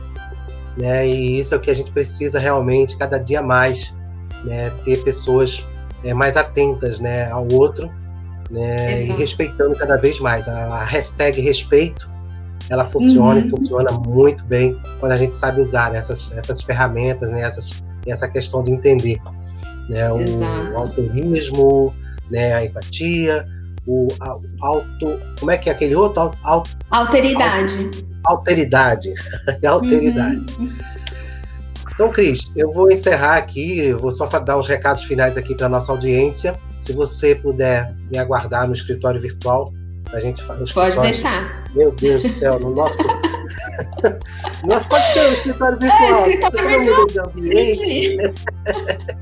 né? 0.78 1.08
E 1.08 1.40
isso 1.40 1.54
é 1.54 1.58
o 1.58 1.62
que 1.62 1.72
a 1.72 1.76
gente 1.76 1.92
precisa 1.92 2.40
realmente, 2.40 2.98
cada 2.98 3.18
dia 3.18 3.42
mais, 3.42 3.96
né? 4.44 4.72
Ter 4.84 5.04
pessoas 5.04 5.66
é, 6.04 6.14
mais 6.14 6.36
atentas, 6.38 7.00
né? 7.00 7.30
Ao 7.32 7.48
outro, 7.54 7.92
né? 8.50 8.96
Exato. 8.96 9.14
E 9.14 9.22
respeitando 9.22 9.76
cada 9.76 9.98
vez 9.98 10.20
mais. 10.20 10.48
A, 10.48 10.66
a 10.66 10.84
hashtag 10.86 11.40
respeito, 11.42 12.10
ela 12.70 12.84
funciona 12.84 13.40
uhum. 13.40 13.46
e 13.46 13.50
funciona 13.50 13.92
muito 13.92 14.46
bem 14.46 14.78
quando 15.00 15.12
a 15.12 15.16
gente 15.16 15.36
sabe 15.36 15.62
usar 15.62 15.92
né? 15.92 16.00
essas, 16.00 16.32
essas 16.32 16.62
ferramentas, 16.64 17.30
né? 17.30 17.42
Essas, 17.42 17.84
essa 18.08 18.28
questão 18.28 18.64
de 18.64 18.72
entender, 18.72 19.20
né? 19.90 20.12
O, 20.12 20.18
o 20.74 20.78
alterismo, 20.78 21.94
né? 22.30 22.54
A 22.54 22.66
empatia, 22.66 23.48
o, 23.88 24.08
a, 24.20 24.38
auto. 24.62 25.20
Como 25.40 25.52
é 25.52 25.58
que 25.58 25.70
é 25.70 25.74
aquele 25.74 25.96
outro? 25.96 26.32
alteridade. 26.90 27.92
alteridade. 28.26 29.14
alteridade. 29.66 30.46
Uhum. 30.60 30.74
Então, 31.94 32.12
Cris, 32.12 32.52
eu 32.56 32.72
vou 32.72 32.92
encerrar 32.92 33.38
aqui, 33.38 33.94
vou 33.94 34.12
só 34.12 34.26
dar 34.26 34.58
uns 34.58 34.68
recados 34.68 35.04
finais 35.04 35.38
aqui 35.38 35.54
para 35.54 35.70
nossa 35.70 35.92
audiência. 35.92 36.60
Se 36.80 36.92
você 36.92 37.36
puder 37.36 37.94
me 38.12 38.18
aguardar 38.18 38.68
no 38.68 38.74
escritório 38.74 39.22
virtual, 39.22 39.72
a 40.12 40.20
gente 40.20 40.42
faz. 40.44 40.72
Pode 40.72 41.00
deixar. 41.02 41.64
Meu 41.76 41.92
Deus 41.92 42.24
do 42.24 42.30
céu, 42.30 42.60
no 42.60 42.74
nosso. 42.74 42.98
nosso 44.66 44.90
pode 44.90 45.08
ser 45.08 45.30
o 45.30 45.34
escritório 45.34 45.78
virtual. 45.80 46.04
É, 46.04 46.30
escritório 46.30 46.84
virtual. 46.84 47.32
Ambiente. 47.38 48.18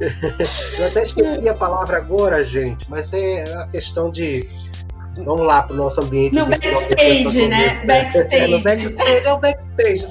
Eu 0.78 0.86
até 0.86 1.02
esqueci 1.02 1.48
a 1.48 1.54
palavra 1.54 1.98
agora, 1.98 2.42
gente, 2.42 2.88
mas 2.90 3.12
é 3.12 3.42
a 3.54 3.66
questão 3.68 4.10
de. 4.10 4.46
Vamos 5.24 5.46
lá 5.46 5.62
para 5.62 5.74
o 5.74 5.76
nosso 5.76 6.00
ambiente. 6.00 6.34
No 6.34 6.46
backstage, 6.46 7.46
né? 7.48 7.84
Backstage. 7.84 8.34
É, 8.34 8.46
no 8.48 8.60
backstage 8.60 9.26
é 9.26 9.32
o 9.32 9.38
backstage. 9.38 10.04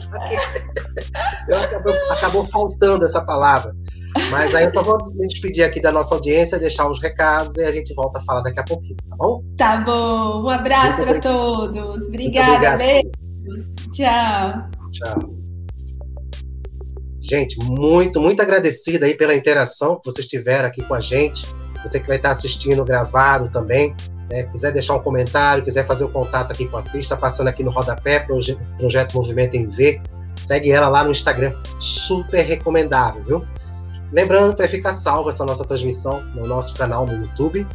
Que 1.48 1.54
acabou, 1.54 1.94
acabou 2.12 2.46
faltando 2.46 3.06
essa 3.06 3.22
palavra. 3.26 3.74
Mas 4.30 4.54
aí 4.54 4.66
eu 4.66 4.72
só 4.72 4.82
vou 4.84 4.98
me 5.14 5.28
despedir 5.28 5.64
aqui 5.64 5.82
da 5.82 5.92
nossa 5.92 6.14
audiência, 6.16 6.60
deixar 6.60 6.90
uns 6.90 7.02
recados 7.02 7.56
e 7.58 7.64
a 7.64 7.72
gente 7.72 7.94
volta 7.94 8.20
a 8.20 8.24
falar 8.24 8.42
daqui 8.42 8.60
a 8.60 8.64
pouquinho, 8.64 8.98
tá 9.10 9.16
bom? 9.16 9.44
Tá 9.58 9.78
bom. 9.78 10.44
Um 10.44 10.50
abraço 10.50 11.04
para 11.04 11.20
todos. 11.20 12.08
Obrigada. 12.08 12.78
Beijos. 12.78 13.76
Tchau. 13.94 14.70
Tchau. 14.92 15.41
Gente, 17.22 17.60
muito, 17.64 18.20
muito 18.20 18.42
agradecida 18.42 19.06
aí 19.06 19.14
pela 19.14 19.36
interação 19.36 19.98
que 19.98 20.06
vocês 20.06 20.28
tiveram 20.28 20.68
aqui 20.68 20.84
com 20.84 20.96
a 20.96 21.00
gente. 21.00 21.46
Você 21.84 22.00
que 22.00 22.08
vai 22.08 22.18
estar 22.18 22.32
assistindo 22.32 22.84
gravado 22.84 23.50
também, 23.52 23.96
né? 24.30 24.44
quiser 24.44 24.72
deixar 24.72 24.96
um 24.96 25.00
comentário, 25.00 25.64
quiser 25.64 25.86
fazer 25.86 26.04
o 26.04 26.08
um 26.08 26.12
contato 26.12 26.52
aqui 26.52 26.68
com 26.68 26.78
a 26.78 26.84
Cris, 26.84 27.06
está 27.06 27.16
passando 27.16 27.48
aqui 27.48 27.64
no 27.64 27.70
rodapé, 27.70 28.20
proje 28.20 28.58
Projeto 28.78 29.14
Movimento 29.14 29.56
em 29.56 29.68
V. 29.68 30.02
Segue 30.36 30.72
ela 30.72 30.90
lá 30.90 31.04
no 31.04 31.12
Instagram, 31.12 31.54
super 31.80 32.42
recomendável, 32.42 33.24
viu? 33.24 33.46
Lembrando 34.12 34.54
que 34.54 34.60
vai 34.60 34.68
ficar 34.68 34.94
salva 34.94 35.30
essa 35.30 35.46
nossa 35.46 35.64
transmissão 35.64 36.22
no 36.36 36.48
nosso 36.48 36.74
canal 36.76 37.06
no 37.06 37.14
YouTube. 37.14 37.68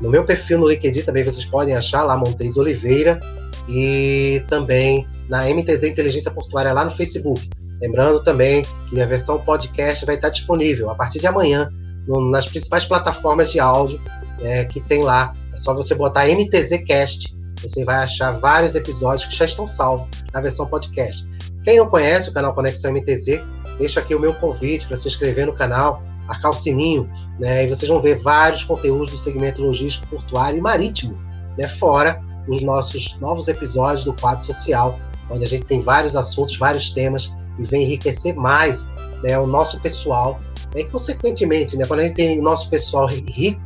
No 0.00 0.10
meu 0.10 0.24
perfil 0.24 0.58
no 0.58 0.68
LinkedIn 0.68 1.02
também 1.02 1.24
vocês 1.24 1.44
podem 1.44 1.76
achar 1.76 2.04
lá 2.04 2.16
Montes 2.16 2.56
Oliveira 2.56 3.20
e 3.68 4.42
também 4.48 5.06
na 5.28 5.44
MTZ 5.44 5.84
Inteligência 5.84 6.30
Portuária 6.30 6.72
lá 6.72 6.84
no 6.84 6.90
Facebook. 6.90 7.48
Lembrando 7.80 8.22
também 8.22 8.64
que 8.88 9.00
a 9.00 9.06
versão 9.06 9.40
podcast 9.40 10.04
vai 10.04 10.16
estar 10.16 10.30
disponível 10.30 10.90
a 10.90 10.94
partir 10.94 11.20
de 11.20 11.26
amanhã 11.26 11.70
no, 12.06 12.30
nas 12.30 12.48
principais 12.48 12.84
plataformas 12.84 13.52
de 13.52 13.60
áudio 13.60 14.00
é, 14.40 14.64
que 14.64 14.80
tem 14.80 15.02
lá. 15.02 15.34
É 15.52 15.56
só 15.56 15.74
você 15.74 15.94
botar 15.94 16.26
MTZ 16.26 16.84
Cast, 16.86 17.36
você 17.62 17.84
vai 17.84 17.96
achar 17.96 18.32
vários 18.32 18.74
episódios 18.74 19.28
que 19.28 19.36
já 19.36 19.44
estão 19.44 19.66
salvos 19.66 20.08
na 20.32 20.40
versão 20.40 20.66
podcast. 20.66 21.28
Quem 21.64 21.78
não 21.78 21.86
conhece 21.86 22.30
o 22.30 22.32
canal 22.32 22.54
Conexão 22.54 22.92
MTZ, 22.92 23.42
deixo 23.78 23.98
aqui 23.98 24.14
o 24.14 24.20
meu 24.20 24.34
convite 24.34 24.86
para 24.86 24.96
se 24.96 25.08
inscrever 25.08 25.46
no 25.46 25.52
canal, 25.52 26.02
marcar 26.26 26.50
o 26.50 26.54
sininho, 26.54 27.08
né, 27.38 27.64
e 27.64 27.68
vocês 27.68 27.88
vão 27.88 28.00
ver 28.00 28.18
vários 28.18 28.64
conteúdos 28.64 29.10
do 29.10 29.18
segmento 29.18 29.62
logístico, 29.62 30.06
portuário 30.08 30.58
e 30.58 30.60
marítimo, 30.60 31.18
né, 31.56 31.68
fora 31.68 32.22
os 32.48 32.62
nossos 32.62 33.18
novos 33.20 33.48
episódios 33.48 34.04
do 34.04 34.12
quadro 34.14 34.44
social, 34.44 34.98
onde 35.30 35.44
a 35.44 35.46
gente 35.46 35.64
tem 35.64 35.80
vários 35.80 36.16
assuntos, 36.16 36.56
vários 36.56 36.90
temas 36.90 37.32
e 37.58 37.64
vem 37.64 37.82
enriquecer 37.82 38.34
mais 38.34 38.90
né, 39.22 39.38
o 39.38 39.46
nosso 39.46 39.80
pessoal. 39.80 40.40
Né, 40.74 40.82
e, 40.82 40.84
consequentemente, 40.84 41.76
né, 41.76 41.86
quando 41.86 42.00
a 42.00 42.02
gente 42.04 42.16
tem 42.16 42.38
o 42.38 42.42
nosso 42.42 42.70
pessoal 42.70 43.06
rico 43.06 43.60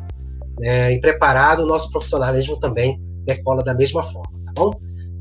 né, 0.59 0.93
e 0.95 1.01
preparado, 1.01 1.61
o 1.61 1.67
nosso 1.67 1.91
profissionalismo 1.91 2.59
também 2.59 3.01
decola 3.25 3.63
da 3.63 3.75
mesma 3.75 4.03
forma, 4.03 4.33
tá 4.47 4.53
bom? 4.57 4.73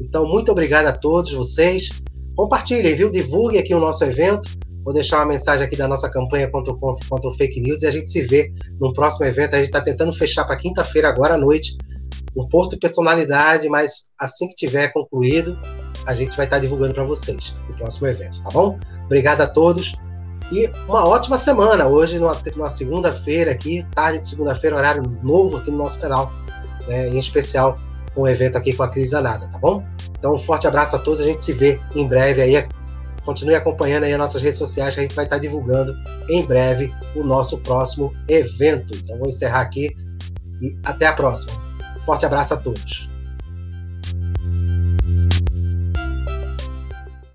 Então, 0.02 0.28
muito 0.28 0.52
obrigado 0.52 0.88
a 0.88 0.92
todos 0.92 1.32
vocês. 1.32 1.90
Compartilhem, 2.36 2.96
viu? 2.96 3.12
Divulguem 3.12 3.60
aqui 3.60 3.74
o 3.74 3.80
nosso 3.80 4.04
evento. 4.04 4.50
Vou 4.84 4.94
deixar 4.94 5.18
uma 5.18 5.28
mensagem 5.28 5.66
aqui 5.66 5.78
da 5.78 5.88
nossa 5.88 6.10
campanha 6.10 6.50
contra 6.50 6.74
o, 6.74 6.80
contra 6.80 7.30
o 7.30 7.34
fake 7.36 7.62
news 7.62 7.84
e 7.84 7.88
a 7.88 7.92
gente 7.92 8.10
se 8.10 8.22
vê 8.22 8.52
no 8.80 8.94
próximo 8.94 9.28
evento. 9.28 9.54
A 9.54 9.58
gente 9.58 9.68
está 9.68 9.80
tentando 9.80 10.12
fechar 10.12 10.44
para 10.46 10.58
quinta-feira, 10.58 11.08
agora 11.08 11.36
à 11.36 11.38
noite, 11.38 11.78
um 12.36 12.48
Porto 12.48 12.80
Personalidade, 12.80 13.70
mas 13.70 14.10
assim 14.20 14.48
que 14.48 14.56
tiver 14.56 14.92
concluído, 14.92 15.58
a 16.06 16.14
gente 16.14 16.36
vai 16.36 16.46
estar 16.46 16.60
divulgando 16.60 16.94
para 16.94 17.04
vocês 17.04 17.56
no 17.68 17.76
próximo 17.76 18.08
evento, 18.08 18.42
tá 18.44 18.50
bom? 18.52 18.80
Obrigado 19.06 19.42
a 19.42 19.48
todos 19.48 19.96
e 20.52 20.70
uma 20.88 21.08
ótima 21.08 21.38
semana. 21.38 21.88
Hoje, 21.88 22.20
numa, 22.20 22.70
segunda-feira 22.70 23.52
aqui, 23.52 23.86
tarde 23.96 24.20
de 24.20 24.28
segunda-feira, 24.28 24.76
horário 24.76 25.04
novo 25.24 25.58
aqui 25.58 25.72
no 25.72 25.78
nosso 25.78 26.00
canal, 26.00 26.32
né? 26.88 27.08
em 27.08 27.18
especial 27.18 27.80
com 28.14 28.24
o 28.24 28.28
evento 28.28 28.58
aqui 28.58 28.74
com 28.74 28.84
a 28.84 28.90
Cris 28.90 29.14
Anada, 29.14 29.48
tá 29.48 29.58
bom? 29.58 29.84
Então, 30.20 30.36
um 30.36 30.38
forte 30.38 30.68
abraço 30.68 30.96
a 30.96 31.00
todos, 31.00 31.22
a 31.22 31.24
gente 31.24 31.44
se 31.44 31.54
vê 31.54 31.80
em 31.96 32.06
breve 32.06 32.42
aí. 32.42 32.68
Continue 33.24 33.56
acompanhando 33.56 34.04
aí 34.04 34.12
as 34.12 34.20
nossas 34.20 34.42
redes 34.42 34.58
sociais, 34.58 34.94
que 34.94 35.00
a 35.00 35.04
gente 35.04 35.16
vai 35.16 35.26
estar 35.26 35.38
divulgando 35.38 35.94
em 36.28 36.44
breve 36.46 36.94
o 37.16 37.24
nosso 37.24 37.58
próximo 37.60 38.14
evento. 38.28 38.94
Então, 38.96 39.18
vou 39.18 39.30
encerrar 39.30 39.62
aqui 39.62 39.96
e 40.62 40.76
até 40.84 41.08
a 41.08 41.14
próxima. 41.14 41.54
Forte 42.06 42.26
abraço 42.26 42.54
a 42.56 42.58
todos. 42.58 43.11